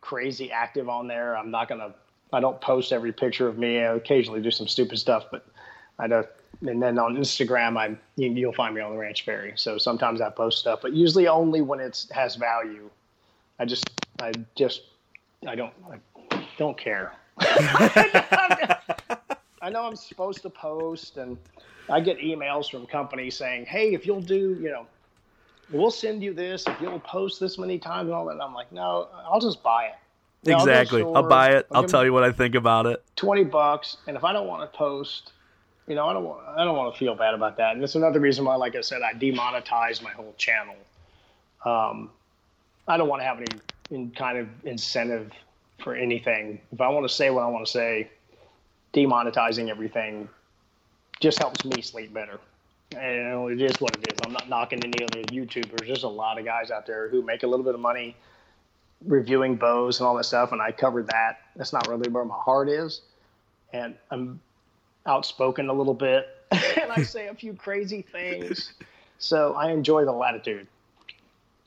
crazy 0.00 0.50
active 0.52 0.88
on 0.88 1.08
there. 1.08 1.36
I'm 1.36 1.50
not 1.50 1.68
gonna. 1.68 1.94
I 2.32 2.40
don't 2.40 2.60
post 2.60 2.92
every 2.92 3.12
picture 3.12 3.48
of 3.48 3.58
me. 3.58 3.78
I 3.78 3.94
occasionally 3.94 4.42
do 4.42 4.50
some 4.50 4.68
stupid 4.68 4.98
stuff, 4.98 5.26
but 5.30 5.46
I 5.98 6.06
don't. 6.06 6.26
And 6.66 6.82
then 6.82 6.98
on 6.98 7.16
Instagram, 7.16 7.76
I 7.76 7.96
you, 8.16 8.30
you'll 8.30 8.52
find 8.52 8.74
me 8.74 8.80
on 8.80 8.92
the 8.92 8.98
Ranch 8.98 9.24
Fairy. 9.24 9.52
So 9.56 9.78
sometimes 9.78 10.20
I 10.20 10.30
post 10.30 10.58
stuff, 10.58 10.80
but 10.82 10.92
usually 10.92 11.28
only 11.28 11.60
when 11.60 11.80
it 11.80 12.06
has 12.12 12.36
value. 12.36 12.90
I 13.58 13.64
just, 13.64 13.90
I 14.20 14.32
just, 14.54 14.82
I 15.46 15.54
don't, 15.54 15.72
I 16.30 16.46
don't 16.58 16.76
care. 16.76 17.14
I 17.38 19.18
know 19.70 19.84
I'm 19.84 19.96
supposed 19.96 20.42
to 20.42 20.50
post, 20.50 21.16
and 21.16 21.36
I 21.90 22.00
get 22.00 22.18
emails 22.18 22.70
from 22.70 22.86
companies 22.86 23.36
saying, 23.36 23.66
"Hey, 23.66 23.94
if 23.94 24.06
you'll 24.06 24.20
do, 24.20 24.56
you 24.60 24.70
know, 24.70 24.86
we'll 25.70 25.90
send 25.90 26.22
you 26.22 26.32
this 26.32 26.66
if 26.66 26.80
you'll 26.80 27.00
post 27.00 27.40
this 27.40 27.58
many 27.58 27.78
times 27.78 28.06
and 28.06 28.14
all 28.14 28.26
that." 28.26 28.32
And 28.32 28.42
I'm 28.42 28.54
like, 28.54 28.72
"No, 28.72 29.08
I'll 29.28 29.40
just 29.40 29.62
buy 29.62 29.86
it." 29.86 30.52
I'll 30.52 30.60
exactly. 30.60 31.00
store, 31.00 31.16
I'll 31.16 31.28
buy 31.28 31.50
it. 31.50 31.66
I'll 31.72 31.82
give 31.82 31.90
tell 31.90 32.04
you 32.04 32.12
what 32.12 32.22
I 32.22 32.32
think 32.32 32.54
about 32.54 32.86
it. 32.86 33.02
Twenty 33.16 33.44
bucks, 33.44 33.96
and 34.06 34.16
if 34.16 34.24
I 34.24 34.32
don't 34.32 34.46
want 34.46 34.70
to 34.70 34.78
post, 34.78 35.32
you 35.86 35.94
know, 35.94 36.06
I 36.06 36.12
don't 36.12 36.24
want. 36.24 36.46
I 36.46 36.64
don't 36.64 36.76
want 36.76 36.94
to 36.94 36.98
feel 36.98 37.14
bad 37.14 37.34
about 37.34 37.56
that. 37.58 37.74
And 37.74 37.82
that's 37.82 37.96
another 37.96 38.20
reason 38.20 38.44
why, 38.44 38.56
like 38.56 38.76
I 38.76 38.80
said, 38.80 39.02
I 39.02 39.12
demonetized 39.12 40.02
my 40.02 40.10
whole 40.10 40.34
channel. 40.38 40.76
Um, 41.64 42.10
I 42.88 42.96
don't 42.96 43.08
want 43.08 43.20
to 43.20 43.26
have 43.26 43.38
any 43.38 43.60
in 43.90 44.10
kind 44.10 44.38
of 44.38 44.48
incentive 44.64 45.32
for 45.86 45.94
anything. 45.94 46.60
If 46.72 46.80
I 46.80 46.88
want 46.88 47.08
to 47.08 47.14
say 47.14 47.30
what 47.30 47.44
I 47.44 47.46
want 47.46 47.64
to 47.64 47.70
say, 47.70 48.10
demonetizing 48.92 49.68
everything 49.68 50.28
just 51.20 51.38
helps 51.38 51.64
me 51.64 51.80
sleep 51.80 52.12
better. 52.12 52.40
And 52.96 53.14
you 53.14 53.22
know, 53.22 53.46
it 53.46 53.62
is 53.62 53.80
what 53.80 53.94
it 53.94 54.10
is. 54.10 54.20
I'm 54.20 54.32
not 54.32 54.48
knocking 54.48 54.82
any 54.82 55.04
other 55.04 55.22
YouTubers. 55.22 55.86
There's 55.86 56.02
a 56.02 56.08
lot 56.08 56.40
of 56.40 56.44
guys 56.44 56.72
out 56.72 56.88
there 56.88 57.08
who 57.08 57.22
make 57.22 57.44
a 57.44 57.46
little 57.46 57.64
bit 57.64 57.74
of 57.74 57.80
money 57.80 58.16
reviewing 59.04 59.54
bows 59.54 60.00
and 60.00 60.08
all 60.08 60.16
that 60.16 60.24
stuff, 60.24 60.50
and 60.50 60.60
I 60.60 60.72
covered 60.72 61.06
that. 61.06 61.38
That's 61.54 61.72
not 61.72 61.86
really 61.86 62.10
where 62.10 62.24
my 62.24 62.34
heart 62.34 62.68
is. 62.68 63.02
And 63.72 63.94
I'm 64.10 64.40
outspoken 65.06 65.68
a 65.68 65.72
little 65.72 65.94
bit, 65.94 66.26
and 66.50 66.90
I 66.90 67.04
say 67.04 67.28
a 67.28 67.34
few 67.34 67.54
crazy 67.54 68.02
things. 68.02 68.72
So 69.18 69.54
I 69.54 69.70
enjoy 69.70 70.04
the 70.04 70.12
latitude. 70.12 70.66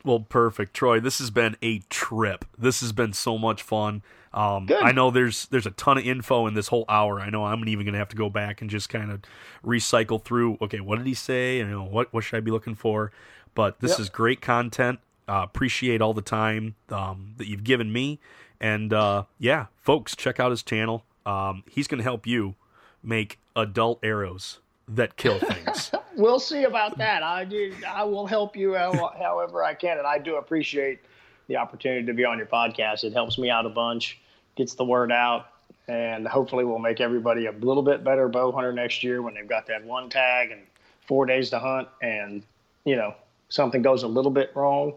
Well, 0.05 0.21
perfect, 0.21 0.73
Troy. 0.73 0.99
This 0.99 1.19
has 1.19 1.30
been 1.30 1.57
a 1.61 1.80
trip. 1.89 2.45
This 2.57 2.80
has 2.81 2.91
been 2.91 3.13
so 3.13 3.38
much 3.38 3.61
fun. 3.61 4.01
Um, 4.34 4.67
I 4.81 4.91
know 4.91 5.09
there's 5.11 5.47
there's 5.47 5.65
a 5.65 5.71
ton 5.71 5.97
of 5.97 6.05
info 6.05 6.45
in 6.47 6.53
this 6.53 6.67
whole 6.67 6.85
hour. 6.88 7.19
I 7.19 7.30
know 7.30 7.45
I'm 7.45 7.67
even 7.67 7.85
gonna 7.85 7.97
have 7.97 8.09
to 8.09 8.15
go 8.15 8.30
back 8.30 8.61
and 8.61 8.69
just 8.69 8.88
kind 8.88 9.11
of 9.11 9.21
recycle 9.65 10.23
through. 10.23 10.57
Okay, 10.61 10.80
what 10.80 10.97
did 10.99 11.07
he 11.07 11.13
say? 11.15 11.57
You 11.57 11.65
know, 11.67 11.84
what 11.84 12.13
what 12.13 12.23
should 12.23 12.38
I 12.38 12.39
be 12.39 12.51
looking 12.51 12.76
for? 12.76 13.11
But 13.55 13.80
this 13.80 13.91
Yep. 13.91 13.99
is 13.99 14.09
great 14.09 14.39
content. 14.41 14.99
Uh, 15.27 15.41
appreciate 15.43 16.01
all 16.01 16.13
the 16.13 16.21
time 16.21 16.76
um, 16.89 17.34
that 17.38 17.47
you've 17.47 17.63
given 17.63 17.91
me, 17.91 18.19
and 18.61 18.93
uh, 18.93 19.23
yeah, 19.39 19.65
folks, 19.77 20.15
check 20.15 20.39
out 20.39 20.51
his 20.51 20.63
channel. 20.63 21.03
Um, 21.26 21.63
he's 21.69 21.88
gonna 21.88 22.03
help 22.03 22.26
you 22.27 22.55
make 23.03 23.39
adult 23.55 23.99
arrows 24.03 24.59
that 24.88 25.17
kill 25.17 25.39
things. 25.39 25.91
We'll 26.19 26.39
see 26.39 26.65
about 26.65 26.97
that. 26.97 27.23
I 27.23 27.45
do. 27.45 27.73
I 27.87 28.03
will 28.03 28.27
help 28.27 28.57
you 28.57 28.75
how, 28.75 29.13
however 29.17 29.63
I 29.63 29.73
can, 29.73 29.97
and 29.97 30.05
I 30.05 30.19
do 30.19 30.35
appreciate 30.35 30.99
the 31.47 31.55
opportunity 31.55 32.05
to 32.05 32.13
be 32.13 32.25
on 32.25 32.37
your 32.37 32.45
podcast. 32.45 33.05
It 33.05 33.13
helps 33.13 33.37
me 33.37 33.49
out 33.49 33.65
a 33.65 33.69
bunch, 33.69 34.19
gets 34.57 34.73
the 34.73 34.83
word 34.83 35.13
out, 35.13 35.47
and 35.87 36.27
hopefully 36.27 36.65
we'll 36.65 36.77
make 36.77 36.99
everybody 36.99 37.45
a 37.45 37.53
little 37.53 37.83
bit 37.83 38.03
better 38.03 38.27
bow 38.27 38.51
hunter 38.51 38.73
next 38.73 39.01
year 39.01 39.21
when 39.21 39.33
they've 39.33 39.47
got 39.47 39.65
that 39.67 39.85
one 39.85 40.09
tag 40.09 40.51
and 40.51 40.61
four 41.07 41.25
days 41.25 41.49
to 41.51 41.59
hunt, 41.59 41.87
and 42.01 42.43
you 42.83 42.97
know 42.97 43.15
something 43.47 43.81
goes 43.81 44.03
a 44.03 44.07
little 44.07 44.31
bit 44.31 44.51
wrong, 44.55 44.93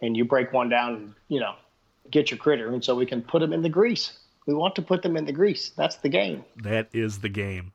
and 0.00 0.16
you 0.16 0.24
break 0.24 0.50
one 0.54 0.70
down, 0.70 0.94
and 0.94 1.14
you 1.28 1.40
know 1.40 1.54
get 2.10 2.30
your 2.30 2.38
critter, 2.38 2.72
and 2.72 2.82
so 2.82 2.94
we 2.94 3.04
can 3.04 3.20
put 3.20 3.40
them 3.40 3.52
in 3.52 3.60
the 3.60 3.68
grease. 3.68 4.18
We 4.46 4.54
want 4.54 4.74
to 4.76 4.82
put 4.82 5.02
them 5.02 5.18
in 5.18 5.26
the 5.26 5.32
grease. 5.32 5.72
That's 5.76 5.96
the 5.96 6.08
game. 6.08 6.42
That 6.62 6.88
is 6.94 7.18
the 7.18 7.28
game. 7.28 7.72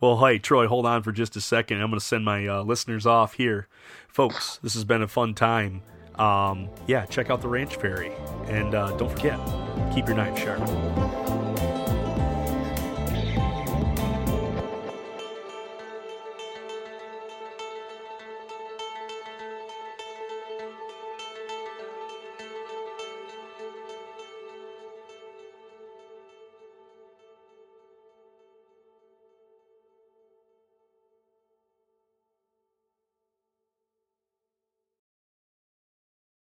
Well, 0.00 0.24
hey, 0.24 0.38
Troy, 0.38 0.66
hold 0.66 0.86
on 0.86 1.02
for 1.02 1.12
just 1.12 1.36
a 1.36 1.40
second. 1.40 1.80
I'm 1.80 1.90
going 1.90 2.00
to 2.00 2.04
send 2.04 2.24
my 2.24 2.46
uh, 2.46 2.62
listeners 2.62 3.06
off 3.06 3.34
here. 3.34 3.68
Folks, 4.08 4.58
this 4.62 4.74
has 4.74 4.84
been 4.84 5.02
a 5.02 5.08
fun 5.08 5.34
time. 5.34 5.82
Um, 6.16 6.68
yeah, 6.86 7.06
check 7.06 7.30
out 7.30 7.40
the 7.40 7.48
Ranch 7.48 7.76
Fairy. 7.76 8.12
And 8.46 8.74
uh, 8.74 8.96
don't 8.96 9.10
forget, 9.10 9.38
keep 9.94 10.06
your 10.06 10.16
knife 10.16 10.38
sharp. 10.38 11.23